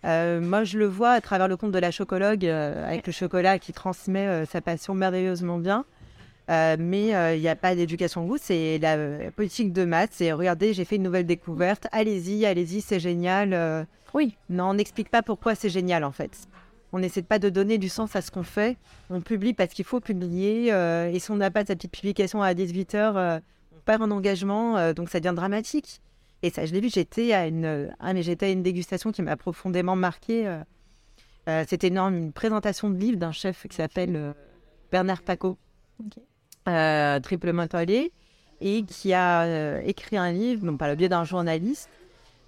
Euh, 0.05 0.41
moi, 0.41 0.63
je 0.63 0.79
le 0.79 0.87
vois 0.87 1.11
à 1.11 1.21
travers 1.21 1.49
le 1.49 1.57
compte 1.57 1.73
de 1.73 1.79
la 1.79 1.91
chocologue, 1.91 2.47
euh, 2.47 2.87
avec 2.87 3.05
le 3.07 3.13
chocolat 3.13 3.59
qui 3.59 3.73
transmet 3.73 4.47
sa 4.47 4.61
passion 4.61 4.95
merveilleusement 4.95 5.59
bien. 5.59 5.85
Euh, 6.51 6.77
mais 6.79 7.15
euh, 7.15 7.35
il 7.35 7.41
n'y 7.41 7.49
a 7.49 7.57
pas 7.57 7.75
d'éducation 7.75 8.25
goût. 8.27 8.39
C'est 8.41 8.79
la, 8.79 8.97
euh, 8.97 9.31
politique 9.31 9.73
de 9.73 9.85
maths. 9.85 10.11
C'est 10.15 10.33
regardez, 10.33 10.73
j'ai 10.73 10.85
fait 10.85 10.97
une 10.97 11.03
nouvelle 11.03 11.27
découverte. 11.27 11.87
Allez-y, 11.93 12.47
allez-y, 12.47 12.81
c'est 12.81 13.01
génial. 13.01 13.53
euh. 13.53 13.85
Oui. 14.15 14.35
Non, 14.49 14.71
on 14.71 14.75
n'explique 14.75 15.11
pas 15.11 15.23
pourquoi 15.23 15.55
c'est 15.55 15.69
génial 15.69 16.05
en 16.05 16.13
fait. 16.13 16.49
On 16.93 16.99
n'essaie 16.99 17.23
pas 17.23 17.39
de 17.39 17.51
donner 17.51 17.77
du 17.77 17.91
sens 17.91 18.17
à 18.17 18.23
ce 18.23 18.31
qu'on 18.31 18.43
fait. 18.43 18.79
On 19.11 19.21
publie 19.21 19.53
parce 19.53 19.75
qu'il 19.75 19.85
faut 19.85 20.01
publier. 20.01 20.69
et 20.69 21.19
si 21.19 21.31
on 21.31 21.37
n'a 21.37 21.51
pas 21.51 21.67
sa 21.67 21.77
petite 21.77 21.93
publication 21.93 22.43
à 22.43 22.55
18h, 22.55 23.43
on 23.77 23.81
perd 23.85 24.01
en 24.01 24.11
engagement, 24.11 24.95
donc 24.95 25.11
ça 25.11 25.21
devient 25.21 25.35
dramatique. 25.37 26.01
Et 26.43 26.49
ça, 26.49 26.65
je 26.65 26.73
l'ai 26.73 26.81
vu, 26.81 26.89
j'étais 26.89 27.35
à 27.35 27.47
une, 27.47 27.91
ah, 28.01 28.15
mais 28.15 28.23
j'étais 28.23 28.47
à 28.47 28.51
une 28.51 28.63
dégustation 28.63 29.13
qui 29.13 29.21
m'a 29.21 29.37
profondément 29.37 29.97
marqué. 29.97 30.51
C'était 31.67 31.89
une, 31.89 31.99
une 31.99 32.33
présentation 32.33 32.89
de 32.89 32.97
livre 32.97 33.19
d'un 33.19 33.33
chef 33.33 33.67
qui 33.69 33.77
s'appelle 33.77 34.35
Bernard 34.91 35.21
Paco. 35.21 35.59
Euh, 36.69 37.21
triple 37.21 37.53
mentolé, 37.53 38.13
et 38.61 38.83
qui 38.85 39.13
a 39.13 39.43
euh, 39.43 39.81
écrit 39.85 40.17
un 40.17 40.33
livre, 40.33 40.65
non 40.65 40.77
par 40.77 40.89
le 40.89 40.95
biais 40.97 41.09
d'un 41.09 41.25
journaliste. 41.25 41.89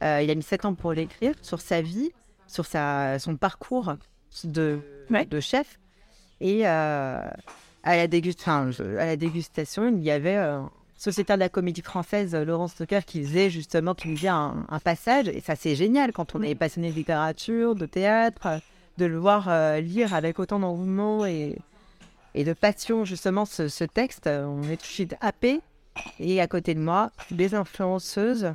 Euh, 0.02 0.20
il 0.22 0.30
a 0.30 0.34
mis 0.34 0.42
sept 0.42 0.64
ans 0.64 0.74
pour 0.74 0.92
l'écrire 0.92 1.34
sur 1.42 1.60
sa 1.60 1.80
vie, 1.82 2.10
sur 2.46 2.66
sa, 2.66 3.18
son 3.18 3.36
parcours 3.36 3.94
de, 4.44 4.80
Ouais. 5.10 5.26
de 5.26 5.40
chef. 5.40 5.78
Et 6.40 6.66
à, 6.66 7.34
la 7.84 8.06
enfin, 8.38 8.70
je- 8.70 8.96
à 8.96 9.06
la 9.06 9.16
dégustation, 9.16 9.88
il 9.88 10.02
y 10.02 10.10
avait 10.10 10.36
euh, 10.36 10.60
sociétaire 10.96 11.36
de 11.36 11.40
la 11.40 11.48
comédie 11.48 11.82
française, 11.82 12.34
Laurence 12.34 12.72
Stocker, 12.72 13.00
qui 13.06 13.22
faisait 13.22 13.50
justement, 13.50 13.94
qui 13.94 14.14
faisait 14.16 14.28
un, 14.28 14.64
un 14.68 14.78
passage. 14.80 15.28
Et 15.28 15.40
ça, 15.40 15.54
c'est 15.54 15.74
génial 15.76 16.12
quand 16.12 16.34
on 16.34 16.42
est 16.42 16.54
passionné 16.54 16.90
de 16.90 16.94
littérature, 16.96 17.74
de 17.74 17.86
théâtre, 17.86 18.60
de 18.98 19.04
le 19.04 19.18
voir 19.18 19.48
lire 19.80 20.14
avec 20.14 20.38
autant 20.38 20.58
d'engouement 20.60 21.24
et, 21.26 21.56
et 22.34 22.44
de 22.44 22.52
passion, 22.52 23.04
justement, 23.04 23.44
ce, 23.44 23.68
ce 23.68 23.84
texte. 23.84 24.26
Euh, 24.26 24.44
On 24.44 24.62
est 24.64 24.76
tout 24.76 24.82
de 24.82 24.86
suite 24.86 25.14
happé. 25.20 25.60
Et 26.18 26.40
à 26.40 26.46
côté 26.46 26.74
de 26.74 26.80
moi, 26.80 27.10
des 27.30 27.54
influenceuses 27.54 28.52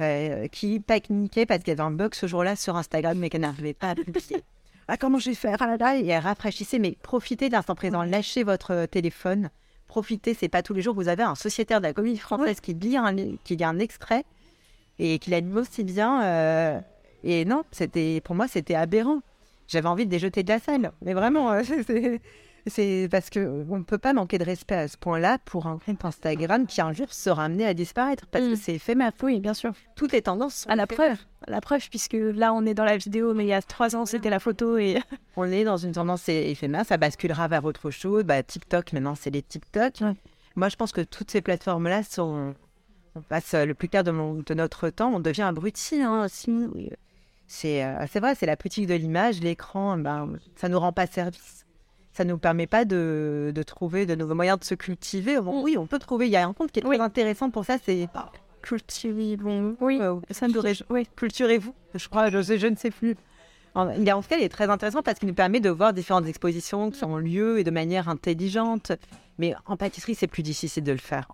euh, 0.00 0.46
qui 0.48 0.80
paniquaient 0.80 1.44
parce 1.44 1.60
qu'il 1.60 1.68
y 1.68 1.72
avait 1.72 1.80
un 1.82 1.90
bug 1.90 2.14
ce 2.14 2.26
jour-là 2.26 2.56
sur 2.56 2.76
Instagram, 2.76 3.18
mais 3.18 3.28
qu'elles 3.30 3.40
n'arrivaient 3.42 3.74
pas 3.74 3.90
à 3.90 3.94
publier. 3.96 4.42
ah, 4.86 4.96
comment 4.96 5.18
je 5.18 5.30
vais 5.30 5.34
faire 5.34 5.56
ah 5.60 5.66
là 5.66 5.76
là, 5.76 5.96
et 5.98 6.16
rafraîchissez, 6.18 6.78
mais 6.78 6.96
profitez 7.02 7.48
de 7.48 7.54
l'instant 7.54 7.74
présent, 7.74 8.04
lâchez 8.04 8.44
votre 8.44 8.86
téléphone, 8.86 9.50
profitez, 9.88 10.34
c'est 10.34 10.48
pas 10.48 10.62
tous 10.62 10.72
les 10.72 10.80
jours 10.82 10.94
que 10.94 11.00
vous 11.02 11.08
avez 11.08 11.24
un 11.24 11.34
sociétaire 11.34 11.80
de 11.80 11.86
la 11.86 11.92
comédie 11.92 12.18
française 12.18 12.60
qui 12.60 12.74
lit 12.74 12.96
un, 12.96 13.14
qui 13.44 13.56
lit 13.56 13.64
un 13.64 13.78
extrait 13.80 14.24
et 15.00 15.18
qui 15.18 15.30
l'anime 15.30 15.56
aussi 15.56 15.82
bien. 15.82 16.22
euh, 16.22 16.80
et 17.24 17.44
non, 17.44 17.64
c'était 17.72 18.20
pour 18.22 18.36
moi 18.36 18.46
c'était 18.48 18.76
aberrant. 18.76 19.20
J'avais 19.66 19.88
envie 19.88 20.06
de 20.06 20.12
les 20.12 20.20
jeter 20.20 20.42
de 20.44 20.48
la 20.48 20.60
salle, 20.60 20.92
mais 21.02 21.12
vraiment, 21.12 21.50
euh, 21.50 21.62
c'est- 21.86 22.20
c'est 22.68 23.08
parce 23.10 23.30
que 23.30 23.64
on 23.68 23.78
ne 23.78 23.82
peut 23.84 23.98
pas 23.98 24.12
manquer 24.12 24.38
de 24.38 24.44
respect 24.44 24.74
à 24.74 24.88
ce 24.88 24.96
point-là 24.96 25.38
pour 25.44 25.66
un 25.66 25.78
compte 25.78 26.04
Instagram 26.04 26.66
qui 26.66 26.80
un 26.80 26.92
jour 26.92 27.12
sera 27.12 27.44
amené 27.44 27.64
à 27.66 27.74
disparaître 27.74 28.26
parce 28.26 28.44
que 28.44 28.52
Mm. 28.52 28.56
c'est 28.56 28.74
éphémère. 28.74 29.12
Oui, 29.22 29.40
bien 29.40 29.54
sûr. 29.54 29.72
Toutes 29.96 30.12
les 30.12 30.22
tendances 30.22 30.54
sont 30.54 30.70
À 30.70 30.76
la 30.76 30.84
éphémères. 30.84 31.16
preuve, 31.16 31.26
à 31.46 31.50
la 31.50 31.60
preuve, 31.60 31.88
puisque 31.90 32.16
là 32.18 32.52
on 32.54 32.64
est 32.66 32.74
dans 32.74 32.84
la 32.84 32.96
vidéo, 32.96 33.34
mais 33.34 33.44
il 33.44 33.48
y 33.48 33.52
a 33.52 33.62
trois 33.62 33.94
ans 33.96 34.06
c'était 34.06 34.30
la 34.30 34.38
photo 34.40 34.76
et 34.78 34.98
On 35.36 35.44
est 35.50 35.64
dans 35.64 35.76
une 35.76 35.92
tendance 35.92 36.28
éphémère, 36.28 36.84
ça 36.86 36.96
basculera 36.96 37.48
vers 37.48 37.64
autre 37.64 37.90
chose. 37.90 38.24
Bah, 38.24 38.42
TikTok, 38.42 38.92
maintenant, 38.92 39.14
c'est 39.14 39.30
les 39.30 39.42
TikTok. 39.42 39.94
Ouais. 40.00 40.14
Moi, 40.56 40.68
je 40.68 40.76
pense 40.76 40.92
que 40.92 41.00
toutes 41.02 41.30
ces 41.30 41.40
plateformes-là 41.40 42.02
sont. 42.02 42.54
On 43.14 43.20
passe 43.22 43.54
euh, 43.54 43.64
le 43.64 43.74
plus 43.74 43.88
clair 43.88 44.04
de, 44.04 44.10
mon- 44.10 44.34
de 44.34 44.54
notre 44.54 44.90
temps, 44.90 45.12
on 45.14 45.20
devient 45.20 45.42
abruti. 45.42 46.00
Hein, 46.02 46.26
c'est 47.46 47.82
euh, 47.84 48.04
c'est 48.10 48.20
vrai, 48.20 48.34
c'est 48.34 48.46
la 48.46 48.56
politique 48.56 48.86
de 48.86 48.94
l'image, 48.94 49.40
l'écran, 49.40 49.96
ben, 49.96 50.34
ça 50.56 50.68
nous 50.68 50.78
rend 50.78 50.92
pas 50.92 51.06
service. 51.06 51.57
Ça 52.18 52.24
nous 52.24 52.36
permet 52.36 52.66
pas 52.66 52.84
de, 52.84 53.52
de 53.54 53.62
trouver 53.62 54.04
de 54.04 54.16
nouveaux 54.16 54.34
moyens 54.34 54.58
de 54.58 54.64
se 54.64 54.74
cultiver. 54.74 55.40
Bon, 55.40 55.62
oui, 55.62 55.76
on 55.78 55.86
peut 55.86 56.00
trouver. 56.00 56.26
Il 56.26 56.32
y 56.32 56.36
a 56.36 56.44
un 56.44 56.52
compte 56.52 56.72
qui 56.72 56.80
est 56.80 56.82
très 56.82 56.98
intéressant 56.98 57.48
pour 57.48 57.64
ça, 57.64 57.76
c'est 57.80 58.08
cultiver. 58.60 59.36
Bon, 59.36 59.76
oui, 59.80 60.00
euh, 60.02 60.16
ça 60.32 60.48
me 60.48 60.52
culturez- 60.52 60.82
oui. 60.90 61.06
culturez-vous. 61.14 61.72
Je 61.94 62.08
crois, 62.08 62.28
je, 62.28 62.42
je 62.42 62.66
ne 62.66 62.74
sais 62.74 62.90
plus. 62.90 63.14
Il 63.96 64.08
est, 64.08 64.10
en 64.10 64.20
tout 64.20 64.28
cas, 64.28 64.36
il 64.36 64.42
est 64.42 64.48
très 64.48 64.68
intéressant 64.68 65.00
parce 65.04 65.20
qu'il 65.20 65.28
nous 65.28 65.34
permet 65.34 65.60
de 65.60 65.70
voir 65.70 65.92
différentes 65.92 66.26
expositions 66.26 66.90
qui 66.90 67.04
ont 67.04 67.18
lieu 67.18 67.60
et 67.60 67.62
de 67.62 67.70
manière 67.70 68.08
intelligente. 68.08 68.90
Mais 69.38 69.54
en 69.66 69.76
pâtisserie, 69.76 70.16
c'est 70.16 70.26
plus 70.26 70.42
difficile 70.42 70.82
de 70.82 70.90
le 70.90 70.98
faire. 70.98 71.28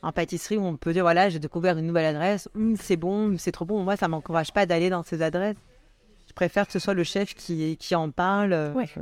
En 0.00 0.12
pâtisserie, 0.12 0.56
on 0.56 0.76
peut 0.78 0.94
dire 0.94 1.02
voilà, 1.04 1.28
j'ai 1.28 1.40
découvert 1.40 1.76
une 1.76 1.86
nouvelle 1.86 2.06
adresse, 2.06 2.48
Hum, 2.56 2.74
c'est 2.80 2.96
bon, 2.96 3.26
hum, 3.26 3.38
c'est 3.38 3.52
trop 3.52 3.66
bon. 3.66 3.84
Moi, 3.84 3.96
ça 3.98 4.08
m'encourage 4.08 4.50
pas 4.54 4.64
d'aller 4.64 4.88
dans 4.88 5.02
ces 5.02 5.20
adresses. 5.20 5.58
Je 6.26 6.32
préfère 6.32 6.66
que 6.66 6.72
ce 6.72 6.78
soit 6.78 6.94
le 6.94 7.04
chef 7.04 7.34
qui, 7.34 7.76
qui 7.76 7.94
en 7.94 8.10
parle. 8.10 8.54
euh, 8.54 8.72
Ouais. 8.72 8.86
je- 8.86 9.00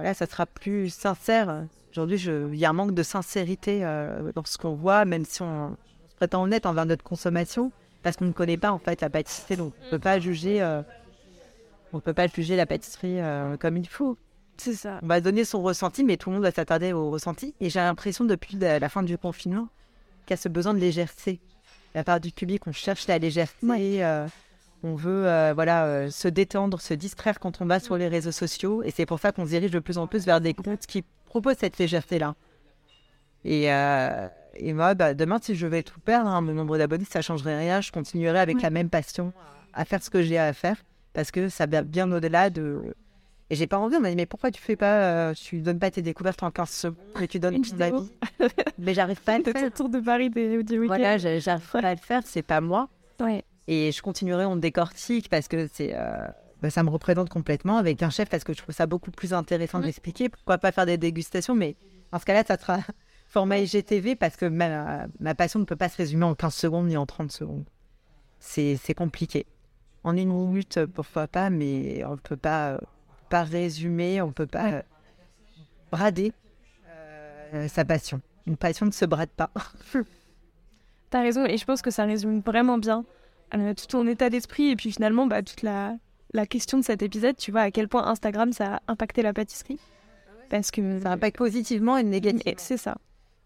voilà, 0.00 0.14
ça 0.14 0.26
sera 0.26 0.46
plus 0.46 0.90
sincère. 0.90 1.64
Aujourd'hui, 1.92 2.18
il 2.18 2.56
y 2.56 2.64
a 2.64 2.70
un 2.70 2.72
manque 2.72 2.94
de 2.94 3.02
sincérité 3.02 3.80
euh, 3.84 4.32
dans 4.34 4.44
ce 4.44 4.56
qu'on 4.56 4.74
voit, 4.74 5.04
même 5.04 5.24
si 5.24 5.42
on, 5.42 5.76
se 6.08 6.16
prétend 6.16 6.42
honnête 6.42 6.64
envers 6.66 6.86
notre 6.86 7.04
consommation, 7.04 7.70
parce 8.02 8.16
qu'on 8.16 8.24
ne 8.26 8.32
connaît 8.32 8.56
pas 8.56 8.72
en 8.72 8.78
fait 8.78 9.00
la 9.00 9.10
pâtisserie, 9.10 9.56
donc 9.56 9.74
on 9.82 9.84
ne 9.86 9.90
peut 9.90 9.98
pas 9.98 10.18
juger. 10.18 10.62
euh, 10.62 10.82
on 11.92 12.00
peut 12.00 12.14
pas 12.14 12.28
juger 12.28 12.56
la 12.56 12.66
pâtisserie 12.66 13.20
euh, 13.20 13.56
comme 13.56 13.76
il 13.76 13.88
faut. 13.88 14.16
C'est 14.56 14.74
ça. 14.74 15.00
On 15.02 15.06
va 15.06 15.20
donner 15.20 15.44
son 15.44 15.62
ressenti, 15.62 16.04
mais 16.04 16.16
tout 16.16 16.30
le 16.30 16.36
monde 16.36 16.44
va 16.44 16.50
s'attarder 16.50 16.92
au 16.92 17.10
ressenti. 17.10 17.54
Et 17.60 17.70
j'ai 17.70 17.80
l'impression 17.80 18.24
depuis 18.24 18.56
la, 18.56 18.88
fin 18.88 19.02
du 19.02 19.18
confinement 19.18 19.68
qu'il 20.26 20.30
y 20.30 20.34
a 20.34 20.36
ce 20.36 20.48
besoin 20.48 20.74
de 20.74 20.78
légèreté. 20.78 21.32
De 21.32 21.38
La 21.98 22.04
part 22.04 22.20
du 22.20 22.30
public, 22.30 22.66
on 22.66 22.72
cherche 22.72 23.06
la 23.08 23.18
légèreté. 23.18 23.66
euh, 24.04 24.26
on 24.82 24.94
veut 24.94 25.26
euh, 25.26 25.52
voilà, 25.54 25.84
euh, 25.84 26.10
se 26.10 26.28
détendre, 26.28 26.80
se 26.80 26.94
distraire 26.94 27.38
quand 27.40 27.60
on 27.60 27.66
va 27.66 27.80
sur 27.80 27.96
les 27.96 28.08
réseaux 28.08 28.32
sociaux. 28.32 28.82
Et 28.82 28.90
c'est 28.90 29.06
pour 29.06 29.18
ça 29.18 29.32
qu'on 29.32 29.44
se 29.44 29.50
dirige 29.50 29.70
de 29.70 29.78
plus 29.78 29.98
en 29.98 30.06
plus 30.06 30.24
vers 30.26 30.40
des 30.40 30.54
comptes 30.54 30.86
qui 30.86 31.04
proposent 31.26 31.56
cette 31.58 31.78
légèreté-là. 31.78 32.34
Et, 33.44 33.72
euh, 33.72 34.28
et 34.54 34.72
moi, 34.72 34.94
bah, 34.94 35.14
demain, 35.14 35.38
si 35.40 35.54
je 35.54 35.66
vais 35.66 35.82
tout 35.82 36.00
perdre, 36.00 36.28
hein, 36.30 36.40
mon 36.40 36.52
nombre 36.52 36.78
d'abonnés, 36.78 37.04
ça 37.10 37.20
ne 37.20 37.22
changerait 37.22 37.58
rien. 37.58 37.80
Je 37.80 37.90
continuerai 37.92 38.38
avec 38.38 38.56
Ouais. 38.56 38.62
la 38.62 38.70
même 38.70 38.90
passion 38.90 39.32
à 39.72 39.84
faire 39.84 40.02
ce 40.02 40.10
que 40.10 40.22
j'ai 40.22 40.38
à 40.38 40.52
faire. 40.52 40.76
Parce 41.12 41.30
que 41.30 41.48
ça 41.48 41.66
va 41.66 41.82
bien 41.82 42.10
au-delà 42.12 42.50
de, 42.50 42.94
et 43.50 43.56
j'ai 43.56 43.66
pas 43.66 43.78
envie, 43.78 43.96
on 43.96 44.00
m'a 44.00 44.10
dit, 44.10 44.16
mais 44.16 44.26
pourquoi 44.26 44.52
tu 44.52 44.62
fais 44.62 44.76
pas, 44.76 45.34
tu 45.34 45.60
donnes 45.60 45.80
pas 45.80 45.90
tes 45.90 46.02
découvertes 46.02 46.40
en 46.44 46.52
15 46.52 46.70
secondes, 46.70 46.96
mais 47.18 47.26
tu 47.26 47.40
donnes 47.40 47.60
ton 47.62 47.80
avis? 47.80 48.10
mais 48.78 48.94
j'arrive 48.94 49.20
pas 49.20 49.32
à 49.34 49.38
le 49.38 49.44
faire. 49.52 49.64
le 49.64 49.70
tour 49.72 49.88
de 49.88 49.98
Paris 49.98 50.30
des, 50.30 50.62
du 50.62 50.78
week-end. 50.78 50.86
Voilà, 50.94 51.18
j'arrive 51.18 51.68
pas 51.72 51.80
à 51.80 51.94
le 51.94 52.00
faire, 52.00 52.22
c'est 52.24 52.42
pas 52.42 52.60
moi. 52.60 52.88
Ouais. 53.18 53.44
Et 53.72 53.92
je 53.92 54.02
continuerai, 54.02 54.46
on 54.46 54.56
décortique 54.56 55.28
parce 55.28 55.46
que 55.46 55.68
c'est, 55.72 55.92
euh, 55.94 56.26
bah, 56.60 56.70
ça 56.70 56.82
me 56.82 56.90
représente 56.90 57.28
complètement 57.28 57.76
avec 57.76 58.02
un 58.02 58.10
chef 58.10 58.28
parce 58.28 58.42
que 58.42 58.52
je 58.52 58.60
trouve 58.60 58.74
ça 58.74 58.86
beaucoup 58.86 59.12
plus 59.12 59.32
intéressant 59.32 59.78
Ouais. 59.78 59.86
d'expliquer. 59.86 60.28
Pourquoi 60.28 60.58
pas 60.58 60.72
faire 60.72 60.86
des 60.86 60.98
dégustations, 60.98 61.54
mais 61.54 61.76
dans 62.10 62.18
ce 62.18 62.24
cas-là, 62.24 62.42
ça 62.44 62.58
sera 62.58 62.78
format 63.28 63.58
IGTV 63.58 64.16
parce 64.16 64.34
que 64.34 64.46
ma, 64.46 65.06
ma 65.20 65.36
passion 65.36 65.60
ne 65.60 65.64
peut 65.66 65.76
pas 65.76 65.88
se 65.88 65.96
résumer 65.98 66.24
en 66.24 66.34
15 66.34 66.52
secondes 66.52 66.88
ni 66.88 66.96
en 66.96 67.06
30 67.06 67.30
secondes. 67.30 67.64
C'est, 68.40 68.76
compliqué. 68.96 69.46
En 70.02 70.16
une 70.16 70.30
minute, 70.32 70.84
pourquoi 70.86 71.28
pas, 71.28 71.48
mais 71.48 72.02
on 72.04 72.12
ne 72.12 72.16
peut 72.16 72.36
pas, 72.36 72.70
euh, 72.72 72.78
pas 73.28 73.44
résumer, 73.44 74.20
on 74.20 74.28
ne 74.28 74.32
peut 74.32 74.48
pas 74.48 74.72
euh, 74.72 74.82
brader 75.92 76.32
euh, 77.54 77.68
sa 77.68 77.84
passion. 77.84 78.20
Une 78.48 78.56
passion 78.56 78.84
ne 78.86 78.90
se 78.90 79.04
brade 79.04 79.30
pas. 79.30 79.50
T'as 81.10 81.22
raison, 81.22 81.44
et 81.44 81.56
je 81.56 81.64
pense 81.64 81.82
que 81.82 81.92
ça 81.92 82.04
résume 82.04 82.40
vraiment 82.40 82.76
bien 82.78 83.04
euh, 83.54 83.74
tout 83.74 83.86
ton 83.86 84.06
état 84.06 84.30
d'esprit 84.30 84.68
et 84.70 84.76
puis 84.76 84.92
finalement 84.92 85.26
bah, 85.26 85.42
toute 85.42 85.62
la, 85.62 85.96
la 86.34 86.46
question 86.46 86.78
de 86.78 86.84
cet 86.84 87.02
épisode. 87.02 87.36
Tu 87.36 87.50
vois 87.50 87.62
à 87.62 87.70
quel 87.70 87.88
point 87.88 88.06
Instagram 88.06 88.52
ça 88.52 88.76
a 88.76 88.80
impacté 88.88 89.22
la 89.22 89.32
pâtisserie. 89.32 89.78
Parce 90.48 90.70
que 90.70 91.00
Ça 91.00 91.12
impacte 91.12 91.36
positivement 91.36 91.96
et 91.96 92.02
négativement. 92.02 92.52
C'est 92.58 92.76
ça. 92.76 92.96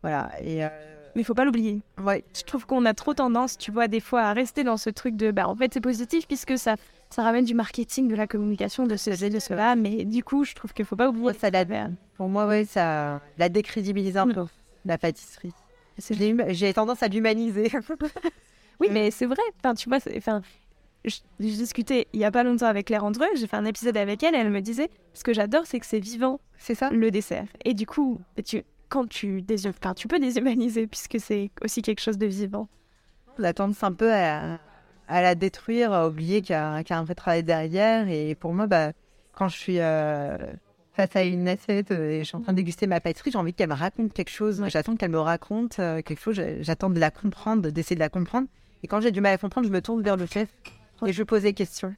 Voilà. 0.03 0.31
Et 0.43 0.65
euh, 0.65 0.69
Mais 1.15 1.23
il 1.23 1.25
faut 1.25 1.35
pas 1.35 1.45
l'oublier. 1.45 1.83
ouais, 2.03 2.25
Je 2.37 2.43
trouve 2.43 2.65
qu'on 2.67 2.85
a 2.87 2.95
trop 2.95 3.13
tendance, 3.15 3.59
tu 3.59 3.71
vois, 3.71 3.89
des 3.89 4.01
fois 4.01 4.23
à 4.23 4.33
rester 4.33 4.65
dans 4.65 4.77
ce 4.79 4.89
truc 4.91 5.17
de 5.17 5.31
bah 5.31 5.47
en 5.49 5.55
fait 5.55 5.73
c'est 5.75 5.81
positif 5.81 6.27
puisque 6.27 6.57
ça 6.59 6.77
ça 7.11 7.23
ramène 7.23 7.45
du 7.45 7.55
marketing, 7.55 8.09
de 8.09 8.17
la 8.17 8.27
communication, 8.27 8.87
de 8.87 8.97
ceci, 8.97 9.31
de 9.31 9.39
cela. 9.39 9.77
Mais 9.77 10.05
du 10.05 10.25
coup, 10.25 10.45
je 10.45 10.55
trouve 10.55 10.73
qu'il 10.73 10.85
faut 10.85 10.97
pas 10.97 11.09
oublier. 11.11 11.33
ça 11.35 11.51
la, 11.51 11.65
pour 12.17 12.29
moi, 12.29 12.47
ouais, 12.47 12.65
ça 12.65 13.21
la 13.39 13.49
décrédibilise 13.49 14.17
un 14.17 14.27
Mm. 14.27 14.33
peu, 14.35 14.45
la 14.85 14.99
pâtisserie. 14.99 15.53
J'ai 16.49 16.75
tendance 16.75 17.03
à 17.05 17.09
l'humaniser. 17.09 17.71
Oui, 18.81 18.89
mais 18.91 19.11
c'est 19.11 19.27
vrai. 19.27 19.43
Enfin, 19.59 19.75
tu 19.75 19.89
vois, 19.89 19.99
enfin, 20.17 20.43
je- 21.05 21.19
discuté 21.39 22.07
il 22.13 22.21
y 22.21 22.25
a 22.25 22.31
pas 22.31 22.43
longtemps 22.45 22.67
avec 22.67 22.87
Claire 22.87 23.05
Andreu. 23.05 23.27
J'ai 23.37 23.47
fait 23.47 23.57
un 23.57 23.65
épisode 23.65 23.97
avec 23.97 24.23
elle. 24.23 24.35
Et 24.35 24.39
elle 24.39 24.51
me 24.51 24.61
disait, 24.61 24.91
ce 25.13 25.23
que 25.25 25.33
j'adore, 25.33 25.63
c'est 25.67 25.81
que 25.81 25.87
c'est 25.87 26.01
vivant 26.01 26.41
C'est 26.59 26.75
ça 26.75 26.91
le 26.91 27.11
dessert. 27.11 27.47
Et 27.65 27.75
du 27.75 27.87
coup, 27.87 28.21
tu, 28.45 28.63
quand 28.89 29.09
tu 29.09 29.45
enfin, 29.67 29.95
tu 29.95 30.09
peux 30.09 30.19
déshumaniser 30.19 30.87
puisque 30.87 31.19
c'est 31.21 31.51
aussi 31.63 31.83
quelque 31.83 32.01
chose 32.01 32.19
de 32.19 32.27
vivant. 32.27 32.69
On 33.39 33.45
a 33.45 33.53
tendance 33.53 33.83
un 33.83 33.93
peu 33.93 34.13
à, 34.13 34.59
à 35.09 35.23
la 35.23 35.35
détruire, 35.35 35.93
à 35.93 36.09
oublier 36.09 36.41
qu'il 36.41 36.53
y, 36.55 36.59
a 36.59 36.83
qu'il 36.85 36.95
y 36.95 36.97
a 36.97 37.01
un 37.01 37.05
vrai 37.05 37.15
travail 37.15 37.43
derrière. 37.43 38.09
Et 38.09 38.35
pour 38.35 38.55
moi, 38.55 38.67
bah, 38.67 38.93
quand 39.35 39.49
je 39.49 39.57
suis 39.57 39.81
euh, 39.81 40.37
face 40.93 41.17
à 41.17 41.25
une 41.25 41.49
assiette 41.49 41.91
euh, 41.91 42.11
et 42.11 42.19
je 42.21 42.25
suis 42.25 42.37
en 42.37 42.41
train 42.41 42.53
de 42.53 42.57
déguster 42.59 42.87
ma 42.87 43.01
pâtisserie, 43.01 43.33
j'ai 43.33 43.39
envie 43.39 43.53
qu'elle 43.53 43.69
me 43.69 43.75
raconte 43.75 44.13
quelque 44.13 44.31
chose. 44.31 44.63
J'attends 44.69 44.95
qu'elle 44.97 45.11
me 45.11 45.19
raconte 45.19 45.81
euh, 45.81 46.01
quelque 46.03 46.21
chose. 46.21 46.41
J'attends 46.61 46.91
de 46.91 47.01
la 47.01 47.11
comprendre, 47.11 47.69
d'essayer 47.71 47.97
de 47.97 48.01
la 48.01 48.09
comprendre. 48.09 48.47
Et 48.85 48.87
quand 48.87 49.01
j'ai 49.01 49.11
du 49.11 49.23
mal 49.23 49.33
à 49.33 49.39
comprendre, 49.39 49.67
je 49.67 49.73
me 49.73 49.81
tourne 49.81 50.03
vers 50.03 50.17
le 50.19 50.27
chef 50.27 50.49
et 51.07 51.13
je 51.15 51.23
pose 51.23 51.43
des 51.43 51.55
questions 51.55 51.95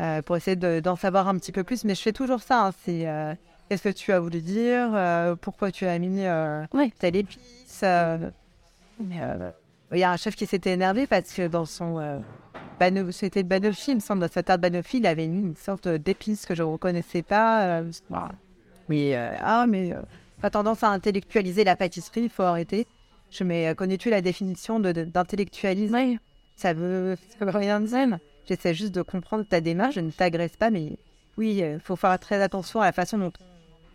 euh, 0.00 0.20
pour 0.22 0.36
essayer 0.36 0.56
de- 0.56 0.80
d'en 0.80 0.96
savoir 0.96 1.28
un 1.28 1.36
petit 1.38 1.52
peu 1.52 1.62
plus. 1.62 1.84
Mais 1.84 1.94
je 1.94 2.02
fais 2.02 2.12
toujours 2.12 2.42
ça. 2.42 2.66
hein. 2.66 2.72
C'est 2.84 3.06
euh, 3.08 3.32
qu'est-ce 3.68 3.84
que 3.84 3.88
tu 3.90 4.10
as 4.12 4.18
voulu 4.18 4.42
dire 4.42 4.90
Euh, 4.92 5.36
Pourquoi 5.36 5.70
tu 5.70 5.86
as 5.86 5.96
mis 6.00 6.22
Ouais. 6.74 6.92
telle 6.98 7.14
épice 7.14 7.84
il 9.92 9.98
y 9.98 10.02
a 10.04 10.10
un 10.12 10.16
chef 10.16 10.34
qui 10.36 10.46
s'était 10.46 10.72
énervé 10.72 11.06
parce 11.06 11.32
que 11.32 11.46
dans 11.48 11.64
son 11.64 12.22
bano- 12.78 13.10
c'était 13.12 13.42
le 13.42 13.48
banoffee, 13.48 13.92
il 13.92 13.94
me 13.96 14.00
semble, 14.00 14.20
dans 14.20 14.30
sa 14.30 14.42
tarte 14.42 14.60
banoffee, 14.60 14.98
il 14.98 15.06
avait 15.06 15.26
mis 15.26 15.40
une 15.40 15.56
sorte 15.56 15.88
d'épice 15.88 16.44
que 16.44 16.54
je 16.54 16.62
ne 16.62 16.68
reconnaissais 16.68 17.22
pas. 17.22 17.82
Oui, 18.88 19.14
ah, 19.14 19.66
mais 19.68 19.94
pas 20.40 20.50
tendance 20.50 20.82
à 20.82 20.88
intellectualiser 20.90 21.64
la 21.64 21.76
pâtisserie, 21.76 22.22
il 22.24 22.30
faut 22.30 22.42
arrêter. 22.42 22.86
Je 23.30 23.44
mais 23.44 23.68
euh, 23.68 23.74
connais-tu 23.74 24.10
la 24.10 24.20
définition 24.20 24.80
d'intellectualisme? 24.80 25.94
Ouais. 25.94 26.18
Ça 26.56 26.72
veut, 26.72 27.16
ça 27.38 27.44
veut 27.44 27.50
rien 27.56 27.80
dire. 27.80 28.18
J'essaie 28.46 28.74
juste 28.74 28.94
de 28.94 29.02
comprendre 29.02 29.44
ta 29.44 29.60
démarche, 29.60 29.94
je 29.94 30.00
ne 30.00 30.10
t'agresse 30.10 30.56
pas, 30.56 30.70
mais 30.70 30.98
oui, 31.38 31.62
il 31.62 31.78
faut 31.80 31.96
faire 31.96 32.18
très 32.18 32.42
attention 32.42 32.80
à 32.80 32.86
la 32.86 32.92
façon 32.92 33.16
dont 33.18 33.32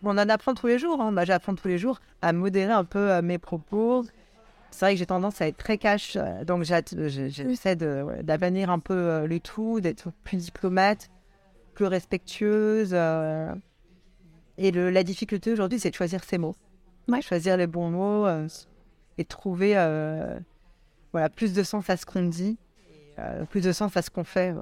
on 0.03 0.11
en 0.17 0.29
apprend 0.29 0.53
tous 0.53 0.67
les 0.67 0.79
jours. 0.79 1.01
Hein. 1.01 1.11
Moi, 1.11 1.25
j'apprends 1.25 1.55
tous 1.55 1.67
les 1.67 1.77
jours 1.77 1.99
à 2.21 2.31
modérer 2.31 2.71
un 2.71 2.85
peu 2.85 3.11
euh, 3.11 3.21
mes 3.21 3.37
propos. 3.37 4.05
C'est 4.71 4.85
vrai 4.85 4.93
que 4.93 4.99
j'ai 4.99 5.05
tendance 5.05 5.41
à 5.41 5.47
être 5.47 5.57
très 5.57 5.77
cash, 5.77 6.15
euh, 6.15 6.43
donc 6.43 6.63
j'essaie 6.63 7.75
d'avanir 7.75 8.69
un 8.69 8.79
peu 8.79 8.93
euh, 8.93 9.27
le 9.27 9.39
tout, 9.39 9.79
d'être 9.79 10.09
plus 10.23 10.37
diplomate, 10.37 11.09
plus 11.73 11.85
respectueuse. 11.85 12.91
euh. 12.93 13.53
Et 14.57 14.71
le- 14.71 14.89
la 14.89 15.03
difficulté 15.03 15.51
aujourd'hui, 15.51 15.79
c'est 15.79 15.89
de 15.91 15.95
choisir 15.95 16.23
ses 16.23 16.37
mots. 16.37 16.55
Ouais. 17.07 17.21
Choisir 17.21 17.57
les 17.57 17.67
bons 17.67 17.89
mots 17.89 18.25
euh, 18.25 18.47
et 19.17 19.25
trouver 19.25 19.77
euh, 19.77 20.37
voilà, 21.11 21.29
plus 21.29 21.53
de 21.53 21.63
sens 21.63 21.89
à 21.89 21.97
ce 21.97 22.05
qu'on 22.05 22.23
dit, 22.23 22.57
euh, 23.19 23.45
plus 23.45 23.61
de 23.61 23.71
sens 23.71 23.95
à 23.95 24.01
ce 24.01 24.09
qu'on 24.09 24.23
fait. 24.23 24.53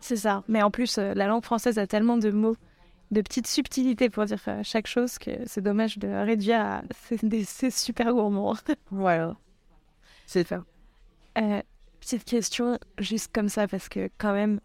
C'est 0.00 0.16
ça. 0.16 0.42
Mais 0.48 0.62
en 0.62 0.70
plus, 0.70 0.98
euh, 0.98 1.12
la 1.14 1.26
langue 1.26 1.44
française 1.44 1.78
a 1.78 1.86
tellement 1.86 2.16
de 2.16 2.30
mots, 2.30 2.56
de 3.10 3.20
petites 3.20 3.46
subtilités 3.46 4.08
pour 4.08 4.24
dire 4.24 4.38
chaque 4.62 4.86
chose 4.86 5.18
que 5.18 5.30
c'est 5.46 5.60
dommage 5.60 5.98
de 5.98 6.08
réduire 6.08 6.60
à 6.60 6.82
c'est 7.44 7.70
super 7.70 8.12
gourmand. 8.12 8.54
Voilà. 8.90 9.36
C'est 10.26 10.46
ça. 10.46 10.64
Euh, 11.38 11.60
petite 12.00 12.24
question, 12.24 12.78
juste 12.98 13.30
comme 13.34 13.48
ça, 13.48 13.66
parce 13.66 13.88
que 13.88 14.08
quand 14.16 14.32
même, 14.32 14.60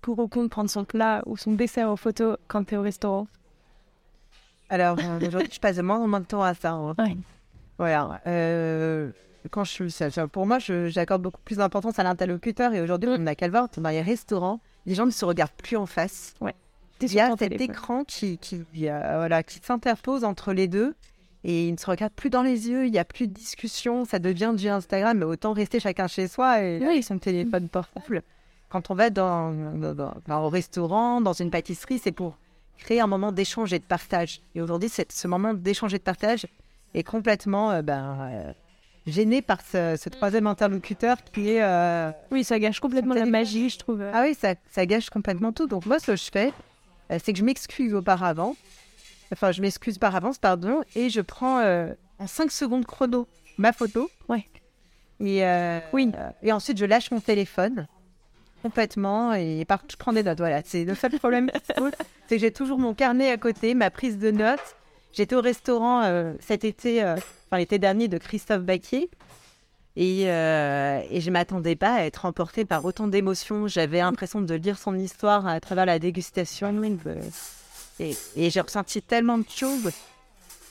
pour 0.00 0.18
ou 0.18 0.28
contre 0.28 0.50
prendre 0.50 0.70
son 0.70 0.84
plat 0.84 1.22
ou 1.26 1.36
son 1.36 1.52
dessert 1.52 1.90
en 1.90 1.96
photo 1.96 2.36
quand 2.46 2.64
tu 2.64 2.74
es 2.74 2.76
au 2.76 2.82
restaurant? 2.82 3.26
Alors, 4.68 4.98
aujourd'hui, 5.26 5.48
je 5.50 5.58
passe 5.58 5.76
de 5.76 5.82
moins 5.82 5.98
en 5.98 6.06
moins 6.06 6.20
de 6.20 6.26
temps 6.26 6.42
à 6.42 6.54
ça. 6.54 6.72
hein. 6.72 6.94
Ouais. 6.98 7.16
Voilà. 7.78 8.20
euh, 8.26 9.10
quand 9.50 9.64
je 9.64 9.70
suis 9.70 9.90
ça- 9.90 10.10
ça- 10.10 10.26
pour 10.28 10.46
moi, 10.46 10.58
j'accorde 10.58 11.22
beaucoup 11.22 11.40
plus 11.44 11.56
d'importance 11.58 11.98
à 11.98 12.02
l'interlocuteur. 12.02 12.72
Et 12.74 12.80
aujourd'hui, 12.80 13.08
on 13.10 13.18
n'a 13.18 13.34
qu'à 13.34 13.46
le 13.46 13.52
voir 13.52 13.68
dans 13.76 13.88
les 13.90 14.02
restaurants. 14.02 14.60
Les 14.86 14.94
gens 14.94 15.06
ne 15.06 15.10
se 15.10 15.24
regardent 15.24 15.52
plus 15.52 15.76
en 15.76 15.86
face. 15.86 16.34
Il 17.00 17.12
y 17.14 17.20
a 17.20 17.34
cet 17.38 17.60
écran 17.60 18.02
qui, 18.04 18.38
qui, 18.38 18.64
euh, 18.88 18.98
voilà, 19.18 19.42
qui 19.44 19.60
s'interpose 19.62 20.24
entre 20.24 20.52
les 20.52 20.66
deux. 20.66 20.94
Et 21.44 21.68
ils 21.68 21.72
ne 21.72 21.76
se 21.76 21.86
regardent 21.86 22.12
plus 22.14 22.30
dans 22.30 22.42
les 22.42 22.68
yeux. 22.68 22.86
Il 22.86 22.90
n'y 22.90 22.98
a 22.98 23.04
plus 23.04 23.28
de 23.28 23.32
discussion. 23.32 24.04
Ça 24.04 24.18
devient 24.18 24.52
du 24.56 24.68
Instagram. 24.68 25.16
Mais 25.18 25.24
autant 25.24 25.52
rester 25.52 25.78
chacun 25.78 26.08
chez 26.08 26.26
soi 26.26 26.60
et 26.62 26.80
Oui. 26.84 27.02
son 27.04 27.18
téléphone 27.18 27.68
portable. 27.68 28.22
Quand 28.70 28.90
on 28.90 28.94
va 28.94 29.08
dans, 29.10 29.52
dans- 29.52 29.94
dans- 29.94 30.14
dans- 30.26 30.44
au 30.44 30.48
restaurant, 30.48 31.20
dans 31.20 31.32
une 31.32 31.50
pâtisserie, 31.50 32.00
c'est 32.02 32.12
pour 32.12 32.36
créer 32.76 33.00
un 33.00 33.06
moment 33.06 33.30
d'échange 33.30 33.72
et 33.72 33.78
de 33.78 33.84
partage. 33.84 34.40
Et 34.56 34.60
aujourd'hui, 34.60 34.88
ce 34.90 35.28
moment 35.28 35.54
d'échange 35.54 35.94
et 35.94 35.98
de 35.98 36.02
partage 36.02 36.46
est 36.94 37.02
complètement 37.02 37.70
euh, 37.70 37.82
ben, 37.82 38.28
euh, 38.32 38.52
gêné 39.06 39.42
par 39.42 39.60
ce, 39.60 39.96
ce 40.00 40.08
troisième 40.08 40.46
interlocuteur 40.46 41.16
qui 41.32 41.50
est... 41.50 41.62
euh, 41.62 42.10
Oui, 42.30 42.44
ça 42.44 42.58
gâche 42.58 42.80
complètement 42.80 43.14
la 43.14 43.26
magie, 43.26 43.70
je 43.70 43.78
trouve. 43.78 44.02
Ah 44.12 44.22
oui, 44.22 44.34
ça, 44.34 44.54
ça 44.70 44.84
gâche 44.86 45.10
complètement 45.10 45.52
tout. 45.52 45.66
Donc 45.66 45.86
moi, 45.86 45.98
ce 45.98 46.06
que 46.12 46.16
je 46.16 46.30
fais, 46.30 46.52
c'est 47.18 47.32
que 47.32 47.38
je 47.38 47.44
m'excuse 47.44 47.94
auparavant. 47.94 48.54
Enfin, 49.32 49.52
je 49.52 49.60
m'excuse 49.60 49.98
par 49.98 50.16
avance, 50.16 50.38
pardon, 50.38 50.82
et 50.94 51.10
je 51.10 51.20
prends 51.20 51.58
euh, 51.60 51.92
en 52.18 52.26
5 52.26 52.50
secondes 52.50 52.86
chrono 52.86 53.28
ma 53.58 53.72
photo. 53.72 54.10
Ouais. 54.28 54.46
Et, 55.20 55.44
euh, 55.44 55.80
Oui. 55.92 56.10
et 56.42 56.52
ensuite, 56.52 56.78
je 56.78 56.84
lâche 56.84 57.10
mon 57.10 57.20
téléphone 57.20 57.86
complètement 58.62 59.34
et 59.34 59.64
par 59.64 59.82
je 59.90 59.96
prends 59.96 60.12
des 60.12 60.22
notes. 60.22 60.38
Voilà, 60.38 60.62
c'est 60.64 60.84
le 60.84 60.94
seul 60.94 61.12
problème. 61.18 61.50
c'est 62.26 62.36
que 62.36 62.38
j'ai 62.38 62.52
toujours 62.52 62.78
mon 62.78 62.94
carnet 62.94 63.30
à 63.30 63.36
côté, 63.36 63.74
ma 63.74 63.90
prise 63.90 64.18
de 64.18 64.30
notes. 64.30 64.76
J'étais 65.12 65.34
au 65.34 65.40
restaurant 65.40 66.02
euh, 66.02 66.32
cet 66.40 66.64
été, 66.64 67.02
euh, 67.02 67.14
enfin 67.16 67.58
l'été 67.58 67.78
dernier, 67.78 68.08
de 68.08 68.18
Christophe 68.18 68.62
Baquier. 68.62 69.10
Et, 69.96 70.30
euh, 70.30 71.00
et 71.10 71.20
je 71.20 71.30
m'attendais 71.30 71.74
pas 71.74 71.94
à 71.94 72.02
être 72.04 72.24
emportée 72.24 72.64
par 72.64 72.84
autant 72.84 73.08
d'émotions. 73.08 73.66
J'avais 73.66 73.98
l'impression 73.98 74.40
de 74.40 74.54
lire 74.54 74.78
son 74.78 74.96
histoire 74.96 75.46
à 75.46 75.58
travers 75.58 75.86
la 75.86 75.98
dégustation. 75.98 76.80
Et, 77.98 78.16
et 78.36 78.50
j'ai 78.50 78.60
ressenti 78.60 79.02
tellement 79.02 79.38
de 79.38 79.48
choses 79.48 79.90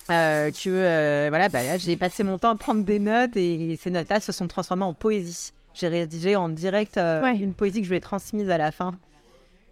que 0.08 1.28
voilà, 1.30 1.50
bah, 1.50 1.64
là, 1.64 1.78
j'ai 1.78 1.98
passé 1.98 2.24
mon 2.24 2.38
temps 2.38 2.52
à 2.52 2.56
prendre 2.56 2.86
des 2.86 3.00
notes 3.00 3.36
et 3.36 3.78
ces 3.82 3.90
notes-là 3.92 4.22
se 4.22 4.32
sont 4.32 4.48
transformées 4.48 4.86
en 4.86 4.94
poésie. 4.94 5.52
J'ai 5.74 5.90
rédigé 5.90 6.38
en 6.38 6.48
direct 6.48 6.96
Ouais. 6.96 7.36
une 7.36 7.54
poésie 7.54 7.82
que 7.82 7.86
je 7.86 7.92
lui 7.92 7.98
ai 7.98 8.02
transmise 8.02 8.50
à 8.50 8.58
la 8.58 8.72
fin. 8.72 8.94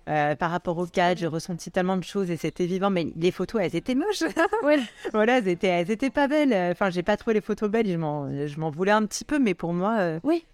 Euh, 0.07 0.35
par 0.35 0.51
rapport 0.51 0.77
au 0.77 0.85
cadre, 0.85 1.19
j'ai 1.19 1.25
ressenti 1.27 1.71
tellement 1.71 1.97
de 1.97 2.03
choses 2.03 2.29
et 2.29 2.37
c'était 2.37 2.67
vivant. 2.67 2.91
Mais 2.91 3.07
les 3.15 3.31
photos, 3.31 3.61
elles 3.63 3.75
étaient 3.75 3.95
moches. 3.95 4.21
Ouais. 4.63 4.77
voilà, 5.13 5.39
elles 5.39 5.47
étaient, 5.47 5.67
elles 5.67 5.89
étaient 5.89 6.11
pas 6.11 6.27
belles. 6.27 6.53
Enfin, 6.71 6.89
j'ai 6.91 7.01
pas 7.03 7.17
trouvé 7.17 7.33
les 7.33 7.41
photos 7.41 7.69
belles. 7.71 7.87
Je 7.89 7.97
m'en, 7.97 8.29
je 8.45 8.59
m'en 8.59 8.69
voulais 8.69 8.91
un 8.91 9.05
petit 9.05 9.25
peu, 9.25 9.39
mais 9.39 9.53
pour 9.55 9.73
moi, 9.73 9.97
euh, 9.99 10.19
Oui. 10.23 10.45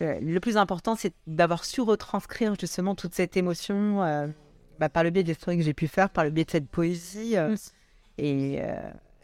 euh, 0.00 0.18
le 0.22 0.40
plus 0.40 0.56
important, 0.56 0.96
c'est 0.96 1.12
d'avoir 1.26 1.64
su 1.66 1.82
retranscrire 1.82 2.54
justement 2.58 2.94
toute 2.94 3.14
cette 3.14 3.36
émotion 3.36 3.98
bah, 4.80 4.88
par 4.88 5.04
le 5.04 5.10
biais 5.10 5.22
des 5.22 5.34
stories 5.34 5.58
que 5.58 5.64
j'ai 5.64 5.74
pu 5.74 5.86
faire, 5.86 6.08
par 6.08 6.24
le 6.24 6.30
biais 6.30 6.44
de 6.46 6.50
cette 6.50 6.68
poésie. 6.68 7.36
Mm. 7.36 7.54
et 8.18 8.58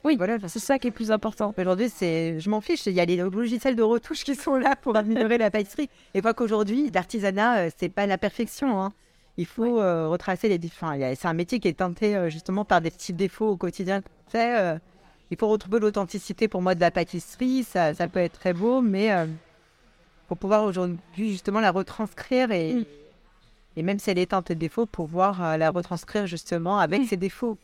Oui. 0.05 0.16
voilà. 0.18 0.37
C'est 0.47 0.59
ça 0.59 0.78
qui 0.78 0.89
est 0.89 0.93
plus 0.93 1.11
important. 1.11 1.55
Aujourd'hui, 1.57 1.89
c'est, 1.89 2.39
je 2.39 2.51
m'en 2.51 2.61
fiche. 2.61 2.85
Il 2.87 2.93
y 2.93 3.01
a 3.01 3.05
les 3.07 3.16
logiciels 3.16 3.76
de 3.76 3.83
retouche 3.83 4.24
qui 4.24 4.35
sont 4.35 4.57
là 4.57 4.76
pour 4.76 4.95
améliorer 4.97 5.39
la 5.39 5.51
pâtisserie. 5.51 5.89
Et 6.12 6.20
vois 6.20 6.35
qu'aujourd'hui, 6.35 6.91
l'artisanat, 6.95 7.70
c'est 7.70 7.89
pas 7.89 8.07
la 8.07 8.18
perfection. 8.18 8.83
hein. 8.83 8.93
Il 9.41 9.47
faut 9.47 9.80
euh, 9.80 10.07
retracer 10.09 10.51
les 10.51 10.59
différents. 10.59 10.95
C'est 11.16 11.26
un 11.26 11.32
métier 11.32 11.61
qui 11.61 11.68
est 11.68 11.78
teinté 11.78 12.14
euh, 12.14 12.28
justement 12.28 12.66
par 12.66 12.82
des 12.82 12.91
petits 12.91 13.14
défauts 13.14 13.49
au 13.49 13.57
quotidien. 13.57 14.03
euh, 14.34 14.78
il 15.30 15.36
faut 15.38 15.49
retrouver 15.49 15.80
l'authenticité 15.80 16.47
pour 16.47 16.61
moi 16.61 16.74
de 16.74 16.80
la 16.80 16.91
pâtisserie. 16.91 17.64
Ça, 17.64 17.95
ça 17.95 18.07
peut 18.07 18.18
être 18.20 18.38
très 18.38 18.53
beau, 18.53 18.82
mais 18.82 19.11
euh, 19.12 19.24
pour 20.28 20.36
pouvoir 20.36 20.64
aujourd'hui 20.64 21.30
justement 21.30 21.61
la 21.61 21.70
retranscrire 21.70 22.51
et, 22.53 22.74
Mm. 22.74 22.84
et 23.76 23.82
même 23.82 23.99
si 23.99 24.11
elle 24.11 24.18
est 24.18 24.30
teintée 24.32 24.55
de 24.55 24.61
défauts, 24.61 24.84
pouvoir 24.84 25.57
la 25.57 25.70
retranscrire 25.70 26.26
justement 26.26 26.78
avec 26.78 27.01
Mm. 27.01 27.07
ses 27.07 27.16
défauts. 27.16 27.57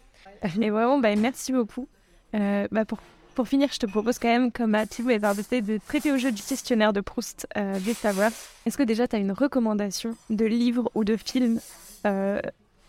Et 0.61 0.71
vraiment, 0.71 0.99
bah, 0.99 1.15
merci 1.17 1.53
beaucoup. 1.53 1.89
Bah, 2.33 2.85
pour, 2.87 2.99
pour 3.37 3.47
finir, 3.47 3.69
je 3.73 3.79
te 3.79 3.87
propose 3.87 4.19
quand 4.19 4.29
même, 4.29 4.51
comme 4.51 4.75
à 4.75 4.87
Thibaut 4.87 5.11
et 5.11 5.19
de 5.19 5.79
traiter 5.87 6.11
au 6.11 6.17
jeu 6.17 6.33
du 6.33 6.43
questionnaire 6.43 6.93
de 6.93 7.01
Proust 7.01 7.47
euh, 7.57 7.79
des 7.81 7.95
savoirs. 7.95 8.33
Est-ce 8.65 8.77
que 8.77 8.83
déjà 8.83 9.07
tu 9.07 9.15
as 9.15 9.19
une 9.21 9.31
recommandation 9.31 10.17
de 10.31 10.45
livre 10.47 10.91
ou 10.95 11.05
de 11.05 11.17
film, 11.17 11.61
euh, 12.07 12.41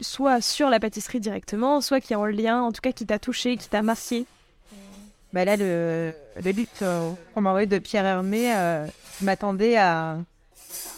soit 0.01 0.41
sur 0.41 0.69
la 0.69 0.79
pâtisserie 0.79 1.19
directement, 1.19 1.81
soit 1.81 1.99
qui 1.99 2.13
est 2.13 2.15
en 2.15 2.25
lien, 2.25 2.61
en 2.61 2.71
tout 2.71 2.81
cas 2.81 2.93
qui 2.93 3.05
t'a 3.05 3.19
touché, 3.19 3.57
qui 3.57 3.67
t'a 3.69 3.81
marqué? 3.83 4.25
Bah 5.33 5.43
là, 5.43 5.57
le, 5.57 6.13
le 6.43 6.51
livre 6.51 6.69
qu'on 7.33 7.41
m'a 7.41 7.49
envoyé 7.49 7.67
de 7.67 7.77
Pierre 7.79 8.05
Hermé, 8.05 8.55
euh, 8.55 8.87
je 9.19 9.25
m'attendais 9.25 9.75
à, 9.75 10.17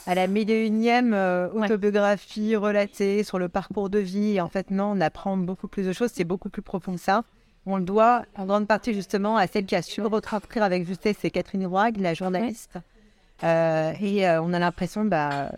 à 0.06 0.16
la 0.16 0.28
mille 0.28 0.52
et 0.52 0.66
unième 0.68 1.14
euh, 1.16 1.50
Ouais. 1.50 1.66
autobiographie 1.66 2.56
relatée 2.56 3.24
sur 3.24 3.40
le 3.40 3.50
parcours 3.50 3.90
de 3.90 3.98
vie. 3.98 4.36
Et 4.36 4.42
en 4.42 4.48
fait, 4.50 4.70
non, 4.70 4.94
on 4.96 5.02
apprend 5.02 5.36
beaucoup 5.38 5.68
plus 5.68 5.88
de 5.88 5.92
choses. 5.94 6.12
C'est 6.14 6.24
beaucoup 6.24 6.50
plus 6.50 6.62
profond 6.62 6.94
que 6.94 7.02
ça. 7.02 7.24
On 7.72 7.78
le 7.78 7.84
doit 7.84 8.24
en 8.36 8.48
grande 8.48 8.68
partie 8.68 8.96
justement 8.96 9.38
à 9.38 9.46
celle 9.46 9.68
qui 9.68 9.76
a 9.76 9.84
su 9.84 10.02
retranscrire 10.02 10.64
avec 10.64 10.88
justesse, 10.88 11.18
c'est 11.20 11.30
Catherine 11.30 11.68
Roig, 11.68 11.98
la 12.00 12.16
journaliste. 12.16 12.80
Euh, 13.44 13.94
et 14.02 14.28
euh, 14.28 14.42
on 14.42 14.54
a 14.54 14.60
l'impression 14.60 15.06
bah, 15.06 15.52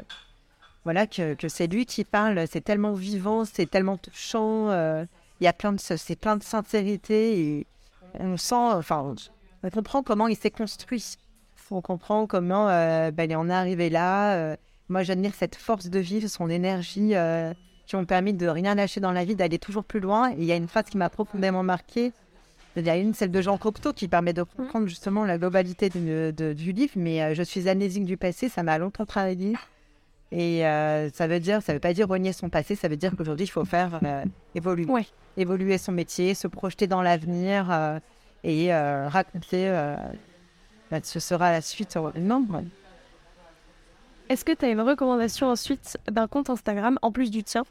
voilà, 0.83 1.07
que, 1.07 1.35
que 1.35 1.47
c'est 1.47 1.67
lui 1.67 1.85
qui 1.85 2.03
parle. 2.03 2.45
C'est 2.51 2.65
tellement 2.65 2.91
vivant, 2.91 3.45
c'est 3.45 3.65
tellement 3.65 3.95
touchant. 3.95 4.69
euh, 4.71 5.05
Il 5.39 5.45
y 5.45 5.47
a 5.47 5.53
plein 5.53 5.71
de, 5.71 5.79
c'est 5.79 6.17
plein 6.17 6.35
de 6.35 6.43
sincérité. 6.43 7.39
Et, 7.39 7.67
on 8.19 8.35
sent, 8.35 8.55
enfin, 8.55 9.15
on 9.63 9.69
comprend 9.69 10.03
comment 10.03 10.27
il 10.27 10.35
s'est 10.35 10.51
construit. 10.51 11.15
On 11.73 11.79
comprend 11.79 12.27
comment 12.27 12.65
ben, 12.65 13.31
il 13.31 13.35
en 13.37 13.49
est 13.49 13.53
arrivé 13.53 13.89
là. 13.89 14.57
moi, 14.89 15.03
j'admire 15.03 15.33
cette 15.33 15.55
force 15.55 15.87
de 15.87 15.99
vivre, 15.99 16.27
son 16.27 16.49
énergie, 16.49 17.13
qui 17.87 17.95
ont 17.95 18.05
permis 18.05 18.33
de 18.33 18.47
rien 18.47 18.75
lâcher 18.75 18.99
dans 18.99 19.11
la 19.11 19.25
vie, 19.25 19.35
d'aller 19.35 19.59
toujours 19.59 19.83
plus 19.83 19.99
loin. 19.99 20.31
Et 20.31 20.35
il 20.39 20.45
y 20.45 20.51
a 20.51 20.55
une 20.55 20.67
phrase 20.67 20.85
qui 20.89 20.97
m'a 20.97 21.09
profondément 21.09 21.63
marquée. 21.63 22.13
Il 22.77 22.85
y 22.85 22.89
a 22.89 22.95
une, 22.95 23.13
celle 23.13 23.31
de 23.31 23.41
Jean 23.41 23.57
Cocteau, 23.57 23.91
qui 23.91 24.07
permet 24.07 24.31
de 24.33 24.43
comprendre 24.43 24.87
justement 24.87 25.25
la 25.25 25.37
globalité 25.37 25.89
du, 25.89 26.31
de- 26.31 26.53
du 26.53 26.71
livre. 26.71 26.93
Mais 26.95 27.21
euh, 27.21 27.33
je 27.33 27.43
suis 27.43 27.67
amnésique 27.67 28.05
du 28.05 28.15
passé, 28.15 28.47
ça 28.47 28.63
m'a 28.63 28.77
longtemps 28.77 29.05
travaillé. 29.05 29.53
Et 30.31 30.65
euh, 30.65 31.09
ça 31.09 31.27
veut 31.27 31.41
dire, 31.41 31.61
ça 31.61 31.73
veut 31.73 31.79
pas 31.79 31.93
dire 31.93 32.07
renier 32.07 32.31
son 32.31 32.47
passé, 32.49 32.75
ça 32.75 32.87
veut 32.87 32.95
dire 32.95 33.11
qu'aujourd'hui, 33.17 33.45
il 33.45 33.49
faut 33.49 33.65
faire 33.65 33.99
euh, 34.03 34.23
évoluer 34.55 34.85
Ouais. 34.85 35.05
évoluer 35.35 35.77
son 35.77 35.91
métier, 35.91 36.33
se 36.33 36.47
projeter 36.47 36.87
dans 36.87 37.01
l'avenir 37.01 37.99
et 38.45 38.73
raconter 38.73 39.69
bah, 40.89 40.99
ce 41.03 41.19
sera 41.19 41.51
la 41.51 41.61
suite. 41.61 41.97
Non, 42.15 42.45
ouais. 42.49 42.63
Est-ce 44.31 44.45
que 44.45 44.53
tu 44.53 44.63
as 44.63 44.69
une 44.69 44.79
recommandation 44.79 45.47
ensuite 45.47 45.97
d'un 46.09 46.25
compte 46.25 46.49
Instagram, 46.49 46.97
en 47.01 47.11
plus 47.11 47.31
du 47.31 47.43
tien, 47.43 47.65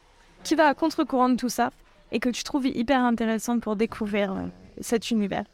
qui 0.45 0.55
va 0.55 0.67
à 0.67 0.75
contre-courant 0.75 1.31
de 1.31 1.37
tout 1.37 1.49
ça 1.49 1.71
et 2.13 2.21
que 2.21 2.29
tu 2.29 2.45
trouves 2.45 2.67
hyper 2.67 3.01
intéressante 3.03 3.63
pour 3.63 3.77
découvrir 3.77 4.33
euh, 4.33 4.43
cet 4.79 5.11
univers? 5.11 5.45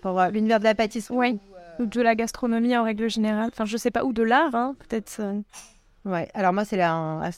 Pour 0.00 0.18
euh, 0.18 0.30
l'univers 0.30 0.58
de 0.58 0.64
la 0.64 0.74
pâtisserie? 0.74 1.14
Oui. 1.14 1.38
Ou 1.80 1.84
de 1.84 2.00
la 2.00 2.14
gastronomie 2.14 2.74
en 2.74 2.84
règle 2.84 3.10
générale. 3.10 3.50
Enfin, 3.52 3.66
je 3.66 3.76
sais 3.76 3.90
pas, 3.90 4.04
ou 4.04 4.14
de 4.14 4.22
l'art, 4.22 4.54
hein, 4.54 4.74
peut-être. 4.78 5.18
euh. 5.20 5.42
Ouais. 6.06 6.30
Alors 6.32 6.54
moi, 6.54 6.64
c'est 6.64 6.78
la, 6.78 7.30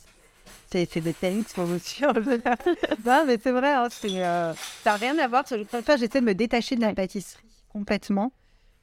c'est, 0.70 1.00
des 1.00 1.14
techniques 1.14 1.52
pour 1.54 1.64
vous 1.64 1.80
suivre. 1.80 2.12
non, 3.04 3.24
mais 3.26 3.38
c'est 3.42 3.50
vrai, 3.50 3.72
hein, 3.72 3.88
euh, 4.04 4.54
ça 4.84 4.90
n'a 4.92 4.96
rien 4.98 5.18
à 5.18 5.26
voir. 5.26 5.42
Préfère, 5.42 5.96
j'essaie 5.96 6.20
de 6.20 6.26
me 6.26 6.34
détacher 6.34 6.76
de 6.76 6.82
la 6.82 6.94
pâtisserie 6.94 7.42
complètement 7.72 8.30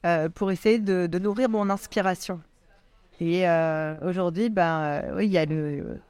euh, 0.04 0.28
pour 0.28 0.50
essayer 0.50 0.80
de, 0.80 1.06
de 1.06 1.18
nourrir 1.18 1.48
mon 1.48 1.70
inspiration. 1.70 2.42
Et 3.20 3.48
euh, 3.48 3.94
aujourd'hui, 4.02 4.50
ben, 4.50 4.80
euh, 4.82 5.16
oui, 5.16 5.26
il 5.26 5.32
y 5.32 5.38
a 5.38 5.46
le, 5.46 6.00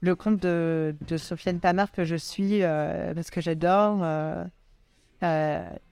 le 0.00 0.14
compte 0.14 0.40
de, 0.40 0.94
de 1.06 1.16
Sofiane 1.16 1.60
Tamar 1.60 1.92
que 1.92 2.04
je 2.04 2.16
suis 2.16 2.62
euh, 2.62 3.12
parce 3.14 3.30
que 3.30 3.40
j'adore. 3.40 3.98
Il 5.20 5.26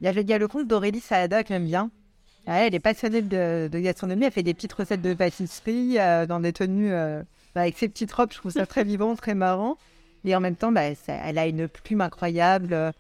y, 0.01 0.07
a 0.07 0.39
le- 0.39 0.49
compte 0.49 0.67
d'Aurélie 0.69 1.01
Saada 1.01 1.43
que 1.43 1.49
j'aime 1.49 1.67
bien. 1.67 1.91
Elle 2.47 2.75
est 2.75 2.81
passionnée 2.81 3.23
de, 3.23 3.69
de 3.71 3.79
gastronomie. 3.81 4.25
Elle 4.25 4.33
fait 4.33 4.43
des 4.45 4.55
petites 4.55 4.73
recettes 4.73 5.03
de 5.03 5.15
pâtisserie 5.15 5.97
dans 6.29 6.41
des 6.41 6.53
tenues 6.53 6.91
bah, 7.55 7.63
avec 7.63 7.77
ses 7.77 7.89
petites 7.89 8.13
robes. 8.13 8.31
Je 8.33 8.39
trouve 8.39 8.53
ça 8.53 8.67
très 8.67 8.85
vivant, 8.85 9.17
très 9.17 9.35
marrant. 9.35 9.77
Et 10.25 10.35
en 10.37 10.41
même 10.41 10.55
temps, 10.57 10.71
bah, 10.73 10.83
elle 11.09 11.39
a 11.39 11.47
une 11.49 11.67
plume 11.69 12.01
incroyable. 12.03 12.93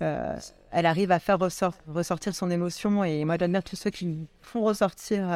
Elle 0.00 0.86
arrive 0.86 1.10
à 1.12 1.18
faire 1.18 1.38
ressort- 1.38 1.78
ressortir 1.88 2.34
son 2.34 2.50
émotion. 2.50 3.02
Et 3.04 3.24
moi, 3.24 3.36
j'admire 3.40 3.64
tous 3.64 3.76
ceux 3.76 3.90
qui 3.90 4.18
font 4.42 4.62
ressortir 4.62 5.26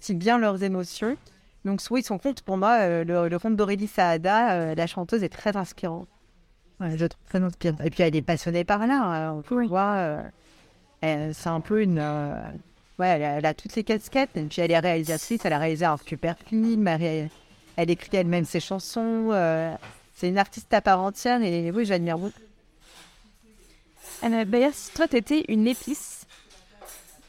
aussi 0.00 0.14
bien 0.14 0.38
leurs 0.38 0.62
émotions. 0.62 1.16
Donc, 1.64 1.80
oui, 1.90 2.02
son 2.02 2.18
compte, 2.18 2.42
pour 2.42 2.56
moi, 2.56 2.78
euh, 2.80 3.04
le, 3.04 3.28
le 3.28 3.38
compte 3.38 3.56
d'Aurélie 3.56 3.88
Saada, 3.88 4.52
euh, 4.52 4.74
la 4.74 4.86
chanteuse, 4.86 5.22
est 5.24 5.28
très 5.28 5.56
inspirant. 5.56 6.06
Ouais, 6.80 6.96
je 6.96 7.06
trouve 7.06 7.24
très 7.28 7.42
inspirant. 7.42 7.76
Et 7.84 7.90
puis, 7.90 8.02
elle 8.02 8.14
est 8.14 8.22
passionnée 8.22 8.64
par 8.64 8.86
l'art. 8.86 9.10
hein. 9.10 9.42
On 9.50 9.54
Oui. 9.54 9.66
voit, 9.66 9.94
euh, 9.94 10.22
elle- 11.00 11.34
c'est 11.34 11.48
un 11.48 11.60
peu 11.60 11.82
une. 11.82 11.98
euh, 11.98 12.34
ouais, 12.98 13.08
elle 13.08 13.22
a, 13.24 13.28
elle 13.38 13.46
a 13.46 13.54
toutes 13.54 13.74
les 13.74 13.82
casquettes. 13.84 14.36
Et 14.36 14.42
puis, 14.44 14.60
elle 14.62 14.70
est 14.70 14.78
réalisatrice. 14.78 15.40
Elle 15.44 15.52
a 15.54 15.58
réalisé 15.58 15.86
un 15.86 15.96
super 15.96 16.36
film. 16.46 16.86
Elle, 16.86 17.00
ré- 17.00 17.30
Elle 17.76 17.90
écrit 17.90 18.16
elle-même 18.16 18.44
ses 18.44 18.60
chansons. 18.60 19.30
euh, 19.32 19.74
c'est 20.14 20.28
une 20.28 20.38
artiste 20.38 20.72
à 20.72 20.80
part 20.80 21.00
entière 21.02 21.42
et 21.42 21.70
oui, 21.72 21.84
j'admire 21.84 22.16
beaucoup. 22.18 22.32
Anna 24.22 24.44
Bayer, 24.46 24.70
si 24.72 24.90
toi 24.94 25.06
t'étais 25.06 25.44
une 25.48 25.66
épice 25.66 26.15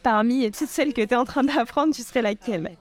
parmi 0.08 0.50
toutes 0.52 0.70
celles 0.70 0.94
que 0.94 1.02
tu 1.02 1.14
es 1.14 1.18
en 1.18 1.26
train 1.26 1.44
d'apprendre, 1.44 1.94
tu 1.94 2.02
serais 2.02 2.22
laquelle? 2.22 2.78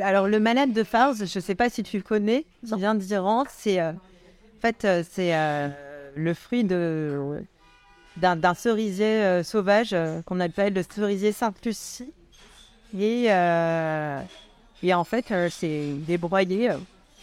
Alors, 0.00 0.26
le 0.26 0.40
malade 0.40 0.72
de 0.72 0.82
Fars, 0.82 1.14
je 1.14 1.38
ne 1.38 1.40
sais 1.40 1.54
pas 1.54 1.70
si 1.70 1.84
tu 1.84 1.98
le 1.98 2.02
connais, 2.02 2.46
qui 2.66 2.74
vient 2.74 2.96
d'Iran, 2.96 3.44
c'est 3.48 3.78
euh, 3.80 3.92
en 3.92 4.60
fait 4.60 4.84
euh, 4.84 5.04
c'est 5.08 5.36
euh, 5.36 5.68
le 6.16 6.34
fruit 6.34 6.64
de 6.64 7.44
d'un 8.16 8.34
d'un 8.34 8.54
cerisier 8.54 9.22
euh, 9.22 9.44
sauvage 9.44 9.94
qu'on 10.26 10.40
appelle 10.40 10.74
le 10.74 10.82
cerisier 10.82 11.30
Sainte-Lucie. 11.30 12.12
Et, 12.98 13.26
et 14.82 14.94
en 14.94 15.04
fait, 15.04 15.32
c'est 15.48 15.92
débroyé. 16.08 16.70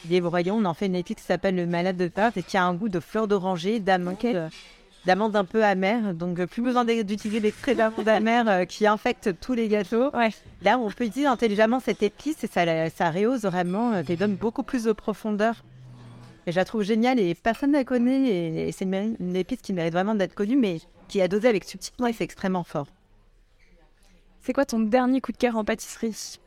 débroyé, 0.06 0.50
on 0.52 0.64
en 0.64 0.74
fait 0.74 0.86
une 0.86 0.96
épice 0.96 1.18
qui 1.18 1.24
s'appelle 1.24 1.58
le 1.58 1.66
malade 1.66 1.98
de 1.98 2.08
Fars 2.08 2.32
et 2.38 2.44
qui 2.44 2.56
a 2.56 2.64
un 2.64 2.74
goût 2.74 2.90
de 2.90 3.02
fleur 3.02 3.28
d'oranger, 3.28 3.82
d'amande, 3.82 4.16
euh, 4.24 4.48
d'amande 5.10 5.36
un 5.36 5.44
peu 5.44 5.64
amère. 5.64 6.14
Donc, 6.14 6.40
euh, 6.40 6.46
plus 6.46 6.62
besoin 6.62 6.86
d'utiliser 6.86 7.40
l'extrait 7.40 7.74
d'amande 7.74 8.08
amère 8.20 8.48
euh, 8.48 8.66
qui 8.66 8.86
infecte 8.86 9.40
tous 9.42 9.54
les 9.56 9.68
gâteaux. 9.68 10.16
Ouais. 10.16 10.30
Là, 10.62 10.78
on 10.78 10.90
peut 10.92 11.06
utiliser 11.06 11.28
intelligemment 11.28 11.80
cette 11.80 12.04
épice 12.04 12.44
et 12.44 12.48
ça, 12.48 12.90
ça 12.92 13.10
rehausse 13.10 13.42
vraiment, 13.42 13.94
euh, 13.94 14.04
lui 14.04 14.16
donne 14.18 14.36
beaucoup 14.36 14.62
plus 14.62 14.84
de 14.84 14.92
profondeur. 14.92 15.64
Et 16.46 16.52
je 16.52 16.58
la 16.58 16.64
trouve 16.66 16.84
géniale 16.84 17.20
et 17.20 17.34
personne 17.34 17.72
ne 17.72 17.78
la 17.78 17.84
connaît. 17.84 18.22
Et, 18.30 18.68
et 18.68 18.72
c'est 18.72 18.86
une, 18.86 19.16
une 19.20 19.36
épice 19.36 19.62
qui 19.62 19.74
mérite 19.74 19.94
vraiment 19.94 20.14
d'être 20.14 20.36
connue, 20.36 20.58
mais 20.58 20.80
qui 21.08 21.22
a 21.22 21.28
dosé 21.28 21.48
avec 21.48 21.64
subtilité, 21.64 22.14
c'est 22.14 22.24
extrêmement 22.24 22.64
fort. 22.64 22.88
C'est 24.42 24.54
quoi 24.54 24.66
ton 24.66 24.80
dernier 24.80 25.22
coup 25.22 25.32
de 25.32 25.38
cœur 25.38 25.58
en 25.58 25.66
pâtisserie? 25.66 26.38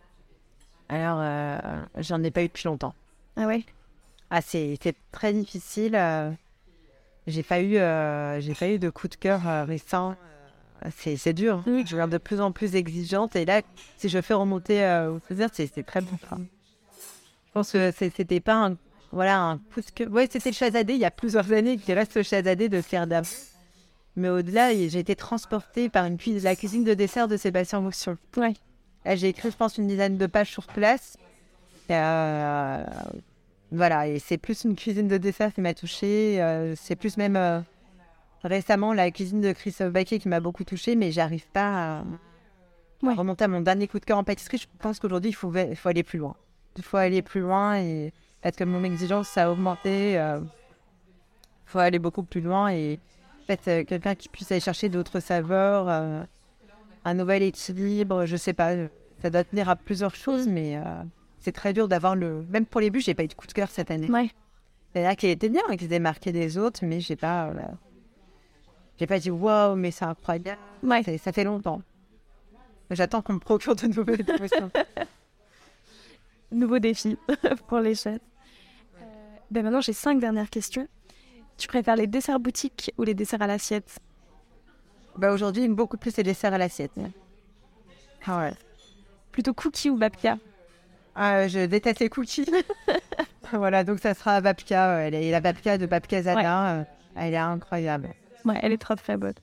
Alors, 0.88 1.18
euh, 1.20 1.58
j'en 1.98 2.22
ai 2.22 2.30
pas 2.30 2.42
eu 2.42 2.46
depuis 2.46 2.66
longtemps. 2.66 2.94
Ah 3.36 3.46
ouais? 3.46 3.64
Ah, 4.30 4.40
c'est 4.40 4.78
c'est 4.82 4.96
très 5.10 5.32
difficile. 5.32 5.94
euh, 5.96 6.30
j'ai 7.27 7.43
pas 7.43 7.61
eu, 7.61 7.77
euh, 7.77 8.41
j'ai 8.41 8.55
pas 8.55 8.68
eu 8.68 8.79
de 8.79 8.91
coup 8.91 9.09
de 9.09 9.14
cœur 9.14 9.47
euh, 9.49 9.64
récent. 9.64 10.14
Euh, 10.85 10.89
C'est 10.97 11.33
dur. 11.33 11.62
hein. 11.66 11.83
Je 11.85 11.91
deviens 11.93 12.09
de 12.09 12.18
plus 12.18 12.41
en 12.41 12.53
plus 12.53 12.75
exigeante 12.75 13.37
et 13.37 13.45
là, 13.45 13.62
si 13.99 14.09
je 14.09 14.20
fais 14.20 14.35
remonter 14.35 14.85
au 15.09 15.18
plaisir, 15.20 15.49
c'est 15.53 15.87
très 15.87 16.01
bon. 16.01 16.18
Je 16.33 17.53
pense 17.53 17.73
que 17.73 17.91
c'était 17.93 18.41
pas 18.41 18.66
un, 18.66 18.77
voilà, 19.12 19.41
un 19.41 19.59
coup 19.59 19.81
de 19.81 19.91
cœur. 19.95 20.11
Ouais, 20.11 20.29
c'était 20.31 20.51
le 20.51 20.55
Chazadé 20.55 20.95
il 20.95 21.01
y 21.01 21.05
a 21.05 21.11
plusieurs 21.11 21.53
années 21.53 21.77
qui 21.77 21.93
reste 21.93 22.16
le 22.16 22.23
Chazadé 22.23 22.68
de 22.68 22.81
Ferdam. 22.81 23.25
Mais 24.16 24.29
au-delà, 24.29 24.73
j'ai 24.73 24.99
été 24.99 25.14
transportée 25.16 25.89
par 25.89 26.05
une 26.07 26.18
la 26.43 26.57
cuisine 26.57 26.85
de 26.85 26.95
dessert 26.95 27.29
de 27.29 27.37
Sébastien 27.37 27.81
Moussion. 27.81 28.18
Ouais. 28.37 28.55
Là, 29.05 29.16
j'ai 29.16 29.29
écrit, 29.29 29.51
je 29.51 29.57
pense, 29.57 29.79
une 29.79 29.87
dizaine 29.87 30.18
de 30.18 30.27
pages 30.27 30.51
sur 30.51 30.66
place. 30.66 31.16
Euh, 31.91 32.85
voilà, 33.73 34.07
et 34.07 34.18
c'est 34.18 34.39
plus 34.39 34.64
une 34.64 34.77
cuisine 34.77 35.09
de 35.09 35.16
dessert 35.16 35.53
qui 35.53 35.61
m'a 35.61 35.75
touchée. 35.75 36.43
euh, 36.43 36.75
c'est 36.77 36.97
plus 36.97 37.16
même 37.16 37.37
euh, 37.37 37.61
récemment 38.45 38.93
la 38.93 39.11
cuisine 39.11 39.41
de 39.41 39.53
Christophe 39.53 39.93
Baquet 39.93 40.18
qui 40.18 40.29
m'a 40.29 40.41
beaucoup 40.41 40.64
touchée, 40.64 40.95
mais 40.95 41.11
j'arrive 41.11 41.47
pas 41.49 42.01
à, 42.01 42.05
remonter 43.16 43.45
à 43.45 43.49
mon 43.49 43.61
dernier 43.61 43.89
coup 43.89 43.99
de 43.99 44.05
cœur 44.05 44.18
en 44.18 44.25
pâtisserie. 44.25 44.59
Je 44.59 44.66
pense 44.79 45.01
qu'aujourd'hui, 45.01 45.31
il 45.31 45.35
faut, 45.35 45.53
aller 45.87 46.03
plus 46.03 46.18
loin. 46.18 46.37
Il 46.77 46.83
faut 46.83 46.99
aller 46.99 47.23
plus 47.23 47.41
loin 47.41 47.77
et 47.79 48.12
peut-être 48.41 48.57
que 48.57 48.64
mon 48.64 48.85
exigence, 48.85 49.29
ça 49.29 49.47
a 49.47 49.51
augmenté. 49.51 50.12
Il 50.12 50.41
faut 51.66 51.79
aller 51.79 51.99
beaucoup 51.99 52.23
plus 52.23 52.41
loin 52.43 52.68
et 52.70 53.01
peut-être 53.47 53.68
euh, 53.68 53.85
quelqu'un 53.85 54.14
qui 54.14 54.29
puisse 54.29 54.51
aller 54.53 54.61
chercher 54.61 54.89
d'autres 54.89 55.20
saveurs, 55.20 55.89
euh, 55.89 56.23
un 57.05 57.14
nouvel 57.14 57.43
équilibre, 57.43 58.27
je 58.27 58.37
sais 58.37 58.53
pas. 58.53 58.73
euh, 58.73 58.89
Ça 59.23 59.31
doit 59.31 59.45
tenir 59.45 59.68
à 59.68 59.77
plusieurs 59.77 60.14
choses, 60.14 60.47
mais 60.49 60.77
euh, 60.77 61.03
c'est 61.43 61.53
très 61.53 61.72
dur 61.72 61.88
d'avoir 61.88 62.16
le. 62.16 62.45
Même 62.51 62.64
pour 62.66 62.80
les 62.80 62.90
buts, 62.90 63.01
j'ai 63.01 63.14
pas 63.14 63.24
eu 63.24 63.28
de 63.28 63.34
coup 63.34 63.47
de 63.47 63.53
cœur 63.53 63.68
cette 63.68 63.90
année. 63.90 64.11
Ouais. 64.11 64.30
Il 64.95 65.03
y 65.03 65.07
en 65.07 65.09
a 65.11 65.16
qui 65.16 65.26
étaient 65.26 65.49
bien, 65.49 65.62
qui 65.76 65.84
se 65.84 65.88
démarquaient 65.90 66.32
des 66.32 66.57
autres, 66.59 66.84
mais 66.84 67.01
j'ai 67.01 67.16
pas. 67.16 67.47
euh, 67.49 67.55
J'ai 68.99 69.07
pas 69.07 69.18
dit 69.18 69.30
waouh, 69.30 69.74
mais 69.76 69.90
c'est 69.90 70.05
incroyable. 70.05 70.61
Ouais. 70.82 71.03
C'est- 71.03 71.18
Ça 71.18 71.32
fait 71.32 71.45
longtemps. 71.45 71.82
J'attends 72.90 73.22
qu'on 73.22 73.34
me 73.34 73.38
procure 73.38 73.74
de 73.74 73.86
nouvelles 73.86 74.24
émotions. 74.36 74.70
Nouveau 76.51 76.78
défi 76.78 77.16
pour 77.68 77.78
les 77.78 77.95
chefs. 77.95 78.20
Euh, 79.01 79.05
ben 79.51 79.62
maintenant, 79.64 79.80
j'ai 79.80 79.95
cinq 79.95 80.20
dernières 80.20 80.51
questions. 80.51 80.86
Tu 81.57 81.68
préfères 81.68 81.97
les 81.97 82.07
desserts 82.07 82.40
boutiques 82.40 82.93
ou 82.99 83.03
les 83.05 83.14
desserts 83.14 83.40
à 83.43 83.47
l'assiette? 83.47 83.99
Bah, 85.16 85.32
Aujourd'hui, 85.32 85.66
beaucoup 85.68 85.97
plus 85.97 86.14
les 86.16 86.22
desserts 86.22 86.53
à 86.53 86.59
l'assiette. 86.59 86.93
Ah 88.26 88.38
ouais. 88.40 88.53
Plutôt 89.30 89.55
cookie 89.55 89.88
ou 89.90 89.97
babka? 89.97 90.36
Ah, 91.14 91.46
je 91.48 91.66
déteste 91.66 92.00
les 92.00 92.08
cookies. 92.08 92.50
voilà, 93.52 93.84
donc 93.84 93.98
ça 94.00 94.14
sera 94.14 94.40
Babka. 94.40 95.00
Elle 95.00 95.14
est- 95.14 95.30
la 95.30 95.40
Babka 95.40 95.78
de 95.78 95.86
Babka 95.86 96.22
Zana. 96.22 96.72
euh, 96.80 96.84
Elle 97.16 97.34
est 97.34 97.38
incroyable. 97.38 98.08
Ouais, 98.44 98.58
elle 98.62 98.72
est 98.72 98.78
très 98.80 98.96
très 98.96 99.16
bonne. 99.16 99.34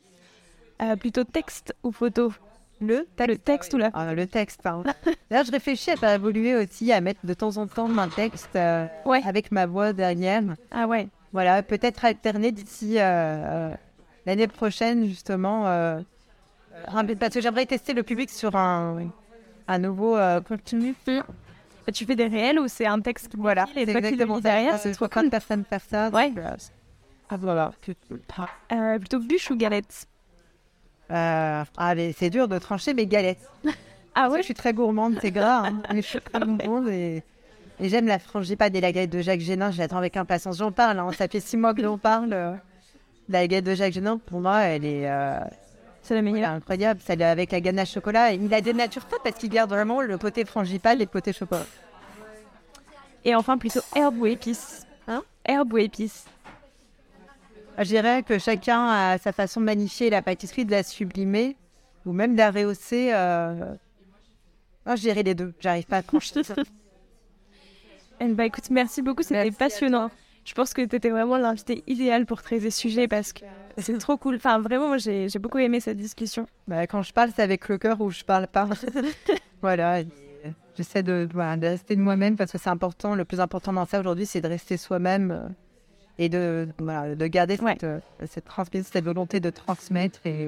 Euh, 0.81 0.95
plutôt 0.95 1.23
texte 1.23 1.75
ou 1.83 1.91
photo? 1.91 2.33
Le 2.81 3.05
Le 3.19 3.35
texte 3.35 3.73
ou 3.73 3.77
la 3.77 3.91
Ah, 3.93 4.13
le 4.13 4.25
texte, 4.25 4.61
pardon. 4.61 4.83
D'ailleurs, 5.29 5.45
je 5.45 5.51
réfléchis 5.51 5.91
à 5.91 5.97
faire 5.97 6.13
évoluer 6.13 6.55
aussi, 6.55 6.91
à 6.93 7.01
mettre 7.01 7.19
de 7.25 7.33
temps 7.33 7.57
en 7.57 7.67
temps 7.67 7.89
un 7.97 8.07
texte 8.07 8.55
euh, 8.55 8.87
Ouais. 9.05 9.21
avec 9.25 9.51
ma 9.51 9.65
voix 9.65 9.91
derrière. 9.93 10.41
Ah 10.71 10.87
ouais. 10.87 11.07
Voilà, 11.33 11.61
peut-être 11.61 12.05
alterner 12.05 12.51
d'ici 12.53 12.95
euh, 12.97 13.69
l'année 14.25 14.47
prochaine, 14.47 15.05
justement. 15.05 15.65
parce 17.19 17.33
que 17.33 17.41
j'aimerais 17.41 17.65
tester 17.65 17.93
le 17.93 18.01
public 18.03 18.29
sur 18.29 18.55
un, 18.55 19.09
un 19.67 19.77
nouveau 19.77 20.17
contenu. 20.47 20.95
Bah, 21.89 21.93
Tu 21.93 22.05
fais 22.05 22.15
des 22.15 22.27
réels 22.27 22.59
ou 22.59 22.67
c'est 22.67 22.85
un 22.85 22.99
texte 23.01 23.29
qui 23.29 23.37
Voilà, 23.37 23.65
et 23.75 23.83
c'est 23.85 23.91
toi 23.93 24.01
qui 24.01 24.15
le 24.15 24.41
derrière 24.41 24.77
c'est 24.77 24.91
de 24.91 25.29
personnes 25.29 25.63
faire 25.63 25.81
ça. 25.81 26.09
Ouais. 26.09 26.31
Ah, 27.31 27.37
voilà. 27.37 27.71
Euh, 28.71 28.99
plutôt 28.99 29.19
bûche 29.19 29.49
ou 29.49 29.55
galette? 29.55 30.05
Euh, 31.09 31.63
allez, 31.77 32.13
c'est 32.15 32.29
dur 32.29 32.47
de 32.47 32.59
trancher 32.59 32.93
mes 32.93 33.07
galettes. 33.07 33.49
Ah 34.15 34.23
Parce 34.23 34.33
que 34.33 34.37
Je 34.39 34.45
suis 34.45 34.53
très 34.55 34.73
gourmande, 34.73 35.17
c'est 35.21 35.31
gras, 35.31 35.67
hein, 35.67 35.81
mais 35.93 36.01
je 36.01 36.07
suis 36.07 36.19
très 36.19 36.39
gourmande 36.39 36.89
et, 36.89 37.23
et 37.79 37.89
j'aime 37.89 38.07
la 38.07 38.17
frangipane 38.17 38.75
et 38.75 38.81
la 38.81 38.91
galette 38.91 39.11
de 39.11 39.21
Jacques 39.21 39.39
Génin. 39.39 39.69
Je 39.71 39.77
l'attends 39.77 39.97
avec 39.97 40.17
impatience. 40.17 40.57
J'en 40.57 40.71
parle, 40.71 40.99
hein, 40.99 41.11
ça 41.13 41.27
fait 41.27 41.39
six 41.39 41.55
mois 41.57 41.73
que 41.75 41.81
l'on 41.81 41.97
parle. 41.99 42.59
La 43.29 43.47
galette 43.47 43.65
de 43.65 43.75
Jacques 43.75 43.93
Génin, 43.93 44.17
pour 44.17 44.41
moi, 44.41 44.61
elle 44.61 44.83
est, 44.83 45.09
euh, 45.09 45.39
C'est 46.01 46.15
la 46.15 46.21
meilleure. 46.21 46.49
incroyable. 46.49 46.99
Celle 47.05 47.21
avec 47.23 47.51
la 47.51 47.61
ganache 47.61 47.93
chocolat. 47.93 48.33
Il 48.33 48.53
a 48.53 48.61
des 48.61 48.73
natures 48.73 49.05
pas 49.05 49.17
parce 49.23 49.35
qu'il 49.37 49.49
garde 49.49 49.69
vraiment 49.69 50.01
le 50.01 50.17
côté 50.17 50.45
frangipane 50.45 50.97
et 50.97 51.05
le 51.05 51.09
côté 51.09 51.33
chocolat. 51.33 51.65
Et 53.25 53.35
enfin, 53.35 53.57
plutôt 53.57 53.81
herbe 53.95 54.19
ou 54.19 54.25
épice 54.25 54.85
Hein? 55.07 55.23
Herbe 55.45 55.73
ou 55.73 55.77
épice 55.77 56.25
Je 57.77 57.83
dirais 57.83 58.23
que 58.23 58.39
chacun 58.39 58.87
a 58.87 59.17
sa 59.17 59.31
façon 59.31 59.59
de 59.59 59.65
magnifier 59.65 60.09
la 60.09 60.21
pâtisserie, 60.21 60.65
de 60.65 60.71
la 60.71 60.83
sublimer 60.83 61.55
ou 62.05 62.13
même 62.13 62.33
de 62.33 62.37
la 62.37 62.51
rehausser. 62.51 63.11
Euh... 63.13 63.75
Moi, 64.85 64.95
je 64.95 65.01
dirais 65.01 65.23
les 65.23 65.35
deux. 65.35 65.53
J'arrive 65.59 65.85
pas 65.85 65.97
à 65.97 66.03
trancher 66.03 66.43
ça. 66.43 66.55
Eh 68.21 68.27
Bah 68.29 68.45
écoute, 68.45 68.69
merci 68.69 69.01
beaucoup, 69.01 69.23
c'était 69.23 69.51
passionnant. 69.51 70.09
Je 70.45 70.53
pense 70.53 70.73
que 70.73 70.81
tu 70.81 70.95
étais 70.95 71.09
vraiment 71.09 71.37
l'invité 71.37 71.83
idéal 71.87 72.25
pour 72.25 72.41
traiter 72.41 72.71
ce 72.71 72.79
sujet 72.79 73.07
parce 73.07 73.33
que 73.33 73.41
c'est 73.77 73.97
trop 73.99 74.17
cool. 74.17 74.35
Enfin, 74.35 74.59
vraiment, 74.59 74.87
moi 74.87 74.97
j'ai 74.97 75.27
beaucoup 75.39 75.59
aimé 75.59 75.79
cette 75.79 75.97
discussion. 75.97 76.47
Bah, 76.67 76.87
quand 76.87 77.01
je 77.03 77.13
parle, 77.13 77.29
c'est 77.35 77.43
avec 77.43 77.67
le 77.69 77.77
cœur 77.77 78.01
ou 78.01 78.09
je 78.09 78.23
parle 78.23 78.47
pas. 78.47 78.67
voilà. 79.61 79.97
euh, 79.99 80.03
J'essaie 80.75 81.03
de, 81.03 81.27
voilà, 81.33 81.57
de 81.57 81.67
rester 81.67 81.95
de 81.95 82.01
moi-même 82.01 82.35
parce 82.37 82.51
que 82.51 82.57
c'est 82.57 82.69
important. 82.69 83.13
Le 83.13 83.25
plus 83.25 83.39
important 83.39 83.73
dans 83.73 83.85
ça 83.85 83.99
aujourd'hui, 83.99 84.25
c'est 84.25 84.41
de 84.41 84.47
rester 84.47 84.77
soi-même 84.77 85.31
euh, 85.31 85.47
et 86.17 86.29
de, 86.29 86.67
voilà, 86.79 87.15
de 87.15 87.27
garder 87.27 87.57
Ouais. 87.61 87.73
cette, 87.73 87.83
euh, 87.83 87.99
cette 88.27 88.45
transmission, 88.45 88.89
cette 88.91 89.03
volonté 89.05 89.39
de 89.39 89.49
transmettre 89.49 90.19
et, 90.25 90.47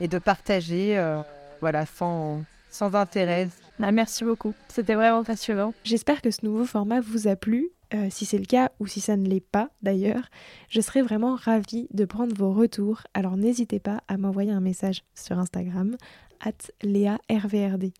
et 0.00 0.08
de 0.08 0.18
partager 0.18 0.98
euh, 0.98 1.20
voilà, 1.60 1.86
sans, 1.86 2.42
sans 2.70 2.94
intérêt. 2.94 3.48
Bah, 3.78 3.92
merci 3.92 4.24
beaucoup, 4.24 4.54
c'était 4.68 4.94
vraiment 4.94 5.22
passionnant. 5.24 5.72
J'espère 5.84 6.20
que 6.22 6.30
ce 6.30 6.44
nouveau 6.44 6.64
format 6.64 7.00
vous 7.00 7.28
a 7.28 7.36
plu. 7.36 7.68
Euh, 7.94 8.08
si 8.10 8.24
c'est 8.24 8.38
le 8.38 8.46
cas 8.46 8.72
ou 8.80 8.86
si 8.86 9.00
ça 9.00 9.16
ne 9.16 9.28
l'est 9.28 9.40
pas 9.40 9.68
d'ailleurs, 9.82 10.28
je 10.68 10.80
serais 10.80 11.02
vraiment 11.02 11.34
ravie 11.34 11.88
de 11.92 12.04
prendre 12.06 12.34
vos 12.34 12.52
retours. 12.52 13.02
Alors 13.12 13.36
n'hésitez 13.36 13.80
pas 13.80 14.02
à 14.08 14.16
m'envoyer 14.16 14.50
un 14.50 14.60
message 14.60 15.04
sur 15.14 15.38
Instagram, 15.38 15.96
at 16.40 16.52
LéaRVRD. 16.82 17.92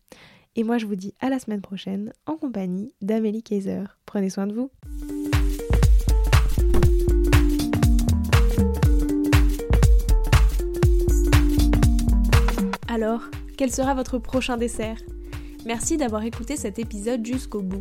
Et 0.57 0.65
moi 0.65 0.79
je 0.79 0.87
vous 0.87 0.97
dis 0.97 1.13
à 1.21 1.29
la 1.29 1.39
semaine 1.39 1.61
prochaine 1.61 2.13
en 2.27 2.37
compagnie 2.37 2.95
d'Amélie 3.03 3.43
Kaiser. 3.43 3.85
Prenez 4.07 4.31
soin 4.31 4.47
de 4.47 4.55
vous. 4.55 4.71
Alors, 12.89 13.23
quel 13.57 13.73
sera 13.73 13.95
votre 13.95 14.19
prochain 14.19 14.57
dessert? 14.57 14.99
Merci 15.65 15.97
d'avoir 15.97 16.25
écouté 16.25 16.57
cet 16.57 16.79
épisode 16.79 17.25
jusqu'au 17.25 17.63
bout. 17.63 17.81